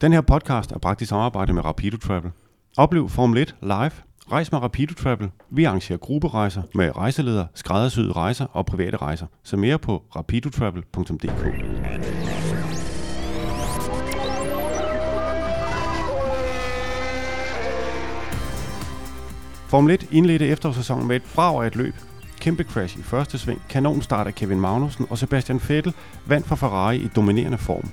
Den 0.00 0.12
her 0.12 0.20
podcast 0.20 0.72
er 0.72 0.78
bragt 0.78 1.02
i 1.02 1.04
samarbejde 1.04 1.52
med 1.52 1.64
Rapido 1.64 1.96
Travel. 1.96 2.30
Oplev 2.76 3.08
Formel 3.08 3.42
1 3.42 3.54
live. 3.62 3.90
Rejs 4.32 4.52
med 4.52 4.62
Rapido 4.62 4.94
Travel. 4.94 5.30
Vi 5.50 5.64
arrangerer 5.64 5.98
grupperejser 5.98 6.62
med 6.74 6.96
rejseleder, 6.96 7.46
skræddersyede 7.54 8.12
rejser 8.12 8.46
og 8.52 8.66
private 8.66 8.96
rejser. 8.96 9.26
Så 9.42 9.56
mere 9.56 9.78
på 9.78 10.02
rapidotravel.dk. 10.16 11.54
Formel 19.68 19.94
1 19.94 20.08
indledte 20.10 20.46
efterårssæsonen 20.46 21.08
med 21.08 21.16
et 21.16 21.22
brag 21.34 21.62
af 21.62 21.66
et 21.66 21.76
løb. 21.76 21.94
Kæmpe 22.40 22.64
crash 22.64 22.98
i 22.98 23.02
første 23.02 23.38
sving, 23.38 23.62
kanonstart 23.68 24.26
af 24.26 24.34
Kevin 24.34 24.60
Magnussen 24.60 25.06
og 25.10 25.18
Sebastian 25.18 25.60
Vettel 25.68 25.94
vandt 26.26 26.46
for 26.46 26.56
Ferrari 26.56 26.96
i 26.96 27.08
dominerende 27.16 27.58
form. 27.58 27.90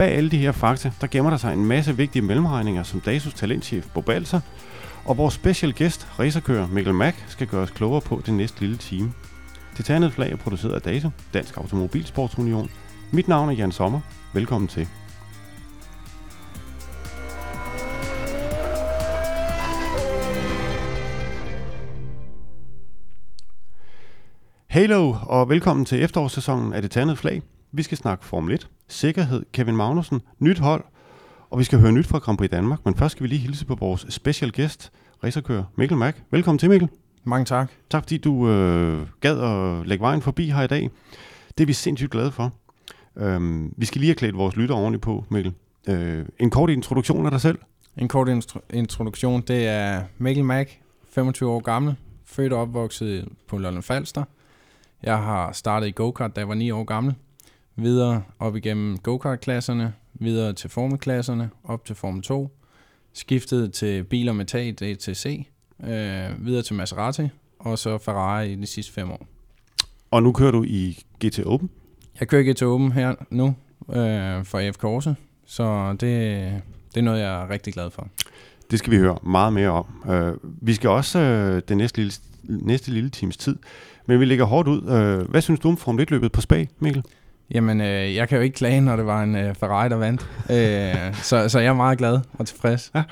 Bag 0.00 0.12
alle 0.12 0.30
de 0.30 0.38
her 0.38 0.52
fakta, 0.52 0.92
der 1.00 1.06
gemmer 1.06 1.30
der 1.30 1.36
sig 1.36 1.52
en 1.52 1.64
masse 1.64 1.96
vigtige 1.96 2.22
mellemregninger, 2.22 2.82
som 2.82 3.00
Dasus 3.00 3.34
talentchef 3.34 3.86
Bob 3.94 4.04
Balser 4.04 4.40
og 5.04 5.16
vores 5.16 5.34
special 5.34 5.72
gæst, 5.72 6.08
racerkører 6.18 6.66
Mikkel 6.66 6.94
Mack, 6.94 7.24
skal 7.28 7.46
gøre 7.46 7.62
os 7.62 7.70
klogere 7.70 8.00
på 8.00 8.22
det 8.26 8.34
næste 8.34 8.60
lille 8.60 8.76
time. 8.76 9.12
Det 9.76 9.84
ternede 9.84 10.10
flag 10.10 10.32
er 10.32 10.36
produceret 10.36 10.72
af 10.72 10.82
DASU, 10.82 11.08
Dansk 11.34 11.56
Automobilsportsunion. 11.56 12.70
Mit 13.12 13.28
navn 13.28 13.48
er 13.48 13.52
Jan 13.52 13.72
Sommer. 13.72 14.00
Velkommen 14.34 14.68
til. 14.68 14.88
Halo, 24.66 25.14
og 25.22 25.48
velkommen 25.48 25.84
til 25.84 26.02
efterårssæsonen 26.02 26.72
af 26.72 26.82
det 26.82 26.90
Tandede 26.90 27.16
flag. 27.16 27.42
Vi 27.72 27.82
skal 27.82 27.98
snakke 27.98 28.24
Formel 28.24 28.54
1, 28.54 28.68
sikkerhed, 28.88 29.44
Kevin 29.52 29.76
Magnussen, 29.76 30.20
nyt 30.38 30.58
hold, 30.58 30.84
og 31.50 31.58
vi 31.58 31.64
skal 31.64 31.78
høre 31.78 31.92
nyt 31.92 32.06
fra 32.06 32.18
Grand 32.18 32.38
Prix 32.38 32.50
Danmark. 32.50 32.78
Men 32.84 32.94
først 32.94 33.12
skal 33.12 33.22
vi 33.22 33.28
lige 33.28 33.38
hilse 33.38 33.66
på 33.66 33.74
vores 33.74 34.06
special 34.08 34.52
guest, 34.52 34.92
racerkører 35.24 35.64
Mikkel 35.76 35.96
Mack. 35.98 36.22
Velkommen 36.30 36.58
til, 36.58 36.70
Mikkel. 36.70 36.88
Mange 37.24 37.44
tak. 37.44 37.70
Tak 37.90 38.02
fordi 38.02 38.18
du 38.18 38.48
øh, 38.48 39.06
gad 39.20 39.38
at 39.40 39.86
lægge 39.86 40.02
vejen 40.02 40.22
forbi 40.22 40.50
her 40.50 40.62
i 40.62 40.66
dag. 40.66 40.90
Det 41.58 41.64
er 41.64 41.66
vi 41.66 41.72
sindssygt 41.72 42.10
glade 42.10 42.32
for. 42.32 42.52
Øhm, 43.16 43.74
vi 43.76 43.86
skal 43.86 44.00
lige 44.00 44.08
have 44.08 44.14
klædt 44.14 44.36
vores 44.36 44.56
lytter 44.56 44.74
ordentligt 44.74 45.02
på, 45.02 45.24
Mikkel. 45.28 45.52
Øh, 45.88 46.26
en 46.38 46.50
kort 46.50 46.70
introduktion 46.70 47.24
af 47.24 47.30
dig 47.30 47.40
selv. 47.40 47.58
En 47.96 48.08
kort 48.08 48.28
intro- 48.28 48.60
introduktion, 48.72 49.40
det 49.40 49.66
er 49.68 50.02
Mikkel 50.18 50.44
Mack, 50.44 50.78
25 51.10 51.50
år 51.50 51.60
gammel, 51.60 51.96
født 52.24 52.52
og 52.52 52.60
opvokset 52.60 53.28
på 53.48 53.58
Lolland 53.58 53.82
Falster. 53.82 54.24
Jeg 55.02 55.16
har 55.18 55.52
startet 55.52 55.86
i 55.86 55.90
go-kart, 55.90 56.36
da 56.36 56.40
jeg 56.40 56.48
var 56.48 56.54
9 56.54 56.70
år 56.70 56.84
gammel. 56.84 57.14
Videre 57.76 58.22
op 58.38 58.56
igennem 58.56 58.98
go-kart-klasserne, 58.98 59.92
videre 60.14 60.52
til 60.52 60.70
formelklasserne, 60.70 61.50
op 61.64 61.84
til 61.84 61.96
Formel 61.96 62.22
2. 62.22 62.50
Skiftet 63.12 63.72
til 63.72 64.04
biler 64.04 64.32
med 64.32 64.44
tag 64.44 64.74
DTC, 64.74 65.46
øh, 65.84 66.46
videre 66.46 66.62
til 66.62 66.74
Maserati, 66.74 67.28
og 67.58 67.78
så 67.78 67.98
Ferrari 67.98 68.52
i 68.52 68.56
de 68.56 68.66
sidste 68.66 68.92
fem 68.92 69.10
år. 69.10 69.26
Og 70.10 70.22
nu 70.22 70.32
kører 70.32 70.50
du 70.50 70.64
i 70.64 71.04
GT 71.24 71.38
Open. 71.38 71.70
Jeg 72.20 72.28
kører 72.28 72.54
til 72.54 72.66
Open 72.66 72.92
her 72.92 73.14
nu 73.30 73.46
øh, 73.88 74.44
for 74.44 74.58
AF 74.58 74.76
Corse, 74.76 75.16
så 75.46 75.90
det, 75.92 76.00
det 76.94 77.00
er 77.00 77.02
noget, 77.02 77.20
jeg 77.20 77.42
er 77.42 77.50
rigtig 77.50 77.72
glad 77.74 77.90
for. 77.90 78.08
Det 78.70 78.78
skal 78.78 78.90
vi 78.90 78.96
høre 78.96 79.18
meget 79.22 79.52
mere 79.52 79.70
om. 79.70 80.10
Øh, 80.10 80.34
vi 80.42 80.74
skal 80.74 80.90
også 80.90 81.18
øh, 81.18 81.62
den 81.68 81.78
næste 81.78 81.98
lille, 81.98 82.12
næste 82.42 82.90
lille 82.90 83.10
times 83.10 83.36
tid, 83.36 83.56
men 84.06 84.20
vi 84.20 84.24
ligger 84.24 84.44
hårdt 84.44 84.68
ud. 84.68 84.82
Øh, 84.82 85.30
hvad 85.30 85.40
synes 85.40 85.60
du 85.60 85.68
om 85.68 85.76
Formel 85.76 86.06
1-løbet 86.08 86.32
på 86.32 86.40
Spa, 86.40 86.66
Mikkel? 86.78 87.04
Jamen, 87.54 87.80
øh, 87.80 88.14
jeg 88.14 88.28
kan 88.28 88.36
jo 88.36 88.42
ikke 88.42 88.54
klage, 88.54 88.80
når 88.80 88.96
det 88.96 89.06
var 89.06 89.22
en 89.22 89.36
øh, 89.36 89.54
Ferrari, 89.54 89.88
der 89.88 89.96
vandt. 89.96 90.26
øh, 90.50 91.14
så, 91.28 91.48
så 91.48 91.58
jeg 91.58 91.68
er 91.68 91.72
meget 91.72 91.98
glad 91.98 92.18
og 92.38 92.46
tilfreds. 92.46 92.90
Ja, 92.94 93.02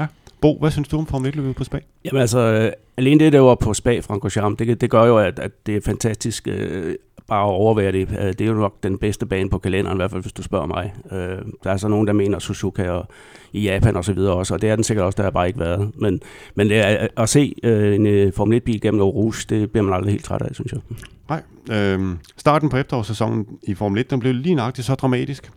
ja. 0.00 0.06
Bo, 0.40 0.58
hvad 0.58 0.70
synes 0.70 0.88
du 0.88 0.98
om 0.98 1.06
Formel 1.06 1.32
1-løbet 1.32 1.56
på 1.56 1.64
Spa? 1.64 1.78
Jamen 2.04 2.20
altså, 2.20 2.38
øh, 2.38 2.72
alene 2.96 3.24
det, 3.24 3.32
der 3.32 3.40
var 3.40 3.54
på 3.54 3.74
Spa, 3.74 4.00
Francorchamps, 4.00 4.58
det, 4.58 4.80
det 4.80 4.90
gør 4.90 5.04
jo, 5.04 5.18
at, 5.18 5.38
at 5.38 5.50
det 5.66 5.76
er 5.76 5.80
fantastisk 5.84 6.48
øh, 6.48 6.94
bare 7.28 7.44
at 7.44 7.50
overvære 7.50 7.92
det. 7.92 8.08
Øh, 8.20 8.26
det 8.26 8.40
er 8.40 8.46
jo 8.46 8.54
nok 8.54 8.82
den 8.82 8.98
bedste 8.98 9.26
bane 9.26 9.50
på 9.50 9.58
kalenderen, 9.58 9.96
i 9.96 10.00
hvert 10.00 10.10
fald 10.10 10.22
hvis 10.22 10.32
du 10.32 10.42
spørger 10.42 10.66
mig. 10.66 10.94
Øh, 11.12 11.38
der 11.64 11.70
er 11.70 11.76
så 11.76 11.88
nogen, 11.88 12.06
der 12.06 12.12
mener 12.12 12.38
Suzuka 12.38 12.90
og 12.90 13.06
i 13.52 13.62
Japan 13.62 13.96
og 13.96 14.04
så 14.04 14.12
videre 14.12 14.34
også, 14.34 14.54
og 14.54 14.62
det 14.62 14.70
er 14.70 14.76
den 14.76 14.84
sikkert 14.84 15.06
også, 15.06 15.16
der 15.16 15.22
har 15.22 15.30
bare 15.30 15.46
ikke 15.46 15.60
været. 15.60 15.90
Men, 15.94 16.20
men 16.54 16.68
det 16.68 16.78
er, 16.78 17.02
øh, 17.02 17.08
at 17.16 17.28
se 17.28 17.54
en 17.64 18.32
Formel 18.32 18.58
1-bil 18.58 18.80
gennem 18.80 19.02
Rouge, 19.02 19.34
det 19.48 19.70
bliver 19.70 19.84
man 19.84 19.94
aldrig 19.94 20.10
helt 20.12 20.24
træt 20.24 20.42
af, 20.42 20.54
synes 20.54 20.72
jeg. 20.72 20.80
Nej. 21.28 21.42
Øh, 21.70 22.16
starten 22.36 22.68
på 22.68 22.76
efterårssæsonen 22.76 23.46
i 23.62 23.74
Formel 23.74 24.00
1, 24.00 24.10
den 24.10 24.20
blev 24.20 24.34
lige 24.34 24.54
nøjagtigt 24.54 24.86
så 24.86 24.94
dramatisk, 24.94 25.50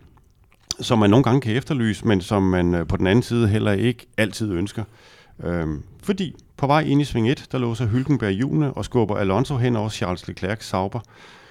som 0.80 0.98
man 0.98 1.10
nogle 1.10 1.24
gange 1.24 1.40
kan 1.40 1.56
efterlyse, 1.56 2.06
men 2.06 2.20
som 2.20 2.42
man 2.42 2.86
på 2.88 2.96
den 2.96 3.06
anden 3.06 3.22
side 3.22 3.48
heller 3.48 3.72
ikke 3.72 4.06
altid 4.16 4.52
ønsker. 4.52 4.84
Øh, 5.44 5.66
fordi 6.02 6.34
på 6.56 6.66
vej 6.66 6.80
ind 6.80 7.00
i 7.00 7.04
sving 7.04 7.30
1, 7.30 7.46
der 7.52 7.58
låser 7.58 7.86
Hylkenberg 7.86 8.30
hjulene 8.30 8.72
og 8.72 8.84
skubber 8.84 9.16
Alonso 9.16 9.56
hen 9.56 9.76
over 9.76 9.88
Charles 9.88 10.28
Leclerc 10.28 10.64
Sauber. 10.64 11.00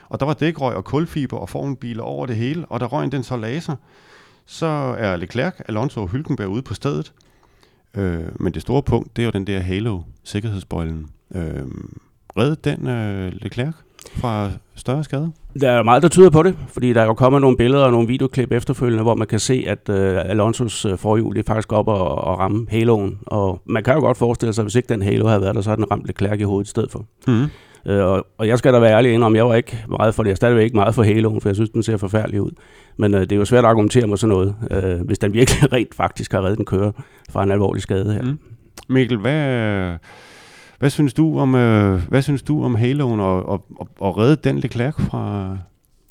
Og 0.10 0.20
der 0.20 0.26
var 0.26 0.34
dækrøg 0.34 0.76
og 0.76 0.86
kulfiber 0.86 1.38
og 1.38 1.50
formelbiler 1.50 2.04
over 2.04 2.26
det 2.26 2.36
hele, 2.36 2.66
og 2.66 2.80
da 2.80 2.86
røgen 2.86 3.12
den 3.12 3.24
så 3.24 3.38
laser, 3.38 3.76
så 4.46 4.66
er 4.98 5.16
Leclerc, 5.16 5.54
Alonso 5.68 6.02
og 6.02 6.10
Hylkenberg 6.10 6.48
ude 6.48 6.62
på 6.62 6.74
stedet. 6.74 7.14
Øh, 7.98 8.24
men 8.40 8.54
det 8.54 8.62
store 8.62 8.84
punkt, 8.84 9.16
det 9.16 9.22
er 9.22 9.26
jo 9.26 9.32
den 9.32 9.48
der 9.48 9.60
Halo-sikkerhedsbøjlen. 9.60 11.10
Øh, 11.36 11.64
red 12.38 12.56
den 12.56 12.88
øh, 12.88 13.32
Leclerc 13.34 13.74
fra 14.16 14.50
større 14.76 15.04
skade? 15.04 15.32
Der 15.62 15.72
er 15.72 15.84
meget, 15.84 16.04
der 16.04 16.10
tyder 16.10 16.30
på 16.30 16.44
det, 16.44 16.56
fordi 16.68 16.94
der 16.94 17.02
er 17.02 17.06
jo 17.06 17.14
kommet 17.14 17.42
nogle 17.42 17.58
billeder 17.58 17.84
og 17.84 17.92
nogle 17.92 18.08
videoklip 18.08 18.52
efterfølgende, 18.52 19.04
hvor 19.04 19.16
man 19.16 19.28
kan 19.28 19.40
se, 19.40 19.64
at 19.68 19.90
øh, 19.90 20.18
Alonsos 20.26 20.86
øh, 20.86 20.98
forhjul 20.98 21.38
er 21.38 21.44
faktisk 21.48 21.74
op 21.74 21.88
og, 21.88 22.16
og 22.16 22.40
ramme 22.40 22.68
haloen. 22.70 23.20
Og 23.26 23.62
man 23.66 23.84
kan 23.84 23.94
jo 23.94 24.00
godt 24.00 24.18
forestille 24.18 24.54
sig, 24.54 24.62
at 24.62 24.66
hvis 24.66 24.76
ikke 24.76 24.90
den 24.90 25.02
halo 25.02 25.28
havde 25.28 25.42
været 25.42 25.56
der, 25.56 25.62
så 25.62 25.70
havde 25.70 25.82
den 25.82 25.92
ramt 25.92 26.06
Leclerc 26.06 26.40
i 26.40 26.44
hovedet 26.44 26.68
i 26.68 26.70
stedet 26.70 26.92
for. 26.92 27.06
Mm-hmm. 27.28 27.50
Øh, 27.86 28.06
og, 28.06 28.28
og 28.38 28.48
jeg 28.48 28.58
skal 28.58 28.74
da 28.74 28.80
være 28.80 28.98
ærlig 28.98 29.24
om, 29.24 29.36
jeg 29.36 29.46
var 29.46 29.56
ikke 29.56 29.86
meget 29.90 30.16
for 30.16 30.24
det. 30.24 30.28
Jeg 30.28 30.34
er 30.34 30.36
stadigvæk 30.36 30.64
ikke 30.64 30.76
meget 30.76 30.96
for 30.96 31.04
haloen, 31.04 31.42
for 31.42 31.50
jeg 31.50 31.56
synes, 31.56 31.70
den 31.70 31.84
ser 31.84 31.98
forfærdelig 31.98 32.42
ud. 32.42 32.52
Men 32.98 33.14
øh, 33.14 33.22
det 33.22 33.32
er 33.32 33.36
jo 33.36 33.46
svært 33.46 33.64
at 33.64 33.70
argumentere 33.70 34.08
med 34.08 34.18
sådan 34.18 34.36
noget, 34.36 34.56
øh, 34.72 35.02
hvis 35.02 35.20
den 35.20 35.34
virkelig 35.34 35.72
rent 35.74 35.96
faktisk 35.96 36.32
har 36.32 36.46
reddet 36.46 36.60
en 36.60 36.66
kører 36.66 36.92
fra 37.30 37.44
en 37.44 37.52
alvorlig 37.52 37.82
skade 37.82 38.14
her. 38.14 38.22
Mm. 38.22 38.40
Mikkel, 38.90 39.18
hvad, 39.18 39.98
hvad 40.80 40.90
synes 40.90 41.14
du 41.14 41.40
om, 41.40 41.56
øh, 41.56 42.02
hvad 42.10 42.22
synes 42.22 42.44
du 42.44 42.64
om 42.64 42.76
haloen 42.76 43.20
og, 43.20 43.46
og, 43.46 43.66
og, 43.80 43.88
og 44.00 44.18
redde 44.18 44.36
den 44.36 44.60
Leclerc 44.60 44.96
fra, 45.02 45.58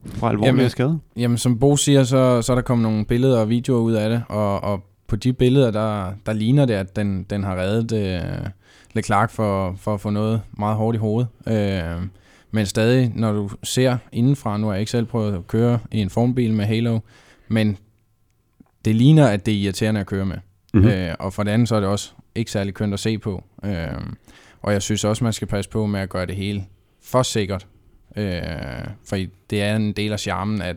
fra 0.05 0.31
alvorlig 0.31 0.47
Jamen, 0.47 0.71
skade? 0.71 0.99
Jamen, 1.17 1.39
som 1.39 1.59
Bo 1.59 1.77
siger, 1.77 2.05
så, 2.05 2.43
så 2.43 2.53
er 2.53 2.55
der 2.55 2.63
kommet 2.63 2.83
nogle 2.83 3.05
billeder 3.05 3.41
og 3.41 3.49
videoer 3.49 3.81
ud 3.81 3.93
af 3.93 4.11
det, 4.11 4.23
og, 4.29 4.65
og 4.65 4.85
på 5.07 5.17
de 5.17 5.33
billeder, 5.33 5.71
der, 5.71 6.13
der 6.27 6.33
ligner 6.33 6.65
det, 6.65 6.75
at 6.75 6.97
den, 6.97 7.27
den 7.31 7.45
har 7.45 7.57
reddet 7.57 7.93
øh, 7.93 8.49
Leclerc 8.95 9.31
for, 9.31 9.75
for 9.79 9.95
at 9.95 10.01
få 10.01 10.11
noget 10.11 10.43
meget 10.59 10.77
hårdt 10.77 10.97
i 10.97 10.99
hovedet. 10.99 11.29
Øh, 11.47 12.07
men 12.51 12.67
stadig, 12.67 13.13
når 13.15 13.33
du 13.33 13.51
ser 13.63 13.97
indenfra, 14.13 14.59
nu 14.59 14.67
har 14.67 14.73
jeg 14.73 14.81
ikke 14.81 14.91
selv 14.91 15.07
prøvet 15.07 15.35
at 15.35 15.47
køre 15.47 15.79
i 15.93 16.01
en 16.01 16.11
formbil 16.11 16.55
med 16.55 16.65
Halo, 16.65 16.99
men 17.49 17.77
det 18.85 18.95
ligner, 18.95 19.29
at 19.29 19.47
det 19.47 19.55
er 19.55 19.59
irriterende 19.59 20.01
at 20.01 20.07
køre 20.07 20.27
med. 20.27 20.37
Mm-hmm. 20.75 20.91
Øh, 20.91 21.15
og 21.19 21.33
for 21.33 21.43
det 21.43 21.51
andet, 21.51 21.69
så 21.69 21.77
er 21.77 21.81
det 21.81 21.89
også 21.89 22.13
ikke 22.35 22.51
særlig 22.51 22.75
kønt 22.75 22.95
at 22.95 23.01
se 23.01 23.19
på. 23.19 23.45
Øh, 23.65 23.89
og 24.63 24.73
jeg 24.73 24.83
synes 24.83 25.05
også, 25.05 25.25
man 25.25 25.33
skal 25.33 25.49
passe 25.49 25.71
på 25.71 25.87
med 25.87 26.01
at 26.01 26.09
gøre 26.09 26.27
det 26.27 26.37
hele 26.37 26.65
for 27.03 27.23
sikkert. 27.23 27.67
Øh, 28.17 28.43
for 29.05 29.17
det 29.51 29.63
er 29.63 29.77
en 29.77 29.93
del 29.93 30.13
af 30.13 30.21
charmen, 30.21 30.63
at 30.63 30.77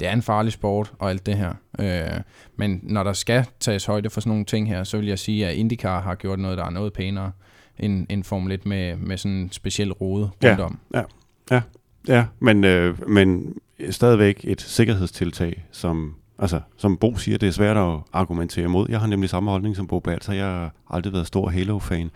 det 0.00 0.08
er 0.08 0.12
en 0.12 0.22
farlig 0.22 0.52
sport 0.52 0.92
og 0.98 1.10
alt 1.10 1.26
det 1.26 1.36
her. 1.36 1.54
Øh, 1.78 2.20
men 2.56 2.80
når 2.82 3.02
der 3.02 3.12
skal 3.12 3.46
tages 3.60 3.84
højde 3.84 4.10
for 4.10 4.20
sådan 4.20 4.30
nogle 4.30 4.44
ting 4.44 4.68
her, 4.68 4.84
så 4.84 4.98
vil 4.98 5.06
jeg 5.06 5.18
sige, 5.18 5.46
at 5.46 5.54
IndyCar 5.54 6.00
har 6.00 6.14
gjort 6.14 6.38
noget, 6.38 6.58
der 6.58 6.64
er 6.64 6.70
noget 6.70 6.92
pænere 6.92 7.32
end, 7.78 8.06
end 8.10 8.24
Formel 8.24 8.52
1 8.52 8.66
med, 8.66 8.96
med 8.96 9.16
sådan 9.16 9.36
en 9.36 9.52
speciel 9.52 9.92
rode 9.92 10.30
rundt 10.44 10.60
om. 10.60 10.78
Ja, 10.94 11.02
ja, 11.50 11.62
ja 12.08 12.24
men, 12.38 12.64
øh, 12.64 13.08
men 13.08 13.54
stadigvæk 13.90 14.40
et 14.44 14.60
sikkerhedstiltag, 14.60 15.64
som, 15.70 16.14
altså, 16.38 16.60
som 16.76 16.96
Bo 16.96 17.16
siger, 17.16 17.38
det 17.38 17.46
er 17.46 17.52
svært 17.52 17.76
at 17.76 18.00
argumentere 18.12 18.64
imod. 18.64 18.86
Jeg 18.88 19.00
har 19.00 19.06
nemlig 19.06 19.30
samme 19.30 19.50
holdning 19.50 19.76
som 19.76 19.86
Bo 19.86 20.00
Balser. 20.00 20.32
Jeg 20.32 20.46
har 20.46 20.72
aldrig 20.90 21.12
været 21.12 21.26
stor 21.26 21.48
Halo-fan. 21.48 22.10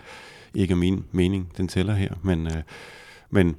Ikke 0.54 0.76
min 0.76 1.04
mening, 1.12 1.52
den 1.56 1.68
tæller 1.68 1.94
her, 1.94 2.14
men, 2.22 2.46
øh, 2.46 2.62
men 3.30 3.56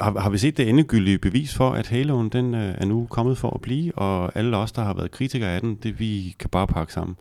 har, 0.00 0.20
har 0.20 0.30
vi 0.30 0.38
set 0.38 0.56
det 0.56 0.68
endegyldige 0.68 1.18
bevis 1.18 1.54
for, 1.54 1.70
at 1.70 1.86
Haloen 1.86 2.28
den, 2.28 2.54
øh, 2.54 2.74
er 2.78 2.86
nu 2.86 3.06
kommet 3.10 3.38
for 3.38 3.50
at 3.50 3.60
blive, 3.60 3.98
og 3.98 4.36
alle 4.36 4.56
os, 4.56 4.72
der 4.72 4.82
har 4.82 4.94
været 4.94 5.10
kritikere 5.10 5.50
af 5.50 5.60
den, 5.60 5.74
det 5.82 6.00
vi 6.00 6.36
kan 6.38 6.50
bare 6.50 6.66
pakke 6.66 6.92
sammen? 6.92 7.16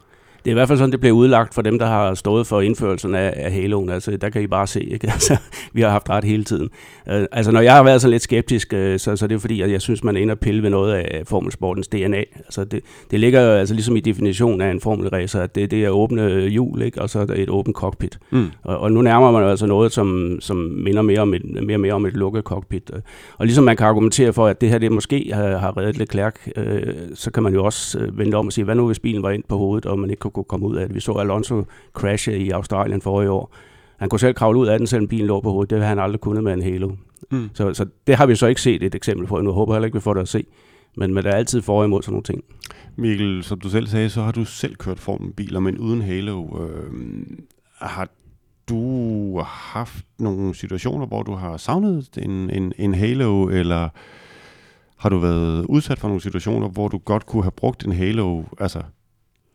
Det 0.48 0.52
er 0.52 0.56
i 0.56 0.60
hvert 0.60 0.68
fald 0.68 0.80
sådan, 0.80 0.92
det 0.92 1.00
bliver 1.00 1.16
udlagt 1.16 1.54
for 1.54 1.62
dem, 1.62 1.80
der 1.80 1.86
har 1.86 2.14
stået 2.14 2.48
for 2.48 2.62
indførelsen 2.62 3.16
af, 3.16 3.34
af 3.36 3.52
haloen. 3.52 3.90
Altså, 3.90 4.18
der 4.18 4.30
kan 4.30 4.42
I 4.42 4.48
bare 4.48 4.68
se, 4.68 4.84
ikke? 4.84 5.08
Altså, 5.18 5.38
vi 5.74 5.82
har 5.82 5.90
haft 5.90 6.10
ret 6.10 6.24
hele 6.24 6.44
tiden. 6.44 6.70
Uh, 7.08 7.14
altså, 7.32 7.52
når 7.52 7.62
jeg 7.62 7.76
har 7.76 7.84
været 7.84 8.02
så 8.02 8.08
lidt 8.08 8.24
skeptisk, 8.24 8.74
uh, 8.74 8.80
så, 8.98 9.16
så 9.16 9.28
det 9.28 9.36
er 9.36 9.40
fordi, 9.40 9.62
at 9.62 9.72
jeg 9.72 9.82
synes, 9.82 10.04
man 10.04 10.18
er 10.18 10.22
inde 10.22 10.32
og 10.32 10.40
pille 10.40 10.64
ved 10.64 10.70
noget 10.70 10.94
af 10.94 11.22
formelsportens 11.26 11.88
DNA. 11.88 12.18
Altså, 12.18 12.64
det, 12.64 12.82
det 13.12 13.20
ligger 13.20 13.42
jo 13.42 13.52
altså 13.52 13.74
ligesom 13.74 13.96
i 13.96 14.00
definitionen 14.00 14.62
af 14.62 14.72
en 14.72 14.82
formelracer, 14.82 15.42
at 15.42 15.56
det, 15.56 15.72
det 15.72 15.86
er 15.86 15.90
åbne 15.90 16.40
hjul, 16.40 16.82
ikke? 16.82 17.02
og 17.02 17.10
så 17.10 17.20
er 17.20 17.26
der 17.26 17.34
et 17.38 17.50
åbent 17.50 17.76
cockpit. 17.76 18.20
Mm. 18.32 18.48
Og, 18.64 18.78
og, 18.78 18.92
nu 18.92 19.02
nærmer 19.02 19.32
man 19.32 19.44
altså 19.44 19.66
noget, 19.66 19.92
som, 19.92 20.38
som 20.40 20.58
minder 20.58 21.02
mere, 21.02 21.20
om 21.20 21.34
et, 21.34 21.64
mere 21.64 21.76
og 21.76 21.82
mere 21.82 21.94
om 21.94 22.06
et 22.06 22.14
lukket 22.14 22.44
cockpit. 22.44 22.92
Og 23.38 23.46
ligesom 23.46 23.64
man 23.64 23.78
kan 23.78 23.88
argumentere 23.88 24.34
for, 24.34 24.48
at 24.48 24.62
det 24.62 24.70
her 24.70 24.78
det 24.78 24.92
måske 24.92 25.32
har, 25.34 25.58
har 25.58 25.78
reddet 25.78 25.98
Leclerc, 25.98 26.36
uh, 26.58 26.64
så 27.14 27.32
kan 27.32 27.44
man 27.44 27.54
jo 27.54 27.66
også 27.66 28.00
uh, 28.00 28.20
vente 28.20 28.36
om 28.36 28.46
og 28.46 28.54
sige, 28.54 28.66
hvad 28.66 28.76
nu 28.76 28.86
hvis 28.86 29.00
bilen 29.00 29.24
var 29.24 29.30
ind 29.30 29.44
på 29.50 29.58
hovedet, 29.58 29.86
og 29.86 30.00
man 30.00 30.10
ikke 30.10 30.20
kunne 30.20 30.32
komme 30.44 30.68
ud 30.68 30.76
af 30.76 30.88
det. 30.88 30.96
Vi 30.96 31.00
så 31.00 31.12
Alonso 31.12 31.64
crashe 31.94 32.38
i 32.38 32.50
Australien 32.50 33.02
forrige 33.02 33.32
år. 33.32 33.56
Han 33.98 34.10
kunne 34.10 34.20
selv 34.20 34.34
kravle 34.34 34.60
ud 34.60 34.68
af 34.68 34.78
den, 34.80 34.88
selvom 34.88 35.08
bilen 35.08 35.28
lå 35.28 35.42
på 35.42 35.52
hovedet. 35.52 35.70
Det 35.70 35.80
har 35.80 35.86
han 35.88 36.00
aldrig 36.00 36.22
kunnet 36.22 36.44
med 36.44 36.54
en 36.54 36.62
Halo. 36.62 36.92
Mm. 37.32 37.50
Så, 37.54 37.74
så 37.74 37.86
det 38.08 38.16
har 38.16 38.26
vi 38.26 38.36
så 38.36 38.48
ikke 38.48 38.62
set 38.62 38.84
et 38.84 38.96
eksempel 38.96 39.28
på. 39.28 39.42
Nu 39.42 39.52
håber 39.52 39.74
jeg 39.74 39.78
heller 39.78 39.86
ikke, 39.86 39.98
vi 39.98 40.02
får 40.02 40.14
det 40.14 40.22
at 40.22 40.28
se. 40.28 40.46
Men, 40.98 41.14
men 41.14 41.24
der 41.24 41.32
er 41.32 41.36
altid 41.36 41.62
for 41.62 41.84
imod 41.84 42.02
sådan 42.02 42.12
nogle 42.12 42.24
ting. 42.24 42.44
Mikkel, 42.96 43.44
som 43.44 43.60
du 43.60 43.70
selv 43.70 43.88
sagde, 43.88 44.10
så 44.10 44.22
har 44.22 44.32
du 44.32 44.46
selv 44.46 44.76
kørt 44.76 45.10
biler, 45.36 45.60
men 45.60 45.78
uden 45.78 46.02
Halo. 46.02 46.46
Øh, 46.62 46.94
har 47.82 48.08
du 48.70 49.40
haft 49.46 50.06
nogle 50.20 50.56
situationer, 50.56 51.06
hvor 51.06 51.24
du 51.24 51.34
har 51.34 51.58
savnet 51.58 52.18
en, 52.18 52.50
en, 52.50 52.74
en 52.78 52.94
Halo, 52.94 53.48
eller 53.48 53.90
har 54.98 55.10
du 55.10 55.18
været 55.18 55.66
udsat 55.66 56.00
for 56.00 56.08
nogle 56.08 56.22
situationer, 56.22 56.68
hvor 56.68 56.88
du 56.88 56.98
godt 56.98 57.26
kunne 57.26 57.44
have 57.44 57.52
brugt 57.52 57.86
en 57.86 57.92
Halo, 57.92 58.44
altså 58.60 58.82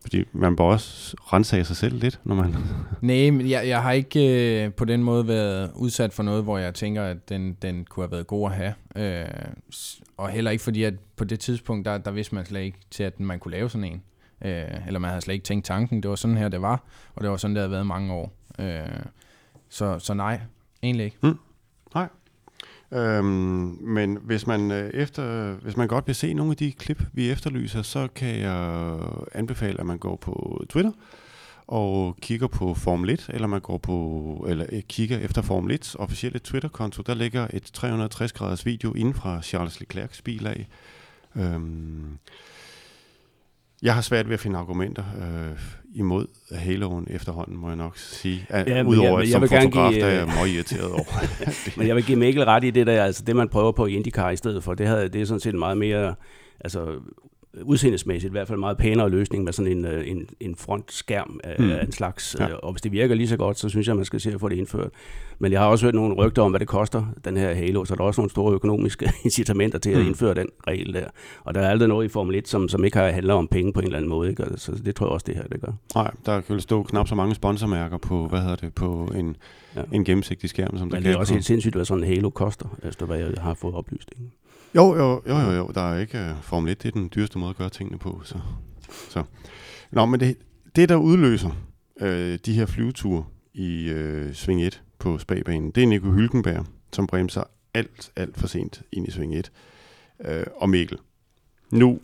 fordi 0.02 0.24
man 0.32 0.56
bør 0.56 0.64
også 0.64 1.16
rense 1.20 1.58
af 1.58 1.66
sig 1.66 1.76
selv 1.76 1.96
lidt, 1.98 2.20
når 2.24 2.34
man... 2.34 2.54
Nej, 3.00 3.30
men 3.30 3.50
jeg, 3.50 3.68
jeg 3.68 3.82
har 3.82 3.92
ikke 3.92 4.64
øh, 4.64 4.72
på 4.72 4.84
den 4.84 5.02
måde 5.02 5.28
været 5.28 5.70
udsat 5.74 6.12
for 6.12 6.22
noget, 6.22 6.42
hvor 6.42 6.58
jeg 6.58 6.74
tænker, 6.74 7.02
at 7.02 7.28
den, 7.28 7.56
den 7.62 7.84
kunne 7.84 8.04
have 8.04 8.12
været 8.12 8.26
god 8.26 8.50
at 8.50 8.56
have. 8.56 8.74
Øh, 8.96 9.26
og 10.16 10.28
heller 10.28 10.50
ikke 10.50 10.64
fordi, 10.64 10.82
at 10.82 10.94
på 11.16 11.24
det 11.24 11.40
tidspunkt, 11.40 11.86
der, 11.86 11.98
der 11.98 12.10
vidste 12.10 12.34
man 12.34 12.46
slet 12.46 12.60
ikke 12.60 12.78
til, 12.90 13.02
at 13.02 13.20
man 13.20 13.38
kunne 13.38 13.52
lave 13.52 13.70
sådan 13.70 13.84
en. 13.84 14.02
Øh, 14.44 14.86
eller 14.86 14.98
man 15.00 15.10
havde 15.10 15.22
slet 15.22 15.34
ikke 15.34 15.44
tænkt 15.44 15.66
tanken. 15.66 16.02
Det 16.02 16.08
var 16.08 16.16
sådan 16.16 16.36
her, 16.36 16.48
det 16.48 16.62
var. 16.62 16.84
Og 17.14 17.22
det 17.22 17.30
var 17.30 17.36
sådan, 17.36 17.56
det 17.56 17.60
havde 17.60 17.70
været 17.70 17.86
mange 17.86 18.12
år. 18.12 18.32
Øh, 18.58 18.82
så, 19.68 19.98
så 19.98 20.14
nej, 20.14 20.40
egentlig 20.82 21.04
ikke. 21.04 21.16
Mm. 21.22 21.38
Øhm, 22.92 23.78
men 23.80 24.18
hvis 24.22 24.46
man 24.46 24.70
øh, 24.70 24.90
efter, 24.94 25.52
hvis 25.52 25.76
man 25.76 25.88
godt 25.88 26.06
vil 26.06 26.14
se 26.14 26.34
nogle 26.34 26.50
af 26.50 26.56
de 26.56 26.72
klip, 26.72 27.02
vi 27.12 27.30
efterlyser, 27.30 27.82
så 27.82 28.08
kan 28.14 28.38
jeg 28.38 28.98
anbefale, 29.32 29.80
at 29.80 29.86
man 29.86 29.98
går 29.98 30.16
på 30.16 30.64
Twitter 30.68 30.92
og 31.66 32.16
kigger 32.20 32.46
på 32.46 32.74
Formel 32.74 33.10
1, 33.10 33.30
eller 33.34 33.48
man 33.48 33.60
går 33.60 33.78
på, 33.78 34.46
eller 34.48 34.66
øh, 34.72 34.82
kigger 34.82 35.18
efter 35.18 35.42
Formel 35.42 35.78
1's 35.82 35.94
officielle 35.98 36.38
Twitter-konto. 36.38 37.02
Der 37.02 37.14
ligger 37.14 37.48
et 37.52 37.78
360-graders 37.78 38.66
video 38.66 38.92
inden 38.92 39.14
fra 39.14 39.42
Charles 39.42 39.82
Leclerc's 39.82 40.20
bil 40.24 40.46
af. 40.46 40.68
Øhm, 41.36 42.18
jeg 43.82 43.94
har 43.94 44.00
svært 44.00 44.28
ved 44.28 44.34
at 44.34 44.40
finde 44.40 44.58
argumenter 44.58 45.04
øh, 45.18 45.58
imod 45.94 46.26
Haloen 46.52 47.06
efterhånden, 47.10 47.56
må 47.56 47.68
jeg 47.68 47.76
nok 47.76 47.98
sige. 47.98 48.46
Ja, 48.50 48.82
Udover 48.82 49.18
at 49.18 49.28
som 49.28 49.40
fotograf, 49.40 49.92
give, 49.92 50.00
der 50.00 50.06
er 50.06 50.18
jeg 50.18 50.26
meget 50.26 50.48
irriteret 50.48 50.92
over. 50.92 51.04
men 51.78 51.86
jeg 51.86 51.96
vil 51.96 52.04
give 52.04 52.18
Mikkel 52.18 52.44
ret 52.44 52.64
i 52.64 52.70
det 52.70 52.86
der, 52.86 53.04
altså 53.04 53.24
det 53.24 53.36
man 53.36 53.48
prøver 53.48 53.72
på 53.72 53.86
i 53.86 53.94
IndyCar 53.94 54.30
i 54.30 54.36
stedet 54.36 54.64
for, 54.64 54.74
det, 54.74 54.86
havde, 54.86 55.08
det 55.08 55.20
er 55.20 55.26
sådan 55.26 55.40
set 55.40 55.54
meget 55.54 55.78
mere 55.78 56.14
altså, 56.60 57.00
udseendesmæssigt 57.62 58.30
i 58.30 58.32
hvert 58.32 58.48
fald 58.48 58.58
meget 58.58 58.76
pænere 58.76 59.10
løsning 59.10 59.44
med 59.44 59.52
sådan 59.52 59.72
en, 59.72 59.84
øh, 59.84 60.08
en, 60.08 60.28
en 60.40 60.56
frontskærm 60.56 61.40
af, 61.44 61.56
mm. 61.58 61.70
af 61.70 61.84
en 61.84 61.92
slags. 61.92 62.36
Ja. 62.38 62.48
Øh, 62.48 62.54
og 62.62 62.72
hvis 62.72 62.82
det 62.82 62.92
virker 62.92 63.14
lige 63.14 63.28
så 63.28 63.36
godt, 63.36 63.58
så 63.58 63.68
synes 63.68 63.88
jeg, 63.88 63.96
man 63.96 64.04
skal 64.04 64.20
se 64.20 64.32
at 64.32 64.40
få 64.40 64.48
det 64.48 64.56
indført. 64.56 64.90
Men 65.38 65.52
jeg 65.52 65.60
har 65.60 65.66
også 65.66 65.86
hørt 65.86 65.94
nogle 65.94 66.14
rygter 66.14 66.42
om, 66.42 66.52
hvad 66.52 66.60
det 66.60 66.68
koster, 66.68 67.04
den 67.24 67.36
her 67.36 67.54
Halo, 67.54 67.84
så 67.84 67.94
der 67.94 68.00
er 68.00 68.06
også 68.06 68.20
nogle 68.20 68.30
store 68.30 68.54
økonomiske 68.54 69.12
incitamenter 69.24 69.78
til 69.78 69.90
at 69.90 69.98
mm. 69.98 70.06
indføre 70.06 70.34
den 70.34 70.48
regel 70.66 70.94
der. 70.94 71.06
Og 71.44 71.54
der 71.54 71.60
er 71.60 71.70
aldrig 71.70 71.88
noget 71.88 72.04
i 72.04 72.08
Formel 72.08 72.34
1, 72.34 72.48
som, 72.48 72.68
som 72.68 72.84
ikke 72.84 72.98
har 72.98 73.10
handler 73.10 73.34
om 73.34 73.48
penge 73.48 73.72
på 73.72 73.80
en 73.80 73.86
eller 73.86 73.96
anden 73.96 74.08
måde. 74.08 74.30
Ikke? 74.30 74.44
Så 74.56 74.72
det 74.84 74.96
tror 74.96 75.06
jeg 75.06 75.12
også, 75.12 75.24
det 75.26 75.34
her 75.34 75.42
det 75.42 75.60
gør. 75.60 75.72
Nej, 75.94 76.10
der 76.26 76.40
kan 76.40 76.60
stå 76.60 76.82
knap 76.82 77.08
så 77.08 77.14
mange 77.14 77.34
sponsormærker 77.34 77.98
på, 77.98 78.26
hvad 78.26 78.40
hedder 78.40 78.56
det, 78.56 78.74
på 78.74 79.12
en, 79.14 79.36
ja. 79.76 79.82
en 79.92 80.04
gennemsigtig 80.04 80.50
skærm. 80.50 80.78
Som 80.78 80.88
Men 80.88 81.02
det 81.02 81.12
er 81.12 81.16
også 81.16 81.32
helt 81.32 81.44
sindssygt, 81.44 81.74
hvad 81.74 81.84
sådan 81.84 82.04
en 82.04 82.08
Halo 82.08 82.30
koster, 82.30 82.78
efter 82.82 83.06
hvad 83.06 83.18
jeg 83.18 83.32
har 83.40 83.54
fået 83.54 83.74
oplyst. 83.74 84.10
Ikke? 84.18 84.30
Jo, 84.74 84.96
jo, 84.96 85.22
jo, 85.28 85.38
jo, 85.38 85.50
jo. 85.50 85.70
Der 85.74 85.92
er 85.92 85.98
ikke 85.98 86.18
uh, 86.30 86.42
Formel 86.42 86.72
1, 86.72 86.82
det 86.82 86.88
er 86.88 86.92
den 86.92 87.10
dyreste 87.14 87.38
måde 87.38 87.50
at 87.50 87.56
gøre 87.56 87.70
tingene 87.70 87.98
på. 87.98 88.20
Så. 88.24 88.38
Så. 89.08 89.22
Nå, 89.90 90.06
men 90.06 90.20
det, 90.20 90.36
det 90.76 90.88
der 90.88 90.96
udløser 90.96 91.50
øh, 92.00 92.38
de 92.46 92.52
her 92.54 92.66
flyveture 92.66 93.24
i 93.54 93.88
øh, 93.88 94.34
Sving 94.34 94.62
1 94.62 94.82
på 94.98 95.18
spagbanen, 95.18 95.70
det 95.70 95.82
er 95.82 95.86
Nico 95.86 96.10
Hylkenberg, 96.10 96.66
som 96.92 97.06
bremser 97.06 97.42
alt, 97.74 98.10
alt 98.16 98.38
for 98.38 98.46
sent 98.46 98.82
ind 98.92 99.08
i 99.08 99.10
Sving 99.10 99.36
1. 99.36 99.52
Øh, 100.24 100.44
og 100.56 100.70
Mikkel, 100.70 100.98
nu 101.70 102.00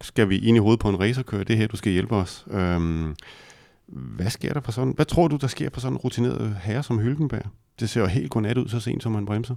skal 0.00 0.28
vi 0.28 0.38
ind 0.38 0.56
i 0.56 0.60
hovedet 0.60 0.80
på 0.80 0.88
en 0.88 1.00
racerkører. 1.00 1.44
Det 1.44 1.54
er 1.54 1.58
her, 1.58 1.66
du 1.66 1.76
skal 1.76 1.92
hjælpe 1.92 2.14
os. 2.16 2.46
Øhm, 2.50 3.14
hvad 3.86 4.30
sker 4.30 4.52
der 4.52 4.60
for 4.60 4.72
sådan? 4.72 4.92
Hvad 4.92 5.06
tror 5.06 5.28
du, 5.28 5.36
der 5.36 5.46
sker 5.46 5.70
for 5.72 5.80
sådan 5.80 5.92
en 5.92 5.98
rutineret 5.98 6.56
herre 6.62 6.82
som 6.82 6.98
Hylkenberg? 6.98 7.46
Det 7.80 7.90
ser 7.90 8.00
jo 8.00 8.06
helt 8.06 8.30
godnat 8.30 8.58
ud, 8.58 8.68
så 8.68 8.80
sent 8.80 9.02
som 9.02 9.14
han 9.14 9.26
bremser. 9.26 9.54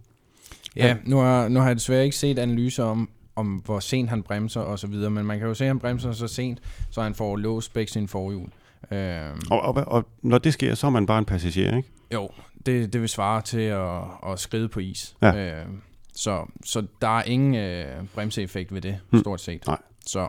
Ja, 0.76 0.98
nu 1.06 1.18
har, 1.18 1.48
nu 1.48 1.60
har 1.60 1.68
jeg 1.68 1.76
desværre 1.76 2.04
ikke 2.04 2.16
set 2.16 2.40
analyser 2.40 2.84
om, 2.84 3.10
om 3.36 3.48
hvor 3.66 3.80
sent 3.80 4.10
han 4.10 4.24
bremser 4.24 4.62
og 4.62 4.80
så 4.80 4.88
videre, 4.88 5.10
men 5.10 5.26
man 5.26 5.40
kan 5.40 5.48
jo 5.48 5.54
se, 5.54 5.64
at 5.64 5.68
han 5.68 5.80
bremser 5.80 6.12
så 6.12 6.28
sent, 6.28 6.60
så 6.90 7.02
han 7.02 7.16
får 7.16 7.36
låst 7.36 7.74
begge 7.74 7.92
sine 7.92 8.08
forhjul. 8.08 8.50
Øhm, 8.92 9.42
og, 9.52 9.62
og, 9.62 9.74
og 9.88 10.06
når 10.22 10.38
det 10.38 10.54
sker, 10.54 10.76
så 10.76 10.88
er 10.88 10.92
man 10.92 11.06
bare 11.06 11.20
en 11.20 11.26
passager, 11.26 11.78
ikke? 11.78 11.90
Jo, 12.14 12.30
det, 12.66 12.94
det 12.94 13.02
vil 13.02 13.10
svare 13.10 13.42
til 13.42 13.62
at, 13.62 14.02
at 14.28 14.40
skride 14.40 14.70
på 14.70 14.80
is. 14.80 15.16
Ja. 15.22 15.62
Øhm, 15.62 15.82
så, 16.14 16.46
så 16.66 16.86
der 17.02 17.18
er 17.18 17.24
ingen 17.24 17.56
øh, 17.56 17.86
bremseeffekt 18.16 18.74
ved 18.74 18.82
det, 18.82 19.00
hmm. 19.10 19.20
stort 19.20 19.42
set. 19.42 19.68
Nej. 19.68 19.78
Så 20.06 20.28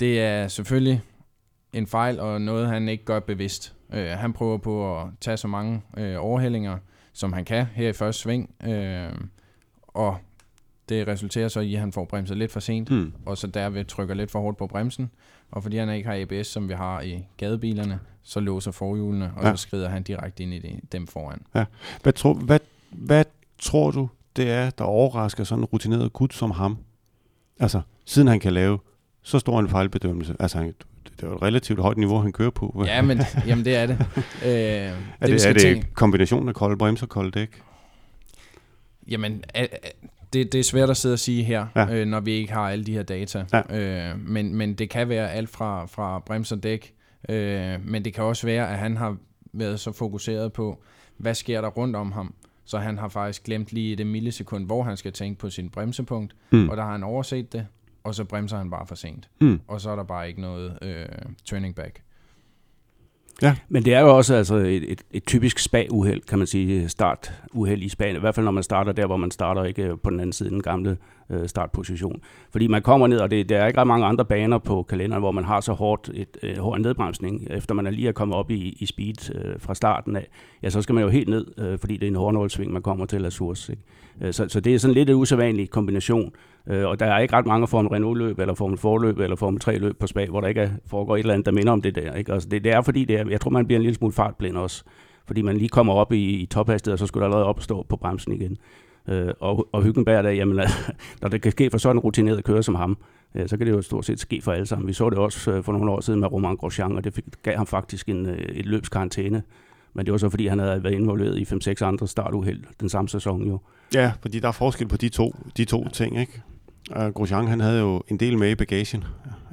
det 0.00 0.20
er 0.20 0.48
selvfølgelig 0.48 1.02
en 1.72 1.86
fejl, 1.86 2.20
og 2.20 2.40
noget 2.40 2.68
han 2.68 2.88
ikke 2.88 3.04
gør 3.04 3.20
bevidst. 3.20 3.74
Øh, 3.92 4.10
han 4.10 4.32
prøver 4.32 4.58
på 4.58 5.00
at 5.00 5.06
tage 5.20 5.36
så 5.36 5.48
mange 5.48 5.82
øh, 5.96 6.16
overhældinger, 6.18 6.78
som 7.12 7.32
han 7.32 7.44
kan 7.44 7.66
her 7.66 7.88
i 7.88 7.92
første 7.92 8.22
sving. 8.22 8.54
Øh, 8.64 9.12
og 9.88 10.18
det 10.88 11.08
resulterer 11.08 11.48
så 11.48 11.60
i, 11.60 11.74
at 11.74 11.80
han 11.80 11.92
får 11.92 12.04
bremset 12.04 12.36
lidt 12.36 12.52
for 12.52 12.60
sent, 12.60 12.90
mm. 12.90 13.12
og 13.26 13.38
så 13.38 13.46
derved 13.46 13.84
trykker 13.84 14.14
lidt 14.14 14.30
for 14.30 14.40
hårdt 14.40 14.58
på 14.58 14.66
bremsen. 14.66 15.10
Og 15.50 15.62
fordi 15.62 15.76
han 15.76 15.90
ikke 15.90 16.08
har 16.08 16.16
ABS, 16.20 16.46
som 16.46 16.68
vi 16.68 16.74
har 16.74 17.00
i 17.00 17.26
gadebilerne, 17.36 17.98
så 18.22 18.40
låser 18.40 18.70
forhjulene, 18.70 19.32
og 19.36 19.44
ja. 19.44 19.56
så 19.56 19.62
skrider 19.62 19.88
han 19.88 20.02
direkte 20.02 20.42
ind 20.42 20.54
i 20.54 20.58
det, 20.58 20.92
dem 20.92 21.06
foran. 21.06 21.42
Ja. 21.54 21.64
Hvad, 22.02 22.12
tro, 22.12 22.34
hvad, 22.34 22.60
hvad 22.90 23.24
tror 23.58 23.90
du, 23.90 24.08
det 24.36 24.50
er, 24.50 24.70
der 24.70 24.84
overrasker 24.84 25.44
sådan 25.44 25.62
en 25.62 25.64
rutineret 25.64 26.12
gut 26.12 26.34
som 26.34 26.50
ham? 26.50 26.78
Altså, 27.60 27.80
siden 28.04 28.28
han 28.28 28.40
kan 28.40 28.52
lave 28.52 28.78
så 29.22 29.38
stor 29.38 29.60
en 29.60 29.68
fejlbedømmelse. 29.68 30.36
Altså, 30.40 30.58
han, 30.58 30.74
det 31.04 31.22
er 31.22 31.26
jo 31.26 31.34
et 31.34 31.42
relativt 31.42 31.80
højt 31.80 31.96
niveau, 31.96 32.18
han 32.18 32.32
kører 32.32 32.50
på. 32.50 32.84
Ja, 32.86 33.02
men 33.02 33.20
jamen, 33.46 33.64
det 33.64 33.76
er 33.76 33.86
det. 33.86 33.98
Øh, 34.44 34.50
er 34.50 34.92
det, 35.20 35.30
det, 35.30 35.46
er 35.46 35.52
det 35.52 35.62
tænke... 35.62 35.86
kombinationen 35.94 36.48
af 36.48 36.54
kolde 36.54 36.76
bremser 36.76 37.06
og 37.06 37.10
kolde 37.10 37.30
dæk? 37.30 37.62
Jamen, 39.08 39.44
det, 40.32 40.52
det 40.52 40.58
er 40.58 40.64
svært 40.64 40.90
at 40.90 40.96
sidde 40.96 41.12
og 41.12 41.18
sige 41.18 41.42
her, 41.42 41.66
ja. 41.76 41.94
øh, 41.94 42.06
når 42.06 42.20
vi 42.20 42.32
ikke 42.32 42.52
har 42.52 42.70
alle 42.70 42.84
de 42.84 42.92
her 42.92 43.02
data. 43.02 43.44
Ja. 43.52 43.78
Øh, 44.10 44.18
men, 44.18 44.54
men 44.54 44.74
det 44.74 44.90
kan 44.90 45.08
være 45.08 45.32
alt 45.32 45.50
fra, 45.50 45.86
fra 45.86 46.18
bremser 46.18 46.56
og 46.56 46.62
dæk, 46.62 46.94
øh, 47.28 47.74
men 47.84 48.04
det 48.04 48.14
kan 48.14 48.24
også 48.24 48.46
være, 48.46 48.70
at 48.70 48.78
han 48.78 48.96
har 48.96 49.16
været 49.52 49.80
så 49.80 49.92
fokuseret 49.92 50.52
på, 50.52 50.82
hvad 51.16 51.34
sker 51.34 51.60
der 51.60 51.68
rundt 51.68 51.96
om 51.96 52.12
ham, 52.12 52.34
så 52.64 52.78
han 52.78 52.98
har 52.98 53.08
faktisk 53.08 53.44
glemt 53.44 53.72
lige 53.72 53.96
det 53.96 54.06
millisekund, 54.06 54.66
hvor 54.66 54.82
han 54.82 54.96
skal 54.96 55.12
tænke 55.12 55.40
på 55.40 55.50
sin 55.50 55.70
bremsepunkt, 55.70 56.36
mm. 56.50 56.68
og 56.68 56.76
der 56.76 56.82
har 56.82 56.92
han 56.92 57.02
overset 57.02 57.52
det, 57.52 57.66
og 58.04 58.14
så 58.14 58.24
bremser 58.24 58.56
han 58.56 58.70
bare 58.70 58.86
for 58.86 58.94
sent. 58.94 59.28
Mm. 59.40 59.60
Og 59.68 59.80
så 59.80 59.90
er 59.90 59.96
der 59.96 60.04
bare 60.04 60.28
ikke 60.28 60.40
noget 60.40 60.78
øh, 60.82 61.06
turning 61.44 61.74
back. 61.74 62.02
Ja. 63.42 63.56
Men 63.68 63.84
det 63.84 63.94
er 63.94 64.00
jo 64.00 64.16
også 64.16 64.34
altså 64.34 64.54
et, 64.54 64.92
et, 64.92 65.02
et 65.10 65.24
typisk 65.26 65.58
spa-uheld, 65.58 66.20
kan 66.20 66.38
man 66.38 66.46
sige, 66.46 66.88
start-uheld 66.88 67.82
i 67.82 67.88
Spanien. 67.88 68.16
I 68.16 68.20
hvert 68.20 68.34
fald 68.34 68.44
når 68.44 68.52
man 68.52 68.62
starter 68.62 68.92
der, 68.92 69.06
hvor 69.06 69.16
man 69.16 69.30
starter 69.30 69.64
ikke 69.64 69.96
på 69.96 70.10
den 70.10 70.20
anden 70.20 70.32
side 70.32 70.50
den 70.50 70.62
gamle 70.62 70.98
øh, 71.30 71.48
startposition. 71.48 72.20
Fordi 72.50 72.66
man 72.66 72.82
kommer 72.82 73.06
ned, 73.06 73.18
og 73.18 73.30
det, 73.30 73.48
der 73.48 73.58
er 73.58 73.66
ikke 73.66 73.80
ret 73.80 73.86
mange 73.86 74.06
andre 74.06 74.24
baner 74.24 74.58
på 74.58 74.82
kalenderen, 74.82 75.22
hvor 75.22 75.30
man 75.30 75.44
har 75.44 75.60
så 75.60 75.72
hårdt 75.72 76.10
et 76.14 76.36
øh, 76.42 76.58
hård 76.58 76.80
nedbremsning, 76.80 77.46
efter 77.50 77.74
man 77.74 77.86
er 77.86 77.90
lige 77.90 78.08
er 78.08 78.12
kommet 78.12 78.36
op 78.36 78.50
i, 78.50 78.76
i 78.80 78.86
speed 78.86 79.34
øh, 79.34 79.54
fra 79.58 79.74
starten 79.74 80.16
af. 80.16 80.28
Ja, 80.62 80.70
så 80.70 80.82
skal 80.82 80.94
man 80.94 81.04
jo 81.04 81.10
helt 81.10 81.28
ned, 81.28 81.46
øh, 81.58 81.78
fordi 81.78 81.96
det 81.96 82.02
er 82.02 82.08
en 82.10 82.16
hårdnålsving, 82.16 82.72
man 82.72 82.82
kommer 82.82 83.06
til 83.06 83.26
Azurs. 83.26 83.68
Ikke? 83.68 83.82
Øh, 84.20 84.32
så, 84.32 84.48
så 84.48 84.60
det 84.60 84.74
er 84.74 84.78
sådan 84.78 84.94
lidt 84.94 85.10
en 85.10 85.16
usædvanlig 85.16 85.70
kombination. 85.70 86.32
Øh, 86.66 86.86
og 86.86 87.00
der 87.00 87.06
er 87.06 87.18
ikke 87.18 87.34
ret 87.34 87.46
mange 87.46 87.66
Formel 87.66 87.90
Renault-løb, 87.90 88.38
eller 88.38 88.54
Formel 88.54 88.78
4-løb, 88.78 89.18
eller 89.18 89.36
Formel 89.36 89.60
3-løb 89.64 89.98
på 89.98 90.06
Spa, 90.06 90.26
hvor 90.26 90.40
der 90.40 90.48
ikke 90.48 90.60
er, 90.60 90.70
foregår 90.86 91.16
et 91.16 91.20
eller 91.20 91.34
andet, 91.34 91.46
der 91.46 91.52
minder 91.52 91.72
om 91.72 91.82
det 91.82 91.94
der. 91.94 92.14
Ikke? 92.14 92.32
Altså 92.32 92.48
det, 92.48 92.64
det 92.64 92.72
er 92.72 92.82
fordi, 92.82 93.04
det 93.04 93.20
er, 93.20 93.28
jeg 93.28 93.40
tror, 93.40 93.50
man 93.50 93.66
bliver 93.66 93.78
en 93.78 93.82
lille 93.82 93.96
smule 93.96 94.12
fartblind 94.12 94.56
også. 94.56 94.84
Fordi 95.26 95.42
man 95.42 95.56
lige 95.56 95.68
kommer 95.68 95.92
op 95.92 96.12
i, 96.12 96.24
i 96.24 96.46
tophastighed, 96.46 96.92
og 96.92 96.98
så 96.98 97.06
skulle 97.06 97.20
der 97.20 97.26
allerede 97.26 97.46
opstå 97.46 97.86
på 97.88 97.96
bremsen 97.96 98.32
igen. 98.32 98.58
Øh, 99.08 99.28
og, 99.40 99.68
og 99.72 99.82
Hyggenberg 99.82 100.24
der, 100.24 100.30
jamen, 100.30 100.56
når 101.22 101.28
det 101.28 101.42
kan 101.42 101.52
ske 101.52 101.70
for 101.70 101.78
sådan 101.78 101.96
en 101.96 102.00
rutineret 102.00 102.44
kører 102.44 102.62
som 102.62 102.74
ham, 102.74 102.98
ja, 103.34 103.46
så 103.46 103.56
kan 103.56 103.66
det 103.66 103.72
jo 103.72 103.82
stort 103.82 104.04
set 104.04 104.20
ske 104.20 104.40
for 104.42 104.52
alle 104.52 104.66
sammen. 104.66 104.88
Vi 104.88 104.92
så 104.92 105.10
det 105.10 105.18
også 105.18 105.50
øh, 105.50 105.64
for 105.64 105.72
nogle 105.72 105.90
år 105.90 106.00
siden 106.00 106.20
med 106.20 106.32
Roman 106.32 106.56
Grosjean, 106.56 106.96
og 106.96 107.04
det 107.04 107.14
fik, 107.14 107.24
gav 107.42 107.56
ham 107.56 107.66
faktisk 107.66 108.08
en, 108.08 108.26
øh, 108.26 108.38
et 108.38 108.66
løbskarantæne. 108.66 109.42
Men 109.94 110.06
det 110.06 110.12
var 110.12 110.18
så, 110.18 110.28
fordi 110.28 110.46
han 110.46 110.58
havde 110.58 110.84
været 110.84 110.94
involveret 110.94 111.38
i 111.38 111.42
5-6 111.42 111.84
andre 111.84 112.08
startuheld 112.08 112.64
den 112.80 112.88
samme 112.88 113.08
sæson 113.08 113.48
jo. 113.48 113.58
Ja, 113.94 114.12
fordi 114.20 114.40
der 114.40 114.48
er 114.48 114.52
forskel 114.52 114.88
på 114.88 114.96
de 114.96 115.08
to, 115.08 115.36
de 115.56 115.64
to 115.64 115.88
ting, 115.88 116.20
ikke? 116.20 116.42
Uh, 116.96 117.06
Grosjean, 117.06 117.48
han 117.48 117.60
havde 117.60 117.80
jo 117.80 118.02
en 118.08 118.16
del 118.16 118.38
med 118.38 118.50
i 118.50 118.54
bagagen, 118.54 119.04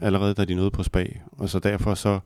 allerede 0.01 0.33
da 0.33 0.45
de 0.45 0.55
nåede 0.55 0.71
på 0.71 0.83
spag, 0.83 1.21
og 1.31 1.49
så 1.49 1.59
derfor 1.59 1.93
så 1.93 2.19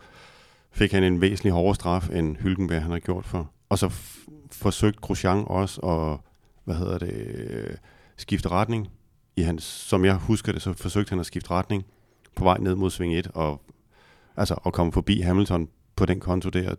fik 0.72 0.92
han 0.92 1.04
en 1.04 1.22
væsentlig 1.22 1.54
hårdere 1.54 1.76
straf, 1.76 2.10
end 2.10 2.38
Hylkenberg 2.38 2.82
han 2.82 2.92
har 2.92 3.00
gjort 3.00 3.26
for. 3.26 3.50
Og 3.70 3.78
så 3.78 3.90
forsøgte 4.52 5.00
Grosjean 5.02 5.44
også 5.48 5.82
at, 5.82 6.31
hvad 6.64 6.76
hedder 6.76 6.98
det, 6.98 7.80
skifte 8.18 8.50
retning. 8.50 8.88
I 9.36 9.42
hans, 9.42 9.64
som 9.64 10.06
jeg 10.06 10.16
husker 10.16 10.52
det, 10.52 10.62
så 10.62 10.74
forsøgte 10.74 11.10
han 11.10 11.20
at 11.20 11.26
skifte 11.26 11.52
retning 11.52 11.86
på 12.36 12.44
vej 12.44 12.58
ned 12.58 12.76
mod 12.76 12.90
sving 12.90 13.16
1, 13.16 13.28
og 13.34 13.62
altså 14.38 14.56
at 14.66 14.74
komme 14.74 14.92
forbi 14.92 15.22
Hamilton 15.22 15.70
på 15.96 16.06
den 16.06 16.20
konto 16.20 16.50
der, 16.50 16.76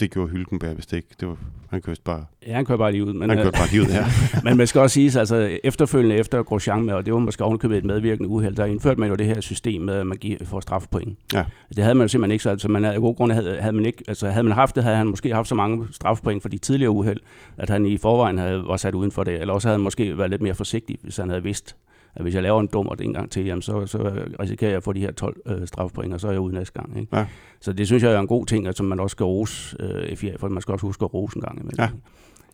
det 0.00 0.10
gjorde 0.10 0.30
Hylkenberg 0.30 0.76
vist 0.76 0.92
ikke. 0.92 1.08
Det 1.20 1.28
var, 1.28 1.36
han 1.70 1.82
kørte 1.82 2.00
bare... 2.04 2.24
Ja, 2.46 2.54
han 2.54 2.64
kørte 2.64 2.78
bare 2.78 2.92
lige 2.92 3.04
ud. 3.04 3.12
Men, 3.12 3.30
han 3.30 3.38
kørte 3.38 3.58
bare 3.58 3.68
lige 3.70 3.82
ud, 3.82 3.86
ja. 3.86 4.06
men 4.44 4.56
man 4.56 4.66
skal 4.66 4.80
også 4.80 4.94
sige, 4.94 5.18
altså 5.18 5.58
efterfølgende 5.64 6.16
efter 6.16 6.42
Grosjean 6.42 6.84
med, 6.84 6.94
og 6.94 7.06
det 7.06 7.14
var 7.14 7.20
måske 7.20 7.44
ovenkøbet 7.44 7.78
et 7.78 7.84
medvirkende 7.84 8.28
uheld, 8.28 8.56
der 8.56 8.64
indførte 8.64 9.00
man 9.00 9.08
jo 9.08 9.14
det 9.14 9.26
her 9.26 9.40
system 9.40 9.82
med, 9.82 9.94
at 9.94 10.06
man 10.06 10.16
giver, 10.16 10.38
får 10.44 10.60
strafpoint. 10.60 11.18
Ja. 11.32 11.44
Det 11.76 11.84
havde 11.84 11.94
man 11.94 12.04
jo 12.04 12.08
simpelthen 12.08 12.32
ikke, 12.32 12.42
så 12.42 12.50
altså 12.50 12.68
man 12.68 12.84
havde, 12.84 12.96
i 12.96 13.00
god 13.00 13.16
grund 13.16 13.32
havde, 13.32 13.60
havde, 13.60 13.72
man 13.72 13.86
ikke, 13.86 14.04
altså 14.08 14.30
havde 14.30 14.44
man 14.44 14.52
haft 14.52 14.74
det, 14.74 14.84
havde 14.84 14.96
han 14.96 15.06
måske 15.06 15.34
haft 15.34 15.48
så 15.48 15.54
mange 15.54 15.86
strafpoint 15.90 16.42
for 16.42 16.48
de 16.48 16.58
tidligere 16.58 16.90
uheld, 16.90 17.20
at 17.56 17.70
han 17.70 17.86
i 17.86 17.96
forvejen 17.96 18.38
havde, 18.38 18.64
var 18.66 18.76
sat 18.76 18.94
uden 18.94 19.12
for 19.12 19.24
det, 19.24 19.40
eller 19.40 19.54
også 19.54 19.68
havde 19.68 19.78
han 19.78 19.84
måske 19.84 20.18
været 20.18 20.30
lidt 20.30 20.42
mere 20.42 20.54
forsigtig, 20.54 20.98
hvis 21.02 21.16
han 21.16 21.28
havde 21.28 21.42
vidst, 21.42 21.76
at 22.14 22.22
hvis 22.22 22.34
jeg 22.34 22.42
laver 22.42 22.60
en 22.60 22.66
dummer 22.72 22.94
en 22.94 23.14
gang 23.14 23.30
til, 23.30 23.44
jamen 23.44 23.62
så, 23.62 23.86
så 23.86 24.26
risikerer 24.40 24.70
jeg 24.70 24.76
at 24.76 24.82
få 24.82 24.92
de 24.92 25.00
her 25.00 25.12
12 25.12 25.36
øh, 25.46 25.66
strafpoint, 25.66 26.14
og 26.14 26.20
så 26.20 26.28
er 26.28 26.32
jeg 26.32 26.40
ude 26.40 26.54
næste 26.54 26.80
gang. 26.80 27.00
Ikke? 27.00 27.16
Ja. 27.16 27.26
Så 27.60 27.72
det 27.72 27.86
synes 27.86 28.02
jeg 28.02 28.12
er 28.12 28.20
en 28.20 28.26
god 28.26 28.46
ting, 28.46 28.74
som 28.74 28.86
man 28.86 29.00
også 29.00 29.14
skal 29.14 29.24
rose 29.24 29.76
øh, 29.80 30.16
FIA, 30.16 30.36
for 30.36 30.48
man 30.48 30.62
skal 30.62 30.72
også 30.72 30.86
huske 30.86 31.04
at 31.04 31.14
rose 31.14 31.36
en 31.36 31.42
gang 31.42 31.60
imellem. 31.60 31.78
Ja. 31.78 31.88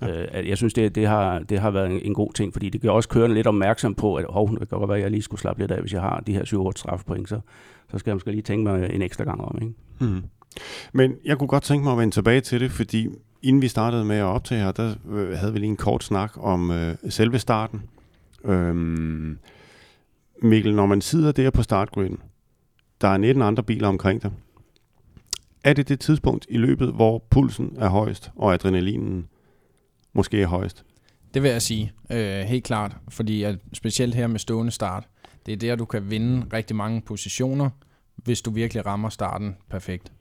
Ja. 0.02 0.40
Øh, 0.40 0.48
jeg 0.48 0.56
synes, 0.56 0.74
det, 0.74 0.94
det, 0.94 1.06
har, 1.06 1.38
det 1.38 1.58
har 1.58 1.70
været 1.70 1.90
en, 1.90 2.00
en 2.04 2.14
god 2.14 2.32
ting, 2.32 2.52
fordi 2.52 2.68
det 2.68 2.80
gør 2.80 2.90
også 2.90 3.08
kørende 3.08 3.34
lidt 3.34 3.46
opmærksom 3.46 3.94
på, 3.94 4.14
at 4.14 4.24
hov, 4.28 4.50
det 4.50 4.68
kan 4.68 4.78
godt 4.78 4.88
være, 4.88 4.98
at 4.98 5.02
jeg 5.02 5.10
lige 5.10 5.22
skulle 5.22 5.40
slappe 5.40 5.62
lidt 5.62 5.70
af, 5.70 5.80
hvis 5.80 5.92
jeg 5.92 6.00
har 6.00 6.20
de 6.26 6.32
her 6.32 6.42
7-8 6.42 6.70
strafpoint, 6.76 7.28
så, 7.28 7.40
så 7.90 7.98
skal 7.98 8.10
jeg 8.10 8.14
måske 8.14 8.30
lige 8.30 8.42
tænke 8.42 8.70
mig 8.70 8.90
en 8.94 9.02
ekstra 9.02 9.24
gang 9.24 9.40
om. 9.40 9.58
Ikke? 9.62 9.74
Mm. 10.00 10.22
Men 10.92 11.14
jeg 11.24 11.38
kunne 11.38 11.48
godt 11.48 11.62
tænke 11.62 11.84
mig 11.84 11.92
at 11.92 11.98
vende 11.98 12.14
tilbage 12.14 12.40
til 12.40 12.60
det, 12.60 12.70
fordi 12.70 13.08
inden 13.42 13.62
vi 13.62 13.68
startede 13.68 14.04
med 14.04 14.16
at 14.16 14.24
optage 14.24 14.60
her, 14.60 14.72
der 14.72 14.94
øh, 15.10 15.38
havde 15.38 15.52
vi 15.52 15.58
lige 15.58 15.70
en 15.70 15.76
kort 15.76 16.04
snak 16.04 16.32
om 16.36 16.70
øh, 16.70 16.94
selve 17.08 17.38
starten. 17.38 17.82
Øhm, 18.44 19.38
Mikkel, 20.42 20.74
når 20.74 20.86
man 20.86 21.00
sidder 21.00 21.32
der 21.32 21.50
på 21.50 21.62
startgriden, 21.62 22.18
der 23.00 23.08
er 23.08 23.16
19 23.16 23.42
andre 23.42 23.62
biler 23.62 23.88
omkring 23.88 24.22
dig, 24.22 24.30
er 25.64 25.72
det 25.72 25.88
det 25.88 26.00
tidspunkt 26.00 26.46
i 26.48 26.56
løbet, 26.56 26.92
hvor 26.92 27.24
pulsen 27.30 27.76
er 27.78 27.88
højst, 27.88 28.30
og 28.36 28.54
adrenalinen 28.54 29.28
måske 30.12 30.42
er 30.42 30.46
højst? 30.46 30.84
Det 31.34 31.42
vil 31.42 31.50
jeg 31.50 31.62
sige, 31.62 31.92
øh, 32.10 32.40
helt 32.40 32.64
klart. 32.64 32.96
Fordi 33.08 33.42
at 33.42 33.58
specielt 33.72 34.14
her 34.14 34.26
med 34.26 34.38
stående 34.38 34.72
start, 34.72 35.08
det 35.46 35.52
er 35.52 35.56
der, 35.56 35.76
du 35.76 35.84
kan 35.84 36.10
vinde 36.10 36.46
rigtig 36.52 36.76
mange 36.76 37.00
positioner, 37.00 37.70
hvis 38.16 38.42
du 38.42 38.50
virkelig 38.50 38.86
rammer 38.86 39.08
starten 39.08 39.56
perfekt. 39.70 40.12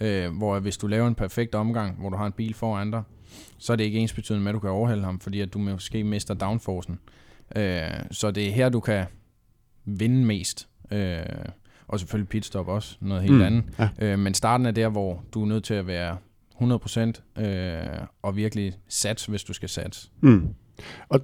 Øh, 0.00 0.36
hvor 0.36 0.60
hvis 0.60 0.76
du 0.76 0.86
laver 0.86 1.08
en 1.08 1.14
perfekt 1.14 1.54
omgang, 1.54 2.00
hvor 2.00 2.10
du 2.10 2.16
har 2.16 2.26
en 2.26 2.32
bil 2.32 2.54
foran 2.54 2.90
dig, 2.90 3.02
så 3.58 3.72
er 3.72 3.76
det 3.76 3.84
ikke 3.84 3.98
ens 3.98 4.12
betydende 4.12 4.44
med, 4.44 4.50
at 4.50 4.54
du 4.54 4.60
kan 4.60 4.70
overhælde 4.70 5.04
ham, 5.04 5.20
fordi 5.20 5.40
at 5.40 5.54
du 5.54 5.58
måske 5.58 6.04
mister 6.04 6.34
downforcen. 6.34 6.98
Øh, 7.56 7.90
så 8.10 8.30
det 8.30 8.48
er 8.48 8.52
her, 8.52 8.68
du 8.68 8.80
kan 8.80 9.04
vinde 9.84 10.24
mest. 10.24 10.68
Øh, 10.90 11.22
og 11.88 12.00
selvfølgelig 12.00 12.28
pitstop 12.28 12.68
også, 12.68 12.96
noget 13.00 13.22
helt 13.22 13.34
mm, 13.34 13.42
andet. 13.42 13.64
Ja. 13.78 13.88
Øh, 13.98 14.18
men 14.18 14.34
starten 14.34 14.66
er 14.66 14.70
der, 14.70 14.88
hvor 14.88 15.24
du 15.34 15.42
er 15.42 15.46
nødt 15.46 15.64
til 15.64 15.74
at 15.74 15.86
være 15.86 16.16
100% 16.60 17.42
øh, 17.42 18.06
og 18.22 18.36
virkelig 18.36 18.72
sats, 18.88 19.26
hvis 19.26 19.44
du 19.44 19.52
skal 19.52 19.68
satse. 19.68 20.10
Mm. 20.20 20.48
Og 21.08 21.20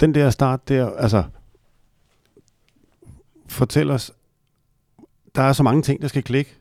den 0.00 0.14
der 0.14 0.30
start 0.30 0.68
der, 0.68 0.90
altså, 0.90 1.24
fortæl 3.48 3.90
os, 3.90 4.12
der 5.34 5.42
er 5.42 5.52
så 5.52 5.62
mange 5.62 5.82
ting, 5.82 6.02
der 6.02 6.08
skal 6.08 6.22
klikke 6.22 6.56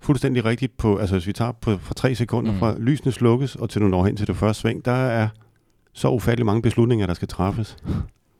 fuldstændig 0.00 0.44
rigtigt 0.44 0.76
på, 0.76 0.96
altså 0.96 1.14
hvis 1.14 1.26
vi 1.26 1.32
tager 1.32 1.52
på, 1.52 1.78
for 1.78 1.94
tre 1.94 2.14
sekunder 2.14 2.52
mm. 2.52 2.58
fra 2.58 2.76
lysene 2.78 3.12
slukkes 3.12 3.56
og 3.56 3.70
til 3.70 3.80
du 3.80 3.88
når 3.88 4.06
hen 4.06 4.16
til 4.16 4.26
det 4.26 4.36
første 4.36 4.60
sving, 4.60 4.84
der 4.84 4.92
er 4.92 5.28
så 5.94 6.10
ufattelig 6.10 6.46
mange 6.46 6.62
beslutninger, 6.62 7.06
der 7.06 7.14
skal 7.14 7.28
træffes. 7.28 7.76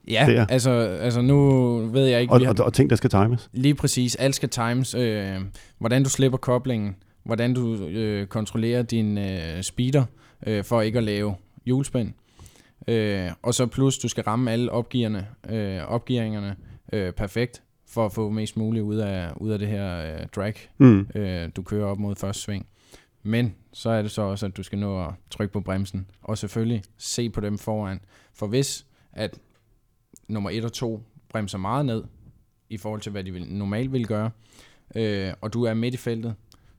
Ja, 0.09 0.27
der. 0.29 0.47
altså, 0.47 0.71
altså 1.01 1.21
nu 1.21 1.77
ved 1.87 2.07
jeg 2.07 2.21
ikke... 2.21 2.33
Og, 2.33 2.41
og, 2.59 2.65
og 2.65 2.73
ting, 2.73 2.91
der 2.91 2.97
skal 2.97 3.11
times. 3.11 3.51
Lige 3.53 3.75
præcis, 3.75 4.15
alt 4.17 4.35
skal 4.35 4.49
times. 4.49 4.95
Øh, 4.95 5.37
hvordan 5.79 6.03
du 6.03 6.11
slipper 6.11 6.39
koblingen, 6.39 6.97
hvordan 7.25 7.55
du 7.55 7.75
øh, 7.75 8.27
kontrollerer 8.27 8.83
din 8.83 9.19
øh, 9.19 9.63
speeder 9.63 10.05
øh, 10.47 10.65
for 10.65 10.81
ikke 10.81 10.99
at 10.99 11.05
lave 11.05 11.35
hjulspænd. 11.65 12.13
Øh, 12.89 13.31
og 13.43 13.55
så 13.55 13.67
plus, 13.67 13.99
du 13.99 14.09
skal 14.09 14.25
ramme 14.25 14.51
alle 14.51 14.73
opgiverne, 14.73 15.27
øh, 15.51 15.81
opgeringerne 15.89 16.57
øh, 16.93 17.13
perfekt, 17.13 17.63
for 17.89 18.07
at 18.07 18.13
få 18.13 18.31
mest 18.31 18.57
muligt 18.57 18.83
ud 18.83 18.97
af, 18.97 19.31
ud 19.37 19.51
af 19.51 19.59
det 19.59 19.69
her 19.69 20.15
øh, 20.15 20.27
drag, 20.37 20.55
mm. 20.79 21.07
øh, 21.15 21.49
du 21.57 21.63
kører 21.63 21.87
op 21.87 21.99
mod 21.99 22.17
første 22.17 22.43
sving. 22.43 22.67
Men 23.23 23.55
så 23.73 23.91
er 23.91 24.03
det 24.03 24.11
så 24.11 24.23
også, 24.23 24.47
at 24.47 24.57
du 24.57 24.63
skal 24.63 24.79
nå 24.79 25.05
at 25.05 25.15
trykke 25.31 25.53
på 25.53 25.61
bremsen, 25.61 26.07
og 26.23 26.39
selvfølgelig 26.39 26.83
se 26.97 27.31
på 27.31 27.41
dem 27.41 27.59
foran. 27.59 28.01
For 28.35 28.47
hvis 28.47 28.87
at 29.13 29.39
nummer 30.29 30.51
1 30.51 30.65
og 30.65 30.73
2 30.73 31.03
bremser 31.29 31.59
meget 31.59 31.87
ned, 31.87 32.05
i 32.71 32.77
forhold 32.77 33.01
til, 33.01 33.13
hvad 33.13 33.25
de 33.25 33.33
vil, 33.33 33.47
normalt 33.47 33.93
vil 33.93 34.07
gøre, 34.07 34.31
øh, 34.95 35.33
og 35.41 35.53
du 35.53 35.65
er 35.65 35.75
midt 35.75 35.95
i 35.95 35.97
feltet, 35.97 36.35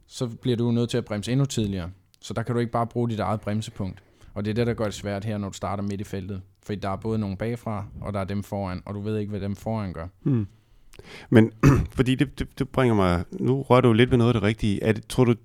så 0.07 0.27
bliver 0.27 0.57
du 0.57 0.71
nødt 0.71 0.89
til 0.89 0.97
at 0.97 1.05
bremse 1.05 1.31
endnu 1.31 1.45
tidligere. 1.45 1.91
Så 2.19 2.33
der 2.33 2.43
kan 2.43 2.55
du 2.55 2.59
ikke 2.59 2.71
bare 2.71 2.87
bruge 2.87 3.09
dit 3.09 3.19
eget 3.19 3.41
bremsepunkt. 3.41 4.03
Og 4.33 4.45
det 4.45 4.51
er 4.51 4.55
det, 4.55 4.67
der 4.67 4.73
gør 4.73 4.85
det 4.85 4.93
svært 4.93 5.25
her, 5.25 5.37
når 5.37 5.49
du 5.49 5.53
starter 5.53 5.83
midt 5.83 6.01
i 6.01 6.03
feltet. 6.03 6.41
Fordi 6.63 6.79
der 6.79 6.89
er 6.89 6.95
både 6.95 7.19
nogen 7.19 7.37
bagfra, 7.37 7.85
og 8.01 8.13
der 8.13 8.19
er 8.19 8.23
dem 8.23 8.43
foran, 8.43 8.81
og 8.85 8.93
du 8.93 9.01
ved 9.01 9.17
ikke, 9.17 9.29
hvad 9.29 9.39
dem 9.39 9.55
foran 9.55 9.93
gør. 9.93 10.07
Hmm. 10.21 10.47
Men 11.29 11.51
fordi 11.97 12.15
det, 12.15 12.39
det, 12.39 12.59
det 12.59 12.69
bringer 12.69 12.95
mig... 12.95 13.23
Nu 13.31 13.61
rører 13.61 13.81
du 13.81 13.93
lidt 13.93 14.11
ved 14.11 14.17
noget 14.17 14.29
af 14.29 14.33
det 14.33 14.43
rigtige. 14.43 14.83
Er 14.83 14.91
det, 14.91 15.07
tror 15.07 15.25
du, 15.25 15.35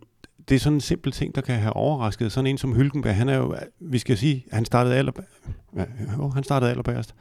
det 0.49 0.55
er 0.55 0.59
sådan 0.59 0.75
en 0.77 0.81
simpel 0.81 1.13
ting, 1.13 1.35
der 1.35 1.41
kan 1.41 1.55
have 1.55 1.73
overrasket. 1.73 2.33
Sådan 2.33 2.47
en 2.47 2.59
som 2.59 2.75
Hylkenberg, 2.75 3.17
han 3.17 3.29
er 3.29 3.37
jo, 3.37 3.57
vi 3.81 3.99
skal 3.99 4.19
sige, 4.19 4.45
han 4.53 4.65
startede 4.65 4.97
aller, 4.97 5.13
ja, 5.77 5.85
jo, 6.17 6.29
han 6.29 6.43
startede 6.43 6.71
allerbærst. 6.71 7.15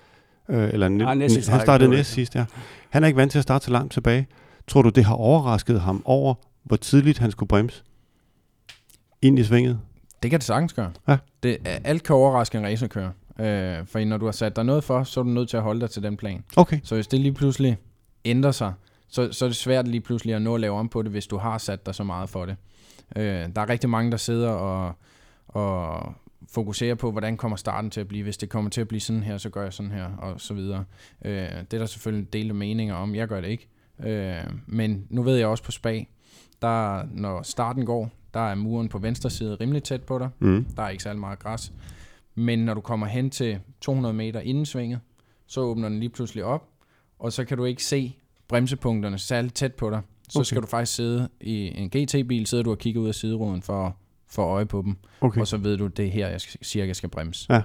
Øh, 0.50 0.70
eller 0.74 0.88
Nej, 0.88 1.14
næst, 1.14 1.50
han 1.50 1.62
startede 1.62 1.90
næst 1.90 2.12
sidst, 2.12 2.36
ja. 2.36 2.46
Han 2.90 3.04
er 3.04 3.08
ikke 3.08 3.18
vant 3.18 3.32
til 3.32 3.40
at 3.40 3.44
starte 3.44 3.66
så 3.66 3.72
langt 3.72 3.94
tilbage. 3.94 4.28
Tror 4.68 4.82
du, 4.82 4.90
det 4.90 5.06
har 5.06 5.16
overrasket 5.16 5.82
ham 5.82 6.02
over, 6.06 6.34
hvor 6.64 6.76
tidligt 6.76 7.18
han 7.18 7.32
skulle 7.32 7.48
bremse 7.48 7.84
ind 9.22 9.40
i 9.40 9.44
svinget? 9.44 9.80
Det 10.24 10.32
kan 10.32 10.40
det 10.40 10.46
sagtens 10.46 10.74
gøre. 10.74 10.92
Ja. 11.08 11.18
Det, 11.44 11.58
alt 11.84 12.04
kan 12.04 12.16
overraske 12.16 12.58
en 12.58 12.64
racerkører. 12.64 13.12
Øh, 13.40 13.88
for 13.88 14.06
når 14.06 14.18
du 14.18 14.26
har 14.26 14.32
sat 14.32 14.56
dig 14.56 14.64
noget 14.64 14.84
for, 14.84 15.04
så 15.04 15.20
er 15.20 15.24
du 15.24 15.30
nødt 15.30 15.50
til 15.50 15.58
at 15.58 15.64
holde 15.64 15.82
dig 15.82 15.90
til 15.90 16.04
den 16.04 16.18
plan. 16.18 16.44
Okay. 16.56 16.80
Så 16.84 16.96
hvis 16.96 17.08
det 17.08 17.20
lige 17.20 17.34
pludselig 17.34 17.78
ændrer 18.26 18.52
sig, 18.52 18.74
så, 19.10 19.32
så 19.32 19.46
er 19.46 19.50
det 19.50 19.56
svært 19.56 19.88
lige 19.88 20.02
pludselig 20.02 20.36
at 20.36 20.42
nå 20.42 20.56
at 20.56 20.62
lave 20.62 20.76
om 20.78 20.90
på 20.90 21.02
det, 21.02 21.12
hvis 21.12 21.28
du 21.28 21.38
har 21.38 21.58
sat 21.58 21.86
dig 21.86 21.96
så 21.96 22.04
meget 22.04 22.30
for 22.30 22.46
det. 22.46 22.56
Øh, 23.16 23.24
der 23.56 23.62
er 23.62 23.70
rigtig 23.70 23.90
mange, 23.90 24.12
der 24.12 24.18
sidder 24.18 24.50
og, 24.50 24.94
og 25.48 26.14
fokuserer 26.50 26.96
på, 26.96 27.12
hvordan 27.12 27.38
kommer 27.38 27.58
starten 27.58 27.92
til 27.92 28.02
at 28.02 28.08
blive. 28.08 28.24
Hvis 28.24 28.38
det 28.38 28.50
kommer 28.50 28.70
til 28.70 28.82
at 28.82 28.88
blive 28.88 29.02
sådan 29.02 29.24
her, 29.24 29.38
så 29.38 29.50
gør 29.50 29.64
jeg 29.64 29.74
sådan 29.74 29.92
her, 29.92 30.06
og 30.18 30.42
så 30.42 30.54
videre. 30.54 30.84
Øh, 31.26 31.32
det 31.32 31.74
er 31.74 31.78
der 31.78 31.86
selvfølgelig 31.86 32.34
delte 32.34 32.54
meninger 32.54 32.96
om. 32.96 33.16
Jeg 33.16 33.28
gør 33.28 33.42
det 33.42 33.48
ikke. 33.48 33.68
Øh, 34.04 34.44
men 34.66 35.08
nu 35.10 35.24
ved 35.24 35.38
jeg 35.38 35.48
også 35.48 35.64
på 35.64 35.72
spag, 35.72 36.10
der, 36.62 37.04
når 37.12 37.42
starten 37.42 37.86
går, 37.86 38.12
der 38.34 38.40
er 38.40 38.56
muren 38.56 38.90
på 38.90 38.98
venstre 38.98 39.30
side 39.30 39.56
rimelig 39.56 39.84
tæt 39.84 40.04
på 40.04 40.20
dig. 40.20 40.30
Mm. 40.40 40.66
Der 40.76 40.84
er 40.84 40.90
ikke 40.90 41.04
særlig 41.04 41.20
meget 41.20 41.40
græs. 41.40 41.74
Men 42.36 42.60
når 42.60 42.74
du 42.74 42.82
kommer 42.82 43.08
hen 43.08 43.30
til 43.30 43.60
200 43.82 44.14
meter 44.14 44.40
inden 44.40 44.66
svinget, 44.66 45.00
så 45.48 45.62
åbner 45.62 45.90
den 45.90 46.00
lige 46.00 46.10
pludselig 46.10 46.44
op, 46.44 46.70
og 47.20 47.34
så 47.34 47.46
kan 47.46 47.58
du 47.58 47.66
ikke 47.66 47.84
se 47.84 48.16
bremsepunkterne 48.48 49.18
særligt 49.18 49.56
tæt 49.56 49.74
på 49.74 49.90
dig. 49.90 50.02
Så 50.30 50.40
okay. 50.40 50.46
skal 50.46 50.62
du 50.62 50.68
faktisk 50.68 50.96
sidde 50.96 51.30
i 51.42 51.72
en 51.76 51.90
GT-bil, 51.90 52.48
sidder 52.48 52.64
du 52.64 52.72
og 52.72 52.78
kigger 52.78 53.02
ud 53.02 53.08
af 53.08 53.16
sideruden 53.16 53.62
for, 53.62 53.98
for 54.30 54.44
øje 54.44 54.66
på 54.66 54.82
dem. 54.82 54.98
Okay. 55.22 55.42
Og 55.42 55.48
så 55.48 55.58
ved 55.58 55.78
du, 55.78 55.88
det 55.88 56.06
er 56.06 56.12
her, 56.12 56.28
jeg 56.28 56.42
cirka 56.42 56.94
skal 56.94 57.10
bremse. 57.10 57.54
Ja, 57.54 57.62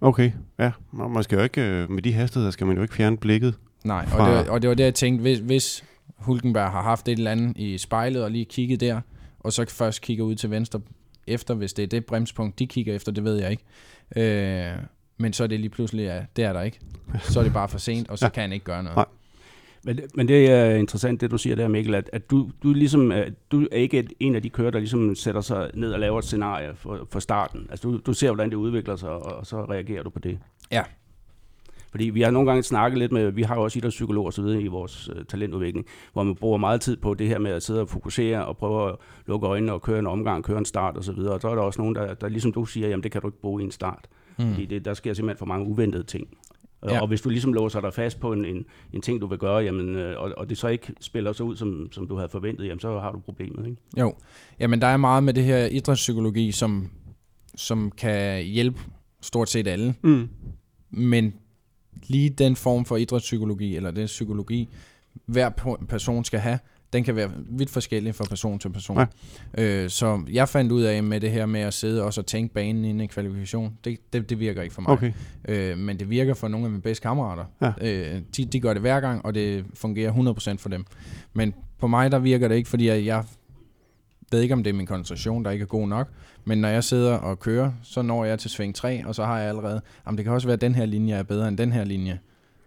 okay. 0.00 0.32
Ja, 0.58 0.70
man 0.92 1.22
skal 1.22 1.36
jo 1.36 1.42
ikke, 1.42 1.60
øh, 1.60 1.90
med 1.90 2.02
de 2.02 2.12
hastigheder 2.12 2.50
skal 2.50 2.66
man 2.66 2.76
jo 2.76 2.82
ikke 2.82 2.94
fjerne 2.94 3.16
blikket. 3.16 3.54
Nej, 3.84 4.06
fra... 4.06 4.22
og, 4.22 4.26
det 4.28 4.36
var, 4.36 4.52
og 4.52 4.62
det 4.62 4.68
var 4.68 4.74
det, 4.74 4.84
jeg 4.84 4.94
tænkte, 4.94 5.22
hvis, 5.22 5.38
hvis 5.38 5.84
Hulkenberg 6.16 6.70
har 6.70 6.82
haft 6.82 7.08
et 7.08 7.18
eller 7.18 7.30
andet 7.30 7.56
i 7.56 7.78
spejlet 7.78 8.24
og 8.24 8.30
lige 8.30 8.44
kigget 8.44 8.80
der, 8.80 9.00
og 9.40 9.52
så 9.52 9.64
først 9.68 10.02
kigger 10.02 10.24
ud 10.24 10.34
til 10.34 10.50
venstre 10.50 10.80
efter, 11.26 11.54
hvis 11.54 11.72
det 11.72 11.82
er 11.82 11.86
det 11.86 12.04
bremspunkt, 12.04 12.58
de 12.58 12.66
kigger 12.66 12.94
efter, 12.94 13.12
det 13.12 13.24
ved 13.24 13.36
jeg 13.36 13.50
ikke. 13.50 13.64
Øh, 14.16 14.82
men 15.18 15.32
så 15.32 15.42
er 15.42 15.46
det 15.46 15.60
lige 15.60 15.70
pludselig, 15.70 16.02
ja, 16.02 16.20
det 16.36 16.44
er 16.44 16.52
der 16.52 16.62
ikke. 16.62 16.80
Så 17.22 17.38
er 17.38 17.44
det 17.44 17.52
bare 17.52 17.68
for 17.68 17.78
sent, 17.78 18.08
og 18.10 18.18
så 18.18 18.26
ja. 18.26 18.30
kan 18.30 18.40
han 18.40 18.52
ikke 18.52 18.64
gøre 18.64 18.82
noget. 18.82 18.96
Nej. 18.96 19.06
Men, 19.84 20.00
men 20.14 20.28
det 20.28 20.50
er 20.50 20.74
interessant, 20.74 21.20
det 21.20 21.30
du 21.30 21.38
siger 21.38 21.56
der, 21.56 21.68
Mikkel, 21.68 21.94
at, 21.94 22.10
at 22.12 22.30
du, 22.30 22.50
du, 22.62 22.72
ligesom, 22.72 23.12
du 23.50 23.60
er 23.72 23.76
ikke 23.76 24.08
en 24.20 24.34
af 24.34 24.42
de 24.42 24.50
kører, 24.50 24.70
der 24.70 24.78
ligesom 24.78 25.14
sætter 25.14 25.40
sig 25.40 25.70
ned 25.74 25.92
og 25.92 26.00
laver 26.00 26.18
et 26.18 26.24
scenarie 26.24 26.74
for, 26.74 27.06
for 27.10 27.20
starten. 27.20 27.66
Altså 27.70 27.88
du, 27.88 28.00
du 28.06 28.12
ser, 28.12 28.28
hvordan 28.28 28.50
det 28.50 28.56
udvikler 28.56 28.96
sig, 28.96 29.10
og, 29.10 29.22
og 29.22 29.46
så 29.46 29.64
reagerer 29.64 30.02
du 30.02 30.10
på 30.10 30.18
det. 30.18 30.38
Ja. 30.72 30.82
Fordi 31.90 32.04
vi 32.04 32.22
har 32.22 32.30
nogle 32.30 32.50
gange 32.50 32.62
snakket 32.62 32.98
lidt 32.98 33.12
med, 33.12 33.30
vi 33.30 33.42
har 33.42 33.54
jo 33.54 33.62
også 33.62 33.78
idrætspsykologer 33.78 34.26
og 34.26 34.32
så 34.32 34.42
videre 34.42 34.62
i 34.62 34.66
vores 34.66 35.10
uh, 35.10 35.22
talentudvikling, 35.28 35.86
hvor 36.12 36.22
man 36.22 36.34
bruger 36.34 36.58
meget 36.58 36.80
tid 36.80 36.96
på 36.96 37.14
det 37.14 37.28
her 37.28 37.38
med 37.38 37.50
at 37.50 37.62
sidde 37.62 37.80
og 37.80 37.88
fokusere 37.88 38.46
og 38.46 38.56
prøve 38.56 38.88
at 38.88 38.96
lukke 39.26 39.46
øjnene 39.46 39.72
og 39.72 39.82
køre 39.82 39.98
en 39.98 40.06
omgang, 40.06 40.44
køre 40.44 40.58
en 40.58 40.64
start 40.64 40.96
og 40.96 41.04
så 41.04 41.12
videre. 41.12 41.34
Og 41.34 41.40
så 41.40 41.48
er 41.48 41.54
der 41.54 41.62
også 41.62 41.80
nogen, 41.80 41.94
der, 41.94 42.14
der 42.14 42.28
ligesom 42.28 42.52
du 42.52 42.64
siger, 42.64 42.88
jamen 42.88 43.02
det 43.02 43.12
kan 43.12 43.20
du 43.20 43.28
ikke 43.28 43.40
bruge 43.40 43.62
i 43.62 43.64
en 43.64 43.70
start. 43.70 44.08
Mm. 44.38 44.50
Fordi 44.50 44.66
det, 44.66 44.84
der 44.84 44.94
sker 44.94 45.14
simpelthen 45.14 45.38
for 45.38 45.46
mange 45.46 45.66
uventede 45.66 46.02
ting. 46.02 46.28
Ja. 46.84 47.00
Og 47.00 47.08
hvis 47.08 47.20
du 47.20 47.28
ligesom 47.28 47.52
låser 47.52 47.80
dig 47.80 47.94
fast 47.94 48.20
på 48.20 48.32
en, 48.32 48.44
en, 48.44 48.64
en 48.92 49.02
ting, 49.02 49.20
du 49.20 49.26
vil 49.26 49.38
gøre, 49.38 49.56
jamen, 49.56 49.96
øh, 49.96 50.20
og, 50.20 50.32
og 50.36 50.48
det 50.48 50.58
så 50.58 50.68
ikke 50.68 50.92
spiller 51.00 51.32
sig 51.32 51.46
ud, 51.46 51.56
som, 51.56 51.88
som 51.92 52.08
du 52.08 52.16
havde 52.16 52.28
forventet, 52.28 52.66
jamen, 52.66 52.80
så 52.80 52.98
har 52.98 53.12
du 53.12 53.18
problemet. 53.18 53.66
Ikke? 53.66 53.82
Jo, 53.98 54.14
jamen 54.60 54.80
der 54.80 54.86
er 54.86 54.96
meget 54.96 55.24
med 55.24 55.34
det 55.34 55.44
her 55.44 55.66
idrætspsykologi, 55.66 56.52
som, 56.52 56.90
som 57.56 57.90
kan 57.90 58.44
hjælpe 58.44 58.80
stort 59.20 59.48
set 59.48 59.66
alle. 59.66 59.94
Mm. 60.02 60.28
Men 60.90 61.34
lige 62.06 62.30
den 62.30 62.56
form 62.56 62.84
for 62.84 62.96
idrætspsykologi, 62.96 63.76
eller 63.76 63.90
den 63.90 64.06
psykologi, 64.06 64.68
hver 65.26 65.50
person 65.88 66.24
skal 66.24 66.40
have, 66.40 66.58
den 66.92 67.04
kan 67.04 67.16
være 67.16 67.30
vidt 67.48 67.70
forskellig 67.70 68.14
fra 68.14 68.24
person 68.24 68.58
til 68.58 68.68
person. 68.68 68.98
Ja. 69.56 69.62
Øh, 69.64 69.90
så 69.90 70.22
jeg 70.32 70.48
fandt 70.48 70.72
ud 70.72 70.82
af 70.82 71.02
med 71.02 71.20
det 71.20 71.30
her 71.30 71.46
med 71.46 71.60
at 71.60 71.74
sidde 71.74 72.04
også 72.04 72.20
og 72.20 72.26
tænke 72.26 72.54
banen 72.54 72.84
inden 72.84 73.00
i 73.00 73.06
kvalifikation, 73.06 73.72
det, 73.84 74.12
det, 74.12 74.30
det 74.30 74.40
virker 74.40 74.62
ikke 74.62 74.74
for 74.74 74.82
mig. 74.82 74.90
Okay. 74.90 75.12
Øh, 75.48 75.78
men 75.78 75.98
det 75.98 76.10
virker 76.10 76.34
for 76.34 76.48
nogle 76.48 76.66
af 76.66 76.70
mine 76.70 76.82
bedste 76.82 77.02
kammerater. 77.02 77.44
Ja. 77.62 77.72
Øh, 77.80 78.22
de, 78.36 78.44
de 78.44 78.60
gør 78.60 78.72
det 78.72 78.80
hver 78.80 79.00
gang, 79.00 79.24
og 79.24 79.34
det 79.34 79.64
fungerer 79.74 80.12
100% 80.56 80.56
for 80.58 80.68
dem. 80.68 80.84
Men 81.32 81.54
på 81.78 81.86
mig, 81.86 82.12
der 82.12 82.18
virker 82.18 82.48
det 82.48 82.54
ikke, 82.54 82.68
fordi 82.68 82.86
jeg, 82.86 83.04
jeg 83.04 83.24
ved 84.32 84.40
ikke, 84.40 84.54
om 84.54 84.62
det 84.62 84.70
er 84.70 84.74
min 84.74 84.86
koncentration, 84.86 85.44
der 85.44 85.50
ikke 85.50 85.62
er 85.62 85.66
god 85.66 85.88
nok, 85.88 86.08
men 86.44 86.58
når 86.58 86.68
jeg 86.68 86.84
sidder 86.84 87.14
og 87.14 87.40
kører, 87.40 87.72
så 87.82 88.02
når 88.02 88.24
jeg 88.24 88.38
til 88.38 88.50
sving 88.50 88.74
3, 88.74 89.06
og 89.06 89.14
så 89.14 89.24
har 89.24 89.38
jeg 89.38 89.48
allerede, 89.48 89.80
jamen 90.06 90.16
det 90.18 90.24
kan 90.24 90.32
også 90.34 90.46
være, 90.48 90.54
at 90.54 90.60
den 90.60 90.74
her 90.74 90.86
linje 90.86 91.14
er 91.14 91.22
bedre 91.22 91.48
end 91.48 91.58
den 91.58 91.72
her 91.72 91.84
linje. 91.84 92.18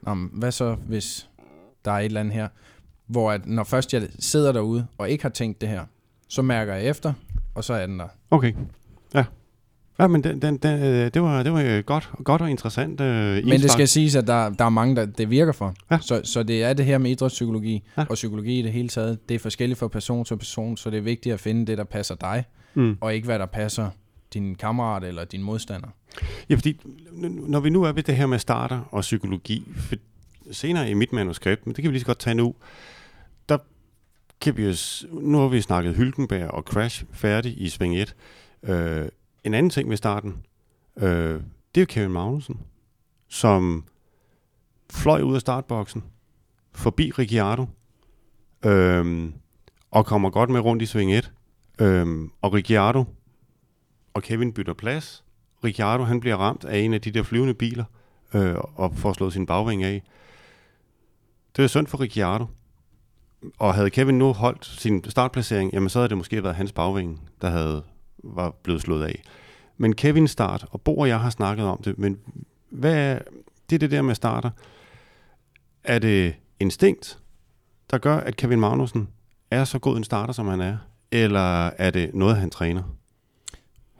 Jamen, 0.07 0.29
hvad 0.33 0.51
så, 0.51 0.75
hvis 0.87 1.29
der 1.85 1.91
er 1.91 1.99
et 1.99 2.05
eller 2.05 2.19
andet 2.19 2.33
her? 2.33 2.47
Hvor 3.07 3.31
at 3.31 3.45
når 3.45 3.63
først 3.63 3.93
jeg 3.93 4.07
sidder 4.19 4.51
derude 4.51 4.87
og 4.97 5.09
ikke 5.09 5.23
har 5.23 5.29
tænkt 5.29 5.61
det 5.61 5.69
her, 5.69 5.85
så 6.27 6.41
mærker 6.41 6.73
jeg 6.73 6.85
efter, 6.85 7.13
og 7.55 7.63
så 7.63 7.73
er 7.73 7.85
den 7.85 7.99
der. 7.99 8.07
Okay, 8.31 8.53
ja. 9.13 9.25
Ja, 9.99 10.07
men 10.07 10.23
den, 10.23 10.41
den, 10.41 10.57
den, 10.57 10.83
øh, 10.83 11.11
det, 11.13 11.21
var, 11.21 11.43
det 11.43 11.53
var 11.53 11.81
godt, 11.81 12.09
godt 12.23 12.41
og 12.41 12.49
interessant. 12.49 13.01
Uh, 13.01 13.07
men 13.07 13.61
det 13.61 13.71
skal 13.71 13.87
siges, 13.87 14.15
at 14.15 14.27
der, 14.27 14.49
der 14.49 14.65
er 14.65 14.69
mange, 14.69 14.95
der 14.95 15.05
det 15.05 15.29
virker 15.29 15.51
for. 15.51 15.73
Ja. 15.91 15.99
Så, 16.01 16.21
så 16.23 16.43
det 16.43 16.63
er 16.63 16.73
det 16.73 16.85
her 16.85 16.97
med 16.97 17.11
idrætspsykologi, 17.11 17.83
ja. 17.97 18.05
og 18.09 18.13
psykologi 18.13 18.59
i 18.59 18.61
det 18.61 18.71
hele 18.71 18.89
taget. 18.89 19.29
Det 19.29 19.35
er 19.35 19.39
forskelligt 19.39 19.79
fra 19.79 19.87
person 19.87 20.25
til 20.25 20.37
person, 20.37 20.77
så 20.77 20.89
det 20.89 20.97
er 20.97 21.01
vigtigt 21.01 21.33
at 21.33 21.39
finde 21.39 21.65
det, 21.65 21.77
der 21.77 21.83
passer 21.83 22.15
dig, 22.15 22.43
mm. 22.73 22.97
og 23.01 23.15
ikke 23.15 23.25
hvad 23.25 23.39
der 23.39 23.45
passer 23.45 23.89
din 24.33 24.55
kammerat 24.55 25.03
eller 25.03 25.25
din 25.25 25.43
modstander. 25.43 25.87
Ja, 26.49 26.55
fordi 26.55 26.79
når 27.21 27.59
vi 27.59 27.69
nu 27.69 27.83
er 27.83 27.91
ved 27.91 28.03
det 28.03 28.15
her 28.15 28.25
med 28.25 28.39
starter 28.39 28.81
og 28.91 29.01
psykologi, 29.01 29.67
for 29.75 29.95
senere 30.51 30.89
i 30.89 30.93
mit 30.93 31.13
manuskript, 31.13 31.65
men 31.67 31.75
det 31.75 31.81
kan 31.81 31.91
vi 31.91 31.93
lige 31.93 32.01
så 32.01 32.05
godt 32.05 32.19
tage 32.19 32.35
nu, 32.35 32.45
der 32.45 32.53
kan 34.43 34.57
vi 34.57 34.63
jo, 34.63 34.73
nu 35.11 35.37
har 35.37 35.47
vi 35.47 35.61
snakket 35.61 35.95
Hylkenberg 35.95 36.51
og 36.51 36.63
Crash 36.63 37.05
færdig 37.11 37.61
i 37.61 37.69
sving 37.69 37.97
1. 37.97 38.15
Øh, 38.63 39.07
en 39.43 39.53
anden 39.53 39.69
ting 39.69 39.89
ved 39.89 39.97
starten, 39.97 40.45
øh, 40.97 41.41
det 41.75 41.77
er 41.77 41.81
jo 41.81 41.85
Kevin 41.85 42.11
Magnussen, 42.11 42.59
som 43.27 43.83
fløj 44.91 45.21
ud 45.21 45.35
af 45.35 45.41
startboksen, 45.41 46.03
forbi 46.71 47.11
Ricciardo, 47.11 47.65
øh, 48.65 49.29
og 49.91 50.05
kommer 50.05 50.29
godt 50.29 50.49
med 50.49 50.59
rundt 50.59 50.81
i 50.81 50.85
sving 50.85 51.13
1. 51.13 51.31
Øh, 51.79 52.29
og 52.41 52.53
Ricciardo 52.53 53.05
og 54.13 54.23
Kevin 54.23 54.53
bytter 54.53 54.73
plads. 54.73 55.23
Ricciardo 55.63 56.03
han 56.03 56.19
bliver 56.19 56.35
ramt 56.35 56.65
af 56.65 56.77
en 56.77 56.93
af 56.93 57.01
de 57.01 57.11
der 57.11 57.23
flyvende 57.23 57.53
biler, 57.53 57.85
øh, 58.33 58.55
og 58.75 58.95
får 58.95 59.13
slået 59.13 59.33
sin 59.33 59.45
bagving 59.45 59.83
af. 59.83 60.03
Det 61.55 61.63
er 61.63 61.67
synd 61.67 61.87
for 61.87 61.99
Ricciardo. 61.99 62.45
Og 63.59 63.73
havde 63.73 63.89
Kevin 63.89 64.17
nu 64.17 64.33
holdt 64.33 64.65
sin 64.65 65.03
startplacering, 65.09 65.73
jamen 65.73 65.89
så 65.89 65.99
havde 65.99 66.09
det 66.09 66.17
måske 66.17 66.43
været 66.43 66.55
hans 66.55 66.71
bagving, 66.71 67.29
der 67.41 67.49
havde 67.49 67.83
var 68.23 68.51
blevet 68.63 68.81
slået 68.81 69.03
af. 69.03 69.23
Men 69.77 69.95
Kevin 69.95 70.27
start, 70.27 70.65
og 70.71 70.81
Bo 70.81 70.97
og 70.97 71.07
jeg 71.07 71.19
har 71.19 71.29
snakket 71.29 71.65
om 71.65 71.81
det, 71.83 71.97
men 71.97 72.19
hvad 72.69 72.95
er, 72.95 73.19
det 73.69 73.75
er 73.75 73.79
det 73.79 73.91
der 73.91 74.01
med 74.01 74.15
starter. 74.15 74.49
Er 75.83 75.99
det 75.99 76.35
instinkt, 76.59 77.19
der 77.91 77.97
gør, 77.97 78.17
at 78.17 78.35
Kevin 78.35 78.59
Magnussen 78.59 79.09
er 79.51 79.63
så 79.63 79.79
god 79.79 79.97
en 79.97 80.03
starter, 80.03 80.33
som 80.33 80.47
han 80.47 80.61
er? 80.61 80.77
Eller 81.11 81.67
er 81.67 81.91
det 81.91 82.13
noget, 82.13 82.37
han 82.37 82.49
træner? 82.49 82.83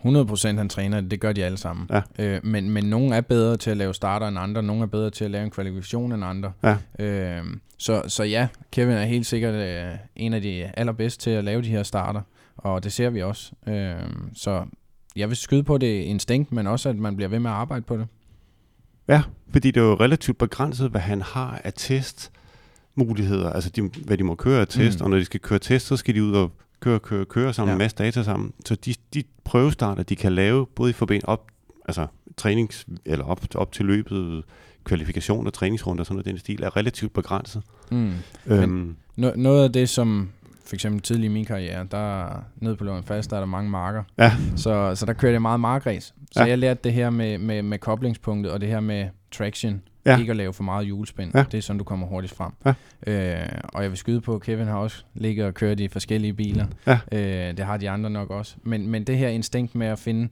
100% 0.05 0.57
han 0.57 0.69
træner 0.69 1.01
det, 1.01 1.11
det 1.11 1.19
gør 1.19 1.33
de 1.33 1.45
alle 1.45 1.57
sammen. 1.57 1.89
Ja. 1.89 2.01
Øh, 2.19 2.45
men, 2.45 2.69
men 2.69 2.83
nogle 2.83 3.15
er 3.15 3.21
bedre 3.21 3.57
til 3.57 3.71
at 3.71 3.77
lave 3.77 3.93
starter 3.93 4.27
end 4.27 4.39
andre, 4.39 4.63
nogle 4.63 4.81
er 4.81 4.87
bedre 4.87 5.09
til 5.09 5.25
at 5.25 5.31
lave 5.31 5.43
en 5.43 5.51
kvalifikation 5.51 6.11
end 6.11 6.25
andre. 6.25 6.51
Ja. 6.63 6.77
Øh, 6.99 7.43
så, 7.77 8.03
så 8.07 8.23
ja, 8.23 8.47
Kevin 8.71 8.95
er 8.95 9.05
helt 9.05 9.25
sikkert 9.25 9.53
øh, 9.53 9.91
en 10.15 10.33
af 10.33 10.41
de 10.41 10.71
allerbedste 10.77 11.23
til 11.23 11.29
at 11.29 11.43
lave 11.43 11.61
de 11.61 11.69
her 11.69 11.83
starter, 11.83 12.21
og 12.57 12.83
det 12.83 12.93
ser 12.93 13.09
vi 13.09 13.21
også. 13.21 13.51
Øh, 13.67 13.95
så 14.35 14.65
jeg 15.15 15.29
vil 15.29 15.37
skyde 15.37 15.63
på 15.63 15.77
det 15.77 16.01
instinkt, 16.01 16.51
men 16.51 16.67
også 16.67 16.89
at 16.89 16.95
man 16.95 17.15
bliver 17.15 17.29
ved 17.29 17.39
med 17.39 17.51
at 17.51 17.55
arbejde 17.55 17.81
på 17.81 17.97
det. 17.97 18.07
Ja, 19.07 19.23
fordi 19.51 19.71
det 19.71 19.81
er 19.81 19.85
jo 19.85 19.95
relativt 19.95 20.37
begrænset, 20.37 20.91
hvad 20.91 21.01
han 21.01 21.21
har 21.21 21.61
af 21.63 21.73
test 21.75 22.31
muligheder, 22.95 23.49
altså 23.49 23.69
de, 23.69 23.81
hvad 23.81 24.17
de 24.17 24.23
må 24.23 24.35
køre 24.35 24.61
af 24.61 24.67
test, 24.67 24.99
mm. 24.99 25.03
og 25.03 25.09
når 25.09 25.17
de 25.17 25.25
skal 25.25 25.39
køre 25.39 25.59
test, 25.59 25.87
så 25.87 25.97
skal 25.97 26.15
de 26.15 26.23
ud 26.23 26.33
og 26.33 26.51
køre, 26.83 26.99
køre, 26.99 27.25
køre 27.25 27.53
sammen, 27.53 27.69
ja. 27.69 27.73
en 27.73 27.77
masse 27.77 27.97
data 27.97 28.23
sammen. 28.23 28.53
Så 28.65 28.75
de, 28.75 28.93
de 29.13 29.23
prøvestarter, 29.43 30.03
de 30.03 30.15
kan 30.15 30.33
lave, 30.33 30.65
både 30.75 30.89
i 30.89 30.93
forbindelse 30.93 31.29
op, 31.29 31.47
altså 31.85 32.07
trænings, 32.37 32.85
eller 33.05 33.25
op, 33.25 33.41
op 33.55 33.71
til 33.71 33.85
løbet, 33.85 34.43
kvalifikation 34.83 35.47
og 35.47 35.53
træningsrunde 35.53 36.01
og 36.01 36.05
sådan 36.05 36.15
noget, 36.15 36.25
den 36.25 36.37
stil, 36.37 36.63
er 36.63 36.77
relativt 36.77 37.13
begrænset. 37.13 37.63
Mm. 37.91 38.13
Øhm, 38.47 38.95
no, 39.15 39.31
noget 39.35 39.63
af 39.63 39.71
det, 39.71 39.89
som 39.89 40.29
for 40.65 40.75
eksempel 40.75 41.01
tidlig 41.01 41.25
i 41.25 41.27
min 41.27 41.45
karriere, 41.45 41.87
der 41.91 42.27
nede 42.55 42.75
på 42.75 42.83
Løven 42.83 43.03
Fast, 43.03 43.29
der 43.29 43.35
er 43.35 43.41
der 43.41 43.47
mange 43.47 43.69
marker. 43.69 44.03
Ja. 44.17 44.31
Så, 44.55 44.95
så 44.95 45.05
der 45.05 45.13
kørte 45.13 45.33
jeg 45.33 45.41
meget 45.41 45.59
markræs. 45.59 46.13
Så 46.31 46.43
ja. 46.43 46.45
jeg 46.45 46.57
lærte 46.57 46.79
det 46.83 46.93
her 46.93 47.09
med, 47.09 47.37
med, 47.37 47.61
med 47.61 47.79
koblingspunktet, 47.79 48.51
og 48.53 48.61
det 48.61 48.69
her 48.69 48.79
med 48.79 49.07
traction. 49.33 49.81
Ja. 50.05 50.17
Ikke 50.19 50.31
at 50.31 50.37
lave 50.37 50.53
for 50.53 50.63
meget 50.63 50.83
julespind. 50.83 51.31
Ja. 51.35 51.45
Det 51.51 51.57
er 51.57 51.61
sådan, 51.61 51.77
du 51.77 51.83
kommer 51.83 52.07
hurtigt 52.07 52.33
frem. 52.33 52.51
Ja. 52.65 52.73
Øh, 53.07 53.49
og 53.63 53.81
jeg 53.83 53.89
vil 53.89 53.97
skyde 53.97 54.21
på, 54.21 54.35
at 54.35 54.41
Kevin 54.41 54.67
har 54.67 54.77
også 54.77 55.03
ligget 55.13 55.45
og 55.45 55.53
kørt 55.53 55.79
i 55.79 55.87
forskellige 55.87 56.33
biler. 56.33 56.65
Ja. 56.87 56.99
Øh, 57.11 57.57
det 57.57 57.65
har 57.65 57.77
de 57.77 57.89
andre 57.89 58.09
nok 58.09 58.29
også. 58.29 58.55
Men, 58.63 58.87
men 58.87 59.03
det 59.03 59.17
her 59.17 59.27
instinkt 59.27 59.75
med 59.75 59.87
at 59.87 59.99
finde, 59.99 60.29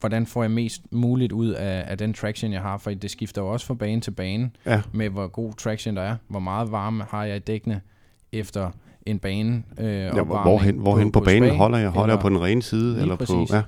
hvordan 0.00 0.26
får 0.26 0.42
jeg 0.42 0.50
mest 0.50 0.82
muligt 0.90 1.32
ud 1.32 1.48
af, 1.48 1.84
af 1.86 1.98
den 1.98 2.14
traction, 2.14 2.52
jeg 2.52 2.60
har, 2.60 2.78
for 2.78 2.90
det 2.90 3.10
skifter 3.10 3.42
jo 3.42 3.48
også 3.48 3.66
fra 3.66 3.74
bane 3.74 4.00
til 4.00 4.10
bane, 4.10 4.50
ja. 4.66 4.82
med 4.92 5.08
hvor 5.08 5.26
god 5.26 5.52
traction 5.52 5.96
der 5.96 6.02
er. 6.02 6.16
Hvor 6.28 6.40
meget 6.40 6.72
varme 6.72 7.04
har 7.10 7.24
jeg 7.24 7.36
i 7.36 7.38
dækkene 7.38 7.80
efter 8.32 8.70
en 9.06 9.18
bane. 9.18 9.62
Øh, 9.78 9.86
ja, 9.86 10.22
hvorhen, 10.22 10.78
hvorhen 10.78 11.12
på, 11.12 11.20
på 11.20 11.24
banen 11.24 11.48
spag, 11.48 11.58
holder 11.58 11.78
jeg? 11.78 11.90
Holder 11.90 12.14
jeg 12.14 12.20
på 12.20 12.28
den 12.28 12.42
rene 12.42 12.62
side? 12.62 13.00
Eller 13.00 13.16
på, 13.16 13.46
ja. 13.52 13.62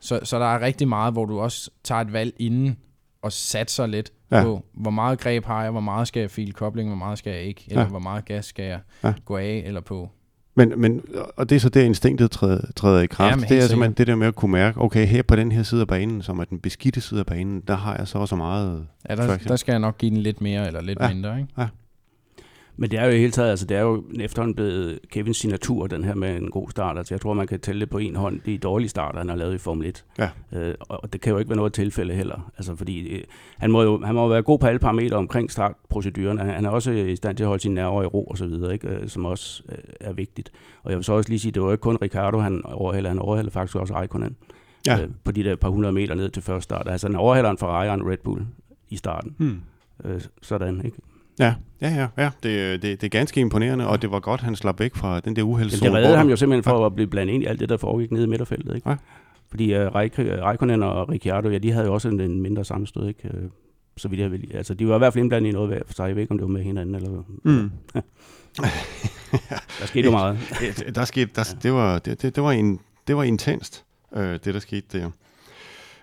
så, 0.00 0.20
så 0.22 0.38
der 0.38 0.46
er 0.46 0.60
rigtig 0.60 0.88
meget, 0.88 1.12
hvor 1.12 1.24
du 1.24 1.40
også 1.40 1.70
tager 1.84 2.00
et 2.00 2.12
valg 2.12 2.34
inden 2.38 2.76
og 3.24 3.32
satser 3.32 3.86
lidt 3.86 4.12
ja. 4.30 4.42
på, 4.42 4.64
hvor 4.72 4.90
meget 4.90 5.20
greb 5.20 5.44
har 5.44 5.62
jeg, 5.62 5.70
hvor 5.70 5.80
meget 5.80 6.08
skal 6.08 6.20
jeg 6.20 6.30
file 6.30 6.52
kobling, 6.52 6.88
hvor 6.88 6.96
meget 6.96 7.18
skal 7.18 7.32
jeg 7.32 7.42
ikke, 7.42 7.64
eller 7.68 7.82
ja. 7.82 7.88
hvor 7.88 7.98
meget 7.98 8.24
gas 8.24 8.44
skal 8.44 8.64
jeg 8.64 8.80
ja. 9.04 9.12
gå 9.24 9.36
af 9.36 9.62
eller 9.66 9.80
på. 9.80 10.10
Men, 10.56 10.72
men, 10.76 11.02
og 11.36 11.50
det 11.50 11.56
er 11.56 11.60
så 11.60 11.68
der 11.68 11.82
instinktet 11.82 12.30
træder, 12.30 12.60
træder 12.76 13.02
i 13.02 13.06
kraft. 13.06 13.42
Ja, 13.42 13.54
det 13.54 13.64
er 13.64 13.68
simpelthen 13.68 13.92
det 13.92 14.06
der 14.06 14.14
med 14.14 14.26
at 14.26 14.34
kunne 14.34 14.52
mærke, 14.52 14.80
okay, 14.80 15.06
her 15.06 15.22
på 15.22 15.36
den 15.36 15.52
her 15.52 15.62
side 15.62 15.80
af 15.80 15.86
banen, 15.86 16.22
som 16.22 16.38
er 16.38 16.44
den 16.44 16.58
beskidte 16.60 17.00
side 17.00 17.20
af 17.20 17.26
banen, 17.26 17.62
der 17.68 17.76
har 17.76 17.96
jeg 17.96 18.08
så 18.08 18.18
også 18.18 18.36
meget 18.36 18.86
Ja, 19.08 19.16
der, 19.16 19.36
der 19.36 19.56
skal 19.56 19.72
jeg 19.72 19.80
nok 19.80 19.98
give 19.98 20.10
den 20.10 20.18
lidt 20.18 20.40
mere 20.40 20.66
eller 20.66 20.80
lidt 20.80 20.98
ja. 21.00 21.14
mindre, 21.14 21.38
ikke? 21.38 21.48
Ja. 21.58 21.66
Men 22.76 22.90
det 22.90 22.98
er 22.98 23.04
jo 23.04 23.10
i 23.10 23.18
hele 23.18 23.32
taget, 23.32 23.50
altså 23.50 23.66
det 23.66 23.76
er 23.76 23.80
jo 23.80 24.04
efterhånden 24.20 24.54
blevet 24.54 24.98
Kevins 25.10 25.36
signatur, 25.36 25.86
den 25.86 26.04
her 26.04 26.14
med 26.14 26.36
en 26.36 26.50
god 26.50 26.70
start. 26.70 26.98
Altså 26.98 27.14
jeg 27.14 27.20
tror, 27.20 27.34
man 27.34 27.46
kan 27.46 27.60
tælle 27.60 27.80
det 27.80 27.90
på 27.90 27.98
en 27.98 28.16
hånd, 28.16 28.40
de 28.46 28.58
dårlige 28.58 28.88
starter, 28.88 29.18
han 29.18 29.28
har 29.28 29.36
lavet 29.36 29.54
i 29.54 29.58
Formel 29.58 29.86
1. 29.86 30.04
Ja. 30.18 30.28
Øh, 30.52 30.74
og 30.80 31.12
det 31.12 31.20
kan 31.20 31.32
jo 31.32 31.38
ikke 31.38 31.48
være 31.48 31.56
noget 31.56 31.72
tilfælde 31.72 32.14
heller. 32.14 32.52
Altså 32.56 32.76
fordi 32.76 33.08
øh, 33.08 33.24
han 33.58 33.70
må 33.70 33.82
jo 33.82 34.04
han 34.04 34.14
må 34.14 34.28
være 34.28 34.42
god 34.42 34.58
på 34.58 34.66
alle 34.66 34.78
parametre 34.78 35.16
omkring 35.16 35.50
startproceduren. 35.50 36.38
Han 36.38 36.64
er 36.64 36.70
også 36.70 36.90
i 36.90 37.16
stand 37.16 37.36
til 37.36 37.44
at 37.44 37.48
holde 37.48 37.62
sine 37.62 37.74
nerver 37.74 38.02
i 38.02 38.06
ro 38.06 38.24
og 38.24 38.38
så 38.38 38.46
videre, 38.46 38.72
ikke? 38.72 38.88
Øh, 38.88 39.08
som 39.08 39.24
også 39.24 39.62
øh, 39.68 39.78
er 40.00 40.12
vigtigt. 40.12 40.52
Og 40.82 40.90
jeg 40.90 40.96
vil 40.96 41.04
så 41.04 41.12
også 41.12 41.30
lige 41.30 41.40
sige, 41.40 41.52
det 41.52 41.62
var 41.62 41.72
ikke 41.72 41.82
kun 41.82 41.98
Ricardo, 42.02 42.38
han 42.38 42.62
overhælder, 42.64 43.10
han 43.10 43.18
overhælder 43.18 43.50
faktisk 43.50 43.76
også 43.76 43.94
Raikkonen. 43.94 44.36
Ja. 44.86 45.02
Øh, 45.02 45.08
på 45.24 45.32
de 45.32 45.44
der 45.44 45.56
par 45.56 45.68
hundrede 45.68 45.92
meter 45.92 46.14
ned 46.14 46.28
til 46.30 46.42
første 46.42 46.62
start. 46.62 46.88
Altså 46.88 47.06
han 47.06 47.16
overhælder 47.16 47.50
en 47.50 47.58
Ferrari 47.58 47.88
og 47.88 47.94
en 47.94 48.10
Red 48.10 48.18
Bull 48.24 48.46
i 48.90 48.96
starten. 48.96 49.34
Hmm. 49.38 49.60
Øh, 50.04 50.20
sådan, 50.42 50.84
ikke? 50.84 50.98
Ja, 51.38 51.54
ja, 51.80 51.88
ja. 51.88 52.06
ja. 52.18 52.30
Det, 52.42 52.82
det, 52.82 53.00
det 53.00 53.04
er 53.06 53.08
ganske 53.08 53.40
imponerende, 53.40 53.86
og 53.86 54.02
det 54.02 54.10
var 54.10 54.20
godt, 54.20 54.40
han 54.40 54.56
slap 54.56 54.80
væk 54.80 54.94
fra 54.94 55.20
den 55.20 55.36
der 55.36 55.42
uheldszone. 55.42 55.90
Det 55.90 55.96
reddede 55.96 56.16
ham 56.16 56.28
jo 56.28 56.36
simpelthen 56.36 56.62
for 56.62 56.80
ja. 56.80 56.86
at 56.86 56.94
blive 56.94 57.06
blandet 57.06 57.34
ind 57.34 57.42
i 57.42 57.46
alt 57.46 57.60
det, 57.60 57.68
der 57.68 57.76
foregik 57.76 58.12
nede 58.12 58.24
i 58.24 58.26
midterfeltet. 58.26 58.74
Ikke? 58.74 58.90
Ja. 58.90 58.96
Fordi 59.50 59.74
uh, 59.74 59.94
Raikkonen 59.94 60.82
og 60.82 61.08
Ricciardo, 61.08 61.48
ja, 61.48 61.58
de 61.58 61.72
havde 61.72 61.86
jo 61.86 61.94
også 61.94 62.08
en, 62.08 62.20
en 62.20 62.42
mindre 62.42 62.64
sammenstød, 62.64 63.08
ikke? 63.08 63.30
Uh, 63.34 63.50
så 63.96 64.08
vidt 64.08 64.20
jeg 64.20 64.30
vil. 64.30 64.50
Altså, 64.54 64.74
de 64.74 64.88
var 64.88 64.94
i 64.94 64.98
hvert 64.98 65.12
fald 65.12 65.22
indblandet 65.22 65.48
i 65.48 65.52
noget 65.52 65.68
hver 65.68 65.80
for 65.86 65.94
sig. 65.94 66.08
Jeg 66.08 66.14
ved 66.14 66.22
ikke, 66.22 66.32
om 66.32 66.38
det 66.38 66.46
var 66.46 66.52
med 66.52 66.62
hinanden, 66.62 66.94
eller 66.94 67.22
mm. 67.42 67.70
der 69.80 69.86
skete 69.86 70.04
jo 70.04 70.10
meget. 70.10 70.38
der 70.94 71.04
skete, 71.04 71.30
der, 71.34 71.56
det, 71.62 71.72
var, 71.72 71.98
det, 71.98 72.22
det, 72.22 72.36
det, 72.36 72.42
var 72.42 72.52
en, 72.52 72.80
det 73.06 73.16
var 73.16 73.22
intenst, 73.22 73.84
øh, 74.16 74.32
det 74.32 74.54
der 74.54 74.60
skete 74.60 74.98
der. 74.98 75.10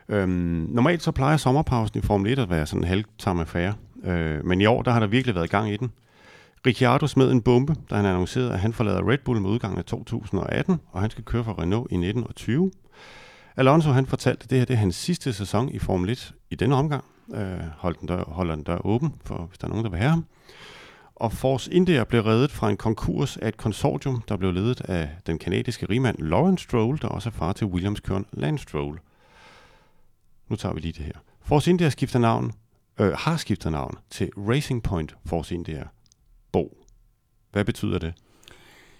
Øhm, 0.09 0.67
normalt 0.69 1.03
så 1.03 1.11
plejer 1.11 1.37
sommerpausen 1.37 1.99
i 1.99 2.01
Formel 2.01 2.31
1 2.31 2.39
at 2.39 2.49
være 2.49 2.65
sådan 2.65 2.83
en 2.83 2.87
halvtam 2.87 3.39
affære. 3.39 3.73
Øh, 4.03 4.45
men 4.45 4.61
i 4.61 4.65
år, 4.65 4.81
der 4.81 4.91
har 4.91 4.99
der 4.99 5.07
virkelig 5.07 5.35
været 5.35 5.49
gang 5.49 5.71
i 5.71 5.77
den. 5.77 5.91
Ricciardo 6.65 7.07
smed 7.07 7.31
en 7.31 7.41
bombe, 7.41 7.75
da 7.89 7.95
han 7.95 8.05
annoncerede, 8.05 8.53
at 8.53 8.59
han 8.59 8.73
forlader 8.73 9.09
Red 9.09 9.17
Bull 9.17 9.41
med 9.41 9.49
udgangen 9.49 9.79
af 9.79 9.85
2018, 9.85 10.79
og 10.91 11.01
han 11.01 11.09
skal 11.09 11.23
køre 11.23 11.43
for 11.43 11.61
Renault 11.61 11.91
i 11.91 11.97
19 11.97 12.23
og 12.23 12.35
20. 12.35 12.71
Alonso 13.55 13.91
han 13.91 14.05
fortalte, 14.05 14.43
at 14.43 14.49
det 14.49 14.57
her 14.57 14.65
det 14.65 14.73
er 14.73 14.77
hans 14.77 14.95
sidste 14.95 15.33
sæson 15.33 15.69
i 15.69 15.79
Formel 15.79 16.09
1 16.09 16.33
i 16.49 16.55
denne 16.55 16.75
omgang. 16.75 17.03
Øh, 17.33 17.59
hold 17.77 17.95
den 17.99 18.07
dør, 18.07 18.23
holder 18.23 18.55
den 18.55 18.63
dør 18.63 18.85
åben, 18.85 19.13
for 19.25 19.45
hvis 19.45 19.57
der 19.57 19.67
er 19.67 19.69
nogen, 19.69 19.85
der 19.85 19.91
vil 19.91 19.99
have 19.99 20.09
ham. 20.09 20.25
Og 21.15 21.31
Force 21.31 21.73
India 21.73 22.03
blev 22.03 22.21
reddet 22.21 22.51
fra 22.51 22.69
en 22.69 22.77
konkurs 22.77 23.37
af 23.37 23.47
et 23.47 23.57
konsortium, 23.57 24.23
der 24.27 24.37
blev 24.37 24.51
ledet 24.51 24.81
af 24.81 25.09
den 25.27 25.39
kanadiske 25.39 25.85
rigmand 25.85 26.17
Lawrence 26.19 26.63
Stroll, 26.63 27.01
der 27.01 27.07
også 27.07 27.29
er 27.29 27.33
far 27.33 27.53
til 27.53 27.67
Williams 27.67 27.99
køren 27.99 28.25
Lance 28.31 28.63
Stroll. 28.63 28.99
Nu 30.49 30.55
tager 30.55 30.73
vi 30.73 30.79
lige 30.79 30.91
det 30.91 31.05
her. 31.05 31.13
Force 31.41 31.69
India 31.69 31.89
skifter 31.89 32.19
navn, 32.19 32.51
øh, 32.99 33.11
har 33.11 33.37
skiftet 33.37 33.71
navn 33.71 33.97
til 34.09 34.29
Racing 34.37 34.83
Point 34.83 35.15
Force 35.25 35.55
India. 35.55 35.83
Bo. 36.51 36.77
Hvad 37.51 37.65
betyder 37.65 37.99
det? 37.99 38.13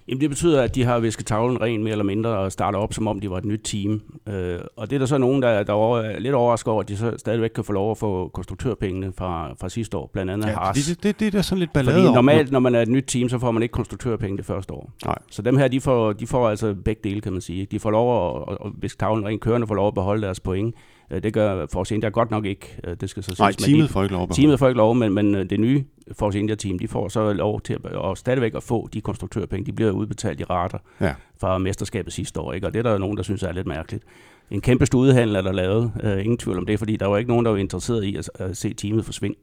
Jamen 0.08 0.21
det 0.21 0.30
betyder, 0.30 0.62
at 0.62 0.75
de 0.75 0.84
har 0.84 0.99
visket 0.99 1.25
tavlen 1.25 1.62
ren 1.62 1.84
mere 1.84 1.91
eller 1.91 2.04
mindre 2.04 2.30
og 2.30 2.51
starter 2.51 2.80
op, 2.80 2.93
som 2.93 3.08
om 3.08 3.19
de 3.19 3.30
var 3.30 3.38
et 3.38 3.45
nyt 3.45 3.62
team. 3.63 4.01
Øh, 4.27 4.60
og 4.77 4.89
det 4.89 4.95
er 4.95 4.99
der 4.99 5.06
så 5.06 5.17
nogen, 5.17 5.41
der, 5.41 5.63
der 5.63 5.73
er 5.73 6.19
lidt 6.19 6.36
overrasket 6.36 6.71
over, 6.71 6.82
at 6.82 6.89
de 6.89 6.97
så 6.97 7.13
stadigvæk 7.17 7.49
kan 7.49 7.63
få 7.63 7.73
lov 7.73 7.91
at 7.91 7.97
få 7.97 8.30
konstruktørpengene 8.34 9.13
fra, 9.17 9.54
fra 9.62 9.69
sidste 9.69 9.97
år, 9.97 10.10
blandt 10.13 10.32
andet 10.32 10.47
ja, 10.47 10.54
Haas. 10.54 10.86
Det, 10.86 11.04
det, 11.04 11.19
det, 11.19 11.27
er 11.27 11.32
der 11.32 11.41
sådan 11.41 11.60
lidt 11.60 11.73
ballade 11.73 11.95
Fordi 11.95 12.13
normalt, 12.13 12.51
når 12.51 12.60
man 12.60 12.75
er 12.75 12.82
et 12.82 12.88
nyt 12.88 13.04
team, 13.08 13.30
så 13.30 13.39
får 13.39 13.51
man 13.51 13.63
ikke 13.63 13.73
konstruktørpenge 13.73 14.38
det 14.38 14.45
første 14.45 14.73
år. 14.73 14.91
Nej. 15.06 15.17
Så 15.32 15.41
dem 15.41 15.58
her, 15.58 15.67
de 15.67 15.82
får, 15.82 16.13
de 16.13 16.27
får 16.27 16.49
altså 16.49 16.75
begge 16.86 17.01
dele, 17.04 17.21
kan 17.21 17.32
man 17.32 17.41
sige. 17.41 17.65
De 17.65 17.80
får 17.80 17.91
lov 17.91 18.41
at, 18.41 18.58
at 18.65 18.71
viske 18.82 18.99
tavlen 18.99 19.25
ren, 19.25 19.39
kørende 19.39 19.67
får 19.67 19.75
lov 19.75 19.88
at 19.88 19.93
beholde 19.93 20.21
deres 20.21 20.39
point. 20.39 20.75
Øh, 21.12 21.24
det 21.24 21.34
gør 21.34 21.65
Force 21.74 21.95
India 21.95 22.10
godt 22.10 22.32
nok 22.32 22.45
ikke. 22.45 22.80
Øh, 22.84 22.95
det 23.02 23.10
skal 23.10 23.24
så 23.24 23.36
Nej, 23.39 23.52
teamet 23.52 23.89
får 23.89 24.04
ikke 24.04 24.15
lov. 24.15 24.30
Teamet 24.30 24.60
får 24.60 24.67
ikke 24.67 24.78
lov, 24.78 24.95
men, 24.95 25.13
men 25.13 25.36
øh, 25.36 25.50
det 25.50 25.60
nye 25.60 25.84
Force 26.12 26.39
India-team, 26.39 26.80
de 26.80 26.88
får 26.88 27.10
så 27.10 27.34
lov 27.34 27.62
til 27.62 27.74
at, 27.74 27.86
og 27.86 28.17
stadigvæk 28.17 28.56
at 28.56 28.63
få 28.63 28.89
de 28.93 29.02
konstruktørpenge. 29.02 29.65
De 29.65 29.71
bliver 29.71 29.91
udbetalt 29.91 30.39
i 30.39 30.43
rater 30.43 30.78
ja. 31.02 31.13
fra 31.39 31.58
mesterskabet 31.58 32.13
sidste 32.13 32.39
år. 32.39 32.54
Ikke? 32.54 32.67
Og 32.67 32.74
det 32.74 32.80
er 32.80 32.91
der 32.91 32.97
nogen, 32.97 33.17
der 33.17 33.24
synes 33.24 33.43
er 33.43 33.52
lidt 33.52 33.67
mærkeligt. 33.67 34.04
En 34.52 34.62
kæmpe 34.62 34.86
studehandel 34.86 35.36
er 35.36 35.41
der 35.41 35.52
lavet. 35.52 35.91
Uh, 36.04 36.19
ingen 36.19 36.38
tvivl 36.38 36.58
om 36.58 36.65
det, 36.65 36.80
fordi 36.80 36.95
der 36.95 37.08
var 37.08 37.17
ikke 37.17 37.30
nogen, 37.30 37.45
der 37.45 37.52
var 37.52 37.58
interesseret 37.58 38.04
i 38.04 38.15
at, 38.15 38.30
at 38.36 38.58
se 38.58 38.74
teamet 38.74 39.06
forsvinde. 39.06 39.38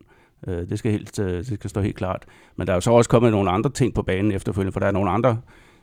Uh, 0.48 0.54
det, 0.54 0.78
skal 0.78 0.92
helt, 0.92 1.18
uh, 1.18 1.26
det 1.26 1.46
skal 1.46 1.70
stå 1.70 1.80
helt 1.80 1.96
klart. 1.96 2.24
Men 2.56 2.66
der 2.66 2.72
er 2.72 2.76
jo 2.76 2.80
så 2.80 2.90
også 2.90 3.10
kommet 3.10 3.32
nogle 3.32 3.50
andre 3.50 3.70
ting 3.70 3.94
på 3.94 4.02
banen 4.02 4.32
efterfølgende, 4.32 4.72
for 4.72 4.80
der 4.80 4.86
er 4.86 4.92
nogle 4.92 5.10
andre 5.10 5.38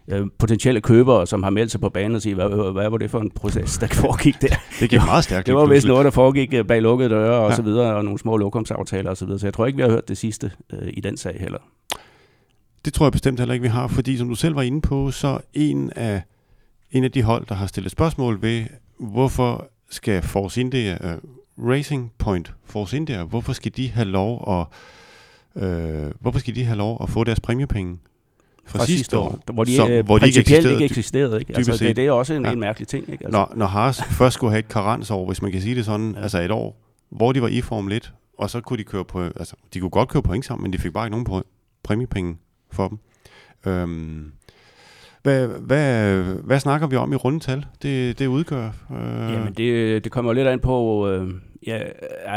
øh, 0.07 0.27
potentielle 0.39 0.81
købere, 0.81 1.27
som 1.27 1.43
har 1.43 1.49
meldt 1.49 1.71
sig 1.71 1.81
på 1.81 1.89
banen 1.89 2.15
og 2.15 2.21
sige, 2.21 2.35
hvad, 2.35 2.71
hvad 2.71 2.89
var 2.89 2.97
det 2.97 3.11
for 3.11 3.19
en 3.19 3.31
proces, 3.31 3.77
der 3.77 3.87
foregik 3.87 4.41
der? 4.41 4.55
Det 4.79 4.89
gik 4.89 4.99
meget 5.05 5.23
stærkt. 5.23 5.47
Det 5.47 5.55
var 5.55 5.65
vist 5.65 5.87
noget, 5.87 6.05
der 6.05 6.11
foregik 6.11 6.53
øh, 6.53 6.65
bag 6.65 6.81
lukkede 6.81 7.09
døre 7.09 7.39
og 7.39 7.49
ja. 7.49 7.55
så 7.55 7.61
videre, 7.61 7.95
og 7.95 8.03
nogle 8.03 8.19
små 8.19 8.37
lokumsaftaler 8.37 9.09
og 9.09 9.17
så 9.17 9.25
videre. 9.25 9.39
Så 9.39 9.45
jeg 9.47 9.53
tror 9.53 9.65
ikke, 9.65 9.77
vi 9.77 9.83
har 9.83 9.89
hørt 9.89 10.07
det 10.07 10.17
sidste 10.17 10.51
øh, 10.73 10.89
i 10.93 11.01
den 11.01 11.17
sag 11.17 11.37
heller. 11.39 11.59
Det 12.85 12.93
tror 12.93 13.05
jeg 13.05 13.11
bestemt 13.11 13.39
heller 13.39 13.53
ikke, 13.53 13.63
vi 13.63 13.69
har, 13.69 13.87
fordi 13.87 14.17
som 14.17 14.29
du 14.29 14.35
selv 14.35 14.55
var 14.55 14.61
inde 14.61 14.81
på, 14.81 15.11
så 15.11 15.39
en 15.53 15.91
af, 15.95 16.21
en 16.91 17.03
af 17.03 17.11
de 17.11 17.23
hold, 17.23 17.45
der 17.45 17.55
har 17.55 17.67
stillet 17.67 17.91
spørgsmål 17.91 18.41
ved, 18.41 18.63
hvorfor 18.99 19.67
skal 19.89 20.21
Force 20.21 20.61
India, 20.61 20.97
uh, 21.03 21.69
Racing 21.69 22.11
Point 22.17 22.53
Force 22.65 22.97
India, 22.97 23.23
hvorfor 23.23 23.53
skal 23.53 23.71
de 23.77 23.89
have 23.89 24.05
lov 24.05 24.43
at, 24.47 24.65
uh, 25.63 26.11
hvorfor 26.19 26.39
skal 26.39 26.55
de 26.55 26.63
have 26.63 26.77
lov 26.77 26.97
at 27.03 27.09
få 27.09 27.23
deres 27.23 27.39
præmiepenge 27.39 27.97
fra, 28.65 28.79
fra 28.79 28.85
sidste 28.85 29.17
år, 29.17 29.25
år 29.25 29.53
hvor 29.53 29.63
de, 29.63 29.75
som, 29.75 29.91
øh, 29.91 30.05
hvor 30.05 30.17
de 30.17 30.27
ikke 30.27 30.39
eksisterede. 30.39 30.73
Ikke 30.73 30.85
eksisterede 30.85 31.39
ikke? 31.39 31.57
Altså, 31.57 31.85
det, 31.85 31.95
det 31.95 32.05
er 32.05 32.11
også 32.11 32.33
en, 32.33 32.45
ja. 32.45 32.51
en 32.51 32.59
mærkelig 32.59 32.87
ting. 32.87 33.09
Ikke? 33.09 33.25
Altså. 33.25 33.37
Når, 33.37 33.53
når 33.55 33.65
Haas 33.65 34.03
først 34.03 34.33
skulle 34.33 34.51
have 34.51 34.59
et 34.59 34.67
karensår, 34.67 35.25
hvis 35.25 35.41
man 35.41 35.51
kan 35.51 35.61
sige 35.61 35.75
det 35.75 35.85
sådan, 35.85 36.13
ja. 36.15 36.21
altså 36.21 36.41
et 36.41 36.51
år, 36.51 36.81
hvor 37.09 37.31
de 37.31 37.41
var 37.41 37.47
i 37.47 37.61
Formel 37.61 37.93
1, 37.93 38.13
og 38.37 38.49
så 38.49 38.61
kunne 38.61 38.77
de 38.77 38.83
køre 38.83 39.05
på, 39.05 39.21
altså 39.21 39.55
de 39.73 39.79
kunne 39.79 39.89
godt 39.89 40.09
køre 40.09 40.23
point 40.23 40.45
sammen, 40.45 40.63
men 40.63 40.73
de 40.73 40.77
fik 40.77 40.93
bare 40.93 41.07
ikke 41.07 41.23
nogen 41.23 41.43
præmiepenge 41.83 42.37
for 42.71 42.87
dem. 42.87 42.97
Øhm, 43.65 44.31
hvad, 45.23 45.47
hvad, 45.47 46.23
hvad 46.23 46.59
snakker 46.59 46.87
vi 46.87 46.95
om 46.95 47.13
i 47.13 47.15
rundetal? 47.15 47.65
Det, 47.81 48.19
det 48.19 48.27
udgør? 48.27 48.65
Øh... 48.91 49.33
Jamen, 49.33 49.53
det, 49.53 50.03
det 50.03 50.11
kommer 50.11 50.31
jo 50.31 50.35
lidt 50.35 50.47
an 50.47 50.59
på... 50.59 51.07
Øh, 51.09 51.31
ja, 51.67 51.77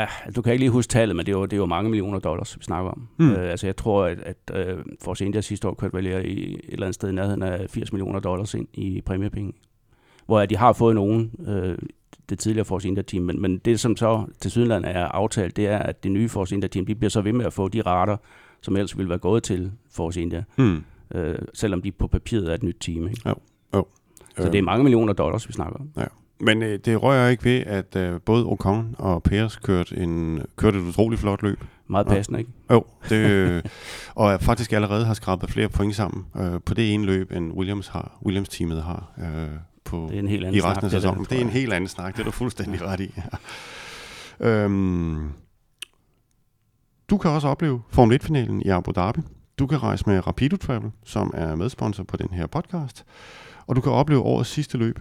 ja, 0.00 0.06
du 0.36 0.42
kan 0.42 0.52
ikke 0.52 0.62
lige 0.62 0.70
huske 0.70 0.90
tallet, 0.90 1.16
men 1.16 1.26
det 1.26 1.32
er 1.32 1.38
jo, 1.38 1.44
det 1.44 1.52
er 1.52 1.56
jo 1.56 1.66
mange 1.66 1.90
millioner 1.90 2.18
dollars, 2.18 2.58
vi 2.58 2.64
snakker 2.64 2.90
om. 2.90 3.08
Mm. 3.16 3.30
Øh, 3.30 3.50
altså, 3.50 3.66
jeg 3.66 3.76
tror, 3.76 4.04
at, 4.04 4.18
at 4.20 4.76
uh, 4.76 4.82
Force 5.04 5.24
India 5.24 5.40
sidste 5.40 5.68
år 5.68 5.74
kørte 5.74 5.96
vel 5.96 6.06
i 6.06 6.54
et 6.54 6.60
eller 6.68 6.86
andet 6.86 6.94
sted 6.94 7.08
i 7.08 7.12
nærheden 7.12 7.42
af 7.42 7.70
80 7.70 7.92
millioner 7.92 8.20
dollars 8.20 8.54
ind 8.54 8.68
i 8.74 9.00
præmiepenge. 9.00 9.52
Hvor 10.26 10.46
de 10.46 10.56
har 10.56 10.72
fået 10.72 10.94
nogen, 10.94 11.30
øh, 11.46 11.78
det 12.28 12.38
tidligere 12.38 12.64
Force 12.64 12.88
India-team, 12.88 13.22
men, 13.22 13.42
men 13.42 13.58
det, 13.58 13.80
som 13.80 13.96
så 13.96 14.24
til 14.40 14.50
Sydland 14.50 14.84
er 14.84 15.04
aftalt, 15.04 15.56
det 15.56 15.66
er, 15.66 15.78
at 15.78 16.04
det 16.04 16.12
nye 16.12 16.28
Force 16.28 16.54
India-team, 16.54 16.86
de 16.86 16.94
bliver 16.94 17.10
så 17.10 17.20
ved 17.20 17.32
med 17.32 17.46
at 17.46 17.52
få 17.52 17.68
de 17.68 17.82
rater, 17.82 18.16
som 18.60 18.76
ellers 18.76 18.98
ville 18.98 19.08
være 19.08 19.18
gået 19.18 19.42
til 19.42 19.72
Force 19.90 20.22
India. 20.22 20.44
Mm 20.56 20.84
øh, 21.14 21.38
selvom 21.54 21.82
de 21.82 21.92
på 21.92 22.06
papiret 22.06 22.48
er 22.50 22.54
et 22.54 22.62
nyt 22.62 22.76
team. 22.80 23.08
Ikke? 23.08 23.28
Jo. 23.28 23.34
jo. 23.74 23.86
Så 24.36 24.48
det 24.48 24.58
er 24.58 24.62
mange 24.62 24.84
millioner 24.84 25.12
dollars, 25.12 25.48
vi 25.48 25.52
snakker 25.52 25.80
om. 25.80 25.90
Ja. 25.96 26.04
Men 26.40 26.62
øh, 26.62 26.78
det 26.78 27.02
rører 27.02 27.28
ikke 27.28 27.44
ved, 27.44 27.60
at 27.66 27.96
øh, 27.96 28.20
både 28.20 28.46
Ocon 28.46 28.94
og 28.98 29.22
Pers 29.22 29.56
kørte, 29.56 29.96
en, 29.96 30.42
kørte 30.56 30.78
et 30.78 30.82
utroligt 30.82 31.20
flot 31.20 31.42
løb. 31.42 31.64
Meget 31.86 32.06
passende, 32.06 32.38
ikke? 32.38 32.50
Jo, 32.70 32.84
det, 33.08 33.16
øh, 33.30 33.62
og 34.14 34.40
faktisk 34.40 34.72
allerede 34.72 35.04
har 35.04 35.14
skrabet 35.14 35.50
flere 35.50 35.68
point 35.68 35.96
sammen 35.96 36.26
øh, 36.36 36.60
på 36.66 36.74
det 36.74 36.94
ene 36.94 37.06
løb, 37.06 37.32
end 37.32 37.52
Williams 37.52 37.88
har, 37.88 38.18
Williams-teamet 38.26 38.82
har 38.82 39.12
øh, 39.18 39.58
på, 39.84 40.06
det 40.10 40.14
er 40.14 40.18
en 40.18 40.28
helt 40.28 40.44
anden 40.44 40.58
i 40.58 40.60
resten 40.60 40.84
af 40.84 40.90
sæsonen. 40.90 41.20
Det, 41.20 41.30
det 41.30 41.38
er 41.38 41.42
en 41.42 41.50
helt 41.50 41.72
anden 41.72 41.88
snak, 41.88 42.14
det 42.14 42.20
er 42.20 42.24
du 42.24 42.30
fuldstændig 42.30 42.82
ret 42.82 43.00
i. 43.00 43.14
Ja. 44.40 44.48
øhm, 44.48 45.30
du 47.10 47.18
kan 47.18 47.30
også 47.30 47.48
opleve 47.48 47.82
Formel 47.90 48.20
1-finalen 48.22 48.62
i 48.62 48.68
Abu 48.68 48.92
Dhabi. 48.96 49.20
Du 49.58 49.66
kan 49.66 49.82
rejse 49.82 50.04
med 50.06 50.26
Rapido 50.26 50.56
Travel, 50.56 50.90
som 51.04 51.32
er 51.34 51.54
medsponsor 51.54 52.04
på 52.04 52.16
den 52.16 52.28
her 52.32 52.46
podcast, 52.46 53.04
og 53.66 53.76
du 53.76 53.80
kan 53.80 53.92
opleve 53.92 54.20
årets 54.20 54.50
sidste 54.50 54.78
løb 54.78 54.98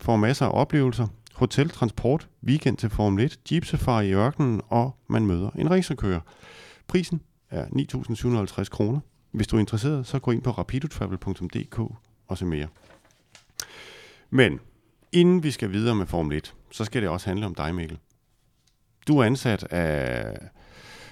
får 0.00 0.16
masser 0.16 0.46
af 0.46 0.60
oplevelser, 0.60 1.06
hotel, 1.34 1.68
transport, 1.70 2.28
weekend 2.44 2.76
til 2.76 2.90
Formel 2.90 3.24
1, 3.24 3.40
jeep 3.52 3.64
safari 3.64 4.08
i 4.08 4.14
ørkenen, 4.14 4.60
og 4.68 4.96
man 5.08 5.26
møder 5.26 5.50
en 5.50 5.70
racerkører. 5.70 6.20
Prisen 6.86 7.20
er 7.50 7.64
9.750 7.64 8.64
kroner. 8.64 9.00
Hvis 9.32 9.46
du 9.46 9.56
er 9.56 9.60
interesseret, 9.60 10.06
så 10.06 10.18
gå 10.18 10.30
ind 10.30 10.42
på 10.42 10.50
rapidotravel.dk 10.50 11.78
og 12.28 12.38
se 12.38 12.46
mere. 12.46 12.68
Men 14.30 14.60
inden 15.12 15.42
vi 15.42 15.50
skal 15.50 15.72
videre 15.72 15.94
med 15.94 16.06
Formel 16.06 16.36
1, 16.36 16.54
så 16.70 16.84
skal 16.84 17.02
det 17.02 17.10
også 17.10 17.26
handle 17.26 17.46
om 17.46 17.54
dig, 17.54 17.74
Mikkel. 17.74 17.98
Du 19.08 19.18
er 19.18 19.24
ansat 19.24 19.64
af 19.64 20.38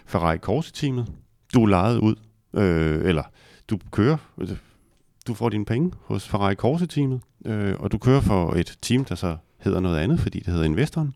Ferrari 0.06 0.38
Corse-teamet. 0.38 1.12
Du 1.54 1.62
er 1.62 1.66
lejet 1.66 1.98
ud 1.98 2.16
øh, 2.54 3.08
eller 3.08 3.22
du 3.70 3.78
kører, 3.90 4.16
du 5.26 5.34
får 5.34 5.48
dine 5.48 5.64
penge 5.64 5.92
hos 6.00 6.28
Ferrari 6.28 6.54
Corse-teamet, 6.54 7.20
øh, 7.46 7.74
og 7.78 7.92
du 7.92 7.98
kører 7.98 8.20
for 8.20 8.52
et 8.52 8.78
team, 8.82 9.04
der 9.04 9.14
så 9.14 9.36
hedder 9.58 9.80
noget 9.80 9.98
andet, 9.98 10.20
fordi 10.20 10.38
det 10.38 10.46
hedder 10.46 10.64
Investoren. 10.64 11.14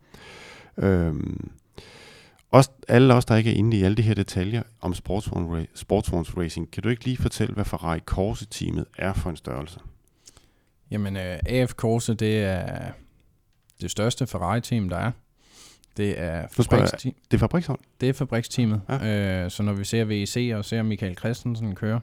Øh, 0.77 1.15
også, 2.51 2.71
alle 2.89 3.15
os, 3.15 3.25
der 3.25 3.37
ikke 3.37 3.51
er 3.51 3.55
inde 3.55 3.77
i 3.77 3.83
alle 3.83 3.97
de 3.97 4.03
her 4.03 4.15
detaljer 4.15 4.63
om 4.81 4.95
sportsvogns 5.75 6.37
racing, 6.37 6.71
kan 6.71 6.83
du 6.83 6.89
ikke 6.89 7.05
lige 7.05 7.17
fortælle, 7.17 7.55
hvad 7.55 7.65
Ferrari 7.65 8.01
Corse-teamet 8.01 8.85
er 8.99 9.13
for 9.13 9.31
en 9.31 9.37
størrelse? 9.37 9.81
Jamen, 10.91 11.17
øh, 11.17 11.39
AF 11.47 11.73
Corse, 11.73 12.15
det 12.15 12.43
er 12.43 12.93
det 13.81 13.91
største 13.91 14.27
Ferrari-team, 14.27 14.89
der 14.89 14.97
er. 14.97 15.11
Det 15.97 16.21
er 16.21 16.47
fabriksteam. 16.53 17.15
Det 17.31 17.37
er 17.37 17.39
fabrikshold? 17.39 17.79
Det 18.01 18.09
er 18.09 18.13
fabriksteamet. 18.13 18.81
Ja. 18.89 19.45
Øh, 19.45 19.51
så 19.51 19.63
når 19.63 19.73
vi 19.73 19.85
ser 19.85 20.05
VEC 20.05 20.53
og 20.55 20.65
ser 20.65 20.83
Michael 20.83 21.17
Christensen 21.19 21.75
køre, 21.75 22.01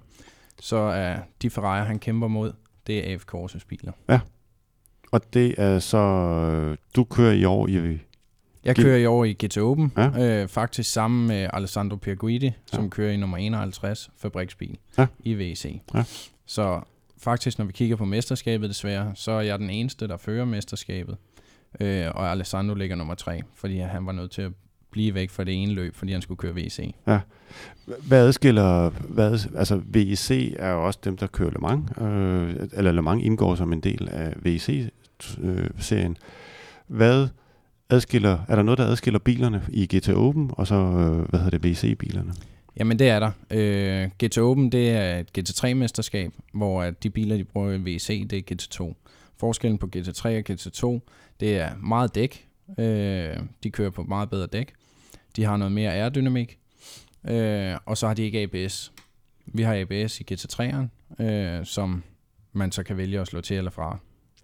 så 0.60 0.78
er 0.78 1.20
de 1.42 1.50
Ferrari, 1.50 1.86
han 1.86 2.00
kæmper 2.00 2.28
mod, 2.28 2.54
det 2.88 3.10
er 3.10 3.14
AF 3.14 3.24
Corses 3.24 3.66
biler. 3.66 3.92
Ja. 4.10 4.20
Og 5.12 5.34
det 5.34 5.56
er 5.58 5.80
så, 5.80 6.76
du 6.96 7.04
kører 7.04 7.34
i 7.34 7.46
år 7.46 7.68
i... 7.68 8.00
Jeg 8.66 8.76
kører 8.76 8.98
i 8.98 9.06
år 9.06 9.26
i 9.26 9.34
GT 9.34 9.58
Open, 9.58 9.92
ja. 9.98 10.42
øh, 10.42 10.48
faktisk 10.48 10.92
sammen 10.92 11.28
med 11.28 11.50
Alessandro 11.54 11.96
Pierguidi, 11.96 12.46
ja. 12.46 12.52
som 12.66 12.90
kører 12.90 13.12
i 13.12 13.18
nummer 13.18 13.38
51 13.38 14.10
fabriksbil 14.18 14.78
ja. 14.98 15.08
i 15.20 15.34
VEC. 15.34 15.82
Ja. 15.94 16.04
Så 16.46 16.82
faktisk, 17.18 17.58
når 17.58 17.66
vi 17.66 17.72
kigger 17.72 17.96
på 17.96 18.06
mesterskabet 18.06 18.70
desværre, 18.70 19.12
så 19.16 19.32
er 19.32 19.42
jeg 19.42 19.60
den 19.60 19.70
eneste, 19.70 20.08
der 20.08 20.18
fører 20.18 20.46
mesterskabet. 20.46 21.18
Øh, 21.80 22.06
og 22.16 22.32
Alessandro 22.32 22.76
ligger 22.76 22.96
nummer 22.96 23.16
tre, 23.16 23.42
fordi 23.56 23.80
han 23.80 24.06
var 24.06 24.12
nødt 24.12 24.32
til 24.32 24.42
at 24.42 24.52
blive 24.92 25.14
væk 25.14 25.30
fra 25.30 25.44
det 25.44 25.64
ene 25.64 25.74
løb, 25.74 25.96
fordi 25.96 26.12
han 26.12 26.22
skulle 26.22 26.38
køre 26.38 26.56
VEC. 26.56 26.94
Ja. 27.08 27.20
Hvad 28.08 28.28
adskiller, 28.28 28.90
hvad, 28.90 29.40
altså 29.56 29.82
VEC 29.86 30.54
er 30.60 30.72
jo 30.72 30.86
også 30.86 31.00
dem, 31.04 31.18
der 31.18 31.28
kører 31.28 31.50
Le 31.50 31.60
Mans, 31.60 31.92
øh, 32.02 32.70
eller 32.74 32.92
Le 32.92 33.02
Mans 33.02 33.24
indgår 33.24 33.56
som 33.56 33.74
en 33.74 33.80
del 33.80 34.10
af 34.12 34.34
VEC-serien. 34.36 36.12
Øh, 36.12 36.18
hvad 36.88 37.28
adskiller, 37.90 38.40
er 38.48 38.56
der 38.56 38.64
noget, 38.64 38.78
der 38.78 38.86
adskiller 38.86 39.20
bilerne 39.20 39.62
i 39.70 39.86
GT 39.96 40.10
Open, 40.10 40.52
og 40.54 40.68
så, 40.68 40.76
øh, 40.76 41.30
hvad 41.30 41.40
hedder 41.40 41.58
det, 41.58 41.64
VEC-bilerne? 41.64 42.34
Jamen 42.78 43.00
det 43.00 43.10
er 43.10 43.20
der. 43.20 43.32
Øh, 43.52 44.10
GT 44.24 44.38
Open, 44.38 44.72
det 44.72 44.90
er 44.90 45.20
et 45.20 45.28
GT3-mesterskab, 45.38 46.32
hvor 46.54 46.84
de 47.04 47.10
biler, 47.10 47.38
de 47.38 47.44
bruger 47.44 47.72
i 47.72 47.94
VEC, 47.94 48.28
det 48.28 48.52
er 48.52 48.56
GT2. 48.56 48.94
Forskellen 49.38 49.78
på 49.78 49.90
GT3 49.96 50.26
og 50.26 50.44
GT2, 50.50 51.00
det 51.40 51.58
er 51.58 51.70
meget 51.84 52.16
dæk. 52.16 52.47
Øh, 52.80 53.38
de 53.64 53.70
kører 53.72 53.90
på 53.90 54.04
meget 54.04 54.30
bedre 54.30 54.48
dæk. 54.48 54.74
De 55.36 55.44
har 55.44 55.58
noget 55.58 55.72
mere 55.72 55.94
aerodynamik. 55.94 56.58
øh, 57.30 57.76
og 57.86 57.98
så 57.98 58.08
har 58.08 58.14
de 58.14 58.24
ikke 58.24 58.40
ABS. 58.54 58.92
Vi 59.46 59.62
har 59.64 59.76
ABS 59.76 60.20
i 60.22 60.24
GT3'eren, 60.34 61.24
øh, 61.24 61.66
som 61.66 62.04
man 62.54 62.72
så 62.72 62.84
kan 62.84 62.98
vælge 62.98 63.20
at 63.20 63.28
slå 63.28 63.42
til 63.42 63.58
eller 63.58 63.72
fra. 63.72 63.98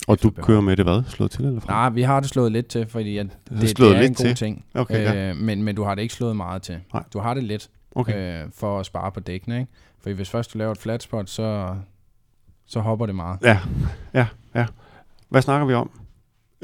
Og 0.08 0.24
du 0.24 0.30
Efter 0.30 0.42
kører 0.44 0.62
med 0.62 0.78
det 0.78 0.86
hvad? 0.86 1.04
Slået 1.08 1.32
til 1.32 1.46
eller 1.46 1.60
fra? 1.60 1.74
Nej, 1.74 1.90
vi 1.90 2.02
har 2.02 2.20
det 2.20 2.30
slået 2.30 2.52
lidt 2.52 2.68
til, 2.68 2.88
fordi 2.88 3.18
at 3.18 3.26
det, 3.50 3.70
slået 3.70 3.90
det 3.92 3.98
er 3.98 4.02
lidt 4.02 4.10
en 4.10 4.16
god 4.16 4.26
til. 4.26 4.36
ting. 4.36 4.66
Okay, 4.74 5.04
ja. 5.04 5.30
øh, 5.30 5.36
men, 5.36 5.64
men 5.64 5.76
du 5.76 5.84
har 5.84 5.96
det 5.96 6.02
ikke 6.02 6.14
slået 6.14 6.36
meget 6.36 6.62
til. 6.62 6.80
Nej. 6.94 7.04
Du 7.14 7.20
har 7.20 7.34
det 7.34 7.44
lidt 7.44 7.70
Okay. 7.96 8.44
øh, 8.46 8.52
for 8.54 8.80
at 8.80 8.86
spare 8.86 9.12
på 9.12 9.20
dækkene. 9.20 9.60
Ikke? 9.60 9.72
For 10.00 10.14
hvis 10.14 10.30
først 10.30 10.54
du 10.54 10.58
laver 10.58 10.72
et 10.72 10.78
flat 10.78 11.04
spot, 11.04 11.30
så, 11.30 11.76
så 12.66 12.80
hopper 12.80 13.06
det 13.06 13.16
meget. 13.16 13.40
Ja, 13.44 13.60
ja, 14.14 14.28
ja. 14.56 14.66
Hvad 15.30 15.42
snakker 15.42 15.68
vi 15.68 15.74
om? 15.74 15.92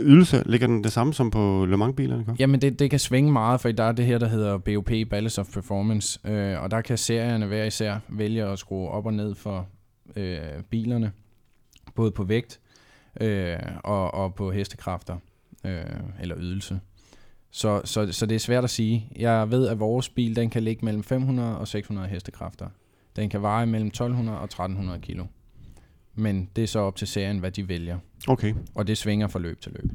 Ydelse, 0.01 0.43
ligger 0.45 0.67
den 0.67 0.83
det 0.83 0.91
samme 0.91 1.13
som 1.13 1.31
på 1.31 1.65
Le 1.65 1.77
Mans-bilerne? 1.77 2.35
Jamen, 2.39 2.62
det, 2.62 2.79
det 2.79 2.89
kan 2.89 2.99
svinge 2.99 3.31
meget, 3.31 3.62
for 3.62 3.71
der 3.71 3.83
er 3.83 3.91
det 3.91 4.05
her, 4.05 4.17
der 4.17 4.27
hedder 4.27 4.57
BOP, 4.57 4.91
Balance 5.09 5.41
of 5.41 5.47
Performance, 5.53 6.19
øh, 6.29 6.62
og 6.62 6.71
der 6.71 6.81
kan 6.81 6.97
serierne 6.97 7.45
hver 7.45 7.63
især 7.63 7.99
vælge 8.09 8.43
at 8.43 8.59
skrue 8.59 8.89
op 8.89 9.05
og 9.05 9.13
ned 9.13 9.35
for 9.35 9.67
øh, 10.15 10.39
bilerne, 10.69 11.12
både 11.95 12.12
på 12.12 12.23
vægt 12.23 12.59
øh, 13.21 13.57
og, 13.83 14.13
og 14.13 14.35
på 14.35 14.51
hestekræfter 14.51 15.17
øh, 15.65 15.81
eller 16.21 16.35
ydelse. 16.39 16.79
Så, 17.51 17.81
så, 17.85 18.12
så 18.12 18.25
det 18.25 18.35
er 18.35 18.39
svært 18.39 18.63
at 18.63 18.69
sige. 18.69 19.12
Jeg 19.15 19.51
ved, 19.51 19.67
at 19.67 19.79
vores 19.79 20.09
bil 20.09 20.35
den 20.35 20.49
kan 20.49 20.63
ligge 20.63 20.85
mellem 20.85 21.03
500 21.03 21.57
og 21.57 21.67
600 21.67 22.07
hestekræfter. 22.07 22.67
Den 23.15 23.29
kan 23.29 23.41
veje 23.41 23.65
mellem 23.65 23.88
1200 23.88 24.38
og 24.38 24.43
1300 24.43 24.99
kilo. 24.99 25.25
Men 26.15 26.50
det 26.56 26.63
er 26.63 26.67
så 26.67 26.80
op 26.80 26.95
til 26.95 27.08
serien, 27.08 27.39
hvad 27.39 27.52
de 27.52 27.67
vælger. 27.67 28.00
Okay. 28.28 28.54
Og 28.76 28.88
det 28.88 28.98
svinger 28.98 29.28
fra 29.28 29.39
løb 29.39 29.62
til 29.62 29.72
løb. 29.72 29.91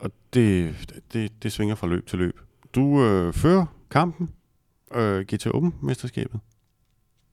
Og 0.00 0.10
det, 0.34 0.74
det, 1.12 1.42
det 1.42 1.52
svinger 1.52 1.74
fra 1.74 1.86
løb 1.86 2.06
til 2.06 2.18
løb. 2.18 2.40
Du 2.74 3.04
øh, 3.04 3.32
fører 3.32 3.66
kampen, 3.90 4.30
øh, 4.94 5.20
GT 5.20 5.46
Open-mesterskabet. 5.46 6.40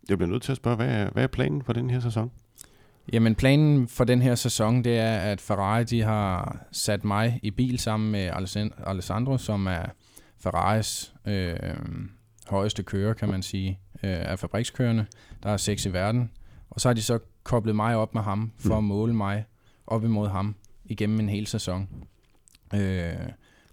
Jeg 0.10 0.18
bliver 0.18 0.32
nødt 0.32 0.44
til 0.44 0.52
at 0.52 0.58
spørge, 0.58 0.76
hvad 0.76 0.88
er, 0.88 1.10
hvad 1.10 1.24
er 1.24 1.28
planen 1.28 1.64
for 1.64 1.74
den 1.74 1.90
her 1.90 2.00
sæson? 2.00 2.32
Jamen 3.14 3.36
planen 3.36 3.88
for 3.88 4.04
den 4.04 4.22
her 4.22 4.36
sæson, 4.36 4.84
det 4.84 4.98
er, 4.98 5.18
at 5.18 5.42
Ferrari 5.42 5.84
de 5.84 6.02
har 6.02 6.58
sat 6.72 7.04
mig 7.06 7.40
i 7.44 7.52
bil 7.52 7.80
sammen 7.80 8.12
med 8.12 8.30
Alessan- 8.30 8.90
Alessandro, 8.90 9.38
som 9.38 9.68
er 9.68 9.86
Ferraris 10.40 11.14
øh, 11.28 11.56
højeste 12.48 12.84
kører, 12.84 13.14
kan 13.14 13.30
man 13.30 13.42
sige, 13.42 13.80
øh, 14.04 14.32
af 14.32 14.40
fabrikskørende. 14.40 15.06
Der 15.44 15.50
er 15.50 15.58
seks 15.58 15.86
i 15.86 15.94
verden. 15.94 16.32
Og 16.70 16.82
så 16.82 16.90
har 16.90 16.94
de 16.94 17.02
så 17.02 17.20
koblet 17.44 17.76
mig 17.76 17.96
op 17.96 18.14
med 18.14 18.22
ham, 18.22 18.52
for 18.60 18.78
at 18.78 18.84
måle 18.84 19.14
mig 19.14 19.46
op 19.88 20.04
imod 20.04 20.28
ham 20.30 20.56
igennem 20.86 21.20
en 21.20 21.30
hel 21.30 21.48
sæson. 21.48 21.88
Øh, 22.74 22.80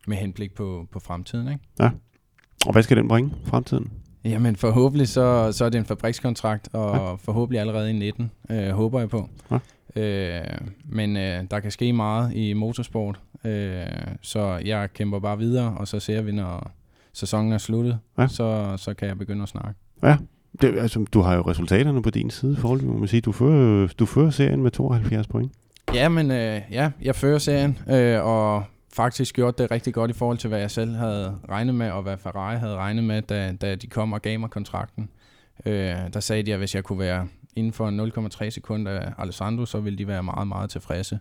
med 0.07 0.17
henblik 0.17 0.55
på, 0.55 0.87
på 0.93 0.99
fremtiden, 0.99 1.49
ikke? 1.49 1.61
Og 2.67 2.73
hvad 2.73 2.83
skal 2.83 2.97
den 2.97 3.09
bringe 3.09 3.33
fremtiden? 3.45 3.93
Jamen 4.25 4.57
forhåbentlig 4.57 5.09
så, 5.09 5.53
så 5.53 5.65
er 5.65 5.69
det 5.69 5.79
en 5.79 5.85
fabrikskontrakt, 5.85 6.69
og 6.73 6.97
ja. 6.97 7.15
forhåbentlig 7.15 7.61
allerede 7.61 7.91
i 7.91 7.93
19, 7.93 8.31
øh, 8.51 8.69
håber 8.71 8.99
jeg 9.01 9.09
på. 9.09 9.29
Ja. 9.51 9.59
Øh, 10.03 10.59
men 10.85 11.17
øh, 11.17 11.45
der 11.51 11.61
kan 11.61 11.71
ske 11.71 11.93
meget 11.93 12.33
i 12.35 12.53
motorsport, 12.53 13.21
øh, 13.45 13.87
så 14.23 14.61
jeg 14.65 14.93
kæmper 14.93 15.19
bare 15.19 15.39
videre, 15.39 15.75
og 15.79 15.89
så 15.89 16.01
ser 16.01 16.23
vi, 16.23 16.33
når 16.33 16.71
sæsonen 17.13 17.53
er 17.53 17.59
sluttet, 17.59 17.99
Ja. 18.19 18.23
ja. 18.23 18.29
så, 18.29 18.75
så 18.77 18.95
kan 18.95 19.09
jeg 19.09 19.19
begynde 19.19 19.43
at 19.43 19.49
snakke. 19.49 19.75
Det, 20.61 20.79
altså, 20.79 21.05
du 21.13 21.21
har 21.21 21.37
jo 21.37 21.43
resultaterne 21.43 22.03
på 22.03 22.11
din 22.11 22.31
side 22.31 22.53
i 22.53 22.57
forhold 22.57 22.83
må 22.83 22.99
man 22.99 23.09
sige. 23.09 23.21
Du 23.21 23.33
fører, 23.33 23.89
du 23.99 24.07
fører 24.07 24.31
serien 24.31 24.63
med 24.63 24.71
72 24.71 25.27
point. 25.27 25.53
Ja, 25.95 26.09
men 26.09 26.31
øh, 26.31 26.61
ja, 26.71 26.91
jeg 27.03 27.15
fører 27.15 27.39
serien, 27.39 27.79
øh, 27.91 28.25
og 28.25 28.65
faktisk 28.93 29.35
gjort 29.35 29.59
det 29.59 29.71
rigtig 29.71 29.95
godt 29.95 30.11
i 30.11 30.15
forhold 30.15 30.39
til, 30.39 30.49
hvad 30.49 30.61
jeg 30.61 30.71
selv 30.71 30.97
havde 30.97 31.39
regnet 31.49 31.75
med, 31.75 31.91
og 31.91 32.03
hvad 32.03 32.17
Ferrari 32.17 32.59
havde 32.59 32.77
regnet 32.77 33.05
med, 33.05 33.23
da, 33.23 33.53
da 33.61 33.75
de 33.75 33.87
kom 33.87 34.13
og 34.13 34.23
gav 34.23 34.41
mig 34.41 34.51
kontrakten. 34.51 35.09
Øh, 35.67 35.95
der 36.13 36.21
sagde 36.21 36.43
de, 36.43 36.53
at 36.53 36.59
hvis 36.59 36.75
jeg 36.75 36.85
kunne 36.85 36.99
være 36.99 37.29
inden 37.57 37.73
for 37.73 38.41
0,3 38.45 38.51
sekunder 38.51 38.93
af 38.93 39.13
Alessandro, 39.19 39.67
så 39.67 39.81
ville 39.81 39.99
de 39.99 40.07
være 40.07 40.23
meget, 40.23 40.49
meget 40.49 40.71
tilfredse. 40.71 41.19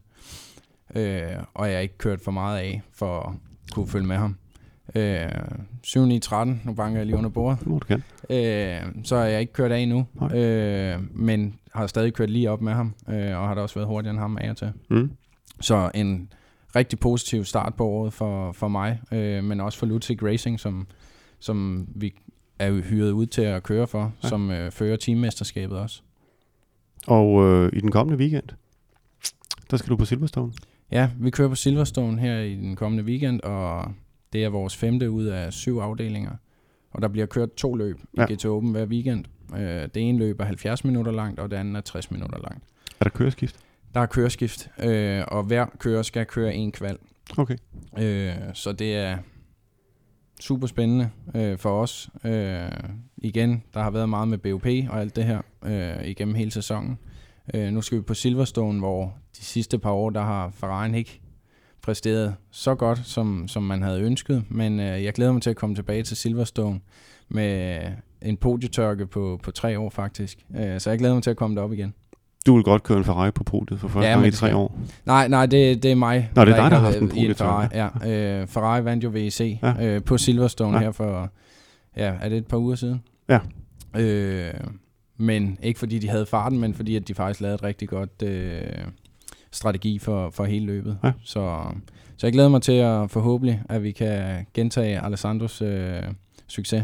Øh, 0.95 1.21
og 1.53 1.67
jeg 1.67 1.75
har 1.75 1.81
ikke 1.81 1.97
kørt 1.97 2.21
for 2.21 2.31
meget 2.31 2.57
af, 2.59 2.81
for 2.93 3.19
at 3.19 3.33
kunne 3.73 3.87
følge 3.87 4.07
med 4.07 4.15
ham. 4.15 4.35
Øh, 4.95 5.29
7 5.83 6.05
9 6.05 6.19
13, 6.19 6.61
nu 6.65 6.73
banker 6.73 6.99
jeg 6.99 7.05
lige 7.05 7.17
under 7.17 7.29
bordet. 7.29 7.59
Det 7.59 7.67
må 7.67 7.79
du 7.79 7.85
kan. 7.85 8.03
Øh, 8.29 9.03
så 9.03 9.15
har 9.15 9.23
jeg 9.23 9.41
ikke 9.41 9.53
kørt 9.53 9.71
af 9.71 9.79
endnu, 9.79 10.05
Nej. 10.13 10.37
øh, 10.37 10.99
men 11.11 11.59
har 11.73 11.87
stadig 11.87 12.13
kørt 12.13 12.29
lige 12.29 12.51
op 12.51 12.61
med 12.61 12.73
ham, 12.73 12.93
øh, 13.09 13.37
og 13.37 13.47
har 13.47 13.55
da 13.55 13.61
også 13.61 13.75
været 13.75 13.87
hurtigere 13.87 14.11
end 14.11 14.19
ham 14.19 14.37
af 14.41 14.49
og 14.49 14.57
til. 14.57 14.71
Mm. 14.89 15.11
Så 15.61 15.91
en 15.95 16.29
rigtig 16.75 16.99
positiv 16.99 17.43
start 17.43 17.73
på 17.75 17.85
året 17.85 18.13
for, 18.13 18.51
for 18.51 18.67
mig, 18.67 19.01
øh, 19.11 19.43
men 19.43 19.61
også 19.61 19.79
for 19.79 19.85
Lutzig 19.85 20.23
Racing, 20.23 20.59
som, 20.59 20.87
som 21.39 21.87
vi 21.95 22.13
er 22.59 22.71
hyret 22.71 23.11
ud 23.11 23.25
til 23.25 23.41
at 23.41 23.63
køre 23.63 23.87
for, 23.87 24.13
ja. 24.23 24.27
som 24.27 24.51
øh, 24.51 24.71
fører 24.71 24.95
teammesterskabet 24.95 25.77
også. 25.77 26.01
Og 27.07 27.43
øh, 27.45 27.69
i 27.73 27.79
den 27.79 27.91
kommende 27.91 28.19
weekend, 28.19 28.49
der 29.71 29.77
skal 29.77 29.89
du 29.89 29.95
på 29.95 30.05
Silverstone. 30.05 30.53
Ja, 30.91 31.09
vi 31.19 31.29
kører 31.29 31.49
på 31.49 31.55
Silverstone 31.55 32.19
her 32.19 32.39
i 32.39 32.55
den 32.55 32.75
kommende 32.75 33.03
weekend, 33.03 33.41
og 33.41 33.91
det 34.33 34.43
er 34.43 34.49
vores 34.49 34.75
femte 34.75 35.11
ud 35.11 35.25
af 35.25 35.53
syv 35.53 35.77
afdelinger. 35.77 36.31
Og 36.91 37.01
der 37.01 37.07
bliver 37.07 37.25
kørt 37.25 37.53
to 37.53 37.75
løb 37.75 37.99
Ja. 38.17 38.25
i 38.29 38.33
GT 38.33 38.45
Open 38.45 38.71
hver 38.71 38.85
weekend. 38.85 39.25
Øh, 39.55 39.59
det 39.61 39.97
ene 39.97 40.17
løb 40.17 40.39
er 40.39 40.45
70 40.45 40.83
minutter 40.83 41.11
langt, 41.11 41.39
og 41.39 41.51
det 41.51 41.57
andet 41.57 41.75
er 41.77 41.81
60 41.81 42.11
minutter 42.11 42.37
langt. 42.39 42.63
Er 42.99 43.03
der 43.03 43.09
køreskift? 43.09 43.59
Der 43.93 43.99
er 43.99 44.05
køreskift, 44.05 44.69
øh, 44.83 45.23
og 45.27 45.43
hver 45.43 45.65
kører 45.79 46.01
skal 46.01 46.25
køre 46.25 46.55
en 46.55 46.71
kval. 46.71 46.97
Okay. 47.37 47.55
Øh, 47.99 48.33
så 48.53 48.71
det 48.71 48.95
er 48.95 49.17
super 50.39 50.67
spændende 50.67 51.09
øh, 51.35 51.57
for 51.57 51.81
os. 51.81 52.09
Øh, 52.23 52.69
igen, 53.17 53.63
der 53.73 53.79
har 53.83 53.89
været 53.91 54.09
meget 54.09 54.27
med 54.27 54.37
BOP 54.37 54.65
og 54.89 55.01
alt 55.01 55.15
det 55.15 55.23
her 55.23 55.41
øh, 55.65 56.07
igennem 56.07 56.35
hele 56.35 56.51
sæsonen. 56.51 56.97
Øh, 57.53 57.71
nu 57.71 57.81
skal 57.81 57.97
vi 57.97 58.01
på 58.03 58.13
Silverstone, 58.13 58.79
hvor 58.79 59.17
de 59.37 59.43
sidste 59.45 59.79
par 59.79 59.91
år, 59.91 60.09
der 60.09 60.21
har 60.21 60.49
Ferrari 60.49 60.97
ikke 60.97 61.21
præsteret 61.87 62.35
så 62.51 62.75
godt, 62.75 63.01
som, 63.03 63.47
som 63.47 63.63
man 63.63 63.81
havde 63.81 64.01
ønsket. 64.01 64.43
Men 64.49 64.79
øh, 64.79 65.03
jeg 65.03 65.13
glæder 65.13 65.31
mig 65.31 65.41
til 65.41 65.49
at 65.49 65.55
komme 65.55 65.75
tilbage 65.75 66.03
til 66.03 66.17
Silverstone 66.17 66.79
med 67.29 67.79
en 68.21 68.37
podietørke 68.37 69.05
på, 69.07 69.39
på 69.43 69.51
tre 69.51 69.79
år 69.79 69.89
faktisk. 69.89 70.37
Øh, 70.57 70.79
så 70.79 70.89
jeg 70.89 70.99
glæder 70.99 71.13
mig 71.13 71.23
til 71.23 71.29
at 71.29 71.37
komme 71.37 71.55
derop 71.55 71.73
igen. 71.73 71.93
Du 72.45 72.55
vil 72.55 72.63
godt 72.63 72.83
køre 72.83 72.97
en 72.97 73.03
Ferrari 73.03 73.31
på 73.31 73.43
podiet 73.43 73.79
for 73.79 73.87
første 73.87 74.07
Ja, 74.09 74.13
gang 74.15 74.27
i 74.27 74.31
tre 74.31 74.55
år. 74.55 74.79
Nej, 75.05 75.27
nej, 75.27 75.45
det, 75.45 75.83
det 75.83 75.91
er 75.91 75.95
mig. 75.95 76.31
Nå, 76.35 76.45
det 76.45 76.51
er 76.51 76.55
dig, 76.55 76.63
ikke 76.65 76.69
der 76.75 76.79
har 76.79 76.85
haft 76.85 76.97
en 76.97 77.09
podietørke. 77.09 77.69
Ferrari. 77.73 77.89
Ja, 78.03 78.39
øh, 78.41 78.47
Ferrari 78.47 78.85
vandt 78.85 79.03
jo 79.03 79.09
VEC 79.09 79.59
Ja. 79.63 79.85
øh, 79.85 80.03
på 80.03 80.17
Silverstone 80.17 80.77
ja. 80.77 80.83
her 80.83 80.91
for, 80.91 81.29
ja, 81.97 82.13
er 82.21 82.29
det 82.29 82.37
et 82.37 82.47
par 82.47 82.57
uger 82.57 82.75
siden? 82.75 83.01
Ja. 83.29 83.39
Øh, 83.95 84.53
men 85.17 85.57
ikke 85.63 85.79
fordi 85.79 85.99
de 85.99 86.09
havde 86.09 86.25
farten, 86.25 86.59
men 86.59 86.73
fordi 86.73 86.95
at 86.95 87.07
de 87.07 87.13
faktisk 87.13 87.41
lavede 87.41 87.55
et 87.55 87.63
rigtig 87.63 87.89
godt 87.89 88.21
øh, 88.23 88.61
strategi 89.51 89.99
for, 89.99 90.29
for 90.29 90.43
hele 90.45 90.65
løbet. 90.65 90.97
Ja. 91.03 91.11
Så, 91.23 91.63
så 92.17 92.27
jeg 92.27 92.33
glæder 92.33 92.49
mig 92.49 92.61
til 92.61 92.71
at 92.71 93.11
forhåbentlig, 93.11 93.61
at 93.69 93.83
vi 93.83 93.91
kan 93.91 94.45
gentage 94.53 94.99
Alessandros 95.05 95.61
øh, 95.61 96.03
succes. 96.47 96.83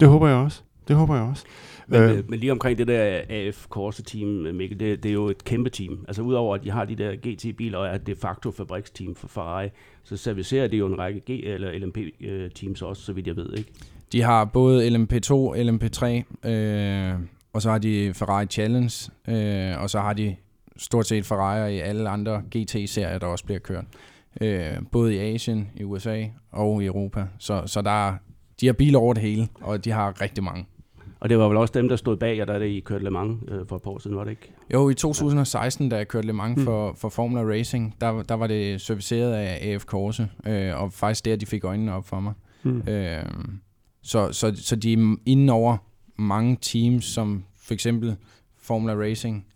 Det 0.00 0.08
håber 0.08 0.28
jeg 0.28 0.36
også. 0.36 0.62
Det 0.88 0.96
håber 0.96 1.14
jeg 1.14 1.24
også. 1.24 1.44
Men, 1.88 2.00
Øh. 2.00 2.18
øh, 2.18 2.30
men 2.30 2.38
lige 2.40 2.52
omkring 2.52 2.78
det 2.78 2.88
der 2.88 3.20
AF 3.28 3.66
Corse 3.68 4.02
team, 4.02 4.28
Mikkel, 4.28 4.80
det, 4.80 5.02
det 5.02 5.08
er 5.08 5.12
jo 5.12 5.26
et 5.28 5.44
kæmpe 5.44 5.70
team. 5.70 6.04
Altså 6.08 6.22
udover 6.22 6.54
at 6.54 6.64
de 6.64 6.70
har 6.70 6.84
de 6.84 6.96
der 6.96 7.12
GT-biler 7.16 7.78
og 7.78 7.86
er 7.86 7.98
de 7.98 8.14
facto 8.16 8.50
fabriksteam 8.50 9.14
for 9.14 9.28
Ferrari, 9.28 9.68
så 10.04 10.16
servicerer 10.16 10.68
de 10.68 10.76
jo 10.76 10.86
en 10.86 10.98
række 10.98 11.22
G- 11.30 11.46
eller 11.48 11.72
LMP-teams 11.78 12.82
også, 12.82 13.02
så 13.02 13.12
vidt 13.12 13.26
jeg 13.26 13.36
ved, 13.36 13.54
ikke? 13.58 13.70
De 14.12 14.22
har 14.22 14.44
både 14.44 14.88
LMP2, 14.88 15.56
LMP3, 15.56 16.06
øh, 16.50 17.14
og 17.52 17.62
så 17.62 17.70
har 17.70 17.78
de 17.78 18.14
Ferrari 18.14 18.46
Challenge, 18.46 19.10
øh, 19.28 19.82
og 19.82 19.90
så 19.90 20.00
har 20.00 20.12
de 20.12 20.36
stort 20.78 21.06
set 21.06 21.26
Ferrari 21.26 21.76
i 21.76 21.80
alle 21.80 22.08
andre 22.08 22.42
GT-serier, 22.56 23.18
der 23.18 23.26
også 23.26 23.44
bliver 23.44 23.58
kørt. 23.58 23.84
Øh, 24.40 24.70
både 24.92 25.14
i 25.14 25.18
Asien, 25.18 25.70
i 25.76 25.84
USA 25.84 26.24
og 26.52 26.82
i 26.82 26.86
Europa. 26.86 27.26
Så, 27.38 27.62
så 27.66 27.82
der 27.82 28.08
er, 28.08 28.14
de 28.60 28.66
har 28.66 28.72
biler 28.72 28.98
over 28.98 29.14
det 29.14 29.22
hele, 29.22 29.48
og 29.54 29.84
de 29.84 29.90
har 29.90 30.20
rigtig 30.20 30.44
mange. 30.44 30.66
Og 31.20 31.28
det 31.28 31.38
var 31.38 31.48
vel 31.48 31.56
også 31.56 31.72
dem, 31.74 31.88
der 31.88 31.96
stod 31.96 32.16
bag 32.16 32.36
jer, 32.38 32.44
da 32.44 32.52
I 32.58 32.80
kørte 32.80 33.04
Le 33.04 33.10
Mans 33.10 33.42
øh, 33.48 33.66
for 33.68 33.76
et 33.76 33.82
par 33.82 33.90
år 33.90 33.98
siden, 33.98 34.16
var 34.16 34.24
det 34.24 34.30
ikke? 34.30 34.52
Jo, 34.72 34.88
i 34.88 34.94
2016, 34.94 35.88
da 35.88 35.96
jeg 35.96 36.08
kørte 36.08 36.26
Le 36.26 36.32
Mans 36.32 36.56
Mm. 36.58 36.64
for, 36.64 36.92
for 36.98 37.08
Formula 37.08 37.42
Racing, 37.42 37.94
der, 38.00 38.22
der 38.22 38.34
var 38.34 38.46
det 38.46 38.80
serviceret 38.80 39.32
af 39.32 39.72
AF 39.74 39.84
Corse, 39.84 40.28
øh, 40.46 40.80
og 40.80 40.92
faktisk 40.92 41.24
der, 41.24 41.36
de 41.36 41.46
fik 41.46 41.64
øjnene 41.64 41.92
op 41.94 42.06
for 42.08 42.20
mig. 42.20 42.32
Mm. 42.62 42.82
Øh, 42.88 43.24
så, 44.02 44.32
så, 44.32 44.52
så 44.56 44.76
de 44.76 44.92
er 44.92 45.16
inde 45.26 45.52
over 45.52 45.76
mange 46.18 46.56
teams, 46.60 47.04
som 47.04 47.44
for 47.66 47.74
eksempel 47.74 48.16
Formula 48.58 48.94
Racing, 48.94 49.46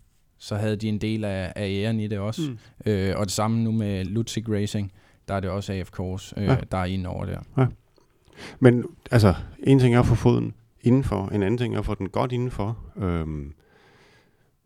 så 0.41 0.57
havde 0.57 0.77
de 0.77 0.89
en 0.89 0.99
del 0.99 1.25
af, 1.25 1.53
af 1.57 1.69
æren 1.69 2.01
i 2.01 2.07
det 2.07 2.19
også. 2.19 2.43
Mm. 2.51 2.59
Øh, 2.91 3.15
og 3.17 3.25
det 3.25 3.33
samme 3.33 3.63
nu 3.65 3.73
med 3.73 4.05
Lutzig 4.05 4.45
Racing, 4.53 4.93
der 5.29 5.35
er 5.35 5.41
det 5.41 5.51
også 5.51 5.73
AF 5.73 5.91
Course, 5.91 6.35
øh, 6.37 6.45
Ja. 6.45 6.53
ja. 6.53 6.59
der 6.73 6.79
er 6.79 6.85
inde 6.85 7.09
over 7.09 7.25
der. 7.25 7.67
Men 8.61 8.85
altså, 9.11 9.35
en 9.63 9.79
ting 9.79 9.95
er 9.95 10.01
at 10.01 10.07
få 10.07 10.15
foden 10.15 10.55
indenfor, 10.83 11.29
en 11.29 11.43
anden 11.43 11.59
ting 11.59 11.75
er 11.75 11.79
at 11.79 11.85
få 11.87 11.95
den 11.95 12.09
godt 12.09 12.33
indenfor. 12.33 12.79
Øhm, 12.97 13.53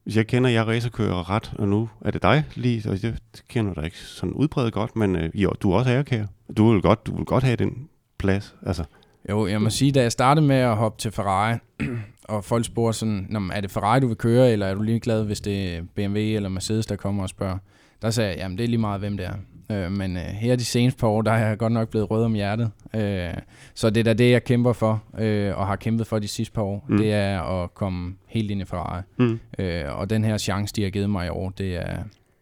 hvis 0.05 0.17
jeg 0.17 0.27
kender 0.27 0.51
jer 0.51 0.65
racerkører 0.65 1.31
ret, 1.31 1.53
og 1.59 1.69
nu 1.69 1.89
er 2.01 2.11
det 2.11 2.23
dig 2.23 2.45
lige, 2.55 2.91
og 2.91 3.03
jeg 3.03 3.15
kender 3.49 3.75
dig 3.75 3.85
ikke 3.85 3.99
sådan 3.99 4.33
udbredt 4.35 4.75
godt, 4.75 4.97
men 4.97 5.17
øh, 5.17 5.31
jo, 5.35 5.53
du 5.61 5.73
er 5.73 5.77
også 5.79 5.91
ærekærer. 5.91 6.27
Du 6.57 6.73
vil 6.73 6.83
godt, 6.83 7.07
du 7.07 7.17
vil 7.17 7.25
godt 7.25 7.45
have 7.45 7.57
den 7.57 7.89
plads. 8.19 8.55
Altså, 8.67 8.85
Jo, 9.31 9.47
jeg 9.47 9.63
må 9.63 9.71
sige, 9.71 9.93
da 9.93 10.03
jeg 10.03 10.13
startede 10.13 10.47
med 10.47 10.57
at 10.57 10.77
hoppe 10.77 11.01
til 11.01 11.11
Ferrari, 11.11 11.57
og 12.25 12.45
folk 12.45 12.65
spurgte 12.65 12.99
sådan, 12.99 13.51
er 13.53 13.61
det 13.61 13.71
Ferrari, 13.71 14.01
du 14.01 14.07
vil 14.07 14.17
køre, 14.17 14.53
eller 14.53 14.67
er 14.67 14.75
du 14.75 14.83
lige 14.83 15.01
glad, 15.01 15.25
hvis 15.25 15.41
det 15.41 15.75
er 15.75 15.83
BMW 15.95 16.19
eller 16.19 16.49
Mercedes, 16.49 16.87
der 16.87 16.97
kommer 16.97 17.23
og 17.23 17.29
spørger? 17.29 17.59
Der 18.03 18.11
sagde 18.11 18.31
jeg, 18.31 18.39
jamen 18.39 18.59
det 18.59 18.65
er 18.65 18.69
lige 18.69 18.79
meget, 18.79 19.01
hvem 19.01 19.17
det 19.17 19.27
er. 19.27 19.35
Øh, 19.71 19.93
men 19.93 20.17
øh, 20.17 20.23
her 20.23 20.57
de 20.57 20.65
seneste 20.65 21.01
par 21.01 21.09
år, 21.09 21.23
der 21.23 21.33
er 21.33 21.49
jeg 21.49 21.59
godt 21.59 21.73
nok 21.73 21.89
blevet 21.89 22.11
rød 22.11 22.25
om 22.25 22.35
hjertet. 22.35 22.71
Øh, 22.95 23.35
så 23.75 23.91
det 23.91 24.01
er 24.01 24.05
da 24.05 24.13
det, 24.13 24.31
jeg 24.31 24.45
kæmper 24.45 24.73
for, 24.73 25.03
øh, 25.19 25.59
og 25.59 25.67
har 25.67 25.77
kæmpet 25.77 26.07
for 26.07 26.19
de 26.19 26.29
sidste 26.29 26.55
par 26.55 26.63
år. 26.63 26.85
Mm. 26.89 26.97
Det 26.97 27.13
er 27.13 27.43
at 27.43 27.75
komme 27.75 28.15
helt 28.27 28.51
ind 28.51 28.61
i 28.61 28.65
Ferrari. 28.65 29.03
Mm. 29.17 29.41
Øh, 29.59 29.99
og 29.99 30.11
den 30.11 30.25
her 30.25 30.39
chance, 30.39 30.75
de 30.75 30.83
har 30.83 30.91
givet 30.91 31.11
mig 31.11 31.27
i 31.27 31.29
år, 31.29 31.51
det 31.51 31.77
er, 31.77 31.97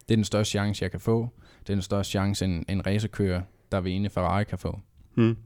det 0.08 0.14
er 0.14 0.16
den 0.16 0.24
største 0.24 0.50
chance, 0.50 0.82
jeg 0.82 0.90
kan 0.90 1.00
få. 1.00 1.28
Det 1.60 1.70
er 1.70 1.74
den 1.74 1.82
største 1.82 2.10
chance, 2.10 2.44
en, 2.44 2.64
en 2.68 2.86
racerkører, 2.86 3.40
der 3.72 3.80
vil 3.80 4.04
i 4.04 4.08
Ferrari, 4.08 4.44
kan 4.44 4.58
få. 4.58 4.80
Mm. 5.14 5.36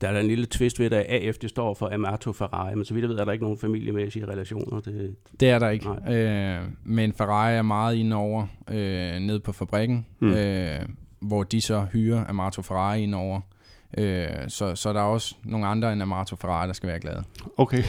Der 0.00 0.08
er 0.08 0.12
der 0.12 0.20
en 0.20 0.26
lille 0.26 0.46
twist 0.46 0.80
ved, 0.80 0.92
at 0.92 1.06
AF 1.08 1.36
det 1.36 1.50
står 1.50 1.74
for 1.74 1.94
Amato 1.94 2.32
Ferrari, 2.32 2.74
men 2.74 2.84
så 2.84 2.94
vidt 2.94 3.02
jeg 3.02 3.10
ved, 3.10 3.18
er 3.18 3.24
der 3.24 3.32
ikke 3.32 3.44
nogen 3.44 3.58
familiemæssige 3.58 4.28
relationer. 4.28 4.80
Det, 4.80 5.16
det 5.40 5.50
er 5.50 5.58
der 5.58 5.70
ikke. 5.70 5.88
Øh, 6.08 6.60
men 6.84 7.12
Ferrari 7.12 7.54
er 7.54 7.62
meget 7.62 7.96
inde 7.96 8.16
over 8.16 8.46
øh, 8.68 9.20
ned 9.20 9.40
på 9.40 9.52
fabrikken, 9.52 10.06
mm. 10.20 10.32
øh, 10.32 10.80
hvor 11.20 11.42
de 11.42 11.60
så 11.60 11.86
hyrer 11.92 12.24
Amato 12.28 12.62
Ferrari 12.62 13.02
ind 13.02 13.14
over. 13.14 13.40
Øh, 13.98 14.28
så, 14.48 14.74
så 14.74 14.92
der 14.92 15.00
er 15.00 15.04
også 15.04 15.34
nogle 15.44 15.66
andre 15.66 15.92
end 15.92 16.02
Amato 16.02 16.36
Ferrari, 16.36 16.66
der 16.66 16.72
skal 16.72 16.88
være 16.88 17.00
glade. 17.00 17.24
Okay, 17.56 17.82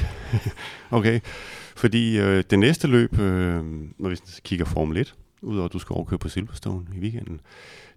okay. 0.92 1.20
Fordi 1.76 2.20
øh, 2.20 2.44
det 2.50 2.60
næste 2.60 2.88
løb, 2.88 3.20
øh, 3.20 3.64
når 4.00 4.10
vi 4.10 4.18
kigger 4.44 4.66
Formel 4.66 4.98
1, 4.98 5.16
udover 5.42 5.66
at 5.66 5.74
du 5.74 5.80
skal 5.80 5.94
overkøre 5.94 6.20
på 6.20 6.30
Silverstone 6.30 6.86
i 6.96 7.00
weekenden, 7.00 7.42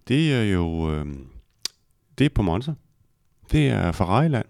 det 0.09 0.35
er 0.35 0.42
jo 0.42 0.92
øh, 0.92 1.07
det 2.18 2.25
er 2.25 2.29
på 2.35 2.42
Monza. 2.42 2.73
Det 3.53 3.69
er 3.69 3.93
Ferrari-land. 3.93 4.47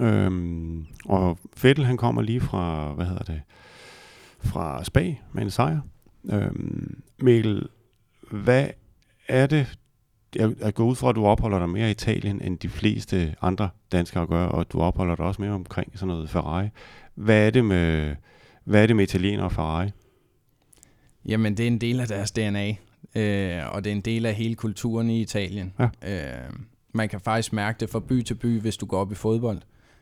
Øhm, 0.00 0.86
og 1.04 1.38
Vettel 1.62 1.84
han 1.84 1.96
kommer 1.96 2.22
lige 2.22 2.40
fra, 2.40 2.92
hvad 2.92 3.06
hedder 3.06 3.24
det, 3.24 3.42
fra 4.40 4.84
Spa 4.84 5.14
med 5.32 5.42
en 5.42 5.50
sejr. 5.50 5.80
Øhm, 6.30 7.02
Mikkel, 7.18 7.68
hvad 8.30 8.66
er 9.28 9.46
det, 9.46 9.78
jeg, 10.34 10.54
jeg 10.60 10.74
går 10.74 10.84
ud 10.84 10.96
fra, 10.96 11.08
at 11.08 11.16
du 11.16 11.26
opholder 11.26 11.58
dig 11.58 11.68
mere 11.68 11.88
i 11.88 11.90
Italien, 11.90 12.42
end 12.42 12.58
de 12.58 12.68
fleste 12.68 13.34
andre 13.42 13.68
danskere 13.92 14.26
gør, 14.26 14.46
og 14.46 14.72
du 14.72 14.80
opholder 14.80 15.16
dig 15.16 15.24
også 15.24 15.42
mere 15.42 15.52
omkring 15.52 15.92
sådan 15.94 16.08
noget 16.08 16.30
Ferrari. 16.30 16.68
Hvad 17.14 17.46
er 17.46 17.50
det 17.50 17.64
med, 17.64 18.16
hvad 18.64 18.82
er 18.82 18.86
det 18.86 18.96
med 18.96 19.04
italienere 19.04 19.44
og 19.44 19.52
Ferrari? 19.52 19.90
Jamen, 21.24 21.56
det 21.56 21.62
er 21.62 21.66
en 21.66 21.80
del 21.80 22.00
af 22.00 22.08
deres 22.08 22.30
DNA, 22.30 22.68
øh, 23.14 23.74
og 23.74 23.84
det 23.84 23.90
er 23.90 23.94
en 23.96 24.00
del 24.00 24.26
af 24.26 24.34
hele 24.34 24.54
kulturen 24.54 25.10
i 25.10 25.20
Italien. 25.20 25.72
Ja. 25.78 25.88
Øh, 26.04 26.50
man 26.92 27.08
kan 27.08 27.20
faktisk 27.20 27.52
mærke 27.52 27.80
det 27.80 27.90
fra 27.90 28.00
by 28.00 28.22
til 28.22 28.34
by, 28.34 28.60
hvis 28.60 28.76
du 28.76 28.86
går 28.86 28.98
op 28.98 29.12
i 29.12 29.14
fodbold. 29.14 29.58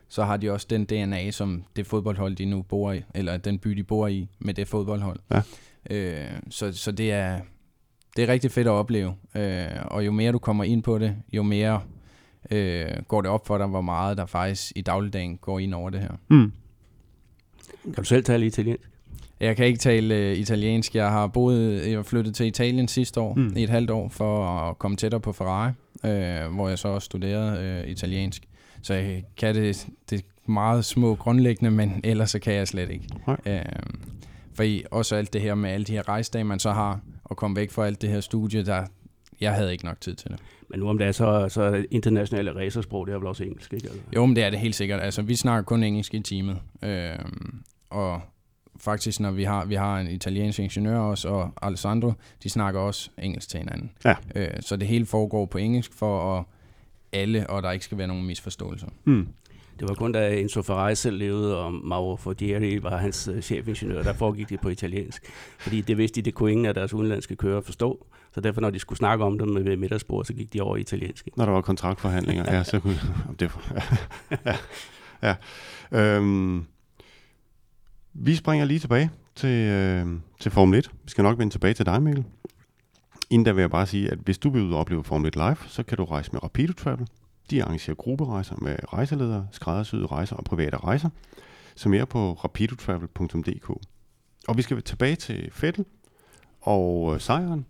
Så 0.09 0.25
har 0.25 0.37
de 0.37 0.51
også 0.51 0.67
den 0.71 0.85
DNA, 0.85 1.31
som 1.31 1.65
det 1.77 1.87
fodboldhold, 1.87 2.37
de 2.37 2.45
nu 2.45 2.63
bor 2.63 2.93
i, 2.93 3.03
eller 3.15 3.37
den 3.37 3.59
by, 3.59 3.71
de 3.71 3.83
bor 3.83 4.07
i, 4.07 4.29
med 4.39 4.55
det 4.55 4.69
fodboldhold. 4.69 5.19
Ja. 5.31 5.43
Øh, 5.91 6.31
så, 6.51 6.73
så 6.73 6.93
det 6.93 7.13
er, 7.13 7.41
det 8.17 8.25
er 8.25 8.29
rigtig 8.29 8.51
fedt 8.51 8.67
at 8.67 8.71
opleve. 8.71 9.15
Øh, 9.35 9.67
og 9.85 10.07
jo 10.07 10.13
mere 10.13 10.33
du 10.33 10.39
kommer 10.39 10.65
ind 10.65 10.83
på 10.83 10.99
det, 10.99 11.17
jo 11.33 11.43
mere 11.43 11.83
øh, 12.51 12.89
går 13.09 13.21
det 13.21 13.31
op 13.31 13.47
for 13.47 13.59
dig, 13.59 13.67
hvor 13.67 13.81
meget 13.81 14.17
der 14.17 14.27
faktisk 14.27 14.73
i 14.77 14.81
dagligdagen 14.81 15.37
går 15.37 15.59
ind 15.59 15.75
over 15.75 15.91
det 15.91 16.01
her. 16.01 16.13
Mm. 16.29 16.53
Kan 17.85 17.95
du 17.95 18.05
selv 18.05 18.25
tale 18.25 18.47
italiensk? 18.47 18.91
Jeg 19.41 19.57
kan 19.57 19.67
ikke 19.67 19.79
tale 19.79 20.15
øh, 20.15 20.37
italiensk. 20.37 20.95
Jeg 20.95 21.11
har 21.11 21.27
boet, 21.27 21.91
jeg 21.91 22.07
flyttet 22.07 22.35
til 22.35 22.47
Italien 22.47 22.89
sidste 22.89 23.21
år, 23.21 23.35
mm. 23.35 23.53
i 23.57 23.63
et 23.63 23.71
halvt 23.71 23.91
år, 23.91 24.09
for 24.09 24.47
at 24.47 24.79
komme 24.79 24.97
tættere 24.97 25.21
på 25.21 25.33
Ferrari, 25.33 25.73
øh, 26.05 26.55
hvor 26.55 26.69
jeg 26.69 26.79
så 26.79 26.89
også 26.89 27.07
studerede 27.07 27.61
øh, 27.61 27.91
italiensk. 27.91 28.43
Så 28.83 28.95
jeg 28.95 29.25
kan 29.37 29.55
det, 29.55 29.87
det 30.11 30.25
meget 30.47 30.85
små 30.85 31.15
grundlæggende, 31.15 31.71
men 31.71 32.01
ellers 32.05 32.31
så 32.31 32.39
kan 32.39 32.55
jeg 32.55 32.69
slet 32.69 32.91
ikke. 32.91 33.05
Øh, 33.47 33.63
for 34.55 34.63
i, 34.63 34.85
også 34.91 35.17
alt 35.17 35.33
det 35.33 35.41
her 35.41 35.55
med 35.55 35.71
alle 35.71 35.85
de 35.85 35.93
her 35.93 36.09
rejsedage, 36.09 36.45
man 36.45 36.59
så 36.59 36.71
har, 36.71 37.01
og 37.25 37.37
komme 37.37 37.57
væk 37.57 37.71
fra 37.71 37.87
alt 37.87 38.03
det 38.03 38.11
her 38.11 38.21
studie, 38.21 38.65
der, 38.65 38.87
jeg 39.41 39.55
havde 39.55 39.73
ikke 39.73 39.85
nok 39.85 40.01
tid 40.01 40.15
til 40.15 40.31
det. 40.31 40.39
Men 40.71 40.81
nu 40.81 40.89
om 40.89 40.99
det 40.99 41.07
er 41.07 41.13
så, 41.13 41.49
så 41.49 41.85
internationale 41.91 42.55
racersprog, 42.55 43.07
det 43.07 43.15
er 43.15 43.19
vel 43.19 43.27
også 43.27 43.45
engelsk, 43.45 43.73
ikke? 43.73 43.89
Altså. 43.89 44.01
Jo, 44.15 44.27
men 44.27 44.37
det 44.37 44.45
er 44.45 44.51
det 44.51 44.59
helt 44.59 44.75
sikkert. 44.75 45.01
Altså, 45.01 45.23
vi 45.23 45.37
snakker 45.37 45.63
kun 45.63 45.83
engelsk 45.83 46.15
i 46.15 46.21
teamet. 46.21 46.59
Øh, 46.83 47.19
og 47.91 48.21
faktisk, 48.81 49.21
når 49.21 49.31
vi 49.31 49.45
har, 49.45 49.65
vi 49.65 49.75
har 49.75 50.01
en 50.01 50.07
italiensk 50.07 50.59
ingeniør 50.59 50.99
også, 50.99 51.29
og 51.29 51.53
Alessandro, 51.63 52.13
de 52.43 52.51
snakker 52.51 52.81
også 52.81 53.11
engelsk 53.19 53.49
til 53.49 53.59
hinanden. 53.59 53.91
Ja. 54.05 54.15
Øh, 54.35 54.49
så 54.61 54.77
det 54.77 54.89
hele 54.89 55.07
foregår 55.07 55.47
på 55.47 55.59
engelsk 55.59 55.93
for 55.95 56.39
at 56.39 56.45
alle, 57.13 57.51
og 57.51 57.63
der 57.63 57.71
ikke 57.71 57.85
skal 57.85 57.99
være 57.99 58.09
nogen 58.09 58.27
misforståelser. 58.27 58.89
Mm. 59.05 59.29
Det 59.81 59.89
var 59.89 59.95
kun 59.95 60.13
da 60.13 60.37
Enzo 60.37 60.63
Ferrari 60.63 60.95
selv 60.95 61.19
levede, 61.19 61.59
og 61.59 61.73
Mauro 61.75 62.17
Forgieri 62.17 62.83
var 62.83 62.97
hans 62.97 63.29
uh, 63.29 63.41
chefingeniør, 63.41 64.03
der 64.03 64.13
foregik 64.13 64.49
det 64.49 64.61
på 64.61 64.69
italiensk. 64.69 65.23
Fordi 65.59 65.81
det 65.81 65.99
vidste 65.99 66.21
de, 66.21 66.25
det 66.25 66.35
kunne 66.35 66.53
ingen 66.53 66.67
af 66.67 66.75
deres 66.75 66.95
udenlandske 66.95 67.37
kører 67.37 67.61
forstå. 67.61 68.07
Så 68.35 68.41
derfor, 68.41 68.61
når 68.61 68.71
de 68.71 68.79
skulle 68.79 68.97
snakke 68.97 69.25
om 69.25 69.39
dem 69.39 69.65
ved 69.65 69.77
middagsbord, 69.77 70.25
så 70.25 70.33
gik 70.33 70.53
de 70.53 70.61
over 70.61 70.77
i 70.77 70.81
italiensk. 70.81 71.29
Når 71.37 71.45
der 71.45 71.53
var 71.53 71.61
kontraktforhandlinger, 71.61 72.55
ja, 72.55 72.65
så 72.65 72.81
kunne... 72.81 72.97
det, 73.41 73.51
ja, 74.47 74.57
ja. 75.23 75.35
Øhm, 75.93 76.67
vi 78.15 78.35
springer 78.35 78.67
lige 78.67 78.79
tilbage 78.79 79.11
til, 79.35 79.69
øh, 79.69 80.07
til 80.41 80.51
Formel 80.51 80.79
1. 80.79 80.91
Vi 81.05 81.11
skal 81.11 81.25
nok 81.25 81.39
vende 81.39 81.55
tilbage 81.55 81.75
til 81.75 81.87
dig, 81.87 82.03
Mikkel. 82.03 82.25
Inden 83.31 83.47
der 83.47 83.53
vil 83.53 83.61
jeg 83.61 83.71
bare 83.71 83.87
sige, 83.87 84.11
at 84.11 84.19
hvis 84.19 84.39
du 84.39 84.51
vil 84.51 84.63
ud 84.63 84.73
og 84.73 84.79
opleve 84.79 85.05
Formel 85.05 85.29
1 85.29 85.37
live, 85.37 85.57
så 85.67 85.83
kan 85.83 85.99
du 85.99 86.05
rejse 86.05 86.33
med 86.33 86.43
Rapido 86.43 86.73
Travel. 86.73 87.07
De 87.51 87.65
arrangerer 87.65 87.97
grupperejser 87.97 88.57
med 88.57 88.77
rejseledere, 88.93 89.49
skræddersyede 89.53 90.07
rejser 90.07 90.37
og 90.37 90.45
private 90.45 90.77
rejser, 90.77 91.11
Så 91.75 91.89
mere 91.89 92.07
på 92.07 92.33
rapidotravel.dk. 92.33 93.71
Og 94.49 94.57
vi 94.57 94.63
skal 94.63 94.83
tilbage 94.83 95.17
til 95.17 95.51
Fettel 95.53 95.85
og 96.61 97.15
øh, 97.15 97.21
sejren, 97.21 97.67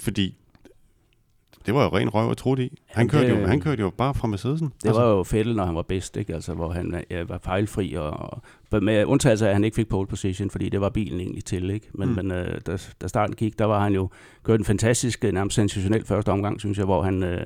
fordi 0.00 0.41
det 1.66 1.74
var 1.74 1.82
jo 1.82 1.88
ren 1.88 2.08
røv 2.08 2.28
og 2.28 2.36
trudt 2.36 2.58
i. 2.58 2.78
Han, 2.86 3.08
kørte 3.08 3.28
jo, 3.28 3.46
han 3.46 3.60
kørte 3.60 3.80
jo 3.80 3.90
bare 3.90 4.14
fra 4.14 4.28
Mercedesen. 4.28 4.72
Det 4.82 4.88
altså. 4.88 5.02
var 5.02 5.10
jo 5.10 5.22
Fettel, 5.22 5.56
når 5.56 5.64
han 5.64 5.74
var 5.74 5.82
bedst, 5.82 6.16
ikke? 6.16 6.34
Altså, 6.34 6.54
hvor 6.54 6.72
han 6.72 7.04
ja, 7.10 7.22
var 7.22 7.38
fejlfri, 7.38 7.94
og, 7.94 8.10
og 8.70 8.82
med 8.82 9.04
undtagelse 9.04 9.44
af, 9.46 9.48
at 9.48 9.54
han 9.54 9.64
ikke 9.64 9.74
fik 9.74 9.88
pole 9.88 10.06
position, 10.06 10.50
fordi 10.50 10.68
det 10.68 10.80
var 10.80 10.88
bilen 10.88 11.20
egentlig 11.20 11.44
til. 11.44 11.70
Ikke? 11.70 11.88
Men, 11.92 12.08
mm. 12.08 12.14
men 12.14 12.30
uh, 12.30 12.46
da, 12.66 12.76
da 13.02 13.06
starten 13.06 13.36
gik, 13.36 13.58
der 13.58 13.64
var 13.64 13.80
han 13.80 13.92
jo 13.92 14.08
kørt 14.42 14.58
en 14.58 14.64
fantastisk, 14.64 15.22
nærmest 15.22 15.54
sensationel 15.54 16.04
første 16.04 16.28
omgang, 16.28 16.60
synes 16.60 16.78
jeg, 16.78 16.84
hvor 16.84 17.02
han 17.02 17.22
uh, 17.22 17.40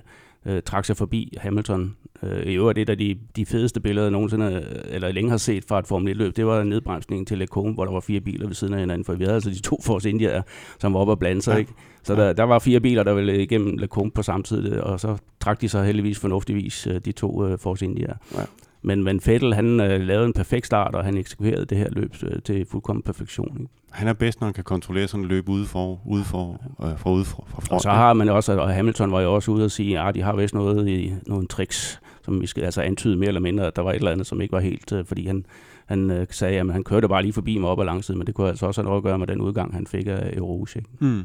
uh, 0.48 0.58
trak 0.64 0.84
sig 0.84 0.96
forbi 0.96 1.34
Hamilton 1.40 1.96
Øh, 2.22 2.42
I 2.42 2.54
øvrigt 2.54 2.78
et 2.78 2.88
af 2.88 2.98
de, 2.98 3.16
de 3.36 3.46
fedeste 3.46 3.80
billeder, 3.80 4.10
nogensinde, 4.10 4.66
eller 4.84 5.12
længe 5.12 5.30
har 5.30 5.36
set 5.36 5.64
fra 5.64 5.78
et 5.78 5.86
Formel 5.86 6.12
1-løb, 6.12 6.36
det 6.36 6.46
var 6.46 6.64
nedbremsningen 6.64 7.26
til 7.26 7.38
Lecombe, 7.38 7.72
hvor 7.72 7.84
der 7.84 7.92
var 7.92 8.00
fire 8.00 8.20
biler 8.20 8.46
ved 8.46 8.54
siden 8.54 8.74
af 8.74 8.80
hinanden, 8.80 9.04
for 9.04 9.14
vi 9.14 9.24
havde 9.24 9.34
altså 9.34 9.50
de 9.50 9.62
to 9.62 9.80
Force 9.82 10.10
India, 10.10 10.42
som 10.78 10.94
var 10.94 11.00
oppe 11.00 11.12
og 11.12 11.18
blande 11.18 11.42
sig, 11.42 11.52
ja. 11.52 11.58
ikke? 11.58 11.72
Så 12.02 12.14
der, 12.14 12.32
der 12.32 12.42
var 12.42 12.58
fire 12.58 12.80
biler, 12.80 13.02
der 13.02 13.14
ville 13.14 13.42
igennem 13.42 13.78
Lecombe 13.78 14.14
på 14.14 14.22
samme 14.22 14.44
tid, 14.44 14.72
og 14.72 15.00
så 15.00 15.16
trak 15.40 15.60
de 15.60 15.68
sig 15.68 15.86
heldigvis 15.86 16.18
fornuftigvis, 16.18 16.86
øh, 16.86 17.00
de 17.04 17.12
to 17.12 17.44
uh, 17.44 17.58
Force 17.58 17.84
India. 17.84 18.14
Ja. 18.34 18.42
Men, 18.86 19.04
men 19.04 19.20
Fettel, 19.20 19.54
han 19.54 19.80
uh, 19.80 19.86
lavede 19.86 20.26
en 20.26 20.32
perfekt 20.32 20.66
start, 20.66 20.94
og 20.94 21.04
han 21.04 21.16
eksekverede 21.16 21.64
det 21.64 21.78
her 21.78 21.88
løb 21.90 22.14
uh, 22.22 22.42
til 22.44 22.66
fuldkommen 22.70 23.02
perfektion. 23.02 23.56
Ikke? 23.60 23.72
Han 23.90 24.08
er 24.08 24.12
bedst, 24.12 24.40
når 24.40 24.46
han 24.46 24.54
kan 24.54 24.64
kontrollere 24.64 25.08
sådan 25.08 25.24
et 25.24 25.30
løb 25.30 25.48
ude 25.48 25.66
for, 25.66 26.00
ude 26.06 26.24
for, 26.24 26.60
uh, 26.78 26.98
fra 26.98 27.10
ude 27.10 27.24
for, 27.24 27.44
fra 27.48 27.60
front. 27.60 27.72
Og 27.72 27.80
så 27.80 27.90
har 27.90 28.12
man 28.12 28.28
også, 28.28 28.58
og 28.60 28.74
Hamilton 28.74 29.12
var 29.12 29.20
jo 29.20 29.34
også 29.34 29.50
ude 29.50 29.64
og 29.64 29.70
sige, 29.70 29.98
at 29.98 30.06
ah, 30.06 30.14
de 30.14 30.22
har 30.22 30.36
vist 30.36 30.54
noget 30.54 30.88
i 30.88 31.14
nogle 31.26 31.46
tricks 31.46 32.00
som 32.26 32.40
vi 32.40 32.46
skal 32.46 32.64
altså 32.64 32.82
antyde 32.82 33.16
mere 33.16 33.28
eller 33.28 33.40
mindre, 33.40 33.66
at 33.66 33.76
der 33.76 33.82
var 33.82 33.90
et 33.90 33.96
eller 33.96 34.10
andet, 34.10 34.26
som 34.26 34.40
ikke 34.40 34.52
var 34.52 34.60
helt, 34.60 34.92
øh, 34.92 35.04
fordi 35.04 35.26
han, 35.26 35.46
han 35.86 36.10
øh, 36.10 36.26
sagde, 36.30 36.60
at 36.60 36.72
han 36.72 36.84
kørte 36.84 37.08
bare 37.08 37.22
lige 37.22 37.32
forbi 37.32 37.58
mig 37.58 37.70
op 37.70 37.80
ad 37.80 37.84
langsiden, 37.84 38.18
men 38.18 38.26
det 38.26 38.34
kunne 38.34 38.48
altså 38.48 38.66
også 38.66 38.80
have 38.80 38.84
noget 38.84 38.98
at 38.98 39.04
gøre 39.04 39.18
med 39.18 39.26
den 39.26 39.40
udgang, 39.40 39.74
han 39.74 39.86
fik 39.86 40.06
af 40.06 40.30
Euro 40.36 40.66
Mm. 40.98 41.24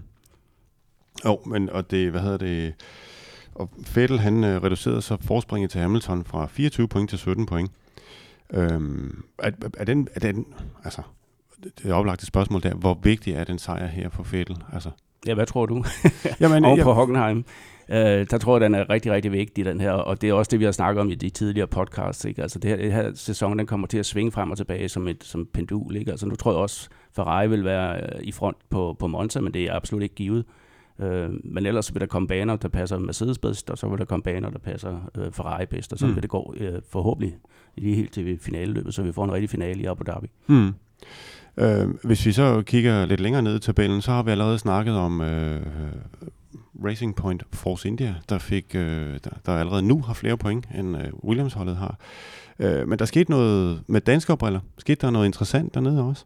Jo, 1.26 1.40
men 1.46 1.70
og 1.70 1.92
det, 1.92 2.12
hvad 2.12 2.22
hedder 2.22 2.38
det, 2.38 2.74
og 3.56 3.70
Vettel 3.96 4.20
han 4.20 4.44
øh, 4.44 4.64
reducerede 4.64 5.02
så 5.02 5.18
forspringet 5.22 5.72
til 5.72 5.82
Hamilton 5.82 6.24
fra 6.26 6.48
24 6.48 6.88
point 6.88 7.10
til 7.10 7.20
17 7.20 7.46
point. 7.46 7.72
Øhm, 8.54 9.24
er, 9.40 9.52
er, 9.78 9.86
den, 9.86 10.08
er 10.16 10.20
den, 10.20 10.46
altså, 10.84 11.02
det 11.64 11.92
er 11.92 11.94
oplagt 11.94 12.22
et 12.22 12.28
spørgsmål 12.28 12.64
der, 12.64 12.74
hvor 12.74 13.00
vigtig 13.04 13.34
er 13.34 13.44
den 13.44 13.60
sejr 13.60 13.88
her 13.88 14.10
for 14.10 14.24
Vettel? 14.24 14.58
Altså, 14.74 14.90
Ja, 15.28 15.34
hvad 15.34 15.46
tror 15.46 15.66
du? 15.66 15.84
Jamen, 16.42 16.66
Over 16.70 16.84
på 16.84 16.94
Hockenheim. 16.94 17.46
Øh, 17.90 18.26
der 18.32 18.38
tror 18.38 18.56
jeg, 18.56 18.62
den 18.62 18.76
er 18.76 18.90
rigtig, 18.90 19.12
rigtig 19.12 19.32
vigtig, 19.32 19.66
den 19.66 19.82
her. 19.82 19.92
Og 19.92 20.22
det 20.22 20.30
er 20.30 20.34
også 20.34 20.50
det, 20.50 20.60
vi 20.60 20.66
har 20.66 20.72
snakket 20.72 21.02
om 21.02 21.10
i 21.10 21.16
de 21.16 21.30
tidligere 21.30 21.68
podcasts. 21.68 22.26
Ikke? 22.26 22.42
Altså, 22.42 22.60
det 22.60 22.70
her, 22.70 22.78
det 22.78 22.94
her 22.94 23.12
sæson, 23.16 23.60
den 23.60 23.68
kommer 23.68 23.88
til 23.88 23.98
at 23.98 24.06
svinge 24.06 24.32
frem 24.32 24.52
og 24.52 24.58
tilbage 24.58 24.90
som 24.90 25.08
et 25.08 25.24
som 25.24 25.48
pendul. 25.54 25.96
Ikke? 25.96 26.12
Altså, 26.12 26.28
nu 26.28 26.36
tror 26.36 26.52
jeg 26.52 26.60
også, 26.60 26.90
Ferrari 27.16 27.48
vil 27.48 27.66
være 27.66 28.02
øh, 28.02 28.22
i 28.22 28.32
front 28.32 28.58
på, 28.70 28.96
på 29.00 29.08
Monza, 29.08 29.40
men 29.40 29.54
det 29.54 29.64
er 29.64 29.74
absolut 29.76 30.04
ikke 30.04 30.16
givet. 30.16 30.40
Øh, 30.40 30.61
men 31.44 31.66
ellers 31.66 31.94
vil 31.94 32.02
der 32.02 32.08
komme 32.08 32.28
baner, 32.28 32.56
der 32.56 32.68
passer 32.68 32.98
Mercedes 32.98 33.38
bedst, 33.38 33.70
og 33.70 33.78
så 33.78 33.88
vil 33.88 34.00
der 34.00 34.06
komme 34.06 34.24
baner, 34.24 34.50
der 34.50 34.60
passer 34.60 35.10
øh, 35.18 35.32
Ferrari 35.32 35.66
bedst, 35.66 35.94
og 35.94 36.00
så 36.00 36.08
mm. 36.08 36.16
vil 36.16 36.22
det 36.22 36.30
gå 36.30 36.56
øh, 36.58 36.82
forhåbentlig 36.90 37.36
lige 37.78 37.96
helt 37.96 38.14
til 38.14 38.40
finaleløbet, 38.42 38.94
så 38.94 39.02
vi 39.02 39.12
får 39.12 39.24
en 39.24 39.32
rigtig 39.32 39.50
finale 39.50 39.82
i 39.82 39.86
Abu 39.86 40.04
Dhabi. 40.08 40.28
Mm. 40.48 40.74
Øh, 41.58 41.90
hvis 42.04 42.26
vi 42.26 42.32
så 42.32 42.62
kigger 42.66 43.06
lidt 43.06 43.20
længere 43.20 43.42
ned 43.42 43.56
i 43.56 43.60
tabellen, 43.60 44.02
så 44.02 44.12
har 44.12 44.24
vi 44.24 44.32
allerede 44.32 44.60
snakket 44.60 44.96
om 44.96 45.22
øh, 45.22 45.62
Racing 46.86 47.16
Point 47.16 47.44
Force 47.54 47.88
India, 47.88 48.16
der 48.30 48.38
fik, 48.38 48.76
øh, 48.76 49.20
der, 49.24 49.30
der 49.46 49.52
allerede 49.52 49.82
nu 49.82 50.02
har 50.02 50.14
flere 50.14 50.38
point, 50.38 50.68
end 50.76 50.98
øh, 50.98 51.04
Williams-holdet 51.24 51.76
har. 51.76 52.00
Øh, 52.60 52.88
men 52.88 53.00
der 53.00 53.06
skete 53.06 53.32
noget 53.32 53.82
med 53.88 54.02
danske 54.02 54.38
briller. 54.38 54.60
Skete 54.78 55.02
der 55.06 55.12
noget 55.12 55.26
interessant 55.26 55.74
dernede 55.74 56.04
også? 56.04 56.26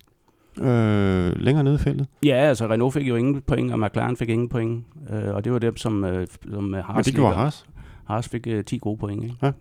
Øh, 0.62 1.42
længere 1.42 1.64
nede 1.64 1.76
i 1.76 1.78
feltet. 1.78 2.08
Ja, 2.26 2.36
altså 2.36 2.68
Renault 2.68 2.94
fik 2.94 3.08
jo 3.08 3.16
ingen 3.16 3.42
point, 3.42 3.72
og 3.72 3.80
McLaren 3.80 4.18
fik 4.18 4.30
ingen 4.30 4.50
point. 4.50 4.86
Øh, 5.10 5.36
og 5.36 5.44
det 5.44 5.54
var 5.54 5.60
dem, 5.60 5.78
som, 5.78 6.04
øh, 6.04 6.28
som 6.52 6.74
Haas 6.74 6.96
Men 6.96 7.04
det 7.04 7.16
gjorde 7.16 7.36
Haas. 7.36 7.66
Haas 8.06 8.30
fik 8.30 8.48
øh, 8.48 8.64
10 8.64 8.78
gode 8.78 8.98
point. 8.98 9.24
Ikke? 9.24 9.36
Ja. 9.44 9.52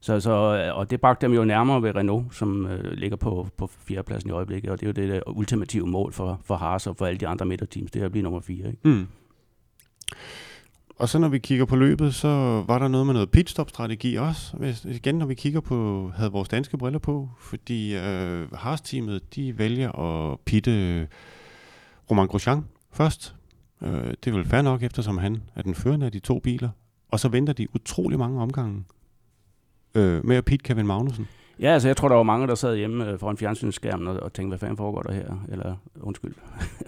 Så, 0.00 0.20
så, 0.20 0.30
øh, 0.30 0.78
og 0.78 0.90
det 0.90 1.00
bragte 1.00 1.26
dem 1.26 1.34
jo 1.34 1.44
nærmere 1.44 1.82
ved 1.82 1.96
Renault, 1.96 2.34
som 2.34 2.66
øh, 2.66 2.92
ligger 2.92 3.16
på, 3.16 3.48
på 3.56 3.70
fjerdepladsen 3.88 4.30
i 4.30 4.32
øjeblikket, 4.32 4.70
og 4.70 4.80
det 4.80 4.86
er 4.86 4.90
jo 4.90 5.08
det 5.08 5.14
der 5.14 5.20
ultimative 5.28 5.86
mål 5.86 6.12
for, 6.12 6.40
for 6.44 6.56
Haas 6.56 6.86
og 6.86 6.96
for 6.96 7.06
alle 7.06 7.18
de 7.18 7.26
andre 7.26 7.46
midterteams, 7.46 7.90
det 7.90 8.02
er 8.02 8.06
at 8.06 8.12
blive 8.12 8.22
nummer 8.22 8.40
4. 8.40 8.56
Ikke? 8.56 8.78
Mm. 8.84 9.06
Og 10.96 11.08
så 11.08 11.18
når 11.18 11.28
vi 11.28 11.38
kigger 11.38 11.64
på 11.64 11.76
løbet, 11.76 12.14
så 12.14 12.28
var 12.66 12.78
der 12.78 12.88
noget 12.88 13.06
med 13.06 13.14
noget 13.14 13.30
pitstop-strategi 13.30 14.14
også. 14.14 14.56
Hvis, 14.56 14.84
igen, 14.84 15.14
når 15.14 15.26
vi 15.26 15.34
kigger 15.34 15.60
på, 15.60 16.10
havde 16.16 16.32
vores 16.32 16.48
danske 16.48 16.78
briller 16.78 16.98
på, 16.98 17.30
fordi 17.40 17.96
øh, 17.96 18.52
Haas-teamet, 18.52 19.34
de 19.34 19.58
vælger 19.58 19.92
at 19.92 20.40
pitte 20.40 20.70
øh, 20.70 21.06
Roman 22.10 22.26
Grosjean 22.26 22.64
først. 22.92 23.34
Øh, 23.82 23.90
det 24.24 24.26
er 24.26 24.32
vel 24.32 24.44
fair 24.44 24.62
nok, 24.62 24.82
eftersom 24.82 25.18
han 25.18 25.42
er 25.54 25.62
den 25.62 25.74
førende 25.74 26.06
af 26.06 26.12
de 26.12 26.18
to 26.18 26.38
biler. 26.38 26.70
Og 27.08 27.20
så 27.20 27.28
venter 27.28 27.52
de 27.52 27.74
utrolig 27.74 28.18
mange 28.18 28.40
omgange 28.40 28.84
øh, 29.94 30.26
med 30.26 30.36
at 30.36 30.44
pitte 30.44 30.62
Kevin 30.62 30.86
Magnussen. 30.86 31.28
Ja, 31.60 31.68
altså 31.68 31.88
jeg 31.88 31.96
tror, 31.96 32.08
der 32.08 32.14
var 32.14 32.22
mange, 32.22 32.46
der 32.46 32.54
sad 32.54 32.76
hjemme 32.76 33.10
øh, 33.10 33.18
foran 33.18 33.36
fjernsynsskærmen 33.36 34.08
og, 34.08 34.16
og 34.22 34.32
tænkte, 34.32 34.48
hvad 34.48 34.58
fanden 34.58 34.76
foregår 34.76 35.02
der 35.02 35.12
her? 35.12 35.44
Eller 35.48 35.74
undskyld, 36.00 36.34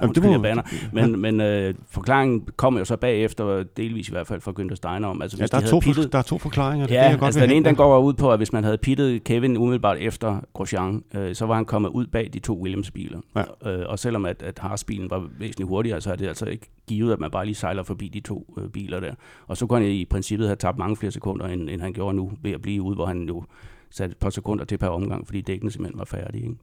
Jamen, 0.00 0.08
undskyld, 0.08 0.24
må- 0.26 0.32
jeg 0.32 0.42
baner. 0.42 0.62
Men, 0.92 1.20
men 1.20 1.40
øh, 1.40 1.74
forklaringen 1.90 2.48
kom 2.56 2.78
jo 2.78 2.84
så 2.84 2.96
bagefter, 2.96 3.64
delvis 3.76 4.08
i 4.08 4.10
hvert 4.12 4.26
fald 4.26 4.40
fra 4.40 4.52
Günther 4.60 4.74
Steiner 4.74 5.08
om. 5.08 5.22
Altså, 5.22 5.36
Ja, 5.36 5.42
hvis 5.42 5.50
der, 5.50 5.58
de 5.58 5.64
er 5.64 5.68
to, 5.68 5.78
pittet, 5.78 6.12
der 6.12 6.18
er 6.18 6.22
to 6.22 6.38
forklaringer. 6.38 6.86
det 6.86 6.94
Ja, 6.94 7.04
det, 7.04 7.10
jeg 7.10 7.18
godt 7.18 7.26
altså 7.26 7.40
den 7.40 7.50
ene, 7.50 7.64
den 7.64 7.74
går 7.74 7.98
ud 7.98 8.14
på, 8.14 8.32
at 8.32 8.38
hvis 8.38 8.52
man 8.52 8.64
havde 8.64 8.78
pittet 8.78 9.24
Kevin 9.24 9.56
umiddelbart 9.56 9.96
efter 10.00 10.40
Grosjean, 10.54 11.04
øh, 11.14 11.34
så 11.34 11.46
var 11.46 11.54
han 11.54 11.64
kommet 11.64 11.88
ud 11.88 12.06
bag 12.06 12.30
de 12.32 12.38
to 12.38 12.62
Williams-biler. 12.66 13.18
Ja. 13.64 13.72
Øh, 13.72 13.84
og 13.88 13.98
selvom 13.98 14.24
at, 14.24 14.42
at 14.42 14.58
Haas-bilen 14.58 15.10
var 15.10 15.24
væsentligt 15.38 15.68
hurtigere, 15.68 16.00
så 16.00 16.12
er 16.12 16.16
det 16.16 16.26
altså 16.26 16.46
ikke 16.46 16.70
givet, 16.88 17.12
at 17.12 17.20
man 17.20 17.30
bare 17.30 17.44
lige 17.44 17.54
sejler 17.54 17.82
forbi 17.82 18.08
de 18.08 18.20
to 18.20 18.54
øh, 18.58 18.68
biler 18.68 19.00
der. 19.00 19.12
Og 19.46 19.56
så 19.56 19.66
kunne 19.66 19.80
han 19.80 19.90
i 19.90 20.04
princippet 20.04 20.48
have 20.48 20.56
tabt 20.56 20.78
mange 20.78 20.96
flere 20.96 21.10
sekunder, 21.12 21.46
end, 21.46 21.70
end 21.70 21.80
han 21.80 21.92
gjorde 21.92 22.16
nu, 22.16 22.32
ved 22.42 22.52
at 22.52 22.62
blive 22.62 22.82
ude, 22.82 22.94
hvor 22.94 23.06
han 23.06 23.22
jo 23.22 23.44
satte 23.91 24.12
et 24.12 24.18
par 24.18 24.30
sekunder 24.30 24.64
til 24.64 24.78
per 24.78 24.89
omgang, 24.89 25.26
fordi 25.26 25.41
dækkene 25.41 25.70
simpelthen 25.70 25.99
var 25.99 26.05
færdige. 26.05 26.43
Ikke? 26.43 26.57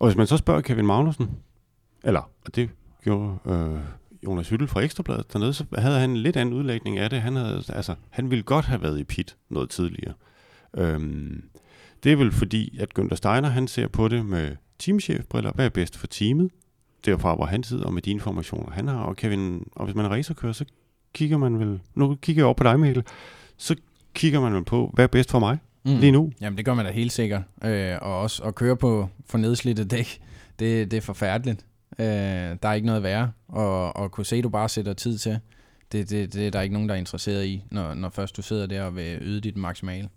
Og 0.00 0.06
hvis 0.06 0.16
man 0.16 0.26
så 0.26 0.36
spørger 0.36 0.60
Kevin 0.60 0.86
Magnussen, 0.86 1.30
eller 2.04 2.30
og 2.46 2.56
det 2.56 2.70
gjorde 3.02 3.38
øh, 3.46 3.80
Jonas 4.24 4.48
Hyttel 4.48 4.68
fra 4.68 4.80
Ekstrabladet 4.80 5.32
dernede, 5.32 5.54
så 5.54 5.64
havde 5.74 5.98
han 5.98 6.10
en 6.10 6.16
lidt 6.16 6.36
anden 6.36 6.54
udlægning 6.54 6.98
af 6.98 7.10
det. 7.10 7.20
Han, 7.20 7.36
havde, 7.36 7.62
altså, 7.68 7.94
han 8.10 8.30
ville 8.30 8.42
godt 8.42 8.64
have 8.64 8.82
været 8.82 8.98
i 8.98 9.04
pit 9.04 9.36
noget 9.48 9.70
tidligere. 9.70 10.14
Øhm, 10.76 11.42
det 12.04 12.12
er 12.12 12.16
vel 12.16 12.32
fordi, 12.32 12.78
at 12.78 12.98
Günther 12.98 13.16
Steiner 13.16 13.48
han 13.48 13.68
ser 13.68 13.88
på 13.88 14.08
det 14.08 14.26
med 14.26 14.56
teamchefbriller. 14.78 15.52
Hvad 15.52 15.64
er 15.64 15.70
bedst 15.70 15.96
for 15.96 16.06
teamet? 16.06 16.50
Derfra, 17.04 17.34
hvor 17.34 17.44
han 17.44 17.62
sidder, 17.62 17.84
og 17.84 17.94
med 17.94 18.02
de 18.02 18.10
informationer, 18.10 18.70
han 18.70 18.88
har. 18.88 18.98
Og, 18.98 19.16
Kevin, 19.16 19.68
og 19.72 19.84
hvis 19.84 19.94
man 19.94 20.04
er 20.04 20.08
racerkører, 20.08 20.52
så 20.52 20.64
kigger 21.12 21.38
man 21.38 21.58
vel... 21.58 21.80
Nu 21.94 22.14
kigger 22.14 22.40
jeg 22.40 22.46
over 22.46 22.54
på 22.54 22.64
dig, 22.64 22.80
Mikkel. 22.80 23.04
Så 23.56 23.76
kigger 24.14 24.40
man 24.40 24.54
vel 24.54 24.64
på, 24.64 24.90
hvad 24.94 25.04
er 25.04 25.08
bedst 25.08 25.30
for 25.30 25.38
mig 25.38 25.58
Mm. 25.88 26.00
lige 26.00 26.12
nu? 26.12 26.32
Jamen, 26.40 26.56
det 26.56 26.64
gør 26.64 26.74
man 26.74 26.84
da 26.84 26.90
helt 26.90 27.12
sikkert. 27.12 27.42
Øh, 27.64 27.96
og 28.00 28.20
også 28.20 28.42
at 28.42 28.54
køre 28.54 28.76
på 28.76 29.08
for 29.26 29.38
nedslidte 29.38 29.84
dæk, 29.84 30.20
det, 30.58 30.90
det 30.90 30.96
er 30.96 31.00
forfærdeligt. 31.00 31.66
Øh, 31.98 32.06
der 32.06 32.68
er 32.68 32.72
ikke 32.72 32.86
noget 32.86 33.02
værre. 33.02 33.32
Og, 33.48 33.96
og 33.96 34.10
kunne 34.10 34.26
se, 34.26 34.36
at 34.36 34.44
du 34.44 34.48
bare 34.48 34.68
sætter 34.68 34.92
tid 34.92 35.18
til, 35.18 35.38
det, 35.92 36.10
det, 36.10 36.34
det 36.34 36.46
er 36.46 36.50
der 36.50 36.60
ikke 36.60 36.72
nogen, 36.72 36.88
der 36.88 36.94
er 36.94 36.98
interesseret 36.98 37.46
i, 37.46 37.64
når, 37.70 37.94
når 37.94 38.10
først 38.10 38.36
du 38.36 38.42
sidder 38.42 38.66
der 38.66 38.82
og 38.82 38.96
vil 38.96 39.18
yde 39.20 39.40
dit 39.40 39.56
maksimale. 39.56 40.08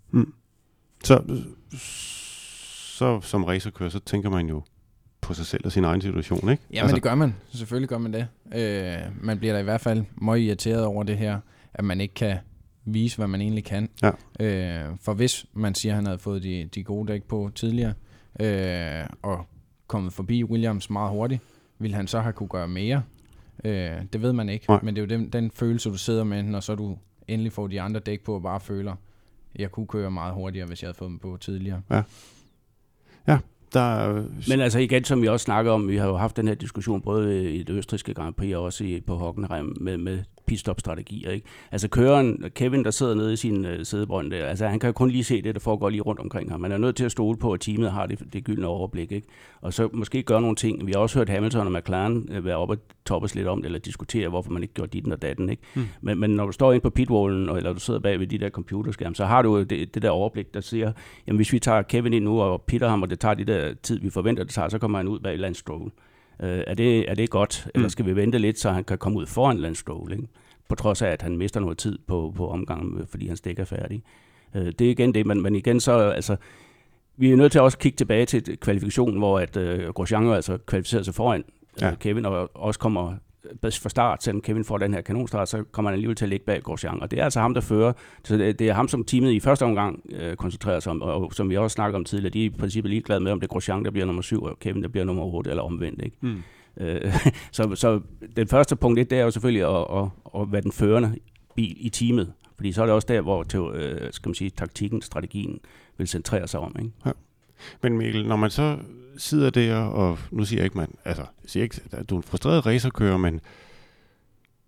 Så, 1.04 1.42
så 2.98 3.20
som 3.20 3.44
racerkører, 3.44 3.90
så 3.90 3.98
tænker 3.98 4.30
man 4.30 4.48
jo 4.48 4.62
på 5.20 5.34
sig 5.34 5.46
selv 5.46 5.66
og 5.66 5.72
sin 5.72 5.84
egen 5.84 6.00
situation, 6.00 6.50
ikke? 6.50 6.62
Ja, 6.72 6.76
altså, 6.76 6.86
men 6.86 6.94
det 6.94 7.02
gør 7.02 7.14
man. 7.14 7.34
Selvfølgelig 7.52 7.88
gør 7.88 7.98
man 7.98 8.12
det. 8.12 8.26
Øh, 8.54 8.98
man 9.20 9.38
bliver 9.38 9.54
da 9.54 9.60
i 9.60 9.62
hvert 9.62 9.80
fald 9.80 10.04
meget 10.22 10.40
irriteret 10.40 10.84
over 10.84 11.02
det 11.02 11.18
her, 11.18 11.40
at 11.74 11.84
man 11.84 12.00
ikke 12.00 12.14
kan 12.14 12.38
vise, 12.84 13.16
hvad 13.16 13.26
man 13.26 13.40
egentlig 13.40 13.64
kan. 13.64 13.88
Ja. 14.02 14.10
Øh, 14.40 14.96
for 15.00 15.14
hvis 15.14 15.46
man 15.52 15.74
siger, 15.74 15.92
at 15.92 15.96
han 15.96 16.06
havde 16.06 16.18
fået 16.18 16.42
de, 16.42 16.68
de 16.74 16.84
gode 16.84 17.12
dæk 17.12 17.22
på 17.22 17.50
tidligere, 17.54 17.94
øh, 18.40 19.06
og 19.22 19.46
kommet 19.86 20.12
forbi 20.12 20.44
Williams 20.44 20.90
meget 20.90 21.10
hurtigt, 21.10 21.40
ville 21.78 21.96
han 21.96 22.06
så 22.06 22.20
have 22.20 22.32
kunne 22.32 22.48
gøre 22.48 22.68
mere? 22.68 23.02
Øh, 23.64 23.90
det 24.12 24.22
ved 24.22 24.32
man 24.32 24.48
ikke, 24.48 24.66
Nej. 24.68 24.80
men 24.82 24.96
det 24.96 25.02
er 25.02 25.06
jo 25.16 25.20
den, 25.20 25.28
den 25.28 25.50
følelse, 25.50 25.90
du 25.90 25.98
sidder 25.98 26.24
med, 26.24 26.42
når 26.42 26.60
så 26.60 26.74
du 26.74 26.98
endelig 27.28 27.52
får 27.52 27.66
de 27.66 27.80
andre 27.80 28.00
dæk 28.00 28.24
på, 28.24 28.34
og 28.34 28.42
bare 28.42 28.60
føler, 28.60 28.96
jeg 29.56 29.70
kunne 29.70 29.86
køre 29.86 30.10
meget 30.10 30.34
hurtigere, 30.34 30.66
hvis 30.66 30.82
jeg 30.82 30.88
havde 30.88 30.98
fået 30.98 31.08
dem 31.08 31.18
på 31.18 31.36
tidligere. 31.40 31.82
Der 33.74 33.80
er, 33.80 34.24
Men 34.48 34.60
altså 34.60 34.78
igen, 34.78 35.04
som 35.04 35.22
vi 35.22 35.28
også 35.28 35.44
snakker 35.44 35.72
om, 35.72 35.88
vi 35.88 35.96
har 35.96 36.08
jo 36.08 36.16
haft 36.16 36.36
den 36.36 36.48
her 36.48 36.54
diskussion 36.54 37.00
både 37.00 37.52
i 37.52 37.62
det 37.62 37.74
østriske 37.74 38.14
Grand 38.14 38.34
Prix 38.34 38.54
og 38.54 38.62
også 38.62 38.84
i, 38.84 39.00
på 39.00 39.16
Hockenheim 39.16 39.76
med, 39.80 39.96
med 39.96 40.22
pitstop-strategier. 40.46 41.30
Ikke? 41.30 41.46
Altså 41.72 41.88
køren, 41.88 42.44
Kevin, 42.54 42.84
der 42.84 42.90
sidder 42.90 43.14
nede 43.14 43.32
i 43.32 43.36
sin 43.36 43.64
uh, 43.64 43.70
sædebrønd 43.82 44.30
der, 44.30 44.44
altså 44.46 44.66
han 44.66 44.78
kan 44.78 44.88
jo 44.88 44.92
kun 44.92 45.10
lige 45.10 45.24
se 45.24 45.42
det, 45.42 45.54
der 45.54 45.60
foregår 45.60 45.88
lige 45.88 46.00
rundt 46.02 46.20
omkring 46.20 46.50
ham. 46.50 46.60
Man 46.60 46.72
er 46.72 46.78
nødt 46.78 46.96
til 46.96 47.04
at 47.04 47.12
stole 47.12 47.38
på, 47.38 47.52
at 47.52 47.60
teamet 47.60 47.90
har 47.92 48.06
det, 48.06 48.18
det 48.32 48.44
gyldne 48.44 48.66
overblik. 48.66 49.12
Ikke? 49.12 49.26
Og 49.60 49.72
så 49.74 49.88
måske 49.92 50.22
gøre 50.22 50.40
nogle 50.40 50.56
ting. 50.56 50.86
Vi 50.86 50.92
har 50.92 50.98
også 50.98 51.18
hørt 51.18 51.28
Hamilton 51.28 51.66
og 51.66 51.72
McLaren 51.72 52.28
uh, 52.38 52.44
være 52.44 52.56
oppe 52.56 52.74
og 52.74 52.78
toppes 53.06 53.34
lidt 53.34 53.46
om 53.48 53.58
det, 53.58 53.66
eller 53.66 53.78
diskutere, 53.78 54.28
hvorfor 54.28 54.50
man 54.50 54.62
ikke 54.62 54.74
gjorde 54.74 54.90
dit 54.90 55.12
og 55.12 55.22
datten. 55.22 55.48
Ikke? 55.48 55.62
Hmm. 55.74 55.84
Men, 56.00 56.20
men 56.20 56.30
når 56.30 56.46
du 56.46 56.52
står 56.52 56.72
inde 56.72 56.82
på 56.82 56.90
pitwallen, 56.90 57.48
og- 57.48 57.56
eller 57.56 57.72
du 57.72 57.80
sidder 57.80 58.00
bag 58.00 58.18
ved 58.20 58.26
de 58.26 58.38
der 58.38 58.50
computerskærme, 58.50 59.14
så 59.14 59.24
har 59.24 59.42
du 59.42 59.56
jo 59.56 59.62
det, 59.62 59.94
det 59.94 60.02
der 60.02 60.10
overblik, 60.10 60.54
der 60.54 60.60
siger, 60.60 60.92
jamen 61.26 61.36
hvis 61.36 61.52
vi 61.52 61.58
tager 61.58 61.82
Kevin 61.82 62.12
ind 62.12 62.24
nu 62.24 62.40
og 62.40 62.62
pitter 62.62 62.88
ham, 62.88 63.02
og 63.02 63.10
det 63.10 63.20
tager 63.20 63.34
de 63.34 63.44
der 63.44 63.74
tid, 63.82 64.00
vi 64.00 64.10
forventer, 64.10 64.44
det 64.44 64.52
tager, 64.52 64.68
så 64.68 64.78
kommer 64.78 64.98
han 64.98 65.08
ud 65.08 65.18
bag 65.20 65.38
Lance 65.38 65.60
Stroll. 65.60 65.90
Øh, 66.42 66.64
er, 66.66 66.74
det, 66.74 67.10
er 67.10 67.14
det 67.14 67.30
godt, 67.30 67.68
eller 67.74 67.86
Mm. 67.86 67.90
skal 67.90 68.06
vi 68.06 68.16
vente 68.16 68.38
lidt, 68.38 68.58
så 68.58 68.70
han 68.70 68.84
kan 68.84 68.98
komme 68.98 69.18
ud 69.18 69.26
foran 69.26 69.58
Lance 69.58 69.80
Stroll, 69.80 70.12
ikke? 70.12 70.24
på 70.68 70.74
trods 70.74 71.02
af, 71.02 71.08
at 71.08 71.22
han 71.22 71.36
mister 71.36 71.60
noget 71.60 71.78
tid 71.78 71.98
på, 72.06 72.32
på 72.36 72.48
omgangen, 72.48 72.98
øh, 73.00 73.06
fordi 73.06 73.26
han 73.26 73.36
stikker 73.36 73.64
færdig. 73.64 74.02
Øh, 74.54 74.66
det 74.66 74.80
er 74.80 74.90
igen 74.90 75.14
det, 75.14 75.26
men, 75.26 75.42
men 75.42 75.54
igen 75.56 75.80
så, 75.80 75.92
altså, 75.98 76.36
vi 77.16 77.32
er 77.32 77.36
nødt 77.36 77.52
til 77.52 77.58
at 77.58 77.62
også 77.62 77.78
kigge 77.78 77.96
tilbage 77.96 78.26
til 78.26 78.56
kvalifikationen, 78.58 79.18
hvor 79.18 79.38
at 79.40 79.56
øh, 79.56 79.88
Grosjean 79.88 80.28
altså 80.32 80.58
kvalificerede 80.66 81.04
sig 81.04 81.14
foran 81.14 81.44
Ja. 81.80 81.88
ja. 81.88 81.94
Kevin, 81.94 82.24
og 82.26 82.50
også 82.54 82.80
kommer 82.80 83.14
fra 83.62 83.88
start, 83.88 84.22
selvom 84.22 84.40
Kevin 84.40 84.64
får 84.64 84.78
den 84.78 84.94
her 84.94 85.00
kanonstart, 85.00 85.48
så 85.48 85.64
kommer 85.72 85.90
han 85.90 85.94
alligevel 85.94 86.16
til 86.16 86.24
at 86.24 86.28
ligge 86.28 86.46
bag 86.46 86.62
Grosjean. 86.62 87.02
Og 87.02 87.10
det 87.10 87.18
er 87.18 87.24
altså 87.24 87.40
ham, 87.40 87.54
der 87.54 87.60
fører. 87.60 87.92
Så 88.24 88.36
det, 88.36 88.58
det 88.58 88.68
er 88.68 88.72
ham, 88.72 88.88
som 88.88 89.04
teamet 89.04 89.32
i 89.32 89.40
første 89.40 89.62
omgang 89.62 90.00
øh, 90.10 90.36
koncentrerer 90.36 90.80
sig 90.80 90.90
om, 90.90 91.02
og, 91.02 91.14
og 91.14 91.34
som 91.34 91.50
vi 91.50 91.56
også 91.56 91.74
snakkede 91.74 91.96
om 91.96 92.04
tidligere, 92.04 92.30
de 92.32 92.40
er 92.40 92.46
i 92.46 92.50
princippet 92.50 92.90
ligeglade 92.90 93.20
med, 93.20 93.32
om 93.32 93.40
det 93.40 93.46
er 93.46 93.52
Grosjean, 93.52 93.84
der 93.84 93.90
bliver 93.90 94.06
nummer 94.06 94.22
syv, 94.22 94.42
og 94.42 94.58
Kevin, 94.58 94.82
der 94.82 94.88
bliver 94.88 95.04
nummer 95.04 95.24
8, 95.24 95.50
eller 95.50 95.62
omvendt. 95.62 96.02
Ikke? 96.02 96.16
mm. 96.20 96.42
Øh, 96.76 97.14
så, 97.52 97.74
så 97.74 98.00
den 98.36 98.48
første 98.48 98.76
punkt, 98.76 99.10
det 99.10 99.18
er 99.18 99.24
jo 99.24 99.30
selvfølgelig 99.30 99.68
at, 99.68 99.86
at, 99.98 100.40
at 100.40 100.52
være 100.52 100.62
den 100.62 100.72
førende 100.72 101.16
bil 101.54 101.76
i 101.86 101.88
teamet. 101.88 102.32
Fordi 102.56 102.72
så 102.72 102.82
er 102.82 102.86
det 102.86 102.94
også 102.94 103.08
der, 103.08 103.20
hvor 103.20 103.42
til, 103.42 103.60
øh, 103.60 104.12
skal 104.12 104.28
man 104.28 104.34
sige, 104.34 104.50
taktikken, 104.50 105.02
strategien 105.02 105.60
vil 105.98 106.08
centrere 106.08 106.48
sig 106.48 106.60
om. 106.60 106.76
Ikke? 106.78 106.92
Men 107.82 107.98
Mikkel, 107.98 108.26
når 108.26 108.36
man 108.36 108.50
så 108.50 108.78
sidder 109.22 109.50
der, 109.50 109.76
og 109.76 110.18
nu 110.30 110.44
siger 110.44 110.60
jeg 110.60 110.64
ikke, 110.64 110.78
man, 110.78 110.94
altså, 111.04 111.22
jeg 111.22 111.50
siger 111.50 111.62
ikke, 111.62 111.80
at 111.92 112.10
du 112.10 112.14
er 112.14 112.18
en 112.18 112.22
frustreret 112.22 112.66
racerkører, 112.66 113.16
men 113.16 113.40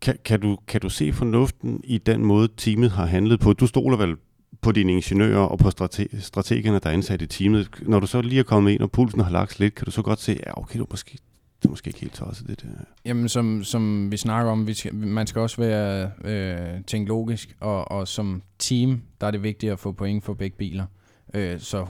kan, 0.01 0.17
kan, 0.25 0.41
du, 0.41 0.59
kan 0.67 0.81
du 0.81 0.89
se 0.89 1.13
fornuften 1.13 1.81
i 1.85 1.99
den 1.99 2.25
måde, 2.25 2.49
teamet 2.57 2.91
har 2.91 3.07
handlet 3.07 3.41
på? 3.41 3.53
Du 3.53 3.67
stoler 3.67 3.97
vel 3.97 4.17
på 4.61 4.73
dine 4.73 4.93
ingeniører 4.93 5.41
og 5.41 5.59
på 5.59 5.71
strate- 5.71 6.21
strategerne, 6.21 6.79
der 6.79 6.89
er 6.89 6.93
ansat 6.95 7.23
i 7.23 7.27
teamet. 7.27 7.69
Når 7.83 8.01
du 8.01 8.07
så 8.07 8.21
lige 8.21 8.39
er 8.39 8.43
kommet 8.43 8.73
ind, 8.73 8.81
og 8.83 8.91
pulsen 8.91 9.21
har 9.21 9.31
lagt 9.31 9.53
sig 9.53 9.61
lidt, 9.61 9.75
kan 9.75 9.85
du 9.85 9.91
så 9.91 10.03
godt 10.03 10.21
se, 10.21 10.39
ja, 10.47 10.61
okay, 10.61 10.79
du 10.79 10.87
måske, 10.91 11.19
det 11.63 11.65
er 11.65 11.71
måske 11.71 11.89
ikke 11.89 12.01
helt 12.01 12.15
tosset, 12.15 12.49
det 12.49 12.63
der. 12.63 12.69
Jamen, 13.05 13.29
som, 13.29 13.65
som 13.65 14.13
vi 14.13 14.17
snakker 14.17 14.53
om, 14.53 14.67
vi 14.67 14.75
skal, 14.75 14.95
man 14.95 15.27
skal 15.27 15.41
også 15.41 15.57
være 15.57 16.11
øh, 16.25 16.81
tænke 16.87 17.09
logisk, 17.09 17.57
og, 17.61 17.91
og 17.91 18.09
som 18.09 18.43
team, 18.59 19.03
der 19.21 19.27
er 19.27 19.31
det 19.31 19.43
vigtigt 19.43 19.73
at 19.73 19.79
få 19.79 19.93
point 19.93 20.25
for 20.25 20.35
begge 20.35 20.57
biler. 20.57 20.87
Øh, 21.35 21.61
så 21.61 21.83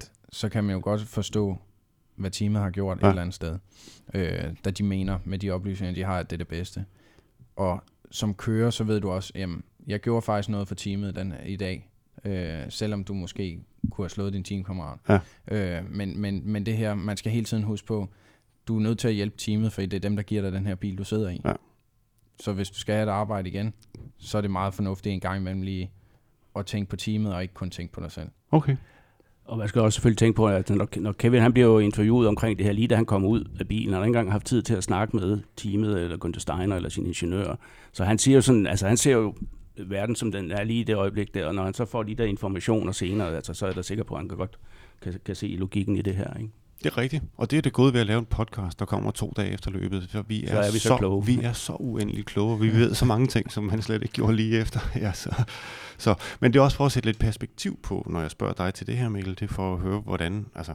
100% 0.00 0.28
så 0.32 0.48
kan 0.48 0.64
man 0.64 0.74
jo 0.74 0.80
godt 0.84 1.00
forstå, 1.00 1.58
hvad 2.16 2.30
teamet 2.30 2.62
har 2.62 2.70
gjort 2.70 2.98
ja. 3.02 3.06
Et 3.06 3.10
eller 3.10 3.22
andet 3.22 3.34
sted, 3.34 3.58
øh, 4.14 4.44
da 4.64 4.70
de 4.70 4.82
mener 4.82 5.18
med 5.24 5.38
de 5.38 5.50
oplysninger, 5.50 5.94
de 5.94 6.02
har, 6.02 6.18
at 6.18 6.30
det 6.30 6.36
er 6.36 6.38
det 6.38 6.48
bedste. 6.48 6.84
Og 7.56 7.82
som 8.10 8.34
kører, 8.34 8.70
så 8.70 8.84
ved 8.84 9.00
du 9.00 9.10
også, 9.10 9.32
jamen, 9.34 9.62
jeg 9.86 10.00
gjorde 10.00 10.22
faktisk 10.22 10.48
noget 10.48 10.68
for 10.68 10.74
teamet 10.74 11.16
den, 11.16 11.34
i 11.46 11.56
dag, 11.56 11.90
øh, 12.24 12.62
selvom 12.68 13.04
du 13.04 13.14
måske 13.14 13.60
kunne 13.90 14.04
have 14.04 14.10
slået 14.10 14.32
din 14.32 14.44
teamkammerat. 14.44 14.98
Ja. 15.08 15.18
Øh, 15.78 15.90
men, 15.90 16.20
men, 16.20 16.42
men 16.44 16.66
det 16.66 16.76
her, 16.76 16.94
man 16.94 17.16
skal 17.16 17.32
hele 17.32 17.44
tiden 17.44 17.62
huske 17.62 17.86
på, 17.86 18.08
du 18.68 18.76
er 18.76 18.80
nødt 18.80 18.98
til 18.98 19.08
at 19.08 19.14
hjælpe 19.14 19.36
teamet, 19.36 19.72
for 19.72 19.80
det 19.80 19.94
er 19.94 19.98
dem, 19.98 20.16
der 20.16 20.22
giver 20.22 20.42
dig 20.42 20.52
den 20.52 20.66
her 20.66 20.74
bil, 20.74 20.98
du 20.98 21.04
sidder 21.04 21.30
i. 21.30 21.40
Ja. 21.44 21.52
Så 22.40 22.52
hvis 22.52 22.70
du 22.70 22.78
skal 22.78 22.94
have 22.94 23.06
et 23.06 23.10
arbejde 23.10 23.48
igen, 23.48 23.74
så 24.18 24.38
er 24.38 24.42
det 24.42 24.50
meget 24.50 24.74
fornuftigt 24.74 25.12
en 25.12 25.20
gang 25.20 25.40
imellem 25.40 25.62
lige 25.62 25.90
at 26.56 26.66
tænke 26.66 26.90
på 26.90 26.96
teamet, 26.96 27.34
og 27.34 27.42
ikke 27.42 27.54
kun 27.54 27.70
tænke 27.70 27.92
på 27.92 28.00
dig 28.00 28.12
selv. 28.12 28.28
Okay. 28.50 28.76
Og 29.48 29.58
man 29.58 29.68
skal 29.68 29.82
også 29.82 29.96
selvfølgelig 29.96 30.18
tænke 30.18 30.36
på, 30.36 30.46
at 30.46 30.70
når, 30.70 31.12
Kevin 31.12 31.42
han 31.42 31.52
bliver 31.52 31.66
jo 31.68 31.78
interviewet 31.78 32.28
omkring 32.28 32.58
det 32.58 32.66
her, 32.66 32.72
lige 32.72 32.88
da 32.88 32.96
han 32.96 33.04
kommer 33.04 33.28
ud 33.28 33.44
af 33.60 33.68
bilen, 33.68 33.92
han 33.92 33.94
har 33.94 34.00
ikke 34.00 34.06
engang 34.06 34.32
haft 34.32 34.46
tid 34.46 34.62
til 34.62 34.74
at 34.74 34.84
snakke 34.84 35.16
med 35.16 35.40
teamet, 35.56 36.02
eller 36.02 36.16
Gunther 36.16 36.40
Steiner, 36.40 36.76
eller 36.76 36.88
sin 36.88 37.06
ingeniør. 37.06 37.54
Så 37.92 38.04
han 38.04 38.18
siger 38.18 38.34
jo 38.34 38.40
sådan, 38.40 38.66
altså 38.66 38.86
han 38.86 38.96
ser 38.96 39.12
jo 39.12 39.34
verden, 39.76 40.16
som 40.16 40.32
den 40.32 40.50
er 40.50 40.64
lige 40.64 40.80
i 40.80 40.84
det 40.84 40.96
øjeblik 40.96 41.34
der, 41.34 41.46
og 41.46 41.54
når 41.54 41.64
han 41.64 41.74
så 41.74 41.84
får 41.84 42.02
de 42.02 42.14
der 42.14 42.24
informationer 42.24 42.92
senere, 42.92 43.36
altså, 43.36 43.54
så 43.54 43.66
er 43.66 43.72
der 43.72 43.82
sikker 43.82 44.04
på, 44.04 44.14
at 44.14 44.20
han 44.20 44.28
kan 44.28 44.38
godt 44.38 44.58
kan, 45.02 45.14
kan 45.24 45.34
se 45.34 45.46
logikken 45.46 45.96
i 45.96 46.02
det 46.02 46.14
her. 46.14 46.34
Ikke? 46.34 46.50
Det 46.78 46.86
er 46.86 46.98
rigtigt, 46.98 47.24
og 47.36 47.50
det 47.50 47.56
er 47.56 47.62
det 47.62 47.72
gode 47.72 47.92
ved 47.92 48.00
at 48.00 48.06
lave 48.06 48.18
en 48.18 48.24
podcast, 48.24 48.78
der 48.78 48.84
kommer 48.84 49.10
to 49.10 49.32
dage 49.36 49.50
efter 49.50 49.70
løbet, 49.70 50.08
for 50.10 50.22
vi 50.22 50.44
er, 50.44 50.48
så 50.48 50.58
er 50.58 50.72
vi 50.72 50.78
så, 50.78 50.88
så 50.88 50.96
kloge. 50.96 51.26
Vi 51.26 51.40
er 51.42 51.52
så 51.52 51.72
uendeligt 51.72 52.26
kloge, 52.26 52.52
og 52.52 52.62
vi 52.62 52.72
ved 52.72 52.94
så 52.94 53.04
mange 53.04 53.26
ting, 53.26 53.52
som 53.52 53.68
han 53.68 53.82
slet 53.82 54.02
ikke 54.02 54.14
gjorde 54.14 54.36
lige 54.36 54.60
efter. 54.60 54.80
Ja, 54.96 55.12
så, 55.12 55.44
så, 55.98 56.14
men 56.40 56.52
det 56.52 56.58
er 56.58 56.62
også 56.62 56.76
for 56.76 56.86
at 56.86 56.92
sætte 56.92 57.08
lidt 57.08 57.18
perspektiv 57.18 57.78
på, 57.82 58.06
når 58.10 58.20
jeg 58.20 58.30
spørger 58.30 58.54
dig 58.54 58.74
til 58.74 58.86
det 58.86 58.96
her, 58.96 59.08
Mikkel, 59.08 59.34
det 59.40 59.42
er 59.42 59.54
for 59.54 59.74
at 59.74 59.80
høre, 59.80 60.00
hvordan, 60.00 60.46
altså, 60.54 60.74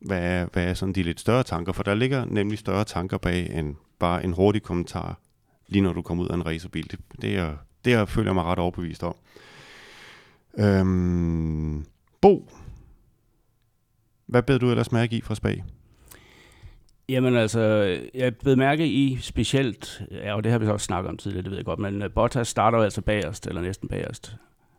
hvad 0.00 0.22
er, 0.22 0.46
hvad 0.52 0.64
er 0.64 0.74
sådan 0.74 0.94
de 0.94 1.02
lidt 1.02 1.20
større 1.20 1.42
tanker, 1.42 1.72
for 1.72 1.82
der 1.82 1.94
ligger 1.94 2.24
nemlig 2.24 2.58
større 2.58 2.84
tanker 2.84 3.18
bag 3.18 3.58
end 3.58 3.76
bare 3.98 4.24
en 4.24 4.32
hurtig 4.32 4.62
kommentar, 4.62 5.20
lige 5.68 5.82
når 5.82 5.92
du 5.92 6.02
kommer 6.02 6.24
ud 6.24 6.28
af 6.28 6.34
en 6.34 6.46
racerbil. 6.46 6.90
Det, 6.90 6.98
det, 7.22 7.36
er, 7.36 7.56
det 7.84 7.90
jeg 7.90 8.08
føler 8.08 8.28
jeg 8.28 8.34
mig 8.34 8.44
ret 8.44 8.58
overbevist 8.58 9.02
om. 9.02 9.14
Øhm, 10.58 11.84
Bo, 12.20 12.50
hvad 14.26 14.42
bed 14.42 14.58
du 14.58 14.70
ellers 14.70 14.92
mærke 14.92 15.16
i 15.16 15.20
fra 15.20 15.34
Spag? 15.34 15.64
Jamen 17.08 17.36
altså, 17.36 17.60
jeg 18.14 18.36
blev 18.36 18.56
mærke 18.56 18.86
i 18.86 19.18
specielt, 19.20 20.02
ja, 20.10 20.34
og 20.34 20.44
det 20.44 20.52
har 20.52 20.58
vi 20.58 20.66
også 20.66 20.84
snakket 20.84 21.10
om 21.10 21.16
tidligere, 21.16 21.42
det 21.42 21.50
ved 21.50 21.58
jeg 21.58 21.64
godt, 21.64 21.78
men 21.78 22.02
øh, 22.02 22.10
Bottas 22.10 22.48
starter 22.48 22.78
jo 22.78 22.84
altså 22.84 23.00
bagerst, 23.00 23.46
eller 23.46 23.62
næsten 23.62 23.88
bagerst, 23.88 24.36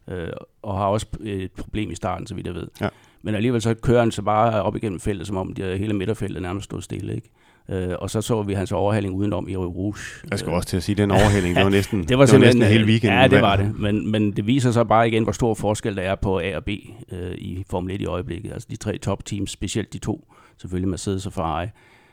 øh, 0.08 0.30
og 0.62 0.78
har 0.78 0.86
også 0.86 1.06
et 1.24 1.52
problem 1.52 1.92
i 1.92 1.96
starten, 1.96 2.28
så 2.28 2.36
vidt 2.36 2.48
jeg 2.48 2.56
ved. 2.56 2.68
Ja. 2.82 2.90
Men 3.22 3.36
alligevel 3.36 3.62
så 3.62 3.74
kører 3.74 4.00
han 4.00 4.12
så 4.12 4.22
bare 4.22 4.64
op 4.64 4.76
igennem 4.76 5.00
feltet, 5.00 5.28
som 5.28 5.38
om 5.38 5.54
de 5.54 5.78
hele 5.78 5.94
midterfeltet 5.94 6.42
nærmest 6.42 6.64
stod 6.64 6.82
stille, 6.82 7.16
ikke? 7.16 7.30
Øh, 7.70 7.96
og 8.00 8.10
så 8.10 8.22
så 8.22 8.44
vi 8.44 8.54
hans 8.54 8.72
overhaling 8.72 9.14
udenom 9.14 9.50
i 9.50 9.56
Rouge. 9.56 9.96
Jeg 10.32 10.40
skal 10.40 10.52
også 10.52 10.68
til 10.68 10.78
at 10.78 10.84
sige, 10.84 10.94
at 10.94 10.98
den 10.98 11.12
overhaling, 11.12 11.56
det 11.56 11.64
var 11.64 11.70
næsten, 11.80 12.04
det 12.04 12.18
var, 12.18 12.26
det 12.26 12.34
var 12.34 12.40
næsten 12.40 12.64
hele 12.64 12.86
weekenden. 12.86 13.20
Ja, 13.20 13.28
det 13.28 13.42
var 13.42 13.56
det. 13.56 13.80
Men, 13.80 14.12
men 14.12 14.32
det 14.32 14.48
viser 14.48 14.72
så 14.72 14.84
bare 14.84 15.08
igen, 15.08 15.24
hvor 15.24 15.32
stor 15.32 15.54
forskel 15.54 15.96
der 15.96 16.02
er 16.02 16.16
på 16.16 16.40
A 16.40 16.56
og 16.56 16.66
B 16.66 16.70
øh, 17.12 17.36
i 17.38 17.64
Formel 17.70 17.96
1 17.96 18.02
i 18.02 18.06
øjeblikket. 18.06 18.52
Altså 18.52 18.68
de 18.72 18.76
tre 18.76 18.98
top 18.98 19.26
teams, 19.26 19.52
specielt 19.52 19.94
de 19.94 19.98
to, 19.98 20.34
selvfølgelig 20.58 20.90
Mercedes 20.90 21.26
og 21.26 21.34
Ferrari, 21.34 21.68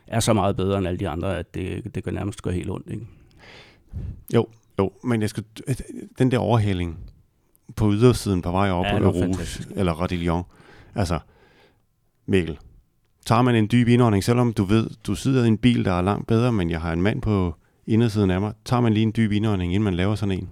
er 0.07 0.21
så 0.21 0.33
meget 0.33 0.57
bedre 0.57 0.79
end 0.79 0.87
alle 0.87 0.99
de 0.99 1.09
andre, 1.09 1.39
at 1.39 1.55
det, 1.55 1.95
det 1.95 2.05
kan 2.05 2.15
nærmest 2.15 2.43
gå 2.43 2.51
helt 2.51 2.71
ondt. 2.71 2.91
Ikke? 2.91 3.07
Jo, 4.35 4.47
jo, 4.79 4.93
men 5.05 5.21
jeg 5.21 5.31
skal, 5.31 5.45
den 6.19 6.31
der 6.31 6.39
overhaling 6.39 6.99
på 7.77 7.93
ydersiden 7.93 8.43
på 8.43 8.51
vej 8.51 8.71
op 8.71 8.85
ja, 8.85 8.99
på 8.99 9.11
Rouge 9.11 9.67
eller 9.77 9.93
Radillon, 9.93 10.45
altså 10.95 11.19
Mikkel, 12.27 12.59
tager 13.27 13.43
man 13.43 13.55
en 13.55 13.69
dyb 13.73 13.89
indånding, 13.89 14.25
selvom 14.25 14.53
du 14.53 14.65
ved, 14.65 14.91
du 15.07 15.15
sidder 15.15 15.45
i 15.45 15.49
en 15.49 15.59
bil, 15.59 15.85
der 15.85 15.93
er 15.93 16.03
langt 16.03 16.27
bedre, 16.27 16.53
men 16.53 16.71
jeg 16.71 16.81
har 16.81 16.93
en 16.93 17.03
mand 17.03 17.23
på 17.23 17.55
indersiden 17.87 18.31
af 18.31 18.41
mig, 18.41 18.53
tager 18.65 18.81
man 18.81 18.93
lige 18.93 19.03
en 19.03 19.13
dyb 19.17 19.33
indånding, 19.33 19.75
inden 19.75 19.85
man 19.85 19.95
laver 19.95 20.15
sådan 20.15 20.39
en? 20.39 20.49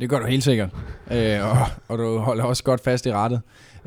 Det 0.00 0.10
gør 0.10 0.18
du 0.18 0.26
helt 0.26 0.44
sikkert, 0.44 0.70
øh, 1.12 1.44
og, 1.44 1.66
og 1.88 1.98
du 1.98 2.18
holder 2.18 2.44
også 2.44 2.64
godt 2.64 2.84
fast 2.84 3.06
i 3.06 3.12
rettet. 3.12 3.40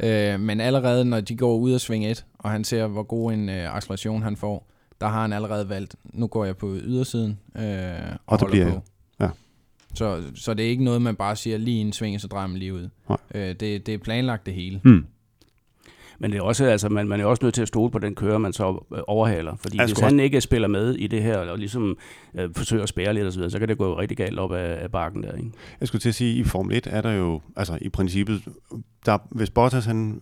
Øh, 0.04 0.40
men 0.40 0.62
allerede 0.62 1.06
når 1.06 1.22
de 1.22 1.38
går 1.38 1.58
ud 1.58 1.72
af 1.72 1.82
sving 1.82 2.06
1, 2.06 2.26
og 2.40 2.52
han 2.52 2.64
ser, 2.64 2.88
hvor 2.88 3.04
god 3.04 3.34
en 3.34 3.50
øh, 3.50 3.76
acceleration 3.76 4.24
han 4.24 4.38
får, 4.38 4.68
der 5.02 5.08
har 5.08 5.22
han 5.22 5.34
allerede 5.34 5.70
valgt, 5.70 5.96
nu 6.04 6.28
går 6.28 6.46
jeg 6.46 6.58
på 6.58 6.76
ydersiden 6.76 7.40
øh, 7.56 7.64
og, 7.64 8.20
og 8.26 8.40
holder 8.40 8.54
bliver, 8.54 8.72
på. 8.72 8.84
Ja. 9.20 9.30
Så, 9.94 10.22
så 10.36 10.54
det 10.54 10.66
er 10.66 10.70
ikke 10.70 10.84
noget, 10.84 11.02
man 11.02 11.16
bare 11.16 11.36
siger 11.36 11.58
lige 11.58 11.82
en 11.82 11.94
sving, 11.94 12.22
så 12.22 12.28
drejer 12.28 12.48
man 12.48 12.58
lige 12.58 12.74
ud. 12.74 12.90
Øh, 13.36 13.48
det, 13.48 13.86
det 13.86 13.90
er 13.90 13.98
planlagt 13.98 14.46
det 14.46 14.54
hele. 14.54 14.82
Hmm. 14.84 15.06
Men 16.22 16.32
det 16.32 16.38
er 16.38 16.42
også, 16.42 16.66
altså, 16.66 16.90
man, 16.90 17.08
man 17.08 17.20
er 17.20 17.26
også 17.26 17.46
nødt 17.46 17.56
til 17.56 17.62
at 17.62 17.68
stole 17.68 17.92
på 17.92 18.00
den 18.00 18.16
kører, 18.16 18.38
man 18.38 18.54
så 18.54 18.86
øh, 18.94 19.00
overhaler. 19.08 19.56
Fordi 19.56 19.80
hvis 19.86 20.00
han 20.00 20.20
ikke 20.20 20.42
spiller 20.42 20.68
med 20.68 20.96
i 20.96 21.08
det 21.08 21.24
her, 21.24 21.38
og 21.38 21.58
ligesom 21.58 21.98
øh, 22.36 22.50
forsøger 22.56 22.84
at 22.84 22.90
spære 22.90 23.14
lidt 23.14 23.28
osv., 23.28 23.42
så, 23.42 23.50
så 23.50 23.60
kan 23.60 23.68
det 23.68 23.78
gå 23.78 24.00
rigtig 24.00 24.18
galt 24.18 24.40
op 24.40 24.54
af, 24.54 24.84
af 24.84 24.92
bakken 24.92 25.24
der. 25.24 25.36
Ikke? 25.36 25.52
Jeg 25.80 25.88
skulle 25.88 26.00
til 26.00 26.10
at 26.10 26.16
sige, 26.16 26.32
at 26.32 26.38
i 26.38 26.50
Formel 26.50 26.78
1 26.78 26.88
er 26.88 27.02
der 27.02 27.12
jo, 27.12 27.42
altså 27.56 27.78
i 27.82 27.90
princippet, 27.90 28.44
der, 29.06 29.18
hvis 29.32 29.50
Bottas 29.50 29.86
han 29.86 30.22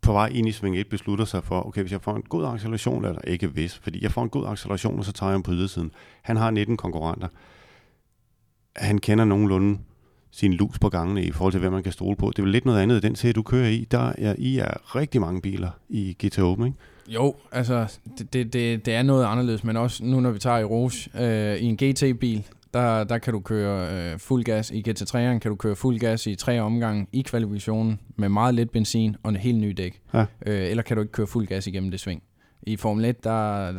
på 0.00 0.12
vej 0.12 0.26
ind 0.26 0.48
i 0.48 0.52
sving 0.52 0.78
1 0.78 0.88
beslutter 0.88 1.24
sig 1.24 1.44
for, 1.44 1.66
okay, 1.66 1.80
hvis 1.80 1.92
jeg 1.92 2.00
får 2.00 2.16
en 2.16 2.22
god 2.22 2.44
acceleration, 2.44 3.04
eller 3.04 3.20
ikke 3.26 3.46
hvis, 3.46 3.78
fordi 3.78 4.02
jeg 4.02 4.12
får 4.12 4.22
en 4.22 4.28
god 4.28 4.46
acceleration, 4.46 4.98
og 4.98 5.04
så 5.04 5.12
tager 5.12 5.30
jeg 5.30 5.34
ham 5.34 5.42
på 5.42 5.52
ydersiden. 5.52 5.90
Han 6.22 6.36
har 6.36 6.50
19 6.50 6.76
konkurrenter. 6.76 7.28
Han 8.76 8.98
kender 8.98 9.24
nogenlunde 9.24 9.78
sin 10.30 10.52
lus 10.52 10.78
på 10.78 10.88
gangene 10.88 11.22
i 11.22 11.30
forhold 11.30 11.52
til, 11.52 11.60
hvad 11.60 11.70
man 11.70 11.82
kan 11.82 11.92
stole 11.92 12.16
på. 12.16 12.30
Det 12.30 12.38
er 12.38 12.42
vel 12.42 12.52
lidt 12.52 12.64
noget 12.64 12.80
andet, 12.80 13.02
den 13.02 13.16
serie, 13.16 13.32
du 13.32 13.42
kører 13.42 13.68
i. 13.68 13.86
Der 13.90 14.12
er, 14.18 14.34
I 14.38 14.58
er 14.58 14.96
rigtig 14.96 15.20
mange 15.20 15.40
biler 15.40 15.70
i 15.88 16.16
GTA 16.24 16.42
Open, 16.42 16.66
ikke? 16.66 16.78
Jo, 17.08 17.34
altså, 17.52 17.98
det, 18.18 18.32
det, 18.32 18.52
det, 18.52 18.86
det 18.86 18.94
er 18.94 19.02
noget 19.02 19.24
anderledes, 19.24 19.64
men 19.64 19.76
også 19.76 20.04
nu, 20.04 20.20
når 20.20 20.30
vi 20.30 20.38
tager 20.38 20.58
i 20.58 20.64
Rouge, 20.64 21.10
øh, 21.20 21.56
i 21.56 21.64
en 21.64 21.76
GT-bil, 21.76 22.44
der, 22.74 23.04
der 23.04 23.18
kan 23.18 23.32
du 23.32 23.40
køre 23.40 24.12
øh, 24.12 24.18
fuld 24.18 24.44
gas. 24.44 24.70
I 24.70 24.84
GT3'eren 24.88 25.38
kan 25.38 25.48
du 25.48 25.54
køre 25.54 25.76
fuld 25.76 25.98
gas 25.98 26.26
i 26.26 26.34
tre 26.34 26.60
omgange 26.60 27.06
i 27.12 27.22
kvalifikationen 27.22 28.00
med 28.16 28.28
meget 28.28 28.54
lidt 28.54 28.72
benzin 28.72 29.16
og 29.22 29.30
en 29.30 29.36
helt 29.36 29.58
ny 29.58 29.70
dæk. 29.76 30.00
Ja. 30.14 30.24
Øh, 30.46 30.70
eller 30.70 30.82
kan 30.82 30.96
du 30.96 31.02
ikke 31.02 31.12
køre 31.12 31.26
fuld 31.26 31.46
gas 31.46 31.66
igennem 31.66 31.90
det 31.90 32.00
sving. 32.00 32.22
I 32.62 32.76
Formel 32.76 33.04
1, 33.04 33.24
der, 33.24 33.30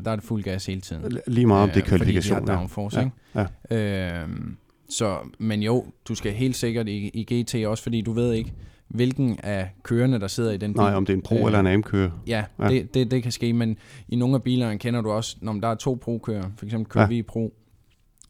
der 0.02 0.12
er 0.12 0.16
det 0.16 0.24
fuld 0.24 0.44
gas 0.44 0.66
hele 0.66 0.82
tiden. 0.82 1.20
Lige 1.28 1.46
meget 1.46 1.64
om 1.64 1.70
det 1.70 1.84
er 1.84 1.86
kvalifikation. 1.86 2.36
Fordi 2.36 2.46
de 2.46 2.52
har 2.52 2.58
downforce, 2.58 3.00
ja. 3.00 3.06
ikke? 3.06 3.52
Ja. 3.70 4.22
Øh, 4.22 4.30
så, 4.90 5.18
men 5.40 5.64
jo, 5.64 5.86
du 6.08 6.16
skal 6.16 6.34
helt 6.34 6.56
sikkert 6.56 6.88
i, 6.88 7.10
i 7.14 7.34
GT 7.34 7.66
også, 7.66 7.84
fordi 7.84 8.02
du 8.02 8.12
ved 8.12 8.34
ikke, 8.34 8.54
hvilken 8.88 9.40
af 9.44 9.70
kørerne, 9.84 10.20
der 10.20 10.28
sidder 10.28 10.52
i 10.52 10.58
den 10.58 10.74
bil. 10.74 10.82
Nej, 10.82 10.94
om 10.94 11.06
det 11.06 11.14
er 11.14 11.18
en 11.18 11.22
Pro 11.22 11.36
øh, 11.36 11.46
eller 11.46 11.60
en 11.60 11.68
AM-kører. 11.68 12.12
Ja, 12.28 12.44
ja. 12.60 12.70
Det, 12.70 12.94
det, 12.94 13.12
det 13.12 13.24
kan 13.24 13.32
ske, 13.32 13.54
men 13.54 13.78
i 14.08 14.16
nogle 14.16 14.36
af 14.36 14.44
bilerne 14.44 14.78
kender 14.80 15.02
du 15.02 15.12
også, 15.12 15.38
når 15.42 15.54
der 15.54 15.68
er 15.68 15.76
to 15.76 16.00
Pro-kører, 16.02 16.50
for 16.58 16.66
eksempel 16.66 16.90
kører 16.90 17.04
ja. 17.04 17.08
vi 17.08 17.18
i 17.18 17.24
Pro, 17.24 17.54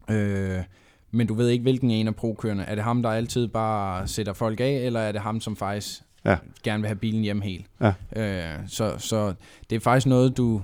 øh, 0.10 0.64
men 1.12 1.28
du 1.28 1.34
ved 1.34 1.49
ikke, 1.49 1.62
hvilken 1.62 1.91
en 1.91 2.08
af 2.08 2.16
Pro-kørerne. 2.16 2.64
Er 2.64 2.76
det 2.76 2.84
ham, 2.84 3.01
der 3.01 3.10
altid 3.10 3.47
bare 3.47 4.08
sætter 4.08 4.34
folk 4.34 4.60
af, 4.60 4.72
eller 4.86 4.99
er 4.99 5.12
det 5.12 5.22
ham, 5.22 5.39
som 5.39 5.55
faktisk 5.55 6.01
ja. 6.26 6.38
gerne 6.64 6.82
vil 6.82 6.88
have 6.88 6.95
bilen 6.95 7.22
hjem 7.22 7.41
helt? 7.41 7.66
Ja. 7.82 7.93
Øh, 8.16 8.60
så, 8.68 8.95
så 8.97 9.34
det 9.70 9.76
er 9.76 9.80
faktisk 9.80 10.08
noget, 10.08 10.38
du 10.38 10.62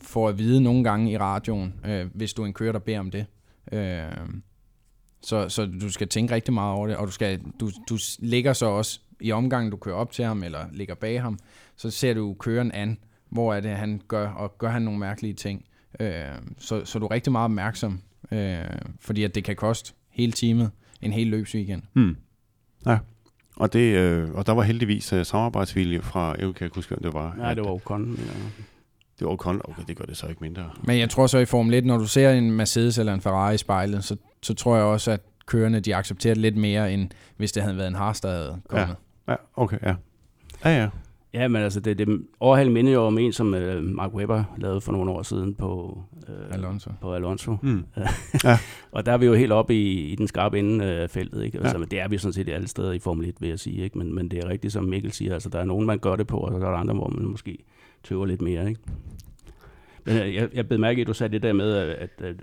får 0.00 0.28
at 0.28 0.38
vide 0.38 0.60
nogle 0.60 0.84
gange 0.84 1.10
i 1.10 1.18
radioen, 1.18 1.74
øh, 1.86 2.06
hvis 2.14 2.32
du 2.32 2.42
er 2.42 2.46
en 2.46 2.52
kører, 2.52 2.72
der 2.72 2.78
beder 2.78 3.00
om 3.00 3.10
det. 3.10 3.26
Øh, 3.72 4.02
så, 5.26 5.48
så 5.48 5.66
du 5.66 5.92
skal 5.92 6.08
tænke 6.08 6.34
rigtig 6.34 6.54
meget 6.54 6.74
over 6.74 6.86
det, 6.86 6.96
og 6.96 7.06
du, 7.06 7.12
skal, 7.12 7.40
du, 7.60 7.70
du 7.88 7.98
ligger 8.18 8.52
så 8.52 8.66
også 8.66 9.00
i 9.20 9.32
omgangen, 9.32 9.70
du 9.70 9.76
kører 9.76 9.96
op 9.96 10.12
til 10.12 10.24
ham, 10.24 10.42
eller 10.42 10.66
ligger 10.72 10.94
bag 10.94 11.22
ham, 11.22 11.38
så 11.76 11.90
ser 11.90 12.14
du 12.14 12.34
køren 12.34 12.72
an, 12.72 12.98
hvor 13.28 13.54
er 13.54 13.60
det, 13.60 13.70
han 13.70 14.02
gør, 14.08 14.28
og 14.28 14.58
gør 14.58 14.68
han 14.68 14.82
nogle 14.82 15.00
mærkelige 15.00 15.34
ting. 15.34 15.64
Øh, 16.00 16.24
så, 16.58 16.84
så 16.84 16.98
du 16.98 17.06
er 17.06 17.10
rigtig 17.10 17.32
meget 17.32 17.44
opmærksom, 17.44 18.00
øh, 18.32 18.58
fordi 19.00 19.24
at 19.24 19.34
det 19.34 19.44
kan 19.44 19.56
koste 19.56 19.92
hele 20.10 20.32
timet 20.32 20.70
en 21.02 21.12
hel 21.12 21.26
løbsweekend. 21.26 21.82
Hmm. 21.92 22.16
Ja, 22.86 22.98
og, 23.56 23.72
det, 23.72 23.96
øh, 23.96 24.30
og 24.34 24.46
der 24.46 24.52
var 24.52 24.62
heldigvis 24.62 25.12
uh, 25.12 25.22
samarbejdsvilje 25.22 26.02
fra, 26.02 26.34
jeg 26.38 26.54
kan 26.54 26.64
ikke 26.64 26.74
huske, 26.74 26.88
hvem 26.88 27.02
det 27.02 27.12
var. 27.12 27.34
Nej, 27.34 27.54
det 27.54 27.64
var 27.64 27.70
Ocon. 27.70 28.14
Ja. 28.18 28.32
Det 29.18 29.26
var 29.26 29.32
Ocon, 29.32 29.60
okay, 29.64 29.82
det 29.88 29.96
gør 29.96 30.04
det 30.04 30.16
så 30.16 30.26
ikke 30.26 30.40
mindre. 30.40 30.70
Men 30.84 30.98
jeg 30.98 31.10
tror 31.10 31.26
så 31.26 31.38
i 31.38 31.44
Formel 31.44 31.74
1, 31.74 31.84
når 31.84 31.98
du 31.98 32.06
ser 32.06 32.30
en 32.30 32.50
Mercedes 32.50 32.98
eller 32.98 33.14
en 33.14 33.20
Ferrari 33.20 33.54
i 33.54 33.58
spejlet, 33.58 34.04
så 34.04 34.16
så 34.46 34.54
tror 34.54 34.76
jeg 34.76 34.84
også, 34.84 35.10
at 35.10 35.20
kørerne 35.46 35.80
de 35.80 35.96
accepterer 35.96 36.34
det 36.34 36.42
lidt 36.42 36.56
mere, 36.56 36.92
end 36.92 37.10
hvis 37.36 37.52
det 37.52 37.62
havde 37.62 37.76
været 37.76 37.88
en 37.88 37.94
Haas, 37.94 38.20
der 38.20 38.30
havde 38.30 38.60
kommet. 38.68 38.96
Ja, 39.28 39.32
ja 39.32 39.36
okay, 39.56 39.78
ja. 39.82 39.94
Ja, 40.64 40.82
ja. 40.82 40.88
Ja, 41.32 41.48
men 41.48 41.62
altså, 41.62 41.80
det, 41.80 41.98
det 41.98 42.20
overhald 42.40 42.70
minder 42.70 42.92
jo 42.92 43.02
om 43.02 43.18
en, 43.18 43.32
som 43.32 43.54
uh, 43.54 43.82
Mark 43.82 44.14
Webber 44.14 44.44
lavede 44.58 44.80
for 44.80 44.92
nogle 44.92 45.10
år 45.10 45.22
siden 45.22 45.54
på, 45.54 45.98
uh, 46.12 46.54
Alonso. 46.54 46.90
På 47.00 47.14
Alonso. 47.14 47.56
Mm. 47.62 47.84
ja. 48.44 48.58
og 48.92 49.06
der 49.06 49.12
er 49.12 49.16
vi 49.16 49.26
jo 49.26 49.34
helt 49.34 49.52
oppe 49.52 49.74
i, 49.74 50.12
i 50.12 50.14
den 50.14 50.28
skarpe 50.28 50.58
ende 50.58 50.84
af 50.84 51.10
feltet. 51.10 51.44
Ikke? 51.44 51.58
Altså, 51.58 51.74
ja. 51.74 51.78
men 51.78 51.88
det 51.88 52.00
er 52.00 52.08
vi 52.08 52.18
sådan 52.18 52.32
set 52.32 52.48
alle 52.48 52.68
steder 52.68 52.92
i 52.92 52.98
Formel 52.98 53.28
1, 53.28 53.34
vil 53.40 53.48
jeg 53.48 53.58
sige. 53.58 53.84
Ikke? 53.84 53.98
Men, 53.98 54.14
men 54.14 54.28
det 54.30 54.44
er 54.44 54.48
rigtigt, 54.48 54.72
som 54.72 54.84
Mikkel 54.84 55.12
siger. 55.12 55.34
Altså, 55.34 55.48
der 55.48 55.58
er 55.58 55.64
nogen, 55.64 55.86
man 55.86 55.98
gør 55.98 56.16
det 56.16 56.26
på, 56.26 56.38
og 56.38 56.60
så 56.60 56.66
er 56.66 56.70
der 56.70 56.78
andre, 56.78 56.94
hvor 56.94 57.08
man 57.08 57.24
måske 57.24 57.58
tøver 58.08 58.26
lidt 58.26 58.42
mere. 58.42 58.68
Ikke? 58.68 58.80
Men 60.04 60.16
jeg, 60.16 60.48
jeg 60.54 60.68
bed 60.68 60.78
mærke 60.78 61.00
at 61.00 61.06
du 61.06 61.12
sagde 61.12 61.32
det 61.32 61.42
der 61.42 61.52
med, 61.52 61.72
at, 61.76 62.10
at 62.18 62.36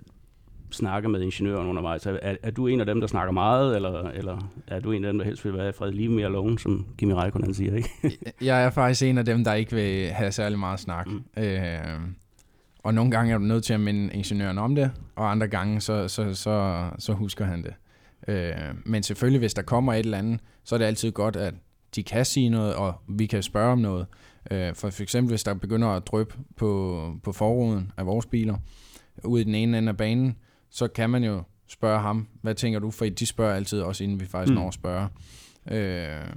snakke 0.71 1.09
med 1.09 1.21
ingeniøren 1.21 1.67
undervejs. 1.67 2.05
Er, 2.05 2.35
er, 2.43 2.51
du 2.51 2.67
en 2.67 2.79
af 2.79 2.85
dem, 2.85 2.99
der 2.99 3.07
snakker 3.07 3.31
meget, 3.31 3.75
eller, 3.75 4.09
eller 4.09 4.51
er 4.67 4.79
du 4.79 4.91
en 4.91 5.05
af 5.05 5.11
dem, 5.13 5.17
der 5.17 5.25
helst 5.25 5.45
vil 5.45 5.53
være 5.53 5.73
fred 5.73 5.91
lige 5.91 6.09
mere 6.09 6.25
alone, 6.25 6.59
som 6.59 6.85
Kimi 6.97 7.13
Räikkönen 7.13 7.53
siger, 7.53 7.75
ikke? 7.75 7.89
jeg 8.41 8.63
er 8.63 8.69
faktisk 8.69 9.03
en 9.03 9.17
af 9.17 9.25
dem, 9.25 9.43
der 9.43 9.53
ikke 9.53 9.75
vil 9.75 10.09
have 10.09 10.31
særlig 10.31 10.59
meget 10.59 10.79
snak. 10.79 11.07
Mm. 11.07 11.43
Øh, 11.43 11.99
og 12.83 12.93
nogle 12.93 13.11
gange 13.11 13.33
er 13.33 13.37
du 13.37 13.43
nødt 13.43 13.63
til 13.63 13.73
at 13.73 13.79
minde 13.79 14.13
ingeniøren 14.13 14.57
om 14.57 14.75
det, 14.75 14.91
og 15.15 15.31
andre 15.31 15.47
gange, 15.47 15.81
så, 15.81 16.07
så, 16.07 16.33
så, 16.33 16.85
så 16.99 17.13
husker 17.13 17.45
han 17.45 17.63
det. 17.63 17.73
Øh, 18.27 18.53
men 18.85 19.03
selvfølgelig, 19.03 19.39
hvis 19.39 19.53
der 19.53 19.61
kommer 19.61 19.93
et 19.93 19.99
eller 19.99 20.17
andet, 20.17 20.39
så 20.63 20.75
er 20.75 20.77
det 20.77 20.85
altid 20.85 21.11
godt, 21.11 21.35
at 21.35 21.53
de 21.95 22.03
kan 22.03 22.25
sige 22.25 22.49
noget, 22.49 22.75
og 22.75 22.93
vi 23.07 23.25
kan 23.25 23.43
spørge 23.43 23.71
om 23.71 23.79
noget. 23.79 24.05
Øh, 24.51 24.75
for 24.75 24.89
for 24.89 25.03
eksempel, 25.03 25.31
hvis 25.31 25.43
der 25.43 25.53
begynder 25.53 25.87
at 25.87 26.07
dryppe 26.07 26.35
på, 26.55 27.13
på 27.23 27.31
forruden 27.31 27.91
af 27.97 28.05
vores 28.05 28.25
biler, 28.25 28.57
ude 29.23 29.41
i 29.41 29.45
den 29.45 29.55
ene 29.55 29.77
ende 29.77 29.89
af 29.89 29.97
banen, 29.97 30.37
så 30.69 30.87
kan 30.87 31.09
man 31.09 31.23
jo 31.23 31.43
spørge 31.67 31.99
ham, 31.99 32.27
hvad 32.41 32.55
tænker 32.55 32.79
du? 32.79 32.91
For 32.91 33.05
de 33.05 33.25
spørger 33.25 33.55
altid 33.55 33.81
også, 33.81 34.03
inden 34.03 34.19
vi 34.19 34.25
faktisk 34.25 34.51
mm. 34.51 34.55
når 34.55 34.67
at 34.67 34.73
spørge. 34.73 35.07
Øh, 35.71 36.33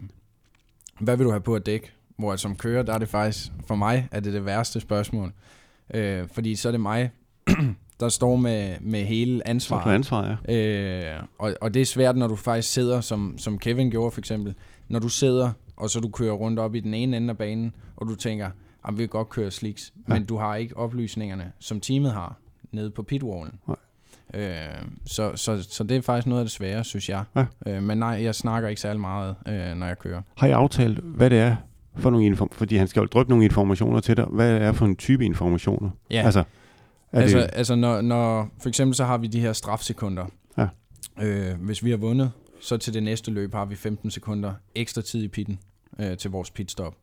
hvad 1.01 1.17
vil 1.17 1.27
du 1.27 1.31
have 1.31 1.41
på 1.41 1.55
at 1.55 1.67
dække? 1.67 1.93
Hvor 2.19 2.37
som 2.37 2.57
kører, 2.57 2.83
der 2.83 2.95
er 2.95 2.99
det 2.99 3.09
faktisk, 3.09 3.53
for 3.67 3.75
mig 3.75 4.09
er 4.11 4.21
det 4.21 4.33
det 4.33 4.45
værste 4.47 4.81
spørgsmål. 4.81 5.33
Øh, 5.95 6.29
fordi 6.33 6.57
så 6.57 6.69
er 6.69 6.73
det 6.73 6.81
mig, 6.81 7.11
der 8.01 8.09
står 8.09 8.37
med, 8.37 8.77
med 8.81 9.05
hele 9.05 9.49
ansvaret. 9.49 9.85
du 9.85 9.91
ansvar, 9.91 10.39
ja. 10.49 11.15
Øh, 11.15 11.23
og, 11.39 11.55
og 11.61 11.75
det 11.75 11.83
er 11.83 11.87
svært, 11.87 12.17
når 12.17 12.27
du 12.27 12.37
faktisk 12.37 12.73
sidder, 12.73 13.01
som, 13.01 13.39
som 13.39 13.59
Kevin 13.59 13.91
gjorde 13.91 14.11
for 14.11 14.21
eksempel. 14.21 14.55
Når 14.89 14.99
du 14.99 15.09
sidder, 15.09 15.53
og 15.77 15.91
så 15.91 16.01
du 16.01 16.09
kører 16.09 16.33
rundt 16.33 16.59
op 16.59 16.74
i 16.74 16.81
den 16.81 16.95
ene 16.95 17.16
ende 17.16 17.31
af 17.31 17.39
banen, 17.39 17.72
og 17.97 18.07
du 18.09 18.14
tænker, 18.14 18.47
at 18.89 18.93
vi 18.93 18.97
vil 18.97 19.09
godt 19.09 19.29
køre 19.29 19.51
slicks, 19.51 19.93
Ja. 20.09 20.14
men 20.14 20.24
du 20.24 20.37
har 20.37 20.57
ikke 20.57 20.77
oplysningerne, 20.77 21.53
som 21.59 21.81
teamet 21.81 22.12
har, 22.12 22.37
nede 22.72 22.91
på 22.91 23.03
pitwallen. 23.03 23.55
Nej. 23.68 23.77
Øh, 24.35 24.57
så, 25.05 25.33
så, 25.37 25.62
så 25.70 25.85
det 25.85 25.97
er 25.97 26.01
faktisk 26.01 26.27
noget 26.27 26.41
af 26.41 26.45
det 26.45 26.53
svære, 26.53 26.85
synes 26.85 27.09
jeg. 27.09 27.24
Ja. 27.37 27.45
Øh, 27.66 27.83
men 27.83 27.99
nej, 27.99 28.09
jeg 28.22 28.35
snakker 28.35 28.68
ikke 28.68 28.81
særlig 28.81 29.01
meget, 29.01 29.35
øh, 29.49 29.74
når 29.77 29.87
jeg 29.87 29.99
kører. 29.99 30.22
Har 30.37 30.47
I 30.47 30.51
aftalt, 30.51 30.99
hvad 30.99 31.31
det 31.31 31.39
er 31.39 31.57
for 31.97 32.11
nogle 32.11 32.27
inform- 32.27 32.49
fordi 32.53 32.77
han 32.77 32.89
skal 32.89 33.01
jo 33.01 33.07
dryppe 33.07 33.31
nogle 33.31 33.45
informationer 33.45 34.01
til 34.01 34.16
dig. 34.16 34.24
Hvad 34.24 34.55
det 34.55 34.62
er 34.62 34.72
for 34.72 34.87
en 34.87 34.97
type 34.97 35.24
informationer? 35.24 35.91
Ja. 36.11 36.22
Altså, 36.24 36.45
er 37.12 37.20
altså, 37.20 37.39
det, 37.39 37.51
altså 37.53 37.74
når, 37.74 38.01
når, 38.01 38.49
for 38.62 38.68
eksempel 38.68 38.95
så 38.95 39.05
har 39.05 39.18
vi 39.18 39.27
de 39.27 39.41
her 39.41 39.53
strafsekunder. 39.53 40.27
Ja. 40.59 40.66
Øh, 41.22 41.61
hvis 41.61 41.85
vi 41.85 41.91
har 41.91 41.97
vundet, 41.97 42.31
så 42.61 42.77
til 42.77 42.95
det 42.95 43.03
næste 43.03 43.31
løb 43.31 43.55
har 43.55 43.65
vi 43.65 43.77
15 43.77 44.11
sekunder 44.11 44.55
ekstra 44.75 45.03
tid 45.03 45.23
i 45.23 45.29
pitten 45.29 45.59
øh, 45.99 46.17
til 46.17 46.31
vores 46.31 46.51
pitstop. 46.51 46.97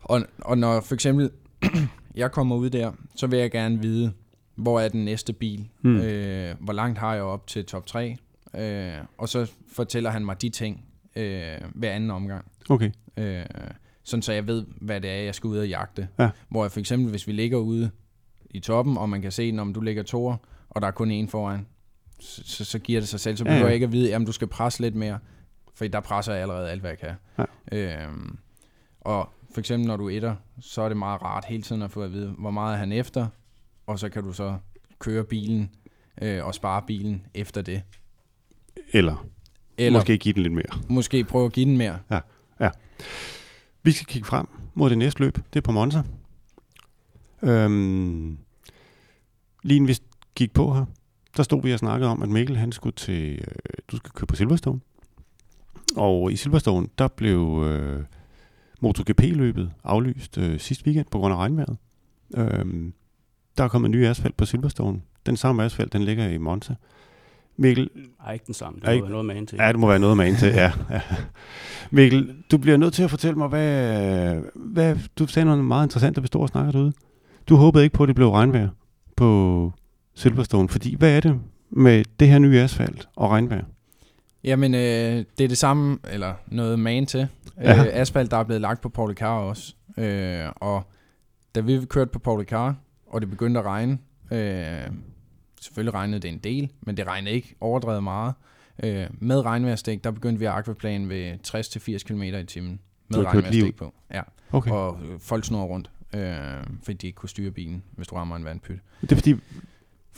Og, 0.00 0.22
og 0.38 0.58
når 0.58 0.80
for 0.80 0.94
eksempel 0.94 1.30
jeg 2.14 2.32
kommer 2.32 2.56
ud 2.56 2.70
der, 2.70 2.92
så 3.16 3.26
vil 3.26 3.38
jeg 3.38 3.50
gerne 3.50 3.80
vide, 3.80 4.12
hvor 4.54 4.80
er 4.80 4.88
den 4.88 5.04
næste 5.04 5.32
bil? 5.32 5.68
Hmm. 5.80 5.96
Øh, 5.96 6.54
hvor 6.60 6.72
langt 6.72 6.98
har 6.98 7.14
jeg 7.14 7.22
op 7.22 7.46
til 7.46 7.64
top 7.64 7.86
3? 7.86 8.16
Øh, 8.56 9.04
og 9.18 9.28
så 9.28 9.52
fortæller 9.72 10.10
han 10.10 10.24
mig 10.24 10.42
de 10.42 10.48
ting 10.48 10.84
øh, 11.16 11.58
hver 11.74 11.92
anden 11.92 12.10
omgang. 12.10 12.44
okay. 12.68 12.90
Øh, 13.16 13.44
sådan 14.04 14.22
så 14.22 14.32
jeg 14.32 14.46
ved, 14.46 14.64
hvad 14.80 15.00
det 15.00 15.10
er, 15.10 15.16
jeg 15.16 15.34
skal 15.34 15.48
ud 15.48 15.58
og 15.58 15.68
jagte. 15.68 16.08
Ja. 16.18 16.30
Hvor 16.48 16.64
jeg 16.64 16.72
for 16.72 16.80
eksempel, 16.80 17.10
hvis 17.10 17.26
vi 17.26 17.32
ligger 17.32 17.58
ude 17.58 17.90
i 18.50 18.60
toppen, 18.60 18.96
og 18.96 19.08
man 19.08 19.22
kan 19.22 19.32
se, 19.32 19.52
når 19.52 19.64
du 19.64 19.80
ligger 19.80 20.02
toer, 20.02 20.36
og 20.70 20.80
der 20.80 20.86
er 20.86 20.92
kun 20.92 21.10
en 21.10 21.28
foran, 21.28 21.66
så, 22.20 22.42
så, 22.44 22.64
så 22.64 22.78
giver 22.78 23.00
det 23.00 23.08
sig 23.08 23.20
selv. 23.20 23.36
Så 23.36 23.44
Ja, 23.44 23.48
behøver 23.48 23.60
ja. 23.60 23.66
jeg 23.66 23.74
ikke 23.74 23.84
at 23.86 23.92
vide, 23.92 24.14
at 24.14 24.26
du 24.26 24.32
skal 24.32 24.48
presse 24.48 24.80
lidt 24.80 24.94
mere, 24.94 25.18
for 25.74 25.84
der 25.86 26.00
presser 26.00 26.32
jeg 26.32 26.42
allerede 26.42 26.70
alt, 26.70 26.80
hvad 26.80 26.90
jeg 26.90 26.98
kan. 26.98 27.14
Ja. 27.72 28.04
Øhm, 28.04 28.38
og 29.00 29.28
for 29.54 29.60
eksempel, 29.60 29.86
når 29.88 29.96
du 29.96 30.08
er 30.08 30.16
etter, 30.16 30.36
så 30.60 30.82
er 30.82 30.88
det 30.88 30.96
meget 30.96 31.22
rart 31.22 31.44
hele 31.44 31.62
tiden 31.62 31.82
at 31.82 31.90
få 31.90 32.02
at 32.02 32.12
vide, 32.12 32.34
hvor 32.38 32.50
meget 32.50 32.74
er 32.74 32.78
han 32.78 32.92
efter, 32.92 33.26
og 33.86 33.98
så 33.98 34.08
kan 34.08 34.22
du 34.22 34.32
så 34.32 34.56
køre 34.98 35.24
bilen 35.24 35.70
øh, 36.22 36.44
og 36.44 36.54
spare 36.54 36.82
bilen 36.86 37.26
efter 37.34 37.62
det. 37.62 37.82
Eller, 38.92 39.26
Eller 39.78 39.98
måske 39.98 40.18
give 40.18 40.34
den 40.34 40.42
lidt 40.42 40.52
mere. 40.54 40.82
måske 40.88 41.24
prøve 41.24 41.46
at 41.46 41.52
give 41.52 41.66
den 41.66 41.76
mere. 41.76 41.98
Vi 43.82 43.92
skal 43.92 44.06
kigge 44.06 44.26
frem 44.28 44.46
mod 44.74 44.90
det 44.90 44.98
næste 44.98 45.20
løb. 45.20 45.34
Det 45.52 45.56
er 45.56 45.60
på 45.60 45.72
Monza. 45.72 46.02
Øhm, 47.42 48.38
lige 49.62 49.76
inden 49.76 49.88
vi 49.88 49.96
gik 50.34 50.52
på 50.52 50.74
her, 50.74 50.84
der 51.36 51.42
stod 51.42 51.62
vi 51.62 51.72
og 51.72 51.78
snakkede 51.78 52.10
om, 52.10 52.22
at 52.22 52.28
Mikkel 52.28 52.56
han 52.56 52.72
skulle 52.72 52.94
til, 52.94 53.32
øh, 53.32 53.44
du 53.90 53.96
skal 53.96 54.10
køre 54.14 54.26
på 54.26 54.36
Silverstone. 54.36 54.80
Og 55.96 56.32
i 56.32 56.36
Silverstone, 56.36 56.86
der 56.98 57.08
blev 57.08 57.62
øh, 57.66 58.02
MotoGP-løbet 58.80 59.70
aflyst 59.84 60.38
øh, 60.38 60.60
sidste 60.60 60.86
weekend 60.86 61.06
på 61.10 61.18
grund 61.18 61.34
af 61.34 61.38
regnvejret. 61.38 61.76
Øhm, 62.36 62.92
der 63.58 63.64
er 63.64 63.68
kommet 63.68 63.90
ny 63.90 64.06
asfalt 64.06 64.36
på 64.36 64.44
Silverstone. 64.44 65.00
Den 65.26 65.36
samme 65.36 65.64
asfalt, 65.64 65.92
den 65.92 66.02
ligger 66.02 66.28
i 66.28 66.38
Monza. 66.38 66.74
Mikkel, 67.56 67.90
Ej, 68.26 68.32
ikke 68.32 68.46
den 68.46 68.54
samme. 68.54 68.80
Det 68.80 68.86
må 68.86 68.92
ikke- 68.92 69.02
være 69.02 69.10
noget 69.12 69.26
med 69.26 69.46
til. 69.46 69.58
Ja, 69.60 69.68
det 69.68 69.78
må 69.78 69.86
være 69.88 69.98
noget 69.98 70.16
med 70.16 70.36
til, 70.36 70.48
ja. 70.48 70.72
ja. 70.90 71.00
Mikkel, 71.90 72.34
du 72.50 72.58
bliver 72.58 72.76
nødt 72.76 72.94
til 72.94 73.02
at 73.02 73.10
fortælle 73.10 73.38
mig, 73.38 73.48
hvad, 73.48 74.40
hvad 74.54 74.96
du 75.18 75.26
sagde 75.26 75.46
noget 75.46 75.64
meget 75.64 75.86
interessant, 75.86 76.16
da 76.16 76.20
vi 76.20 76.26
stod 76.26 76.40
og 76.42 76.48
snakkede 76.48 76.72
derude. 76.72 76.92
Du 77.48 77.56
håbede 77.56 77.84
ikke 77.84 77.94
på, 77.94 78.02
at 78.02 78.06
det 78.06 78.16
blev 78.16 78.28
regnvejr 78.30 78.68
på 79.16 79.72
Silverstone, 80.18 80.68
fordi 80.68 80.94
hvad 80.96 81.16
er 81.16 81.20
det 81.20 81.40
med 81.70 82.04
det 82.20 82.28
her 82.28 82.38
nye 82.38 82.60
asfalt 82.60 83.08
og 83.16 83.30
regnvejr? 83.30 83.64
Jamen, 84.44 84.74
øh, 84.74 85.24
det 85.38 85.44
er 85.44 85.48
det 85.48 85.58
samme, 85.58 85.98
eller 86.10 86.34
noget 86.46 86.78
man 86.78 87.06
til. 87.06 87.28
Ja. 87.60 87.78
Øh, 87.80 87.86
asfalt, 87.92 88.30
der 88.30 88.36
er 88.36 88.44
blevet 88.44 88.60
lagt 88.60 88.80
på 88.80 88.88
Paul 88.88 89.08
Ricard 89.08 89.42
også. 89.44 89.74
Øh, 89.96 90.46
og 90.56 90.82
da 91.54 91.60
vi 91.60 91.80
kørte 91.88 92.10
på 92.10 92.18
Paul 92.18 92.38
Ricard, 92.38 92.74
og 93.06 93.20
det 93.20 93.30
begyndte 93.30 93.60
at 93.60 93.66
regne, 93.66 93.98
øh, 94.30 94.90
selvfølgelig 95.60 95.94
regnede 95.94 96.20
det 96.20 96.28
en 96.28 96.38
del, 96.38 96.70
men 96.80 96.96
det 96.96 97.06
regnede 97.06 97.34
ikke 97.34 97.54
overdrevet 97.60 98.02
meget. 98.02 98.34
Øh, 98.82 99.06
med 99.18 99.44
regnvejrsdæk, 99.44 100.04
der 100.04 100.10
begyndte 100.10 100.38
vi 100.38 100.44
at 100.44 100.52
akvaplan 100.52 101.08
ved 101.08 101.32
60-80 101.46 102.04
km 102.04 102.22
i 102.22 102.44
timen. 102.44 102.80
Med 103.08 103.24
regnvejrsdæk 103.24 103.74
på. 103.74 103.94
Ja, 104.14 104.22
Okay. 104.52 104.70
og 104.70 104.98
øh, 105.02 105.20
folk 105.20 105.44
snor 105.44 105.64
rundt, 105.64 105.90
øh, 106.14 106.36
fordi 106.82 106.96
de 106.96 107.06
ikke 107.06 107.16
kunne 107.16 107.28
styre 107.28 107.50
bilen, 107.50 107.82
hvis 107.96 108.06
du 108.06 108.14
rammer 108.14 108.36
en 108.36 108.44
vandpyt. 108.44 108.78
Det 109.00 109.12
er 109.12 109.16
fordi, 109.16 109.34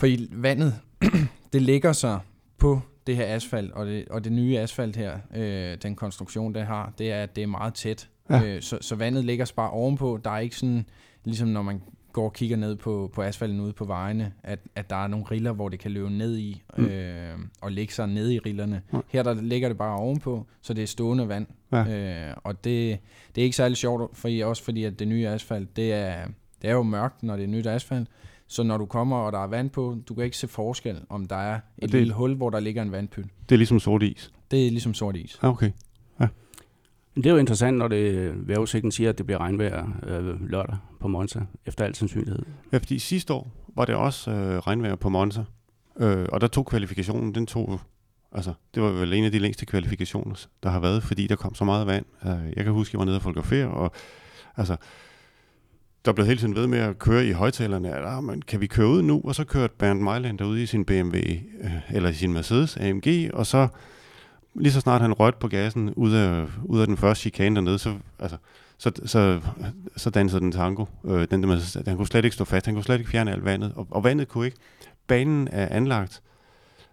Fordi 0.00 0.28
vandet, 0.32 0.74
det 1.52 1.62
ligger 1.62 1.92
sig 1.92 2.18
på 2.58 2.80
det 3.06 3.16
her 3.16 3.34
asfalt, 3.34 3.72
og 3.72 3.86
det, 3.86 4.08
og 4.08 4.24
det 4.24 4.32
nye 4.32 4.58
asfalt 4.58 4.96
her, 4.96 5.18
øh, 5.36 5.76
den 5.82 5.96
konstruktion, 5.96 6.54
det 6.54 6.62
har, 6.66 6.92
det 6.98 7.12
er, 7.12 7.22
at 7.22 7.36
det 7.36 7.42
er 7.42 7.46
meget 7.46 7.74
tæt. 7.74 8.08
Ja. 8.30 8.42
Øh, 8.44 8.62
så, 8.62 8.78
så 8.80 8.94
vandet 8.96 9.24
ligger 9.24 9.44
sig 9.44 9.56
bare 9.56 9.70
ovenpå. 9.70 10.20
Der 10.24 10.30
er 10.30 10.38
ikke 10.38 10.56
sådan, 10.56 10.84
ligesom 11.24 11.48
når 11.48 11.62
man 11.62 11.82
går 12.12 12.24
og 12.24 12.32
kigger 12.32 12.56
ned 12.56 12.76
på, 12.76 13.10
på 13.14 13.22
asfalten 13.22 13.60
ude 13.60 13.72
på 13.72 13.84
vejene, 13.84 14.32
at, 14.42 14.58
at 14.74 14.90
der 14.90 14.96
er 15.04 15.06
nogle 15.08 15.26
riller, 15.30 15.52
hvor 15.52 15.68
det 15.68 15.78
kan 15.78 15.90
løbe 15.90 16.10
ned 16.10 16.38
i, 16.38 16.62
Mm. 16.78 16.84
øh, 16.84 17.38
og 17.60 17.72
ligge 17.72 17.94
sig 17.94 18.06
ned 18.08 18.30
i 18.30 18.38
rillerne. 18.38 18.82
Nej. 18.92 19.02
Her 19.08 19.22
der 19.22 19.34
ligger 19.34 19.68
det 19.68 19.78
bare 19.78 19.96
ovenpå, 19.96 20.46
så 20.62 20.74
det 20.74 20.82
er 20.82 20.86
stående 20.86 21.28
vand. 21.28 21.46
Ja. 21.72 22.28
Øh, 22.30 22.34
og 22.44 22.64
det, 22.64 22.98
det 23.34 23.40
er 23.40 23.44
ikke 23.44 23.56
særlig 23.56 23.76
sjovt, 23.76 24.16
fordi, 24.16 24.40
også 24.40 24.62
fordi 24.64 24.84
at 24.84 24.98
det 24.98 25.08
nye 25.08 25.28
asfalt, 25.28 25.76
det 25.76 25.92
er, 25.92 26.26
det 26.62 26.70
er 26.70 26.74
jo 26.74 26.82
mørkt, 26.82 27.22
når 27.22 27.36
det 27.36 27.42
er 27.42 27.48
nyt 27.48 27.66
asfalt. 27.66 28.08
Så 28.52 28.62
når 28.62 28.76
du 28.78 28.86
kommer, 28.86 29.16
og 29.16 29.32
der 29.32 29.38
er 29.38 29.46
vand 29.46 29.70
på, 29.70 29.96
du 30.08 30.14
kan 30.14 30.24
ikke 30.24 30.36
se 30.36 30.48
forskel, 30.48 31.00
om 31.08 31.26
der 31.26 31.36
er 31.36 31.54
et 31.54 31.60
det- 31.82 31.92
det, 31.92 32.00
lille 32.00 32.14
hul, 32.14 32.34
hvor 32.34 32.50
der 32.50 32.60
ligger 32.60 32.82
en 32.82 32.92
vandpyt. 32.92 33.26
det 33.48 33.54
er 33.54 33.58
ligesom 33.58 33.80
sort 33.80 34.02
is. 34.02 34.32
Det 34.50 34.66
er 34.66 34.70
ligesom 34.70 34.94
sort 34.94 35.16
is. 35.16 35.38
Ja, 35.42 35.48
okay. 35.48 35.70
Men 37.14 37.24
det 37.24 37.30
er 37.30 37.34
jo 37.34 37.38
interessant, 37.40 37.76
når 37.76 37.88
det 37.88 38.32
vejrudsigten 38.48 38.92
siger, 38.92 39.10
at 39.10 39.18
det 39.18 39.26
bliver 39.26 39.38
regnvejr 39.38 39.86
øh, 40.06 40.50
lørdag 40.50 40.76
på 41.00 41.08
Monza, 41.08 41.40
efter 41.66 41.84
al 41.84 41.94
sandsynlighed. 41.94 42.42
Ja, 42.72 42.78
fordi 42.78 42.98
sidste 42.98 43.32
år 43.34 43.50
var 43.76 43.84
det 43.84 43.94
også 43.94 44.30
øh, 44.30 44.58
regnvejr 44.58 44.94
på 44.96 45.08
Monza, 45.08 45.44
øh, 46.00 46.26
og 46.32 46.40
der 46.40 46.46
tog 46.46 46.66
kvalifikationen, 46.66 47.34
den 47.34 47.46
tog, 47.46 47.80
altså, 48.32 48.52
det 48.74 48.82
var 48.82 48.90
vel 48.90 49.12
en 49.12 49.24
af 49.24 49.32
de 49.32 49.38
længste 49.38 49.66
kvalifikationer, 49.66 50.46
der 50.62 50.70
har 50.70 50.80
været, 50.80 51.02
fordi 51.02 51.26
der 51.26 51.36
kom 51.36 51.54
så 51.54 51.64
meget 51.64 51.86
vand. 51.86 52.04
Øh, 52.26 52.52
jeg 52.56 52.64
kan 52.64 52.72
huske, 52.72 52.94
jeg 52.94 52.98
var 52.98 53.04
nede 53.04 53.16
og 53.16 53.22
fotografere, 53.22 53.68
og 53.68 53.92
altså, 54.56 54.76
der 56.04 56.12
blev 56.12 56.26
hele 56.26 56.38
tiden 56.38 56.54
ved 56.54 56.66
med 56.66 56.78
at 56.78 56.98
køre 56.98 57.26
i 57.26 57.32
højtalerne, 57.32 57.92
at 57.92 58.04
ah, 58.04 58.24
men, 58.24 58.42
kan 58.42 58.60
vi 58.60 58.66
køre 58.66 58.88
ud 58.88 59.02
nu? 59.02 59.20
Og 59.24 59.34
så 59.34 59.44
kørte 59.44 59.74
Bernd 59.78 60.00
Meiland 60.00 60.38
derude 60.38 60.62
i 60.62 60.66
sin 60.66 60.84
BMW, 60.84 61.16
øh, 61.60 61.72
eller 61.90 62.08
i 62.08 62.14
sin 62.14 62.32
Mercedes 62.32 62.76
AMG, 62.76 63.30
og 63.34 63.46
så 63.46 63.68
lige 64.54 64.72
så 64.72 64.80
snart 64.80 65.00
han 65.00 65.12
rørte 65.12 65.36
på 65.40 65.48
gassen 65.48 65.94
ud 65.94 66.12
af, 66.12 66.46
ud 66.64 66.80
af 66.80 66.86
den 66.86 66.96
første 66.96 67.20
chikane 67.20 67.56
dernede, 67.56 67.78
så, 67.78 67.94
altså, 68.18 68.36
så, 68.78 68.92
så, 69.04 69.40
så 69.96 70.10
dansede 70.10 70.40
den 70.40 70.52
tango. 70.52 70.84
Øh, 71.04 71.26
den 71.30 71.42
der 71.42 71.82
han 71.86 71.96
kunne 71.96 72.06
slet 72.06 72.24
ikke 72.24 72.34
stå 72.34 72.44
fast, 72.44 72.66
han 72.66 72.74
kunne 72.74 72.84
slet 72.84 72.98
ikke 72.98 73.10
fjerne 73.10 73.32
alt 73.32 73.44
vandet, 73.44 73.72
og, 73.76 73.86
og 73.90 74.04
vandet 74.04 74.28
kunne 74.28 74.46
ikke. 74.46 74.58
Banen 75.06 75.48
er 75.52 75.68
anlagt, 75.68 76.22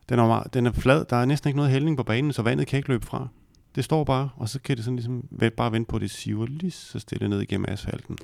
den 0.10 0.20
er, 0.20 0.28
meget, 0.28 0.54
den 0.54 0.66
er 0.66 0.72
flad, 0.72 1.06
der 1.06 1.16
er 1.16 1.26
næsten 1.26 1.48
ikke 1.48 1.58
noget 1.58 1.72
hældning 1.72 1.98
på 1.98 2.04
banen, 2.04 2.34
så 2.34 2.42
vandet 2.42 2.68
kan 2.68 2.78
ikke 2.78 2.90
løbe 2.90 3.06
fra. 3.06 3.28
Det 3.76 3.84
står 3.84 4.04
bare, 4.04 4.30
og 4.36 4.50
så 4.50 4.60
kan 4.60 4.76
det 4.76 4.86
sådan 4.86 4.96
ligesom 4.96 5.24
bare 5.58 5.72
vente 5.72 5.90
på, 5.90 5.96
at 5.96 6.02
det 6.02 6.12
siver 6.12 6.46
lige 6.46 6.72
så 6.72 7.00
stille 7.00 7.30
ned 7.30 7.42
igennem 7.42 7.66
asfalten. 7.70 8.18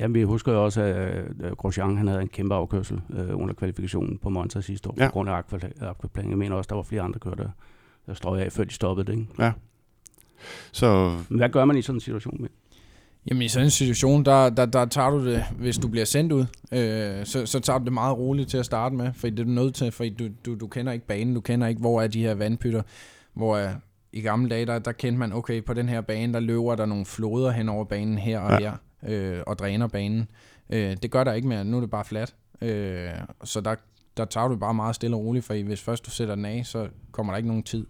Jamen, 0.00 0.14
vi 0.14 0.22
husker 0.22 0.52
jo 0.52 0.64
også, 0.64 0.82
at 0.82 1.24
øh, 1.40 1.52
Grosjean 1.56 1.96
han 1.96 2.08
havde 2.08 2.22
en 2.22 2.28
kæmpe 2.28 2.54
afkørsel 2.54 3.00
øh, 3.10 3.38
under 3.40 3.54
kvalifikationen 3.54 4.18
på 4.18 4.28
Monza 4.28 4.60
sidste 4.60 4.88
år, 4.90 4.94
Ja. 4.98 5.06
på 5.06 5.12
grund 5.12 5.30
af 5.30 5.42
aquaplaning. 5.80 6.30
Jeg 6.30 6.38
mener 6.38 6.56
også, 6.56 6.68
der 6.68 6.74
var 6.74 6.82
flere 6.82 7.02
andre 7.02 7.18
kører, 7.20 7.34
der, 7.34 7.48
der 8.06 8.14
strøg 8.14 8.40
af, 8.42 8.52
før 8.52 8.64
de 8.64 8.72
stoppede 8.74 9.06
det. 9.12 9.18
Ikke? 9.18 9.52
Så 10.72 11.16
Men 11.28 11.38
hvad 11.38 11.48
gør 11.48 11.64
man 11.64 11.76
i 11.78 11.82
sådan 11.82 11.96
en 11.96 12.00
situation 12.00 12.36
med? 12.40 12.48
Jamen 13.26 13.42
i 13.42 13.48
sådan 13.48 13.66
en 13.66 13.70
situation, 13.70 14.24
der, 14.24 14.50
der, 14.50 14.66
der 14.66 14.84
tager 14.86 15.10
du 15.10 15.26
det, 15.26 15.44
hvis 15.58 15.78
du 15.78 15.88
bliver 15.88 16.04
sendt 16.04 16.32
ud, 16.32 16.40
øh, 16.72 17.26
så, 17.26 17.46
så 17.46 17.60
tager 17.60 17.78
du 17.78 17.84
det 17.84 17.92
meget 17.92 18.18
roligt 18.18 18.48
til 18.50 18.58
at 18.58 18.64
starte 18.66 18.94
med, 18.96 19.12
fordi 19.12 19.30
det 19.30 19.40
er 19.40 19.44
du 19.44 19.50
nødt 19.50 19.74
til, 19.74 19.92
fordi 19.92 20.10
du, 20.10 20.28
du, 20.46 20.54
du 20.60 20.66
kender 20.66 20.92
ikke 20.92 21.06
banen, 21.06 21.34
du 21.34 21.40
kender 21.40 21.66
ikke, 21.66 21.80
hvor 21.80 22.02
er 22.02 22.06
de 22.06 22.22
her 22.22 22.34
vandpytter, 22.34 22.82
hvor 23.34 23.56
øh, 23.56 23.70
i 24.12 24.20
gamle 24.20 24.48
dage, 24.50 24.66
der, 24.66 24.78
der 24.78 24.92
kendte 24.92 25.18
man, 25.18 25.32
okay, 25.32 25.64
på 25.64 25.74
den 25.74 25.88
her 25.88 26.00
bane, 26.00 26.32
der 26.32 26.40
løber 26.40 26.74
der 26.74 26.86
nogle 26.86 27.04
floder 27.04 27.50
hen 27.50 27.68
over 27.68 27.84
banen 27.84 28.18
her 28.18 28.40
og 28.40 28.50
Ja. 28.50 28.58
her, 28.70 28.72
øh, 29.06 29.40
og 29.46 29.58
dræner 29.58 29.86
banen. 29.86 30.28
Øh, 30.70 30.96
det 31.02 31.10
gør 31.10 31.24
der 31.24 31.32
ikke 31.32 31.48
mere, 31.48 31.64
nu 31.64 31.76
er 31.76 31.80
det 31.80 31.90
bare 31.90 32.04
fladt. 32.04 32.34
Øh, 32.60 33.10
så 33.44 33.60
der, 33.60 33.74
der 34.16 34.24
tager 34.24 34.48
du 34.48 34.56
bare 34.56 34.74
meget 34.74 34.94
stille 34.94 35.16
og 35.16 35.24
roligt, 35.24 35.44
for 35.44 35.62
hvis 35.64 35.80
først 35.80 36.06
du 36.06 36.10
sætter 36.10 36.34
den 36.34 36.44
af, 36.44 36.66
så 36.66 36.88
kommer 37.12 37.32
der 37.32 37.36
ikke 37.36 37.48
nogen 37.48 37.62
tid. 37.62 37.86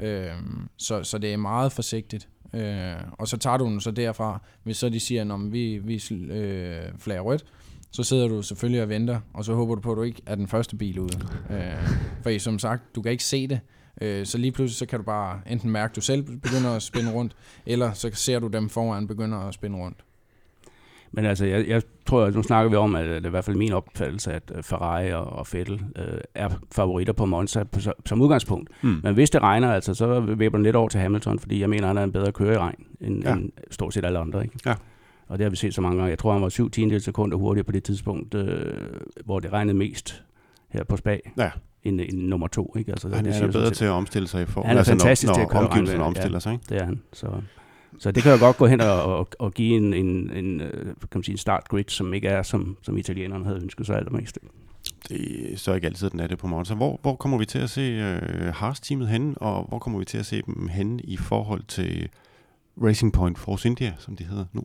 Øh, 0.00 0.30
så, 0.76 1.02
så 1.02 1.18
det 1.18 1.32
er 1.32 1.36
meget 1.36 1.72
forsigtigt. 1.72 2.28
Øh, 2.54 2.94
og 3.12 3.28
så 3.28 3.36
tager 3.36 3.56
du 3.56 3.64
den 3.64 3.80
så 3.80 3.90
derfra, 3.90 4.42
hvis 4.62 4.76
så 4.76 4.88
de 4.88 5.00
siger, 5.00 5.34
at 5.34 5.52
vi, 5.52 5.78
vi 5.78 6.02
øh, 6.10 6.82
flager 6.98 7.20
rødt, 7.20 7.44
så 7.90 8.02
sidder 8.02 8.28
du 8.28 8.42
selvfølgelig 8.42 8.82
og 8.82 8.88
venter, 8.88 9.20
og 9.34 9.44
så 9.44 9.54
håber 9.54 9.74
du 9.74 9.80
på, 9.80 9.92
at 9.92 9.96
du 9.96 10.02
ikke 10.02 10.22
er 10.26 10.34
den 10.34 10.48
første 10.48 10.76
bil 10.76 10.98
ude. 10.98 11.18
Øh, 11.50 11.88
for 12.22 12.38
som 12.38 12.58
sagt, 12.58 12.82
du 12.94 13.02
kan 13.02 13.12
ikke 13.12 13.24
se 13.24 13.46
det, 13.46 13.60
øh, 14.00 14.26
så 14.26 14.38
lige 14.38 14.52
pludselig 14.52 14.78
så 14.78 14.86
kan 14.86 14.98
du 14.98 15.04
bare 15.04 15.40
enten 15.46 15.70
mærke, 15.70 15.90
at 15.90 15.96
du 15.96 16.00
selv 16.00 16.22
begynder 16.22 16.70
at 16.70 16.82
spænde 16.82 17.12
rundt, 17.12 17.36
eller 17.66 17.92
så 17.92 18.10
ser 18.12 18.38
du 18.38 18.46
dem 18.46 18.68
foran 18.68 19.06
begynder 19.06 19.38
at 19.38 19.54
spænde 19.54 19.78
rundt. 19.78 20.04
Men 21.12 21.24
altså, 21.24 21.44
jeg, 21.44 21.68
jeg 21.68 21.82
tror, 22.06 22.24
at 22.24 22.34
nu 22.34 22.42
snakker 22.42 22.70
vi 22.70 22.76
om, 22.76 22.94
at 22.94 23.04
det 23.04 23.22
er 23.24 23.26
i 23.26 23.30
hvert 23.30 23.44
fald 23.44 23.56
min 23.56 23.72
opfattelse, 23.72 24.32
at 24.32 24.52
Ferrari 24.62 25.12
og, 25.12 25.24
og 25.24 25.46
Vettel 25.52 25.82
øh, 25.96 26.20
er 26.34 26.48
favoritter 26.72 27.12
på 27.12 27.26
Monza 27.26 27.64
på, 27.64 27.80
som 28.06 28.20
udgangspunkt. 28.20 28.70
Mm. 28.82 29.00
Men 29.02 29.14
hvis 29.14 29.30
det 29.30 29.42
regner, 29.42 29.72
altså, 29.72 29.94
så 29.94 30.20
væber 30.20 30.58
den 30.58 30.64
lidt 30.64 30.76
over 30.76 30.88
til 30.88 31.00
Hamilton, 31.00 31.38
fordi 31.38 31.60
jeg 31.60 31.70
mener, 31.70 31.86
han 31.86 31.98
er 31.98 32.04
en 32.04 32.12
bedre 32.12 32.32
kører 32.32 32.52
i 32.52 32.58
regn, 32.58 32.86
end, 33.00 33.22
ja. 33.22 33.32
end 33.32 33.50
stort 33.70 33.94
set 33.94 34.04
alle 34.04 34.18
andre. 34.18 34.42
Ikke? 34.42 34.58
Ja. 34.66 34.74
Og 35.28 35.38
det 35.38 35.44
har 35.44 35.50
vi 35.50 35.56
set 35.56 35.74
så 35.74 35.80
mange 35.80 35.96
gange. 35.96 36.10
Jeg 36.10 36.18
tror, 36.18 36.32
han 36.32 36.42
var 36.42 36.48
7 36.48 36.70
10 36.70 37.00
sekunder 37.00 37.36
hurtigere 37.36 37.64
på 37.64 37.72
det 37.72 37.84
tidspunkt, 37.84 38.34
øh, 38.34 38.74
hvor 39.24 39.40
det 39.40 39.52
regnede 39.52 39.78
mest 39.78 40.22
her 40.68 40.84
på 40.84 40.96
Spag. 40.96 41.32
Ja. 41.38 41.50
End, 41.82 42.00
end 42.00 42.18
nummer 42.18 42.46
to. 42.46 42.74
Ikke? 42.78 42.92
Altså, 42.92 43.08
han 43.08 43.24
det 43.24 43.42
er 43.42 43.52
bedre 43.52 43.70
til 43.70 43.84
at 43.84 43.90
omstille 43.90 44.28
sig 44.28 44.42
i 44.42 44.46
form. 44.46 44.66
Han 44.66 44.76
er 44.76 44.78
altså, 44.78 44.92
fantastisk 44.92 45.26
når, 45.26 45.32
når 45.32 45.38
til 45.38 45.42
at 45.42 45.50
køre 45.50 45.68
omgivelserne 45.68 46.04
omstiller 46.04 46.36
ja, 46.36 46.40
sig. 46.40 46.52
Ikke? 46.52 46.64
Det 46.68 46.80
er 46.80 46.84
han. 46.84 47.02
Så. 47.12 47.26
Så 47.98 48.10
det 48.10 48.22
kan 48.22 48.32
jo 48.32 48.38
godt 48.38 48.56
gå 48.56 48.66
hen 48.66 48.80
og, 48.80 49.02
og, 49.02 49.28
og 49.38 49.52
give 49.54 49.76
en, 49.76 49.94
en, 49.94 50.30
en, 50.30 50.60
øh, 50.60 50.84
kan 50.84 51.08
man 51.14 51.22
sige, 51.22 51.32
en 51.32 51.38
startgrid, 51.38 51.84
som 51.88 52.14
ikke 52.14 52.28
er, 52.28 52.42
som, 52.42 52.76
som 52.82 52.96
italienerne 52.96 53.44
havde 53.44 53.60
ønsket 53.62 53.86
sig 53.86 53.96
allermest. 53.96 54.38
Det 55.08 55.52
er 55.52 55.56
så 55.56 55.74
ikke 55.74 55.86
altid, 55.86 56.10
den 56.10 56.20
er 56.20 56.26
det 56.26 56.38
på 56.38 56.46
morgen. 56.46 56.64
Så 56.64 56.74
Hvor, 56.74 56.98
hvor 57.02 57.14
kommer 57.16 57.38
vi 57.38 57.44
til 57.44 57.58
at 57.58 57.70
se 57.70 57.80
øh, 57.80 58.54
Haas-teamet 58.54 59.08
henne, 59.08 59.38
og 59.38 59.64
hvor 59.68 59.78
kommer 59.78 59.98
vi 59.98 60.04
til 60.04 60.18
at 60.18 60.26
se 60.26 60.42
dem 60.42 60.68
henne 60.68 61.00
i 61.00 61.16
forhold 61.16 61.62
til 61.68 62.08
Racing 62.82 63.12
Point 63.12 63.38
Force 63.38 63.68
India, 63.68 63.94
som 63.98 64.16
de 64.16 64.24
hedder 64.24 64.44
nu? 64.52 64.62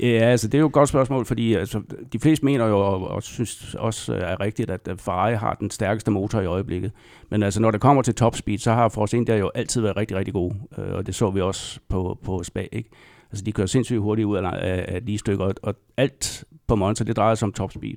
Ja, 0.00 0.06
altså 0.06 0.48
det 0.48 0.54
er 0.54 0.60
jo 0.60 0.66
et 0.66 0.72
godt 0.72 0.88
spørgsmål, 0.88 1.24
fordi 1.24 1.54
altså, 1.54 1.82
de 2.12 2.18
fleste 2.18 2.44
mener 2.44 2.66
jo, 2.66 2.78
og, 2.78 3.08
og 3.08 3.22
synes 3.22 3.74
også 3.74 4.14
øh, 4.14 4.20
er 4.20 4.40
rigtigt, 4.40 4.70
at 4.70 4.88
Ferrari 4.98 5.34
har 5.34 5.54
den 5.54 5.70
stærkeste 5.70 6.10
motor 6.10 6.40
i 6.40 6.46
øjeblikket. 6.46 6.92
Men 7.30 7.42
altså 7.42 7.60
når 7.60 7.70
det 7.70 7.80
kommer 7.80 8.02
til 8.02 8.14
top 8.14 8.36
speed, 8.36 8.58
så 8.58 8.72
har 8.72 8.88
Force 8.88 9.16
India 9.16 9.36
jo 9.36 9.50
altid 9.54 9.80
været 9.80 9.96
rigtig, 9.96 10.16
rigtig 10.16 10.34
gode, 10.34 10.54
øh, 10.78 10.92
og 10.92 11.06
det 11.06 11.14
så 11.14 11.30
vi 11.30 11.40
også 11.40 11.80
på, 11.88 12.18
på 12.24 12.42
Spa, 12.42 12.66
ikke? 12.72 12.90
Altså 13.30 13.44
de 13.44 13.52
kører 13.52 13.66
sindssygt 13.66 14.00
hurtigt 14.00 14.26
ud 14.26 14.36
af, 14.36 14.42
af, 14.42 14.84
af 14.88 15.18
stykker, 15.18 15.52
og 15.62 15.74
alt 15.96 16.44
på 16.66 16.74
Monza, 16.74 17.04
det 17.04 17.16
drejer 17.16 17.34
sig 17.34 17.46
om 17.46 17.52
top 17.52 17.72
speed. 17.72 17.96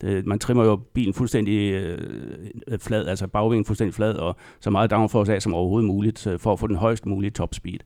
Det, 0.00 0.26
man 0.26 0.38
trimmer 0.38 0.64
jo 0.64 0.76
bilen 0.76 1.14
fuldstændig 1.14 1.72
øh, 1.72 1.98
flad, 2.78 3.06
altså 3.06 3.26
bagvingen 3.26 3.64
fuldstændig 3.64 3.94
flad, 3.94 4.14
og 4.14 4.36
så 4.60 4.70
meget 4.70 4.90
downforce 4.90 5.34
af 5.34 5.42
som 5.42 5.54
overhovedet 5.54 5.86
muligt, 5.86 6.26
øh, 6.26 6.38
for 6.38 6.52
at 6.52 6.58
få 6.58 6.66
den 6.66 6.76
højst 6.76 7.06
mulige 7.06 7.30
top 7.30 7.54
speed. 7.54 7.78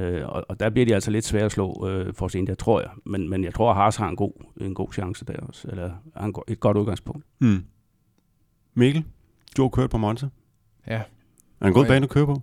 Øh, 0.00 0.28
og, 0.28 0.44
og 0.48 0.60
der 0.60 0.70
bliver 0.70 0.86
de 0.86 0.94
altså 0.94 1.10
lidt 1.10 1.24
svære 1.24 1.44
at 1.44 1.52
slå 1.52 1.88
øh, 1.88 2.14
for 2.14 2.28
sent, 2.28 2.48
jeg 2.48 2.58
tror 2.58 2.80
jeg. 2.80 2.90
Men, 3.06 3.28
men 3.28 3.44
jeg 3.44 3.54
tror, 3.54 3.70
at 3.70 3.76
Haas 3.76 3.96
har 3.96 4.08
en 4.08 4.16
god, 4.16 4.32
en 4.60 4.74
god 4.74 4.92
chance 4.92 5.24
der 5.24 5.36
også, 5.36 5.68
eller 5.68 5.90
har 6.16 6.26
en, 6.26 6.34
et 6.48 6.60
godt 6.60 6.76
udgangspunkt. 6.76 7.24
Mm. 7.38 7.64
Mikkel, 8.74 9.04
du 9.56 9.62
har 9.62 9.68
kørt 9.68 9.90
på 9.90 9.98
Monza. 9.98 10.26
Ja. 10.86 11.02
Er 11.60 11.66
en 11.66 11.72
god 11.72 11.86
bane 11.86 12.04
at 12.04 12.10
køre 12.10 12.26
på? 12.26 12.42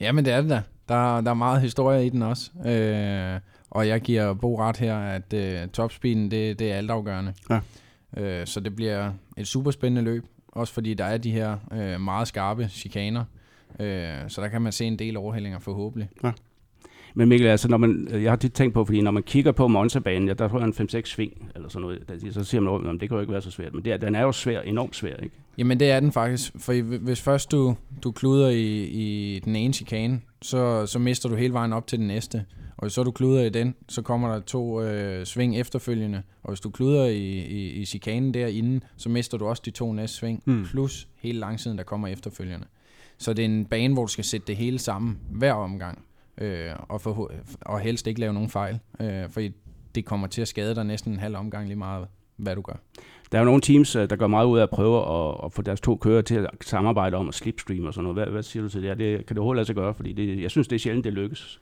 Ja, 0.00 0.12
men 0.12 0.24
det 0.24 0.32
er 0.32 0.40
det 0.40 0.50
da. 0.50 0.62
Der, 0.88 1.20
der 1.20 1.30
er 1.30 1.34
meget 1.34 1.60
historie 1.60 2.06
i 2.06 2.08
den 2.08 2.22
også. 2.22 2.50
Øh, 2.66 3.40
og 3.70 3.88
jeg 3.88 4.00
giver 4.00 4.34
Bo 4.34 4.58
ret 4.58 4.76
her, 4.76 4.98
at 4.98 5.32
øh, 5.32 5.68
topspeeden, 5.68 6.30
det, 6.30 6.58
det 6.58 6.72
er 6.72 6.76
altafgørende. 6.76 7.34
Ja. 7.50 7.60
Øh, 8.16 8.46
så 8.46 8.60
det 8.60 8.76
bliver 8.76 9.12
et 9.36 9.46
super 9.46 9.70
spændende 9.70 10.02
løb. 10.02 10.24
Også 10.48 10.74
fordi 10.74 10.94
der 10.94 11.04
er 11.04 11.18
de 11.18 11.30
her 11.30 11.56
øh, 11.72 12.00
meget 12.00 12.28
skarpe 12.28 12.68
chikaner. 12.68 13.24
Øh, 13.80 14.18
så 14.28 14.40
der 14.40 14.48
kan 14.48 14.62
man 14.62 14.72
se 14.72 14.84
en 14.84 14.98
del 14.98 15.16
overhældinger 15.16 15.58
forhåbentlig. 15.58 16.08
Ja. 16.24 16.32
Men 17.14 17.28
Mikkel, 17.28 17.48
altså, 17.48 17.68
når 17.68 17.76
man, 17.76 18.08
jeg 18.12 18.30
har 18.30 18.36
tit 18.36 18.52
tænkt 18.52 18.74
på, 18.74 18.84
fordi 18.84 19.00
når 19.00 19.10
man 19.10 19.22
kigger 19.22 19.52
på 19.52 19.68
Monza-banen, 19.68 20.28
ja, 20.28 20.34
der 20.34 20.48
tror 20.48 20.58
jeg 20.58 20.66
en 20.66 20.88
5-6 20.90 21.04
sving, 21.04 21.52
eller 21.54 21.68
sådan 21.68 21.82
noget, 21.82 22.34
så 22.34 22.44
siger 22.44 22.60
man, 22.60 22.94
at 22.94 23.00
det 23.00 23.08
kan 23.08 23.16
jo 23.16 23.20
ikke 23.20 23.32
være 23.32 23.42
så 23.42 23.50
svært. 23.50 23.74
Men 23.74 23.84
det 23.84 23.92
er, 23.92 23.96
den 23.96 24.14
er 24.14 24.22
jo 24.22 24.32
svær, 24.32 24.60
enormt 24.60 24.96
svær, 24.96 25.16
ikke? 25.16 25.36
Jamen 25.58 25.80
det 25.80 25.90
er 25.90 26.00
den 26.00 26.12
faktisk, 26.12 26.52
for 26.58 26.98
hvis 26.98 27.20
først 27.20 27.52
du, 27.52 27.76
du 28.04 28.12
kluder 28.12 28.48
i, 28.48 28.84
i 28.84 29.40
den 29.44 29.56
ene 29.56 29.74
chikane, 29.74 30.20
så, 30.42 30.86
så 30.86 30.98
mister 30.98 31.28
du 31.28 31.34
hele 31.34 31.52
vejen 31.52 31.72
op 31.72 31.86
til 31.86 31.98
den 31.98 32.06
næste. 32.06 32.44
Og 32.76 32.84
hvis 32.84 32.92
så 32.92 33.02
du 33.02 33.10
kluder 33.10 33.42
i 33.42 33.48
den, 33.48 33.74
så 33.88 34.02
kommer 34.02 34.32
der 34.32 34.40
to 34.40 34.82
øh, 34.82 35.26
sving 35.26 35.56
efterfølgende. 35.56 36.22
Og 36.42 36.50
hvis 36.50 36.60
du 36.60 36.70
kluder 36.70 37.04
i, 37.04 37.38
i, 37.38 37.70
i 37.70 37.84
chikanen 37.84 38.34
derinde, 38.34 38.80
så 38.96 39.08
mister 39.08 39.38
du 39.38 39.46
også 39.46 39.62
de 39.64 39.70
to 39.70 39.92
næste 39.92 40.16
sving, 40.16 40.42
mm. 40.44 40.64
plus 40.64 41.08
hele 41.16 41.38
langsiden, 41.38 41.78
der 41.78 41.84
kommer 41.84 42.08
efterfølgende. 42.08 42.66
Så 43.18 43.32
det 43.32 43.42
er 43.42 43.46
en 43.46 43.64
bane, 43.64 43.94
hvor 43.94 44.02
du 44.02 44.12
skal 44.12 44.24
sætte 44.24 44.46
det 44.46 44.56
hele 44.56 44.78
sammen 44.78 45.18
hver 45.30 45.52
omgang 45.52 46.04
øh, 46.38 46.70
og, 46.88 47.00
for, 47.00 47.32
og 47.60 47.80
helst 47.80 48.06
ikke 48.06 48.20
lave 48.20 48.32
nogen 48.32 48.48
fejl, 48.48 48.78
øh, 49.00 49.30
for 49.30 49.40
det 49.94 50.04
kommer 50.04 50.26
til 50.26 50.42
at 50.42 50.48
skade 50.48 50.74
dig 50.74 50.84
næsten 50.84 51.12
en 51.12 51.18
halv 51.18 51.36
omgang 51.36 51.66
lige 51.66 51.78
meget, 51.78 52.06
hvad 52.36 52.56
du 52.56 52.60
gør. 52.60 52.76
Der 53.32 53.38
er 53.38 53.42
jo 53.42 53.44
nogle 53.44 53.60
teams, 53.60 53.96
øh, 53.96 54.10
der 54.10 54.16
går 54.16 54.26
meget 54.26 54.46
ud 54.46 54.58
af 54.58 54.62
at 54.62 54.70
prøve 54.70 54.98
at, 54.98 55.36
at 55.44 55.52
få 55.52 55.62
deres 55.62 55.80
to 55.80 55.96
kører 55.96 56.22
til 56.22 56.34
at 56.34 56.50
samarbejde 56.60 57.16
om 57.16 57.28
at 57.28 57.34
slipstream 57.34 57.84
og 57.84 57.94
sådan 57.94 58.02
noget. 58.02 58.16
Hvad, 58.16 58.32
hvad 58.32 58.42
siger 58.42 58.62
du 58.62 58.68
til 58.68 58.82
det? 58.82 58.98
det 58.98 59.26
kan 59.26 59.28
det 59.28 59.38
overhovedet 59.38 59.56
lade 59.56 59.66
sig 59.66 59.74
gøre? 59.74 59.94
Fordi 59.94 60.12
det, 60.12 60.42
jeg 60.42 60.50
synes, 60.50 60.68
det 60.68 60.76
er 60.76 60.80
sjældent, 60.80 61.04
det 61.04 61.12
lykkes. 61.12 61.60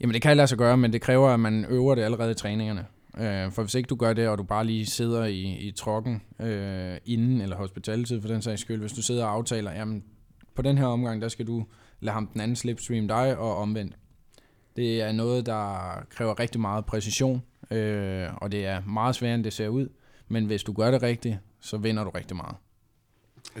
Jamen 0.00 0.14
det 0.14 0.22
kan 0.22 0.36
lade 0.36 0.46
sig 0.46 0.58
gøre, 0.58 0.76
men 0.76 0.92
det 0.92 1.00
kræver, 1.00 1.28
at 1.28 1.40
man 1.40 1.64
øver 1.68 1.94
det 1.94 2.02
allerede 2.02 2.30
i 2.30 2.34
træningerne. 2.34 2.86
Øh, 3.18 3.52
for 3.52 3.62
hvis 3.62 3.74
ikke 3.74 3.86
du 3.86 3.96
gør 3.96 4.12
det, 4.12 4.28
og 4.28 4.38
du 4.38 4.42
bare 4.42 4.64
lige 4.64 4.86
sidder 4.86 5.24
i, 5.24 5.56
i 5.68 5.70
trokken 5.70 6.22
øh, 6.40 6.96
inden, 7.06 7.40
eller 7.40 7.56
hospitaltid 7.56 8.20
for 8.20 8.28
den 8.28 8.42
sags 8.42 8.60
skyld, 8.60 8.80
hvis 8.80 8.92
du 8.92 9.02
sidder 9.02 9.24
og 9.24 9.32
aftaler, 9.32 9.72
jamen 9.72 10.04
på 10.54 10.62
den 10.62 10.78
her 10.78 10.86
omgang, 10.86 11.22
der 11.22 11.28
skal 11.28 11.46
du 11.46 11.64
lade 12.00 12.14
ham 12.14 12.26
den 12.26 12.40
anden 12.40 12.56
slipstream 12.56 13.08
dig, 13.08 13.38
og 13.38 13.56
omvendt. 13.56 13.94
Det 14.78 15.02
er 15.02 15.12
noget, 15.12 15.46
der 15.46 15.92
kræver 16.10 16.40
rigtig 16.40 16.60
meget 16.60 16.84
præcision, 16.84 17.42
øh, 17.70 18.26
og 18.36 18.52
det 18.52 18.66
er 18.66 18.80
meget 18.86 19.14
sværere, 19.14 19.34
end 19.34 19.44
det 19.44 19.52
ser 19.52 19.68
ud. 19.68 19.88
Men 20.28 20.44
hvis 20.44 20.62
du 20.62 20.72
gør 20.72 20.90
det 20.90 21.02
rigtigt, 21.02 21.38
så 21.60 21.76
vinder 21.76 22.04
du 22.04 22.10
rigtig 22.10 22.36
meget. 22.36 22.56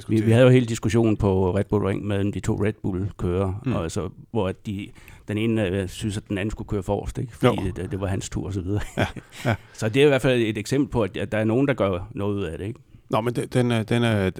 Vi, 0.08 0.20
vi 0.20 0.30
havde 0.30 0.44
jo 0.44 0.50
hele 0.50 0.66
diskussionen 0.66 1.16
på 1.16 1.56
Red 1.56 1.64
Bull 1.64 1.84
Ring 1.84 2.06
mellem 2.06 2.32
de 2.32 2.40
to 2.40 2.64
Red 2.64 2.72
Bull-kører, 2.82 3.60
mm. 3.64 3.72
og 3.72 3.82
altså, 3.82 4.10
hvor 4.30 4.52
de, 4.52 4.88
den 5.28 5.38
ene 5.38 5.82
uh, 5.82 5.88
synes, 5.88 6.16
at 6.16 6.28
den 6.28 6.38
anden 6.38 6.50
skulle 6.50 6.68
køre 6.68 6.82
forrest, 6.82 7.18
ikke? 7.18 7.36
fordi 7.36 7.70
det, 7.76 7.90
det 7.90 8.00
var 8.00 8.06
hans 8.06 8.30
tur 8.30 8.46
og 8.46 8.52
så 8.52 8.60
videre. 8.60 8.82
Ja, 8.96 9.06
ja. 9.44 9.54
så 9.78 9.88
det 9.88 10.02
er 10.02 10.06
i 10.06 10.08
hvert 10.08 10.22
fald 10.22 10.42
et 10.42 10.58
eksempel 10.58 10.90
på, 10.90 11.02
at 11.02 11.32
der 11.32 11.38
er 11.38 11.44
nogen, 11.44 11.68
der 11.68 11.74
gør 11.74 12.10
noget 12.14 12.34
ud 12.34 12.44
af 12.44 12.58
det. 12.58 12.66
Ikke? 12.66 12.80
Nå, 13.10 13.20
men 13.20 13.34
den 13.34 13.70
er, 13.70 13.82
den, 13.82 14.02
er, 14.02 14.30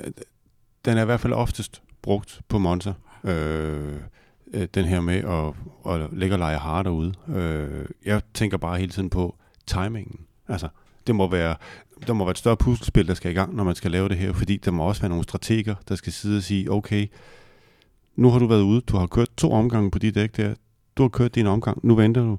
den 0.85 0.97
er 0.99 1.03
i 1.03 1.05
hvert 1.05 1.21
fald 1.21 1.33
oftest 1.33 1.83
brugt 2.03 2.41
på 2.49 2.59
Monza. 2.59 2.93
Øh, 3.25 3.97
øh, 4.55 4.69
den 4.75 4.85
her 4.85 5.01
med 5.01 5.17
at, 5.17 5.55
at 5.93 6.13
lægge 6.13 6.35
og 6.35 6.39
lege 6.39 6.59
harder 6.59 6.91
derude. 6.91 7.15
Øh, 7.29 7.87
jeg 8.05 8.23
tænker 8.35 8.57
bare 8.57 8.79
hele 8.79 8.93
tiden 8.93 9.11
på 9.11 9.37
timingen. 9.67 10.21
Altså, 10.49 10.69
det 11.07 11.15
må 11.15 11.31
være, 11.31 11.57
der 12.07 12.13
må 12.13 12.25
være 12.25 12.31
et 12.31 12.39
større 12.39 12.57
puslespil, 12.57 13.09
der 13.09 13.15
skal 13.15 13.31
i 13.31 13.35
gang, 13.35 13.57
når 13.57 13.65
man 13.65 13.75
skal 13.75 13.91
lave 13.91 14.09
det 14.09 14.17
her, 14.17 14.33
fordi 14.33 14.57
der 14.57 14.71
må 14.71 14.85
også 14.85 15.03
være 15.03 15.09
nogle 15.09 15.25
strateger, 15.25 15.75
der 15.89 15.95
skal 15.95 16.13
sidde 16.13 16.37
og 16.37 16.43
sige, 16.43 16.73
okay, 16.73 17.07
nu 18.17 18.31
har 18.31 18.39
du 18.39 18.47
været 18.47 18.63
ude, 18.63 18.81
du 18.81 18.97
har 18.97 19.07
kørt 19.07 19.29
to 19.37 19.53
omgange 19.53 19.91
på 19.91 19.99
dit 19.99 20.15
dæk 20.15 20.37
der, 20.37 20.55
du 20.97 21.03
har 21.03 21.09
kørt 21.09 21.35
din 21.35 21.47
omgang, 21.47 21.81
nu 21.83 21.95
venter 21.95 22.23
du, 22.23 22.39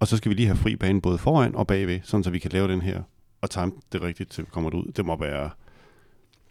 og 0.00 0.06
så 0.06 0.16
skal 0.16 0.30
vi 0.30 0.34
lige 0.34 0.46
have 0.46 0.56
fri 0.56 0.76
bane 0.76 1.00
både 1.00 1.18
foran 1.18 1.54
og 1.54 1.66
bagved, 1.66 2.00
sådan 2.02 2.24
så 2.24 2.30
vi 2.30 2.38
kan 2.38 2.50
lave 2.50 2.68
den 2.68 2.82
her, 2.82 3.02
og 3.40 3.50
time 3.50 3.72
det 3.92 4.02
rigtigt, 4.02 4.30
til 4.30 4.44
vi 4.44 4.50
kommer 4.52 4.74
ud. 4.74 4.92
Det 4.92 5.06
må 5.06 5.16
være, 5.16 5.50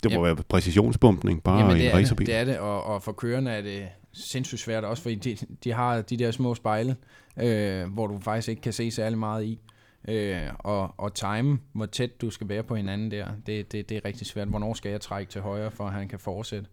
det 0.03 0.11
må 0.11 0.25
Jamen, 0.25 0.25
være 0.25 0.35
præcisionsbumpning, 0.35 1.43
bare 1.43 1.59
Jamen, 1.59 1.77
i 1.77 1.85
en 1.85 1.93
racerbil. 1.93 2.27
Det 2.27 2.35
er 2.35 2.45
det, 2.45 2.59
og, 2.59 2.83
og 2.83 3.03
for 3.03 3.11
kørende 3.11 3.51
er 3.51 3.61
det 3.61 3.87
sindssygt 4.11 4.61
svært 4.61 4.83
også, 4.83 5.03
fordi 5.03 5.15
de, 5.15 5.37
de 5.63 5.71
har 5.71 6.01
de 6.01 6.17
der 6.17 6.31
små 6.31 6.55
spejle, 6.55 6.95
øh, 7.41 7.93
hvor 7.93 8.07
du 8.07 8.19
faktisk 8.19 8.49
ikke 8.49 8.61
kan 8.61 8.73
se 8.73 8.91
særlig 8.91 9.19
meget 9.19 9.45
i. 9.45 9.59
Øh, 10.07 10.47
og, 10.59 10.93
og 10.97 11.13
time, 11.13 11.59
hvor 11.73 11.85
tæt 11.85 12.21
du 12.21 12.29
skal 12.29 12.49
være 12.49 12.63
på 12.63 12.75
hinanden 12.75 13.11
der, 13.11 13.27
det, 13.45 13.71
det, 13.71 13.89
det 13.89 13.97
er 13.97 14.05
rigtig 14.05 14.27
svært. 14.27 14.47
Hvornår 14.47 14.73
skal 14.73 14.91
jeg 14.91 15.01
trække 15.01 15.31
til 15.31 15.41
højre, 15.41 15.71
for 15.71 15.83
at 15.83 15.93
han 15.93 16.07
kan 16.07 16.19
fortsætte? 16.19 16.67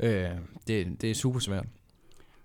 Øh, 0.00 0.30
det, 0.66 1.02
det 1.02 1.10
er 1.10 1.14
super 1.14 1.40
svært. 1.40 1.66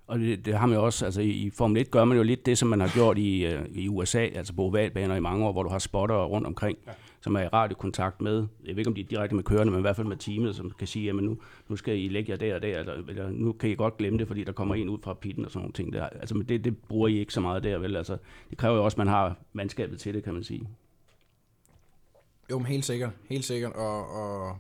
Og 0.08 0.20
det, 0.20 0.46
det 0.46 0.58
har 0.58 0.66
man 0.66 0.78
jo 0.78 0.86
også, 0.86 1.06
altså 1.06 1.22
i, 1.22 1.30
i 1.30 1.50
Formel 1.50 1.82
1 1.82 1.92
gør 1.92 2.06
man 2.06 2.18
jo 2.18 2.24
lidt 2.24 2.46
det, 2.46 2.58
som 2.58 2.68
man 2.68 2.80
har 2.80 2.92
gjort 2.94 3.18
i, 3.18 3.56
uh, 3.56 3.66
i 3.72 3.88
USA, 3.88 4.20
altså 4.20 4.54
på 4.54 4.62
ovalbaner 4.62 5.16
i 5.16 5.20
mange 5.20 5.46
år, 5.46 5.52
hvor 5.52 5.64
du 5.64 5.70
har 5.70 5.80
spotter 5.80 6.26
rundt 6.26 6.48
omkring, 6.48 6.78
ja 6.88 6.92
som 7.28 7.36
er 7.36 7.42
i 7.42 7.48
radiokontakt 7.48 8.22
med, 8.22 8.48
jeg 8.66 8.76
ved 8.76 8.78
ikke 8.78 8.88
om 8.88 8.96
de 8.96 9.02
er 9.02 9.06
direkte 9.06 9.36
med 9.36 9.44
kørende, 9.44 9.72
men 9.72 9.80
i 9.80 9.82
hvert 9.82 9.96
fald 9.96 10.08
med 10.08 10.18
teamet, 10.18 10.56
som 10.56 10.72
kan 10.80 10.88
sige, 10.88 11.06
jamen 11.06 11.26
nu, 11.26 11.38
nu 11.68 11.76
skal 11.76 11.98
I 11.98 12.08
lægge 12.08 12.32
jer 12.32 12.38
der 12.38 12.56
og 12.56 12.62
der, 12.62 12.80
eller, 12.80 12.94
eller 12.94 13.30
nu 13.30 13.52
kan 13.52 13.70
I 13.70 13.76
godt 13.76 13.98
glemme 13.98 14.20
det, 14.20 14.28
fordi 14.28 14.44
der 14.44 14.52
kommer 14.52 14.76
en 14.76 14.90
ud 14.90 15.00
fra 15.04 15.14
pitten 15.14 15.46
og 15.46 15.52
sådan 15.52 15.62
nogle 15.62 15.74
ting 15.74 15.94
der. 15.94 16.06
Altså 16.06 16.36
men 16.36 16.50
det, 16.50 16.64
det 16.64 16.78
bruger 16.78 17.08
I 17.08 17.20
ikke 17.20 17.34
så 17.34 17.42
meget 17.42 17.64
der, 17.64 17.78
vel? 17.78 17.96
Altså, 17.96 18.18
det 18.50 18.58
kræver 18.58 18.76
jo 18.76 18.84
også, 18.84 18.96
at 18.96 18.98
man 18.98 19.08
har 19.08 19.36
mandskabet 19.54 20.00
til 20.00 20.14
det, 20.14 20.24
kan 20.24 20.34
man 20.34 20.44
sige. 20.44 20.70
Jo, 22.52 22.58
men 22.58 22.66
helt 22.66 22.86
sikkert, 22.86 23.12
helt 23.30 23.46
sikkert, 23.46 23.74
og, 23.74 24.10
og 24.10 24.58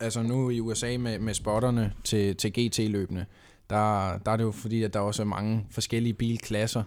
altså 0.00 0.22
nu 0.22 0.50
i 0.50 0.60
USA 0.60 0.96
med, 0.98 1.18
med 1.18 1.34
spotterne 1.34 1.92
til, 2.04 2.36
til 2.36 2.52
GT-løbende, 2.52 3.26
der, 3.70 4.18
der 4.18 4.32
er 4.32 4.36
det 4.36 4.44
jo 4.44 4.50
fordi, 4.50 4.82
at 4.82 4.94
der 4.94 5.00
også 5.00 5.22
er 5.22 5.26
mange 5.26 5.66
forskellige 5.70 6.14
bilklasser. 6.14 6.82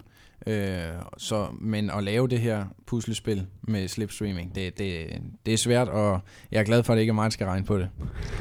Øh, 0.48 0.90
så, 1.18 1.48
men 1.62 1.90
at 1.90 2.04
lave 2.04 2.28
det 2.28 2.40
her 2.40 2.66
puslespil 2.86 3.48
med 3.62 3.88
slipstreaming, 3.88 4.56
det, 4.56 4.78
det, 4.78 5.22
det 5.46 5.54
er 5.54 5.58
svært, 5.58 5.88
og 5.88 6.20
jeg 6.52 6.60
er 6.60 6.64
glad 6.64 6.84
for, 6.84 6.94
at 6.94 6.98
det 6.98 7.02
ikke 7.02 7.12
er 7.12 7.16
mig, 7.16 7.24
der 7.24 7.30
skal 7.30 7.48
regne 7.48 7.66
på 7.66 7.78
det. 7.78 7.90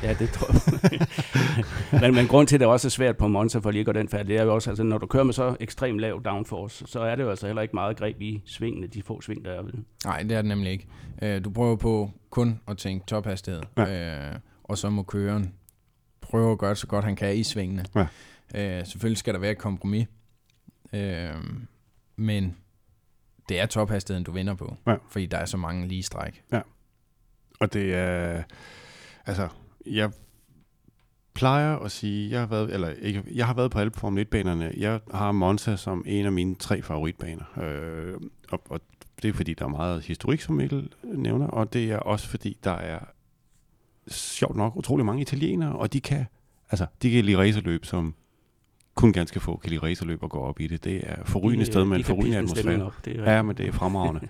Ja, 0.03 0.14
det 0.18 0.30
tror 0.30 0.53
jeg. 0.53 2.00
men, 2.03 2.14
men 2.14 2.26
grund 2.26 2.46
til, 2.46 2.57
at 2.57 2.61
det 2.61 2.68
også 2.68 2.88
er 2.88 2.90
svært 2.90 3.16
på 3.16 3.28
Monza 3.28 3.59
for 3.59 3.70
lige 3.70 3.80
at 3.80 3.86
gå 3.86 3.92
den 3.92 4.09
færd, 4.09 4.26
det 4.26 4.36
er 4.36 4.44
jo 4.44 4.55
også, 4.55 4.70
altså 4.70 4.82
når 4.82 4.98
du 4.98 5.07
kører 5.07 5.24
med 5.24 5.32
så 5.32 5.57
ekstremt 5.61 6.00
lav 6.00 6.22
downforce, 6.24 6.84
så 6.86 7.00
er 7.00 7.14
det 7.14 7.22
jo 7.22 7.30
altså 7.30 7.46
heller 7.46 7.62
ikke 7.62 7.76
meget 7.76 7.96
greb 7.96 8.20
i 8.20 8.42
svingene, 8.46 8.86
de 8.86 9.03
få 9.03 9.20
sving, 9.20 9.44
der 9.44 9.50
er 9.50 9.62
ved. 9.62 9.72
Nej, 10.05 10.22
det 10.22 10.32
er 10.32 10.42
det 10.42 10.48
nemlig 10.48 10.72
ikke. 10.72 10.86
Øh, 11.22 11.44
du 11.44 11.50
prøver 11.50 11.76
på 11.76 12.11
kun 12.30 12.61
at 12.68 12.78
tænke 12.78 13.07
tophastighed, 13.07 13.62
ja. 13.76 14.30
øh, 14.32 14.38
og 14.64 14.78
så 14.78 14.90
må 14.90 15.03
køreren 15.03 15.55
prøve 16.20 16.53
at 16.53 16.59
gøre 16.59 16.70
det 16.70 16.78
så 16.78 16.86
godt, 16.86 17.05
han 17.05 17.16
kan 17.16 17.36
i 17.36 17.42
svingene. 17.42 17.84
Ja. 17.94 18.07
Øh, 18.55 18.86
selvfølgelig 18.86 19.18
skal 19.18 19.34
der 19.34 19.40
være 19.40 19.50
et 19.50 19.59
kompromis, 19.59 20.07
øh, 20.92 21.30
men 22.16 22.56
det 23.48 23.60
er 23.60 23.66
tophastigheden, 23.66 24.24
du 24.24 24.32
vinder 24.32 24.54
på, 24.54 24.76
ja. 24.86 24.96
fordi 25.08 25.26
der 25.26 25.38
er 25.38 25.44
så 25.44 25.56
mange 25.56 25.88
lige 25.88 26.02
stræk. 26.02 26.42
Ja, 26.52 26.60
og 27.60 27.72
det 27.72 27.94
er, 27.94 28.42
altså, 29.26 29.48
jeg 29.86 30.10
plejer 31.34 31.76
at 31.76 31.90
sige, 31.90 32.30
jeg 32.30 32.40
har 32.40 32.46
været, 32.46 32.74
eller 32.74 32.88
ikke, 32.88 33.22
jeg 33.34 33.46
har 33.46 33.54
været 33.54 33.70
på 33.70 33.78
alle 33.78 33.92
Formel 33.92 34.26
1-banerne. 34.26 34.72
Jeg 34.76 35.00
har 35.14 35.32
Monza 35.32 35.76
som 35.76 36.04
en 36.06 36.26
af 36.26 36.32
mine 36.32 36.54
tre 36.54 36.82
favoritbaner. 36.82 37.58
Øh, 37.62 38.20
og, 38.50 38.62
og 38.68 38.80
det 39.22 39.28
er 39.28 39.32
fordi, 39.32 39.54
der 39.54 39.64
er 39.64 39.68
meget 39.68 40.02
historik, 40.02 40.40
som 40.40 40.54
Mikkel 40.54 40.92
nævner, 41.02 41.46
og 41.46 41.72
det 41.72 41.90
er 41.90 41.98
også 41.98 42.28
fordi, 42.28 42.58
der 42.64 42.70
er 42.70 42.98
sjovt 44.08 44.56
nok 44.56 44.76
utrolig 44.76 45.06
mange 45.06 45.22
italienere, 45.22 45.72
og 45.72 45.92
de 45.92 46.00
kan, 46.00 46.26
altså, 46.70 46.86
de 47.02 47.10
kan 47.10 47.24
lide 47.24 47.38
racerløb, 47.38 47.84
som 47.84 48.14
kun 48.95 49.12
ganske 49.12 49.40
få 49.40 49.57
kan 49.57 49.70
lide 49.70 49.82
racerløb 49.82 50.22
og 50.22 50.30
gå 50.30 50.38
op 50.38 50.61
i 50.61 50.66
det. 50.66 50.84
Det 50.84 51.01
er 51.05 51.24
forrygende 51.24 51.66
sted 51.66 51.84
med 51.84 51.97
en 51.97 52.05
forrygende 52.05 52.38
atmosfære. 52.38 52.84
Op, 52.84 52.95
det 53.05 53.20
er 53.20 53.32
ja, 53.32 53.43
men 53.43 53.57
det 53.57 53.68
er 53.68 53.72
fremragende. 53.72 54.20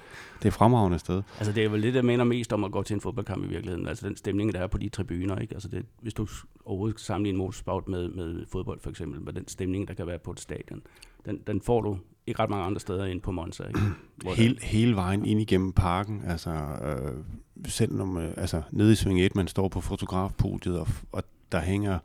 det 0.42 0.48
er 0.48 0.50
fremragende 0.50 0.98
sted. 0.98 1.22
Altså 1.38 1.52
det 1.52 1.64
er 1.64 1.68
vel 1.68 1.82
det, 1.82 1.94
der 1.94 2.02
mener 2.02 2.24
mest 2.24 2.52
om 2.52 2.64
at 2.64 2.72
gå 2.72 2.82
til 2.82 2.94
en 2.94 3.00
fodboldkamp 3.00 3.44
i 3.44 3.48
virkeligheden. 3.48 3.88
Altså 3.88 4.08
den 4.08 4.16
stemning, 4.16 4.52
der 4.52 4.60
er 4.60 4.66
på 4.66 4.78
de 4.78 4.88
tribuner. 4.88 5.38
Ikke? 5.38 5.54
Altså 5.54 5.68
det, 5.68 5.86
hvis 6.00 6.14
du 6.14 6.26
overhovedet 6.64 7.00
skal 7.00 7.06
sammenligne 7.06 7.38
motorsport 7.38 7.88
med, 7.88 8.08
med 8.08 8.44
fodbold 8.52 8.80
for 8.80 8.90
eksempel, 8.90 9.20
med 9.20 9.32
den 9.32 9.48
stemning, 9.48 9.88
der 9.88 9.94
kan 9.94 10.06
være 10.06 10.18
på 10.18 10.30
et 10.30 10.40
stadion, 10.40 10.82
den, 11.24 11.38
den 11.46 11.60
får 11.60 11.80
du 11.80 11.98
ikke 12.26 12.42
ret 12.42 12.50
mange 12.50 12.64
andre 12.64 12.80
steder 12.80 13.04
end 13.04 13.20
på 13.20 13.30
Monza. 13.30 13.62
Ikke? 13.66 13.80
Hele, 14.36 14.58
hele 14.62 14.96
vejen 14.96 15.26
ind 15.26 15.40
igennem 15.40 15.72
parken, 15.72 16.22
altså 16.26 16.50
øh, 16.50 17.24
selv 17.64 17.94
når 17.94 18.04
man, 18.04 18.34
altså 18.36 18.62
nede 18.70 18.92
i 18.92 18.94
Sving 18.94 19.20
1, 19.20 19.36
man 19.36 19.48
står 19.48 19.68
på 19.68 19.80
fotografpodiet, 19.80 20.78
og, 20.78 20.88
og 21.12 21.22
der 21.52 21.60
hænger 21.60 21.98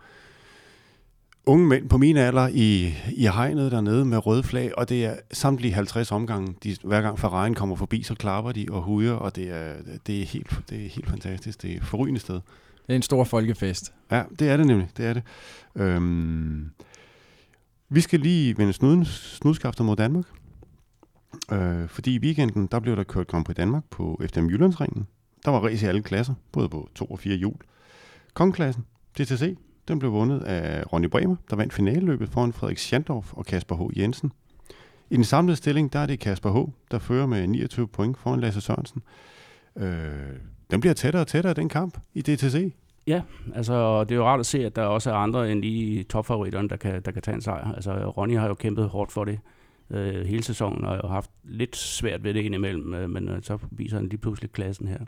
unge 1.48 1.68
mænd 1.68 1.90
på 1.90 1.98
min 1.98 2.18
alder 2.18 2.48
i, 2.48 2.94
i 3.12 3.28
hegnet 3.28 3.72
dernede 3.72 4.06
med 4.06 4.26
røde 4.26 4.44
flag, 4.44 4.78
og 4.78 4.90
det 4.90 5.06
er 5.06 5.16
samtlige 5.32 5.74
50 5.74 6.12
omgange. 6.12 6.56
De, 6.64 6.76
hver 6.84 7.02
gang 7.02 7.20
Ferrari'en 7.20 7.54
kommer 7.54 7.76
forbi, 7.76 8.04
så 8.04 8.16
klapper 8.16 8.52
de 8.52 8.66
og 8.72 8.82
hujer, 8.82 9.14
og 9.14 9.36
det 9.36 9.52
er, 9.52 9.74
det 10.08 10.22
er, 10.22 10.26
helt, 10.26 10.60
det 10.70 10.86
er 10.86 10.90
helt 10.90 11.10
fantastisk. 11.10 11.62
Det 11.62 11.72
er 11.72 11.78
et 11.78 11.84
forrygende 11.84 12.20
sted. 12.20 12.36
Det 12.36 12.94
er 12.94 12.96
en 12.96 13.02
stor 13.02 13.24
folkefest. 13.24 13.94
Ja, 14.12 14.24
det 14.40 14.50
er 14.50 14.58
det 14.58 14.68
nemlig. 14.68 14.90
Det 14.98 15.06
er 15.06 15.14
det. 15.14 15.24
Øhm, 15.76 16.72
vi 17.90 18.02
skal 18.02 18.20
lige 18.20 18.58
vende 18.58 18.74
snuden, 18.74 19.06
snudskaftet 19.06 19.86
mod 19.86 19.96
Danmark. 19.96 20.26
Øh, 21.52 21.88
fordi 21.88 22.16
i 22.16 22.20
weekenden, 22.20 22.68
der 22.68 22.80
blev 22.80 22.96
der 22.96 23.04
kørt 23.04 23.28
Grand 23.28 23.46
Prix 23.46 23.56
Danmark 23.56 23.84
på 23.90 24.22
FDM 24.28 24.48
Jyllandsringen. 24.48 25.08
Der 25.46 25.52
var 25.52 25.60
race 25.60 25.86
i 25.86 25.90
alle 25.90 26.04
klasser, 26.04 26.34
både 26.52 26.70
på 26.70 26.90
2 26.96 27.06
og 27.06 27.20
4 27.20 27.36
hjul. 27.36 27.56
Kongeklassen, 28.34 28.86
DTC, 29.20 29.58
den 29.88 30.00
blev 30.00 30.12
vundet 30.12 30.40
af 30.40 30.94
Ronny 30.94 31.08
Bremer, 31.08 31.36
der 31.50 31.56
vandt 31.56 31.74
finaleløbet 31.74 32.30
foran 32.30 32.54
Frederik 32.54 32.78
Schandorf 32.78 33.34
og 33.34 33.46
Kasper 33.46 33.76
H. 33.76 34.00
Jensen. 34.00 34.32
I 35.10 35.16
den 35.16 35.24
samlede 35.24 35.58
stilling, 35.58 35.94
der 35.94 36.00
er 36.00 36.06
det 36.06 36.20
Kasper 36.20 36.52
H., 36.52 36.70
der 36.92 37.00
fører 37.00 37.26
med 37.26 37.48
29 37.48 37.88
point 37.88 38.18
foran 38.18 38.40
Lasse 38.40 38.62
Sørensen. 38.62 39.02
Øh, 39.78 40.12
den 40.72 40.80
bliver 40.80 40.94
tættere 40.94 41.24
og 41.24 41.28
tættere, 41.28 41.54
den 41.54 41.70
kamp 41.70 41.98
i 42.14 42.22
DTC. 42.22 42.74
Ja, 43.08 43.22
altså 43.56 44.04
det 44.04 44.12
er 44.12 44.16
jo 44.16 44.26
rart 44.26 44.40
at 44.40 44.46
se, 44.46 44.66
at 44.66 44.76
der 44.76 44.84
også 44.84 45.12
er 45.12 45.16
andre 45.16 45.52
end 45.52 45.62
lige 45.62 46.04
topfavoritterne, 46.04 46.70
der 46.70 46.76
kan, 46.76 47.02
der 47.02 47.12
kan 47.12 47.22
tage 47.22 47.36
en 47.36 47.42
sejr. 47.42 47.74
Altså 47.74 48.10
Ronny 48.10 48.38
har 48.38 48.48
jo 48.48 48.54
kæmpet 48.54 48.90
hårdt 48.90 49.12
for 49.12 49.26
det 49.26 49.40
øh, 49.90 50.26
hele 50.26 50.44
sæsonen, 50.44 50.86
og 50.86 50.96
har 50.96 51.08
haft 51.08 51.32
lidt 51.44 51.76
svært 51.76 52.24
ved 52.24 52.34
det 52.34 52.42
indimellem, 52.42 52.94
øh, 52.94 53.10
men 53.10 53.30
øh, 53.30 53.42
så 53.42 53.58
viser 53.72 53.98
han 53.98 54.08
lige 54.08 54.20
pludselig 54.20 54.52
klassen 54.52 54.88
her. 54.88 55.00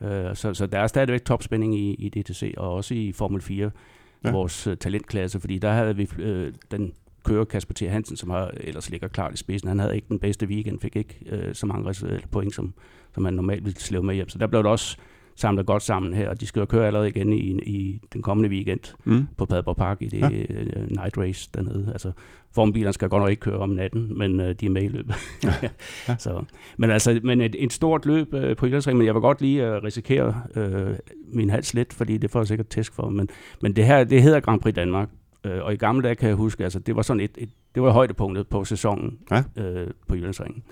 Øh, 0.00 0.36
så, 0.36 0.54
så 0.54 0.66
der 0.66 0.78
er 0.78 0.86
stadigvæk 0.86 1.24
topspænding 1.24 1.78
i, 1.78 1.94
i 1.94 2.08
DTC, 2.08 2.54
og 2.56 2.74
også 2.74 2.94
i 2.94 3.12
Formel 3.12 3.40
4, 3.40 3.70
ja. 4.24 4.30
vores 4.30 4.66
uh, 4.66 4.74
talentklasse, 4.74 5.40
fordi 5.40 5.58
der 5.58 5.72
havde 5.72 5.96
vi 5.96 6.08
øh, 6.18 6.52
den 6.70 6.92
kører 7.24 7.44
Kasper 7.44 7.74
T. 7.74 7.80
Hansen, 7.80 8.16
som 8.16 8.30
har, 8.30 8.50
ellers 8.56 8.90
ligger 8.90 9.08
klart 9.08 9.34
i 9.34 9.36
spidsen. 9.36 9.68
Han 9.68 9.78
havde 9.78 9.94
ikke 9.94 10.08
den 10.08 10.18
bedste 10.18 10.46
weekend, 10.46 10.80
fik 10.80 10.96
ikke 10.96 11.18
øh, 11.26 11.54
så 11.54 11.66
mange 11.66 11.94
point, 12.30 12.54
som, 12.54 12.74
som 13.14 13.24
han 13.24 13.34
normalt 13.34 13.64
ville 13.64 13.80
slæve 13.80 14.02
med 14.02 14.14
hjem. 14.14 14.28
Så 14.28 14.38
der 14.38 14.46
blev 14.46 14.62
det 14.62 14.70
også 14.70 14.96
samlet 15.36 15.66
godt 15.66 15.82
sammen 15.82 16.14
her, 16.14 16.28
og 16.28 16.40
de 16.40 16.46
skal 16.46 16.60
jo 16.60 16.66
køre 16.66 16.86
allerede 16.86 17.08
igen 17.08 17.32
i, 17.32 17.60
i 17.62 18.00
den 18.12 18.22
kommende 18.22 18.48
weekend 18.48 18.94
mm. 19.04 19.26
på 19.36 19.46
Padborg 19.46 19.76
Park 19.76 20.02
i 20.02 20.06
det 20.06 20.20
ja. 20.20 20.28
uh, 20.28 20.90
night 20.90 21.18
race 21.18 21.50
dernede. 21.54 21.88
Altså, 21.92 22.12
formbilerne 22.54 22.92
skal 22.92 23.08
godt 23.08 23.20
nok 23.20 23.30
ikke 23.30 23.40
køre 23.40 23.58
om 23.58 23.68
natten, 23.68 24.18
men 24.18 24.40
uh, 24.40 24.46
de 24.46 24.66
er 24.66 24.70
med 24.70 24.82
i 24.82 24.88
løbet. 24.88 25.14
ja. 25.44 25.54
ja. 26.08 26.16
Så, 26.18 26.44
men 26.76 26.90
altså, 26.90 27.20
men 27.24 27.40
et, 27.40 27.56
et 27.58 27.72
stort 27.72 28.06
løb 28.06 28.34
uh, 28.34 28.56
på 28.56 28.66
Idrætsringen, 28.66 28.98
men 28.98 29.06
jeg 29.06 29.14
vil 29.14 29.20
godt 29.20 29.40
lige 29.40 29.76
uh, 29.76 29.84
risikere 29.84 30.42
uh, 30.56 30.96
min 31.32 31.50
hals 31.50 31.74
lidt, 31.74 31.92
fordi 31.92 32.18
det 32.18 32.30
får 32.30 32.40
jeg 32.40 32.46
sikkert 32.46 32.68
tæsk 32.68 32.94
for, 32.94 33.08
men, 33.08 33.28
men 33.62 33.76
det 33.76 33.84
her, 33.84 34.04
det 34.04 34.22
hedder 34.22 34.40
Grand 34.40 34.60
Prix 34.60 34.74
Danmark, 34.74 35.08
uh, 35.44 35.50
og 35.62 35.72
i 35.72 35.76
gamle 35.76 36.02
dage 36.02 36.14
kan 36.14 36.28
jeg 36.28 36.36
huske, 36.36 36.64
altså 36.64 36.78
det 36.78 36.96
var 36.96 37.02
sådan 37.02 37.20
et, 37.20 37.30
et 37.38 37.48
det 37.74 37.82
var 37.82 37.90
højdepunktet 37.90 38.48
på 38.48 38.64
sæsonen 38.64 39.18
ja. 39.30 39.38
uh, 39.38 39.90
på 40.08 40.14
Jyllandsringen. 40.14 40.62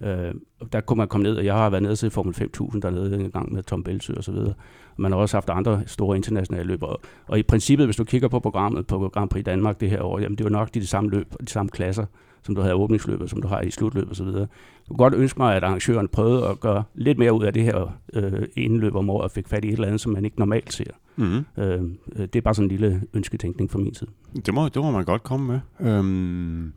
Øh, 0.00 0.34
der 0.72 0.80
kunne 0.80 0.96
man 0.96 1.08
komme 1.08 1.22
ned, 1.22 1.36
og 1.36 1.44
jeg 1.44 1.54
har 1.54 1.70
været 1.70 1.82
nede 1.82 1.96
til 1.96 2.10
Formel 2.10 2.34
5000 2.34 2.82
dernede 2.82 3.20
en 3.20 3.30
gang 3.30 3.52
med 3.52 3.62
Tom 3.62 3.82
Belsø 3.82 4.12
og 4.16 4.24
så 4.24 4.32
videre. 4.32 4.54
Man 4.96 5.12
har 5.12 5.18
også 5.18 5.36
haft 5.36 5.50
andre 5.50 5.82
store 5.86 6.16
internationale 6.16 6.66
løb, 6.66 6.82
og, 6.82 7.00
og 7.26 7.38
i 7.38 7.42
princippet, 7.42 7.86
hvis 7.86 7.96
du 7.96 8.04
kigger 8.04 8.28
på 8.28 8.40
programmet 8.40 8.86
på 8.86 9.08
Grand 9.08 9.28
Prix 9.28 9.44
Danmark 9.44 9.80
det 9.80 9.90
her 9.90 10.02
år, 10.02 10.18
jamen 10.18 10.38
det 10.38 10.44
er 10.44 10.48
jo 10.48 10.52
nok 10.52 10.74
de, 10.74 10.80
de 10.80 10.86
samme 10.86 11.10
løb, 11.10 11.26
de 11.40 11.48
samme 11.48 11.70
klasser, 11.70 12.04
som 12.42 12.54
du 12.54 12.60
havde 12.60 12.72
i 12.72 12.74
åbningsløbet, 12.74 13.30
som 13.30 13.42
du 13.42 13.48
har 13.48 13.60
i 13.60 13.70
slutløbet 13.70 14.10
osv. 14.10 14.26
Du 14.26 14.46
kunne 14.88 14.96
godt 14.96 15.14
ønske 15.14 15.38
mig, 15.38 15.56
at 15.56 15.64
arrangøren 15.64 16.08
prøvede 16.08 16.46
at 16.46 16.60
gøre 16.60 16.82
lidt 16.94 17.18
mere 17.18 17.32
ud 17.32 17.44
af 17.44 17.52
det 17.52 17.62
her 17.62 17.98
øh, 18.12 18.46
ene 18.56 18.78
løb 18.78 18.94
om 18.94 19.10
året, 19.10 19.24
og 19.24 19.30
fik 19.30 19.48
fat 19.48 19.64
i 19.64 19.68
et 19.68 19.72
eller 19.72 19.86
andet, 19.86 20.00
som 20.00 20.12
man 20.12 20.24
ikke 20.24 20.38
normalt 20.38 20.72
ser. 20.72 20.90
Mm-hmm. 21.16 21.44
Øh, 21.56 21.82
det 22.16 22.36
er 22.36 22.40
bare 22.40 22.54
sådan 22.54 22.64
en 22.64 22.70
lille 22.70 23.02
ønsketænkning 23.14 23.70
fra 23.70 23.78
min 23.78 23.94
side. 23.94 24.10
Det 24.46 24.54
må, 24.54 24.68
det 24.68 24.82
må 24.82 24.90
man 24.90 25.04
godt 25.04 25.22
komme 25.22 25.46
med. 25.46 25.90
Øhm, 25.90 26.72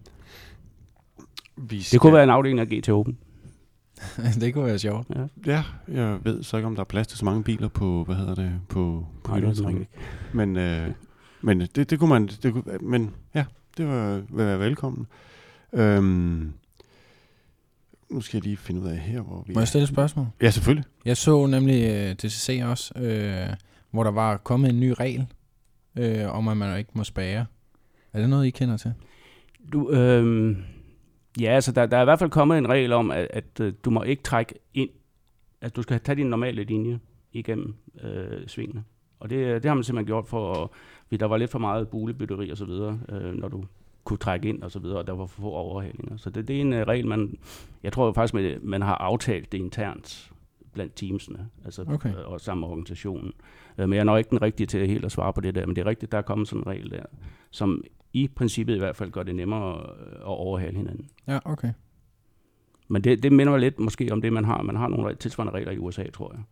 vi 1.70 1.82
skal... 1.82 1.96
Det 1.96 2.02
kunne 2.02 2.14
være 2.14 2.24
en 2.24 2.30
afdeling 2.30 2.60
af 2.60 2.68
GT 2.68 2.90
Open. 2.90 3.18
det 4.42 4.54
kunne 4.54 4.66
være 4.66 4.80
sjovt. 4.80 5.08
Ja. 5.16 5.26
ja, 5.46 5.64
jeg 5.88 6.20
ved 6.24 6.44
så 6.44 6.58
ikke, 6.58 6.68
om 6.68 6.76
der 6.76 6.82
er 6.82 6.86
plads 6.86 7.08
til 7.08 7.18
så 7.18 7.26
mange 7.26 7.44
biler 7.44 7.68
på, 7.68 8.04
hvad 8.04 8.16
hedder 8.16 8.36
det, 8.36 8.52
på, 8.70 9.06
på 9.24 9.36
Nej, 9.36 9.86
Men, 10.34 10.58
øh, 10.58 10.92
men 11.42 11.62
det, 11.62 11.90
det 11.90 12.00
kunne 12.00 12.10
man, 12.10 12.28
det 12.44 12.54
kunne, 12.54 12.64
men 12.82 13.12
ja, 13.36 13.46
det 13.78 13.88
var, 13.88 14.16
vil 14.16 14.46
være 14.46 14.60
velkommen. 14.60 15.08
Øhm, 15.74 16.54
nu 18.10 18.22
skal 18.22 18.38
jeg 18.38 18.44
lige 18.44 18.58
finde 18.58 18.82
ud 18.82 18.88
af 18.88 18.98
her, 18.98 19.22
hvor 19.22 19.44
vi 19.48 19.54
Må 19.54 19.60
jeg 19.60 19.68
stille 19.68 19.84
et 19.84 19.90
spørgsmål? 19.90 20.28
Ja, 20.42 20.52
selvfølgelig. 20.52 20.86
Jeg 21.06 21.18
så 21.18 21.46
nemlig 21.46 21.84
uh, 21.84 22.12
DCC 22.12 22.62
også, 22.64 23.00
øh, 23.00 23.56
hvor 23.92 24.04
der 24.04 24.12
var 24.12 24.38
kommet 24.38 24.70
en 24.70 24.80
ny 24.80 24.94
regel, 25.00 25.28
øh, 25.96 26.36
om 26.36 26.48
at 26.48 26.58
man 26.58 26.78
ikke 26.78 26.92
må 26.94 27.04
spære. 27.04 27.46
Er 28.14 28.20
det 28.20 28.30
noget, 28.30 28.46
I 28.46 28.50
kender 28.50 28.78
til? 28.78 28.94
Du, 29.74 29.90
øh, 29.90 30.58
Ja, 31.40 31.50
altså 31.50 31.72
der, 31.72 31.86
der 31.86 31.98
er 31.98 32.02
i 32.02 32.06
hvert 32.06 32.20
fald 32.20 32.30
kommet 32.30 32.58
en 32.58 32.70
regel 32.70 32.94
om, 32.94 33.12
at, 33.12 33.28
at 33.30 33.60
øh, 33.62 33.74
du 33.86 33.90
må 33.90 34.04
ikke 34.04 34.24
trække 34.24 34.56
ind, 34.74 34.90
at 35.62 35.76
du 35.76 35.82
skal 35.82 36.00
tage 36.00 36.16
din 36.16 36.28
normale 36.28 36.64
linje 36.64 37.00
igennem 37.34 37.76
øh, 38.04 38.48
svingene. 38.48 38.84
Og 39.20 39.30
det, 39.30 39.64
det 39.64 39.70
har 39.70 39.76
man 39.76 39.84
simpelthen 39.84 40.06
gjort 40.06 40.28
for, 40.28 40.72
fordi 41.04 41.18
der 41.18 41.26
var 41.26 41.38
lidt 41.38 41.52
for 41.52 41.60
meget 41.60 41.90
bulebytteri 41.90 42.50
og 42.50 42.58
så 42.58 42.66
videre, 42.66 43.00
øh, 43.10 43.34
når 43.34 43.48
du 43.48 43.64
kunne 44.04 44.18
trække 44.18 44.50
ind 44.50 44.64
og 44.64 44.72
så 44.72 44.80
videre, 44.80 44.98
og 44.98 45.08
der 45.08 45.14
var 45.14 45.26
for 45.26 45.42
få 45.42 45.50
overhalinger. 45.50 46.18
Så 46.18 46.30
det, 46.30 46.48
det 46.48 46.58
er 46.58 46.62
en 46.62 46.74
uh, 46.74 46.80
regel, 46.80 47.08
man, 47.08 47.38
jeg 47.84 47.94
tror 47.94 48.14
faktisk, 48.14 48.34
man, 48.34 48.60
man 48.62 48.82
har 48.82 48.96
aftalt 48.96 49.52
det 49.52 49.58
internt 49.58 50.32
blandt 50.74 50.96
teamsene, 50.96 51.50
altså 51.66 51.86
okay. 51.88 52.10
øh, 52.10 52.32
og 52.32 52.42
sammen 52.42 52.60
med 52.60 52.68
organisationen. 52.68 53.34
Øh, 53.78 53.90
men 53.90 53.94
jeg 53.94 54.00
er 54.00 54.04
nok 54.04 54.18
ikke 54.18 54.30
den 54.30 54.42
rigtige 54.42 54.68
til 54.68 54.88
helt 54.88 55.06
at 55.06 55.12
svare 55.12 55.34
på 55.34 55.42
det 55.42 55.56
der, 55.56 55.66
men 55.66 55.76
det 55.76 55.82
er 55.82 55.86
rigtigt, 55.86 56.12
der 56.12 56.18
er 56.18 56.22
kommet 56.22 56.48
sådan 56.48 56.62
en 56.62 56.68
regel 56.68 56.92
der, 56.92 57.04
som 57.52 57.84
i 58.14 58.28
princippet 58.28 58.76
i 58.76 58.80
hvert 58.80 58.96
fald 58.96 59.12
gør 59.12 59.24
det 59.24 59.36
nemmere 59.36 59.80
at 60.16 60.26
overhale 60.26 60.78
hinanden. 60.78 61.10
Ja, 61.28 61.40
okay. 61.46 61.74
Men 62.88 63.04
det, 63.04 63.24
det 63.24 63.32
minder 63.32 63.52
mig 63.52 63.60
lidt 63.60 63.80
måske 63.80 64.12
om 64.12 64.22
det, 64.22 64.34
man 64.34 64.46
har. 64.46 64.62
Man 64.62 64.76
har 64.76 64.88
nogle 64.88 65.16
tilsvarende 65.16 65.54
regler 65.54 65.72
i 65.72 65.78
USA, 65.78 66.10
tror 66.14 66.36
jeg. 66.36 66.44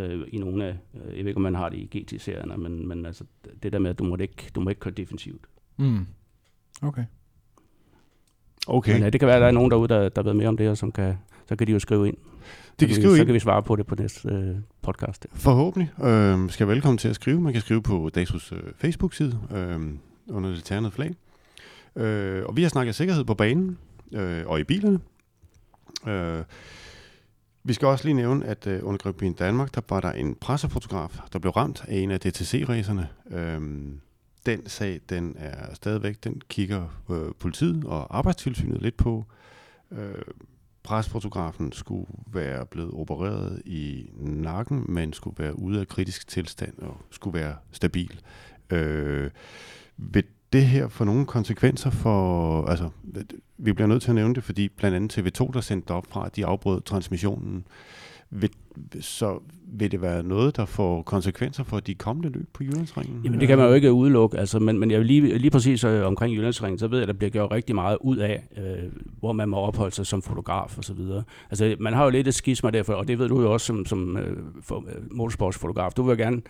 Øh, 0.00 0.28
I 0.28 0.38
nogle 0.38 0.64
af, 0.64 0.76
øh, 0.94 1.16
jeg 1.16 1.24
ved 1.24 1.26
ikke, 1.26 1.36
om 1.36 1.42
man 1.42 1.54
har 1.54 1.68
det 1.68 1.76
i 1.76 1.98
GT-serierne, 1.98 2.56
men, 2.56 2.88
men 2.88 3.06
altså, 3.06 3.24
det 3.62 3.72
der 3.72 3.78
med, 3.78 3.90
at 3.90 3.98
du 3.98 4.04
må 4.04 4.16
ikke, 4.16 4.50
du 4.54 4.60
må 4.60 4.70
ikke 4.70 4.80
køre 4.80 4.94
defensivt. 4.94 5.46
Mm. 5.76 6.06
Okay. 6.82 7.04
Okay. 8.66 8.92
Men 8.92 9.02
ja, 9.02 9.10
det 9.10 9.20
kan 9.20 9.26
være, 9.26 9.36
at 9.36 9.40
der 9.40 9.46
er 9.46 9.52
nogen 9.52 9.70
derude, 9.70 9.88
der, 9.88 10.08
der 10.08 10.22
ved 10.22 10.34
mere 10.34 10.48
om 10.48 10.56
det 10.56 10.66
her, 10.66 10.74
som 10.74 10.92
kan, 10.92 11.18
så 11.48 11.56
kan 11.56 11.66
de 11.66 11.72
jo 11.72 11.78
skrive 11.78 12.08
ind. 12.08 12.16
De 12.80 12.86
kan 12.86 12.94
skrive 12.94 13.12
vi, 13.12 13.18
så 13.18 13.24
kan 13.24 13.34
vi 13.34 13.38
svare 13.38 13.62
på 13.62 13.76
det 13.76 13.86
på 13.86 13.94
næste 13.94 14.28
øh, 14.28 14.56
podcast. 14.82 15.26
Forhåbentlig. 15.32 16.04
Øh, 16.04 16.50
skal 16.50 16.68
velkommen 16.68 16.98
til 16.98 17.08
at 17.08 17.14
skrive. 17.14 17.40
Man 17.40 17.52
kan 17.52 17.62
skrive 17.62 17.82
på 17.82 18.10
Dasus 18.14 18.52
øh, 18.52 18.58
Facebook-side. 18.76 19.38
Øh, 19.54 19.80
under 20.28 20.50
det 20.50 20.64
ternede 20.64 20.92
flag. 20.92 21.14
Øh, 21.96 22.44
og 22.46 22.56
vi 22.56 22.62
har 22.62 22.68
snakket 22.68 22.94
sikkerhed 22.94 23.24
på 23.24 23.34
banen 23.34 23.78
øh, 24.12 24.46
og 24.46 24.60
i 24.60 24.64
bilerne. 24.64 25.00
Øh, 26.06 26.44
vi 27.64 27.72
skal 27.72 27.88
også 27.88 28.04
lige 28.04 28.14
nævne, 28.14 28.46
at 28.46 28.66
øh, 28.66 28.80
under 28.82 29.22
i 29.22 29.32
Danmark, 29.32 29.74
der 29.74 29.80
var 29.88 30.00
der 30.00 30.12
en 30.12 30.34
pressefotograf, 30.34 31.18
der 31.32 31.38
blev 31.38 31.52
ramt 31.52 31.84
af 31.88 31.96
en 31.96 32.10
af 32.10 32.20
DTC-racerne. 32.20 33.08
Øh, 33.30 33.60
den 34.46 34.66
sag, 34.66 35.00
den 35.08 35.34
er 35.38 35.74
stadigvæk, 35.74 36.24
den 36.24 36.42
kigger 36.48 37.02
øh, 37.10 37.32
politiet 37.40 37.84
og 37.84 38.18
arbejdstilsynet 38.18 38.82
lidt 38.82 38.96
på. 38.96 39.24
Øh, 39.90 40.22
presfotografen 40.82 41.72
skulle 41.72 42.06
være 42.26 42.66
blevet 42.66 42.90
opereret 42.94 43.62
i 43.66 44.10
nakken, 44.18 44.84
men 44.88 45.12
skulle 45.12 45.44
være 45.44 45.58
ude 45.58 45.80
af 45.80 45.88
kritisk 45.88 46.28
tilstand 46.28 46.78
og 46.78 47.00
skulle 47.10 47.38
være 47.38 47.56
stabil. 47.72 48.20
Øh, 48.70 49.30
vil 49.96 50.24
det 50.54 50.66
her 50.66 50.88
få 50.88 51.04
nogle 51.04 51.26
konsekvenser 51.26 51.90
for... 51.90 52.64
Altså, 52.64 52.88
vi 53.58 53.72
bliver 53.72 53.88
nødt 53.88 54.02
til 54.02 54.10
at 54.10 54.14
nævne 54.14 54.34
det, 54.34 54.44
fordi 54.44 54.68
blandt 54.68 54.96
andet 54.96 55.18
TV2, 55.18 55.50
der 55.52 55.60
sendte 55.60 55.90
op 55.90 56.06
fra, 56.10 56.26
at 56.26 56.36
de 56.36 56.46
afbrød 56.46 56.80
transmissionen. 56.80 57.64
Vil, 58.30 58.50
så 59.00 59.38
vil 59.66 59.92
det 59.92 60.02
være 60.02 60.22
noget, 60.22 60.56
der 60.56 60.64
får 60.64 61.02
konsekvenser 61.02 61.64
for 61.64 61.80
de 61.80 61.94
kommende 61.94 62.28
løb 62.28 62.48
på 62.52 62.64
Jyllandsringen? 62.64 63.20
Jamen 63.24 63.40
det 63.40 63.48
kan 63.48 63.58
man 63.58 63.66
jo 63.66 63.72
ikke 63.72 63.92
udelukke, 63.92 64.38
altså, 64.38 64.58
men, 64.58 64.78
men 64.78 64.90
jeg 64.90 64.98
vil 64.98 65.06
lige, 65.06 65.38
lige 65.38 65.50
præcis 65.50 65.84
øh, 65.84 66.06
omkring 66.06 66.34
Jyllandsringen, 66.36 66.78
så 66.78 66.88
ved 66.88 66.98
jeg, 66.98 67.02
at 67.02 67.08
der 67.08 67.18
bliver 67.18 67.30
gjort 67.30 67.52
rigtig 67.52 67.74
meget 67.74 67.98
ud 68.00 68.16
af, 68.16 68.42
øh, 68.56 68.92
hvor 69.20 69.32
man 69.32 69.48
må 69.48 69.56
opholde 69.56 69.94
sig 69.94 70.06
som 70.06 70.22
fotograf 70.22 70.78
og 70.78 70.84
så 70.84 70.94
videre. 70.94 71.22
Altså 71.50 71.76
man 71.80 71.92
har 71.92 72.04
jo 72.04 72.10
lidt 72.10 72.28
et 72.28 72.34
skisma 72.34 72.70
derfor, 72.70 72.92
og 72.92 73.08
det 73.08 73.18
ved 73.18 73.28
du 73.28 73.40
jo 73.40 73.52
også 73.52 73.66
som, 73.66 73.86
som 73.86 74.16
øh, 74.16 74.36
for, 74.62 74.84
øh, 74.88 75.02
motorsportsfotograf. 75.10 75.92
Du 75.92 76.02
vil 76.02 76.18
jo 76.18 76.24
gerne 76.24 76.42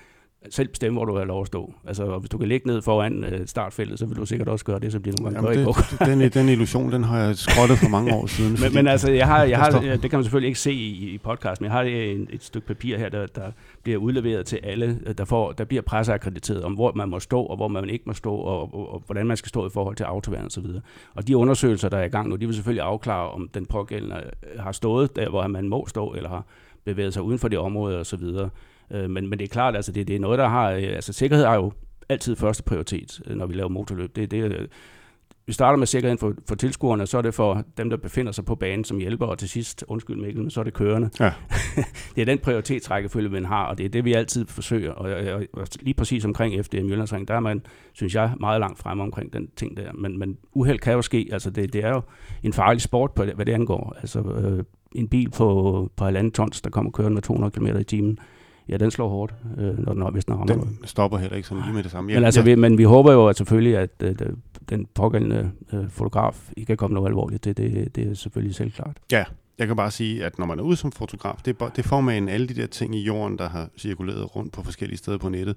selv 0.50 0.68
bestemme, 0.68 0.98
hvor 0.98 1.04
du 1.04 1.16
har 1.16 1.24
lov 1.24 1.40
at 1.40 1.46
stå. 1.46 1.74
Altså, 1.86 2.18
hvis 2.18 2.30
du 2.30 2.38
kan 2.38 2.48
ligge 2.48 2.66
ned 2.66 2.82
foran 2.82 3.24
øh, 3.24 3.46
startfeltet, 3.46 3.98
så 3.98 4.06
vil 4.06 4.16
du 4.16 4.26
sikkert 4.26 4.48
også 4.48 4.64
gøre 4.64 4.78
det, 4.78 4.92
så 4.92 5.00
bliver 5.00 5.16
nogle 5.20 5.34
gange 5.34 5.50
Jamen, 5.50 5.74
det, 6.22 6.34
den, 6.34 6.42
den 6.42 6.48
illusion, 6.52 6.92
den 6.92 7.04
har 7.04 7.18
jeg 7.18 7.36
skrottet 7.36 7.78
for 7.78 7.88
mange 7.88 8.14
år 8.14 8.26
siden. 8.26 8.56
men, 8.62 8.74
men 8.74 8.86
altså, 8.86 9.10
jeg 9.10 9.26
har, 9.26 9.44
jeg 9.44 9.58
har, 9.58 9.70
det 9.80 10.10
kan 10.10 10.18
man 10.18 10.24
selvfølgelig 10.24 10.48
ikke 10.48 10.60
se 10.60 10.72
i, 10.72 11.10
i 11.14 11.18
podcast, 11.18 11.60
men 11.60 11.66
jeg 11.66 11.72
har 11.72 11.82
et, 11.82 12.26
et 12.30 12.44
stykke 12.44 12.66
papir 12.66 12.98
her, 12.98 13.08
der, 13.08 13.26
der 13.26 13.50
bliver 13.82 13.98
udleveret 13.98 14.46
til 14.46 14.60
alle, 14.62 14.98
der, 15.18 15.24
får, 15.24 15.52
der 15.52 15.64
bliver 15.64 15.82
presseakkrediteret 15.82 16.64
om, 16.64 16.72
hvor 16.72 16.92
man 16.94 17.08
må 17.08 17.20
stå, 17.20 17.42
og 17.42 17.56
hvor 17.56 17.68
man 17.68 17.90
ikke 17.90 18.04
må 18.06 18.12
stå, 18.12 18.34
og, 18.34 18.74
og, 18.74 18.92
og 18.94 19.02
hvordan 19.06 19.26
man 19.26 19.36
skal 19.36 19.48
stå 19.48 19.66
i 19.66 19.70
forhold 19.70 19.96
til 19.96 20.04
autoværn 20.04 20.44
og 20.44 20.52
så 20.52 20.60
videre. 20.60 20.80
Og 21.14 21.28
de 21.28 21.36
undersøgelser, 21.36 21.88
der 21.88 21.98
er 21.98 22.04
i 22.04 22.08
gang 22.08 22.28
nu, 22.28 22.36
de 22.36 22.46
vil 22.46 22.54
selvfølgelig 22.54 22.84
afklare, 22.84 23.30
om 23.30 23.48
den 23.54 23.66
pågældende 23.66 24.22
har 24.58 24.72
stået 24.72 25.16
der, 25.16 25.28
hvor 25.28 25.46
man 25.46 25.68
må 25.68 25.86
stå, 25.88 26.14
eller 26.14 26.28
har 26.28 26.44
bevæget 26.84 27.14
sig 27.14 27.22
uden 27.22 27.38
for 27.38 27.48
det 27.48 27.58
område 27.58 27.98
og 27.98 28.06
så 28.06 28.16
videre. 28.16 28.50
Øh, 28.90 29.10
men, 29.10 29.28
men 29.28 29.38
det 29.38 29.44
er 29.44 29.48
klart, 29.48 29.76
altså 29.76 29.92
det, 29.92 30.08
det 30.08 30.16
er 30.16 30.20
noget, 30.20 30.38
der 30.38 30.48
har... 30.48 30.70
Øh, 30.70 30.82
altså 30.82 31.12
sikkerhed 31.12 31.44
er 31.44 31.54
jo 31.54 31.72
altid 32.08 32.36
første 32.36 32.62
prioritet, 32.62 33.20
øh, 33.26 33.36
når 33.36 33.46
vi 33.46 33.54
laver 33.54 33.68
motorløb. 33.68 34.16
Det, 34.16 34.30
det, 34.30 34.52
øh, 34.52 34.68
vi 35.46 35.52
starter 35.52 35.78
med 35.78 35.86
sikkerheden 35.86 36.18
for, 36.18 36.34
for 36.48 36.54
tilskuerne, 36.54 37.06
så 37.06 37.18
er 37.18 37.22
det 37.22 37.34
for 37.34 37.64
dem, 37.76 37.90
der 37.90 37.96
befinder 37.96 38.32
sig 38.32 38.44
på 38.44 38.54
banen 38.54 38.84
som 38.84 38.98
hjælper, 38.98 39.26
og 39.26 39.38
til 39.38 39.48
sidst, 39.48 39.84
undskyld 39.88 40.16
Mikkel, 40.16 40.42
men 40.42 40.50
så 40.50 40.60
er 40.60 40.64
det 40.64 40.74
kørende. 40.74 41.10
Ja. 41.20 41.32
det 42.14 42.20
er 42.20 42.24
den 42.24 42.38
prioritetsrækkefølge, 42.38 43.28
man 43.28 43.44
har, 43.44 43.64
og 43.64 43.78
det 43.78 43.86
er 43.86 43.88
det, 43.88 44.04
vi 44.04 44.12
altid 44.12 44.46
forsøger. 44.46 44.92
Og, 44.92 45.32
og, 45.34 45.42
og 45.52 45.66
lige 45.80 45.94
præcis 45.94 46.24
omkring 46.24 46.64
FDM 46.64 46.86
Jyllandsring, 46.88 47.28
der 47.28 47.34
er 47.34 47.40
man, 47.40 47.62
synes 47.92 48.14
jeg, 48.14 48.32
meget 48.40 48.60
langt 48.60 48.78
fremme 48.78 49.02
omkring 49.02 49.32
den 49.32 49.48
ting 49.56 49.76
der. 49.76 49.92
Men, 49.92 50.18
men 50.18 50.38
uheld 50.52 50.78
kan 50.78 50.92
jo 50.92 51.02
ske. 51.02 51.28
Altså 51.32 51.50
det, 51.50 51.72
det 51.72 51.84
er 51.84 51.90
jo 51.90 52.02
en 52.42 52.52
farlig 52.52 52.82
sport, 52.82 53.12
på 53.12 53.24
hvad 53.24 53.46
det 53.46 53.52
angår. 53.52 53.96
Altså 54.00 54.20
øh, 54.20 54.64
en 54.94 55.08
bil 55.08 55.30
på, 55.30 55.90
på 55.96 56.04
halvanden 56.04 56.32
tons, 56.32 56.60
der 56.60 56.70
kommer 56.70 56.90
kørende 56.90 57.14
med 57.14 57.22
200 57.22 57.50
km 57.50 57.66
i 57.66 57.84
timen, 57.84 58.18
ja, 58.68 58.76
den 58.76 58.90
slår 58.90 59.08
hårdt, 59.08 59.34
øh, 59.58 59.78
når 59.78 59.92
den, 59.92 60.12
hvis 60.12 60.24
den 60.24 60.34
rammer 60.34 60.54
Den 60.54 60.78
stopper 60.84 61.18
heller 61.18 61.36
ikke 61.36 61.48
sådan 61.48 61.62
lige 61.64 61.74
med 61.74 61.82
det 61.82 61.90
samme. 61.90 62.12
Ja, 62.12 62.18
men, 62.18 62.24
altså, 62.24 62.40
ja. 62.40 62.44
vi, 62.44 62.54
men 62.54 62.78
vi 62.78 62.84
håber 62.84 63.12
jo 63.12 63.26
at 63.26 63.36
selvfølgelig, 63.36 63.76
at 63.76 63.90
øh, 64.02 64.16
den 64.68 64.86
pågældende 64.94 65.50
øh, 65.72 65.90
fotograf 65.90 66.50
ikke 66.56 66.66
kan 66.66 66.76
komme 66.76 66.94
noget 66.94 67.08
alvorligt. 67.08 67.44
Det, 67.44 67.56
det, 67.56 67.96
det 67.96 68.10
er 68.10 68.14
selvfølgelig 68.14 68.54
selvklart. 68.54 68.96
Ja, 69.12 69.24
jeg 69.58 69.66
kan 69.66 69.76
bare 69.76 69.90
sige, 69.90 70.24
at 70.24 70.38
når 70.38 70.46
man 70.46 70.58
er 70.58 70.62
ude 70.62 70.76
som 70.76 70.92
fotograf, 70.92 71.34
det, 71.44 71.56
det 71.76 71.84
får 71.84 72.00
man 72.00 72.28
alle 72.28 72.46
de 72.46 72.54
der 72.54 72.66
ting 72.66 72.94
i 72.96 73.02
jorden, 73.02 73.38
der 73.38 73.48
har 73.48 73.68
cirkuleret 73.76 74.36
rundt 74.36 74.52
på 74.52 74.62
forskellige 74.62 74.98
steder 74.98 75.18
på 75.18 75.28
nettet. 75.28 75.56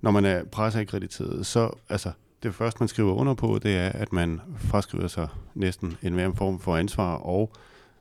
Når 0.00 0.10
man 0.10 0.24
er 0.24 0.44
presseakkrediteret, 0.44 1.46
så 1.46 1.70
altså, 1.88 2.10
det 2.42 2.54
første, 2.54 2.80
man 2.80 2.88
skriver 2.88 3.14
under 3.14 3.34
på, 3.34 3.58
det 3.62 3.76
er, 3.76 3.88
at 3.88 4.12
man 4.12 4.40
fraskriver 4.56 5.06
sig 5.06 5.28
næsten 5.54 5.96
en 6.02 6.12
hver 6.12 6.32
form 6.34 6.60
for 6.60 6.76
ansvar, 6.76 7.14
og 7.14 7.52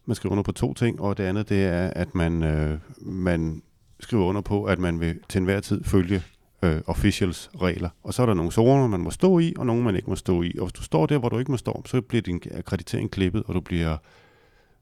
man 0.05 0.15
skriver 0.15 0.31
under 0.31 0.43
på 0.43 0.51
to 0.51 0.73
ting, 0.73 1.01
og 1.01 1.17
det 1.17 1.23
andet, 1.23 1.49
det 1.49 1.65
er, 1.65 1.87
at 1.87 2.15
man, 2.15 2.43
øh, 2.43 2.79
man 3.01 3.61
skriver 3.99 4.25
under 4.25 4.41
på, 4.41 4.63
at 4.63 4.79
man 4.79 4.99
vil 4.99 5.19
til 5.29 5.39
enhver 5.39 5.59
tid 5.59 5.83
følge 5.83 6.23
øh, 6.63 6.81
officials 6.87 7.49
regler. 7.61 7.89
Og 8.03 8.13
så 8.13 8.21
er 8.21 8.25
der 8.25 8.33
nogle 8.33 8.51
zoner, 8.51 8.87
man 8.87 8.99
må 8.99 9.11
stå 9.11 9.39
i, 9.39 9.53
og 9.57 9.65
nogle, 9.65 9.83
man 9.83 9.95
ikke 9.95 10.09
må 10.09 10.15
stå 10.15 10.41
i. 10.41 10.53
Og 10.59 10.65
hvis 10.65 10.73
du 10.73 10.83
står 10.83 11.05
der, 11.05 11.17
hvor 11.17 11.29
du 11.29 11.39
ikke 11.39 11.51
må 11.51 11.57
stå, 11.57 11.83
så 11.85 12.01
bliver 12.01 12.21
din 12.21 12.41
akkreditering 12.51 13.11
klippet, 13.11 13.43
og 13.45 13.55
du 13.55 13.59
bliver 13.59 13.97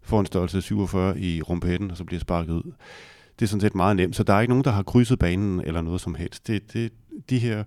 får 0.01 0.19
en 0.19 0.25
størrelse 0.25 0.61
47 0.61 1.19
i 1.19 1.41
rumpetten, 1.41 1.91
og 1.91 1.97
så 1.97 2.03
bliver 2.03 2.19
sparket 2.19 2.53
ud. 2.53 2.71
Det 3.39 3.45
er 3.45 3.47
sådan 3.47 3.61
set 3.61 3.75
meget 3.75 3.95
nemt, 3.95 4.15
så 4.15 4.23
der 4.23 4.33
er 4.33 4.41
ikke 4.41 4.51
nogen, 4.51 4.63
der 4.63 4.71
har 4.71 4.83
krydset 4.83 5.19
banen 5.19 5.61
eller 5.61 5.81
noget 5.81 6.01
som 6.01 6.15
helst. 6.15 6.47
Det, 6.47 6.73
det, 6.73 6.91
de 7.29 7.39
her, 7.39 7.63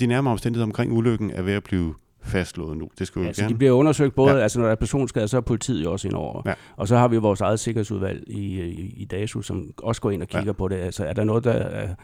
de 0.00 0.06
nærmere 0.06 0.32
omstændigheder 0.32 0.66
omkring 0.66 0.92
ulykken 0.92 1.30
er 1.30 1.42
ved 1.42 1.52
at 1.52 1.64
blive 1.64 1.94
fastslået 2.26 2.76
nu. 2.76 2.90
Det 2.98 3.06
skal 3.06 3.22
vi 3.22 3.26
ja, 3.26 3.32
gerne. 3.36 3.48
de 3.48 3.54
bliver 3.54 3.72
undersøgt 3.72 4.14
både, 4.14 4.34
ja. 4.34 4.42
altså 4.42 4.58
når 4.58 4.66
der 4.66 4.72
er 4.72 4.76
personskade, 4.76 5.28
så 5.28 5.36
er 5.36 5.40
politiet 5.40 5.84
jo 5.84 5.92
også 5.92 6.08
indover. 6.08 6.42
Ja. 6.46 6.54
Og 6.76 6.88
så 6.88 6.96
har 6.96 7.08
vi 7.08 7.16
vores 7.16 7.40
eget 7.40 7.60
sikkerhedsudvalg 7.60 8.24
i, 8.26 8.62
i, 8.62 8.94
i 8.96 9.04
DASU, 9.04 9.42
som 9.42 9.70
også 9.76 10.00
går 10.00 10.10
ind 10.10 10.22
og 10.22 10.28
kigger 10.28 10.46
ja. 10.46 10.52
på 10.52 10.68
det. 10.68 10.76
Altså 10.76 11.04
er 11.04 11.12
der 11.12 11.24
noget, 11.24 11.44
der, 11.44 11.52
er, 11.52 11.94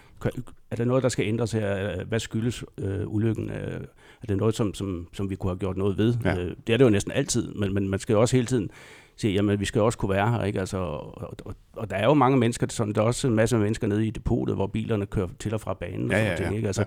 er 0.71 0.77
der 0.77 0.85
noget, 0.85 1.03
der 1.03 1.09
skal 1.09 1.27
ændres 1.27 1.53
her? 1.53 2.05
Hvad 2.05 2.21
skyldes 2.21 2.65
øh, 2.79 3.01
ulykken? 3.07 3.51
Er 3.51 4.27
det 4.29 4.37
noget, 4.37 4.55
som, 4.55 4.75
som, 4.75 5.09
som 5.13 5.31
vi 5.31 5.37
kunne 5.37 5.51
have 5.51 5.59
gjort 5.59 5.77
noget 5.77 5.99
ved? 5.99 6.15
Ja. 6.25 6.39
Øh, 6.39 6.57
det 6.67 6.73
er 6.73 6.77
det 6.77 6.85
jo 6.85 6.91
næsten 6.91 7.13
altid, 7.13 7.55
men, 7.55 7.75
men 7.75 7.89
man 7.89 7.99
skal 7.99 8.13
jo 8.13 8.21
også 8.21 8.37
hele 8.37 8.47
tiden 8.47 8.71
sige, 9.17 9.35
jamen 9.35 9.61
vi 9.61 9.65
skal 9.65 9.81
også 9.83 9.99
kunne 9.99 10.11
være 10.11 10.31
her, 10.31 10.45
ikke? 10.45 10.61
Altså, 10.61 10.77
og, 10.77 11.35
og, 11.45 11.55
og 11.77 11.91
der 11.91 11.97
er 11.97 12.05
jo 12.05 12.15
mange 12.15 12.39
mennesker, 12.39 12.67
sådan, 12.71 12.93
der 12.93 13.01
er 13.01 13.07
også 13.07 13.29
en 13.29 13.35
masse 13.35 13.59
mennesker 13.59 13.87
nede 13.87 14.07
i 14.07 14.11
depotet, 14.11 14.55
hvor 14.55 14.67
bilerne 14.67 15.07
kører 15.07 15.29
til 15.39 15.55
og 15.55 15.61
fra 15.61 15.75
banen 15.75 16.11
ja, 16.11 16.17
og 16.17 16.21
sådan 16.21 16.25
ja, 16.25 16.31
ja. 16.31 16.37
ting, 16.37 16.57
ikke? 16.57 16.67
Altså, 16.67 16.83
ja. 16.83 16.87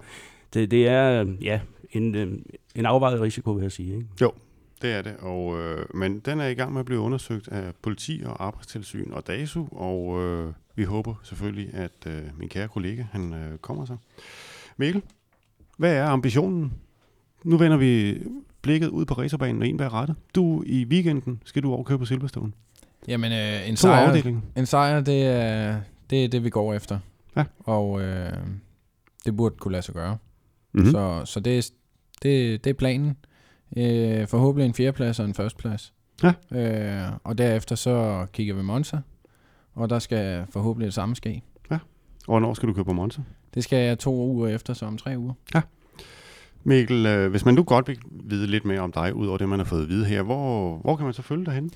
Det, 0.55 0.71
det 0.71 0.87
er, 0.87 1.25
ja, 1.41 1.59
en, 1.91 2.15
øh, 2.15 2.33
en 2.75 2.85
afvejet 2.85 3.21
risiko, 3.21 3.51
vil 3.51 3.61
jeg 3.61 3.71
sige. 3.71 3.95
Ikke? 3.95 4.07
Jo, 4.21 4.31
det 4.81 4.91
er 4.93 5.01
det. 5.01 5.15
Og, 5.19 5.59
øh, 5.59 5.85
men 5.93 6.19
den 6.19 6.39
er 6.39 6.47
i 6.47 6.53
gang 6.53 6.73
med 6.73 6.79
at 6.79 6.85
blive 6.85 6.99
undersøgt 6.99 7.47
af 7.47 7.71
politi 7.81 8.21
og 8.25 8.45
arbejdstilsyn 8.45 9.11
og 9.11 9.27
DASU, 9.27 9.65
og 9.71 10.23
øh, 10.23 10.53
vi 10.75 10.83
håber 10.83 11.15
selvfølgelig, 11.23 11.73
at 11.73 12.07
øh, 12.07 12.23
min 12.37 12.49
kære 12.49 12.67
kollega 12.67 13.03
han 13.11 13.33
øh, 13.33 13.57
kommer 13.57 13.85
så. 13.85 13.97
Mikkel, 14.77 15.01
hvad 15.77 15.93
er 15.93 16.05
ambitionen? 16.05 16.73
Nu 17.43 17.57
vender 17.57 17.77
vi 17.77 18.21
blikket 18.61 18.87
ud 18.87 19.05
på 19.05 19.13
racerbanen 19.13 19.61
og 19.61 19.67
en 19.67 19.77
bag 19.77 19.93
rettet. 19.93 20.15
Du, 20.35 20.63
i 20.65 20.85
weekenden 20.85 21.41
skal 21.45 21.63
du 21.63 21.73
overkøre 21.73 21.97
på 21.97 22.05
Silverstone. 22.05 22.51
Jamen, 23.07 23.31
øh, 23.31 23.69
en, 23.69 23.77
sejr, 23.77 24.31
en 24.55 24.65
sejr, 24.65 25.01
det 25.01 25.25
er, 25.25 25.81
det 26.09 26.23
er 26.23 26.27
det, 26.27 26.43
vi 26.43 26.49
går 26.49 26.73
efter. 26.73 26.99
Ja. 27.37 27.43
Og 27.59 28.01
øh, 28.01 28.33
det 29.25 29.37
burde 29.37 29.55
kunne 29.57 29.71
lade 29.71 29.83
sig 29.83 29.93
gøre. 29.95 30.17
Mm-hmm. 30.75 30.91
Så, 30.91 31.21
så 31.25 31.39
det, 31.39 31.71
det, 32.23 32.63
det 32.63 32.69
er 32.69 32.73
planen. 32.73 33.17
Øh, 33.77 34.27
forhåbentlig 34.27 34.65
en 34.65 34.73
fjerdeplads 34.73 35.19
og 35.19 35.25
en 35.25 35.33
førsteplads. 35.33 35.93
Ja. 36.23 36.33
Øh, 36.51 37.11
og 37.23 37.37
derefter 37.37 37.75
så 37.75 38.25
kigger 38.33 38.55
vi 38.55 38.61
Monza, 38.61 38.99
og 39.73 39.89
der 39.89 39.99
skal 39.99 40.45
forhåbentlig 40.49 40.85
det 40.85 40.93
samme 40.93 41.15
ske. 41.15 41.41
Ja. 41.71 41.75
Og 41.75 41.79
hvornår 42.25 42.53
skal 42.53 42.69
du 42.69 42.73
køre 42.73 42.85
på 42.85 42.93
Monza? 42.93 43.21
Det 43.53 43.63
skal 43.63 43.85
jeg 43.85 43.99
to 43.99 44.13
uger 44.13 44.47
efter, 44.47 44.73
så 44.73 44.85
om 44.85 44.97
tre 44.97 45.17
uger. 45.17 45.33
Ja. 45.55 45.61
Mikkel, 46.63 47.05
øh, 47.05 47.31
hvis 47.31 47.45
man 47.45 47.53
nu 47.53 47.63
godt 47.63 47.87
vil 47.87 47.97
vide 48.23 48.47
lidt 48.47 48.65
mere 48.65 48.79
om 48.79 48.91
dig, 48.91 49.13
ud 49.13 49.27
over 49.27 49.37
det, 49.37 49.49
man 49.49 49.59
har 49.59 49.65
fået 49.65 49.81
at 49.81 49.89
vide 49.89 50.05
her, 50.05 50.21
hvor, 50.21 50.77
hvor 50.77 50.95
kan 50.95 51.05
man 51.05 51.13
så 51.13 51.21
følge 51.21 51.45
dig 51.45 51.53
henne? 51.53 51.69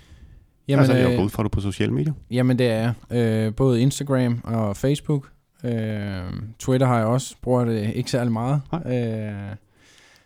Jamen, 0.68 0.80
altså, 0.80 0.98
jeg 0.98 1.18
går 1.18 1.24
ud 1.24 1.30
fra 1.30 1.44
du 1.44 1.50
på 1.50 1.62
sociale 1.62 1.94
medier. 1.94 2.14
Jamen, 2.32 2.60
det 2.60 2.68
er 2.68 2.94
øh, 3.12 3.56
både 3.56 3.82
Instagram 3.82 4.42
og 4.44 4.78
Facebook. 4.78 5.32
Øh, 5.64 6.34
Twitter 6.60 6.88
har 6.88 6.98
jeg 6.98 7.06
også, 7.06 7.36
bruger 7.42 7.66
det 7.66 7.96
ikke 7.96 8.12
særlig 8.12 8.34
meget. 8.34 8.62
Øh, 8.86 9.56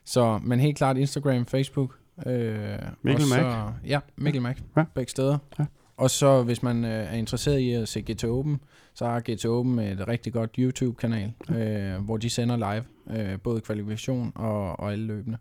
så, 0.05 0.39
men 0.43 0.59
helt 0.59 0.77
klart 0.77 0.97
Instagram, 0.97 1.45
Facebook. 1.45 1.97
Øh, 2.25 2.79
Mikkel 3.01 3.25
Mac. 3.27 3.71
Ja, 3.85 3.99
Mikkel 4.15 4.41
Mac. 4.41 4.57
Ja. 4.77 4.83
Begge 4.95 5.09
steder. 5.09 5.37
Ja. 5.59 5.65
Og 5.97 6.09
så 6.09 6.43
hvis 6.43 6.63
man 6.63 6.85
øh, 6.85 6.91
er 6.91 7.13
interesseret 7.13 7.59
i 7.59 7.71
at 7.71 7.87
se 7.87 8.01
GT 8.01 8.23
Open, 8.23 8.59
så 8.93 9.05
har 9.05 9.19
GT 9.19 9.45
Open 9.45 9.79
et 9.79 10.07
rigtig 10.07 10.33
godt 10.33 10.55
YouTube-kanal, 10.59 11.33
ja. 11.49 11.93
øh, 11.95 12.03
hvor 12.03 12.17
de 12.17 12.29
sender 12.29 12.57
live, 12.57 12.83
øh, 13.19 13.39
både 13.39 13.61
kvalifikation 13.61 14.31
og, 14.35 14.79
og 14.79 14.91
alle 14.91 15.05
løbende. 15.05 15.37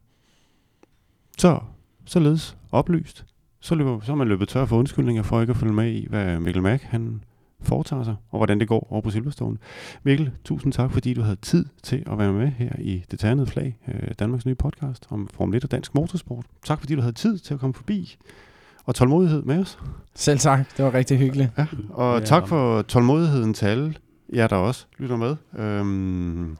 Så, 1.38 1.60
således 2.04 2.56
oplyst. 2.72 3.24
Så, 3.60 3.74
løber, 3.74 4.00
så 4.00 4.12
er 4.12 4.16
man 4.16 4.28
løbet 4.28 4.48
tør 4.48 4.64
for 4.64 4.76
undskyldninger 4.76 5.22
for 5.22 5.40
ikke 5.40 5.50
at 5.50 5.56
følge 5.56 5.72
med 5.72 5.92
i, 5.92 6.06
hvad 6.08 6.40
Mikkel 6.40 6.62
Mac 6.62 6.82
han 6.82 7.24
foretager 7.62 8.04
sig, 8.04 8.14
og 8.30 8.38
hvordan 8.38 8.60
det 8.60 8.68
går 8.68 8.92
over 8.92 9.00
på 9.00 9.10
Silverstone. 9.10 9.56
Mikkel, 10.02 10.30
tusind 10.44 10.72
tak, 10.72 10.92
fordi 10.92 11.14
du 11.14 11.22
havde 11.22 11.36
tid 11.36 11.66
til 11.82 12.02
at 12.10 12.18
være 12.18 12.32
med 12.32 12.48
her 12.48 12.70
i 12.78 13.04
Det 13.10 13.18
Ternede 13.18 13.46
Flag, 13.46 13.76
øh, 13.88 14.10
Danmarks 14.18 14.46
nye 14.46 14.54
podcast 14.54 15.06
om 15.10 15.28
Formel 15.34 15.56
1 15.56 15.64
og 15.64 15.70
dansk 15.70 15.94
motorsport. 15.94 16.46
Tak, 16.64 16.80
fordi 16.80 16.94
du 16.94 17.00
havde 17.00 17.14
tid 17.14 17.38
til 17.38 17.54
at 17.54 17.60
komme 17.60 17.74
forbi 17.74 18.16
og 18.84 18.94
tålmodighed 18.94 19.42
med 19.42 19.58
os. 19.58 19.78
Selv 20.14 20.38
tak, 20.38 20.76
det 20.76 20.84
var 20.84 20.94
rigtig 20.94 21.18
hyggeligt. 21.18 21.50
Ja, 21.58 21.66
og 21.90 22.18
ja. 22.18 22.24
tak 22.24 22.48
for 22.48 22.82
tålmodigheden 22.82 23.54
til 23.54 23.66
alle 23.66 23.94
jer, 24.34 24.46
der 24.46 24.56
også 24.56 24.86
lytter 24.98 25.16
med. 25.16 25.36
Øhm, 25.58 26.56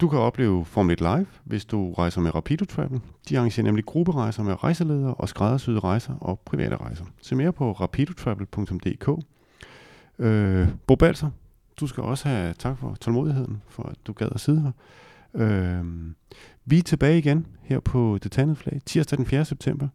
Du 0.00 0.08
kan 0.08 0.18
opleve 0.18 0.64
Formel 0.64 0.92
1 0.92 1.00
Live, 1.00 1.26
hvis 1.44 1.64
du 1.64 1.92
rejser 1.92 2.20
med 2.20 2.34
Rapido 2.34 2.64
Travel. 2.64 3.00
De 3.28 3.38
arrangerer 3.38 3.64
nemlig 3.64 3.84
grupperejser 3.84 4.42
med 4.42 4.64
rejseledere 4.64 5.14
og 5.14 5.28
skræddersyede 5.28 5.78
rejser 5.78 6.14
og 6.20 6.40
private 6.44 6.76
rejser. 6.76 7.04
Se 7.22 7.34
mere 7.34 7.52
på 7.52 7.72
rapidotravel.dk. 7.72 9.08
Øh, 10.18 10.68
Bo 10.86 10.94
Balser, 10.94 11.30
du 11.80 11.86
skal 11.86 12.02
også 12.02 12.28
have 12.28 12.54
tak 12.54 12.78
for 12.78 12.96
tålmodigheden, 13.00 13.62
for 13.68 13.82
at 13.82 13.96
du 14.06 14.12
gad 14.12 14.28
at 14.34 14.40
sidde 14.40 14.60
her. 14.60 14.72
Øh, 15.34 15.84
vi 16.64 16.78
er 16.78 16.82
tilbage 16.82 17.18
igen 17.18 17.46
her 17.62 17.80
på 17.80 18.18
Det 18.22 18.32
Tandede 18.32 18.56
Flag, 18.56 18.80
tirsdag 18.86 19.16
den 19.18 19.26
4. 19.26 19.44
september. 19.44 19.88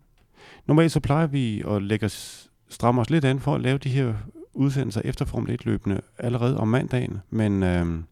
Normalt 0.66 0.92
så 0.92 1.00
plejer 1.00 1.28
vi 1.28 1.64
at 1.68 1.84
lægge 1.84 2.06
os, 2.06 2.50
stramme 2.70 3.02
os 3.02 3.10
lidt 3.10 3.26
an 3.26 3.40
for 3.40 3.56
at 3.56 3.62
lave 3.62 3.78
de 3.78 3.90
her 3.90 4.14
udsendelser 4.54 5.02
efter 5.06 5.26
Formel 5.26 5.54
1 5.54 5.66
løbende 5.66 6.02
allerede 6.18 6.58
om 6.58 6.68
mandagen, 6.68 7.20
men 7.30 7.64
øh, 7.64 8.04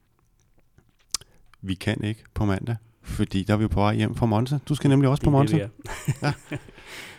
vi 1.62 1.74
kan 1.74 2.04
ikke 2.04 2.24
på 2.34 2.46
mandag, 2.46 2.76
fordi 3.02 3.44
der 3.44 3.54
er 3.54 3.58
vi 3.58 3.68
på 3.68 3.80
vej 3.80 3.96
hjem 3.96 4.16
fra 4.16 4.26
Monza. 4.26 4.60
Du 4.70 4.76
skal 4.76 4.90
nemlig 4.90 5.10
også 5.10 5.24
på 5.24 5.30
Monza. 5.30 5.58
Det 5.58 5.70
ja. 6.22 6.34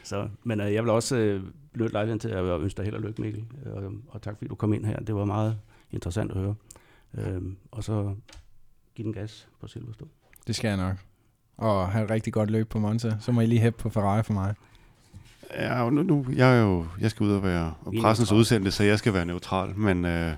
Så, 0.03 0.29
men 0.45 0.61
øh, 0.61 0.75
jeg 0.75 0.83
vil 0.83 0.91
også 0.91 1.17
øh, 1.17 1.43
benytte 1.73 1.93
lejligheden 1.93 2.21
til 2.21 2.29
at 2.29 2.61
ønske 2.61 2.77
dig 2.77 2.85
held 2.85 2.95
og 2.95 3.03
lykke, 3.03 3.23
Mikkel. 3.23 3.45
Øh, 3.67 3.91
og 4.09 4.23
tak 4.23 4.35
fordi 4.37 4.49
du 4.49 4.55
kom 4.55 4.73
ind 4.73 4.85
her. 4.85 4.97
Det 5.01 5.15
var 5.15 5.25
meget 5.25 5.59
interessant 5.93 6.33
at 6.33 6.37
høre. 6.37 6.55
Øh, 7.19 7.43
og 7.71 7.85
så 7.85 8.15
giv 8.95 9.05
den 9.05 9.13
gas 9.13 9.49
på 9.61 9.69
Silverstone. 9.69 10.11
Det 10.47 10.57
skal 10.57 10.69
jeg 10.69 10.77
nok. 10.77 10.97
Og 11.57 11.89
have 11.89 12.05
et 12.05 12.11
rigtig 12.11 12.33
godt 12.33 12.51
løb 12.51 12.69
på 12.69 12.79
Monza. 12.79 13.17
Så 13.21 13.33
må 13.33 13.41
I 13.41 13.47
lige 13.47 13.61
hæppe 13.61 13.83
på 13.83 13.91
Ferrari 13.91 14.23
for 14.23 14.33
mig. 14.33 14.55
Ja, 15.55 15.91
nu, 15.91 16.03
nu 16.03 16.27
jeg, 16.37 16.59
er 16.59 16.63
jo, 16.63 16.87
jeg 17.01 17.11
skal 17.11 17.25
ud 17.25 17.33
og 17.33 17.43
være 17.43 17.75
og 17.85 17.95
pressens 18.01 18.33
udsendte, 18.33 18.71
så 18.71 18.85
jeg 18.85 18.99
skal 18.99 19.13
være 19.15 19.25
neutral, 19.25 19.77
men, 19.77 20.05
øh, 20.05 20.33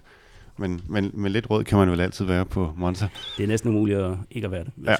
men, 0.56 0.80
men 0.88 1.10
med 1.14 1.30
lidt 1.30 1.50
råd 1.50 1.64
kan 1.64 1.78
man 1.78 1.90
vel 1.90 2.00
altid 2.00 2.24
være 2.24 2.44
på 2.46 2.72
Monza. 2.76 3.08
Det 3.36 3.42
er 3.42 3.48
næsten 3.48 3.70
umuligt 3.70 3.98
at 3.98 4.16
ikke 4.30 4.44
at 4.44 4.50
være 4.50 4.64
det. 4.64 4.72
Ja, 4.84 4.96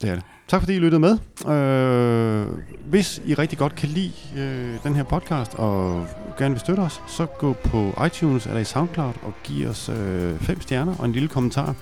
det 0.00 0.10
er 0.10 0.14
det. 0.14 0.24
Tak 0.52 0.60
fordi 0.60 0.74
I 0.74 0.78
lyttede 0.78 1.00
med. 1.00 1.18
Øh, 1.54 2.46
hvis 2.84 3.22
I 3.26 3.34
rigtig 3.34 3.58
godt 3.58 3.74
kan 3.74 3.88
lide 3.88 4.12
øh, 4.36 4.74
den 4.84 4.94
her 4.94 5.02
podcast 5.02 5.54
og 5.54 6.06
gerne 6.38 6.54
vil 6.54 6.60
støtte 6.60 6.80
os, 6.80 7.02
så 7.06 7.26
gå 7.26 7.52
på 7.52 8.04
iTunes 8.06 8.46
eller 8.46 8.60
i 8.60 8.64
SoundCloud 8.64 9.12
og 9.22 9.32
giv 9.44 9.68
os 9.68 9.88
øh, 9.88 10.38
fem 10.38 10.60
stjerner 10.60 10.94
og 10.98 11.04
en 11.04 11.12
lille 11.12 11.28
kommentar. 11.28 11.74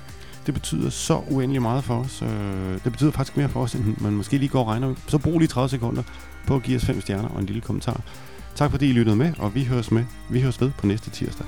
Det 0.47 0.55
betyder 0.55 0.91
så 0.91 1.21
uendelig 1.31 1.63
meget 1.63 1.85
for 1.85 1.95
os. 1.95 2.23
Øh, 2.23 2.85
det 2.85 2.93
betyder 2.93 3.11
faktisk 3.11 3.37
mere 3.37 3.49
for 3.49 3.63
os, 3.63 3.75
end 3.75 3.97
man 4.01 4.13
måske 4.13 4.39
lige 4.39 4.49
går 4.49 4.61
og 4.61 4.67
regner. 4.67 4.95
Så 5.07 5.19
brug 5.19 5.39
lige 5.39 5.49
30 5.49 5.69
sekunder 5.69 6.03
på 6.47 6.57
at 6.57 6.63
give 6.63 6.77
os 6.77 6.85
fem 6.85 7.01
stjerner 7.01 7.29
og 7.29 7.41
en 7.41 7.47
lille 7.47 7.63
kommentar. 7.63 8.01
Tak 8.55 8.71
fordi 8.71 8.89
I 8.89 8.93
lyttede 8.93 9.17
med, 9.17 9.33
og 9.39 9.55
vi 9.55 9.65
høres 9.65 9.91
med. 9.91 10.05
Vi 10.31 10.41
høres 10.41 10.61
ved 10.61 10.71
på 10.79 10.87
næste 10.87 11.11
tirsdag. 11.11 11.47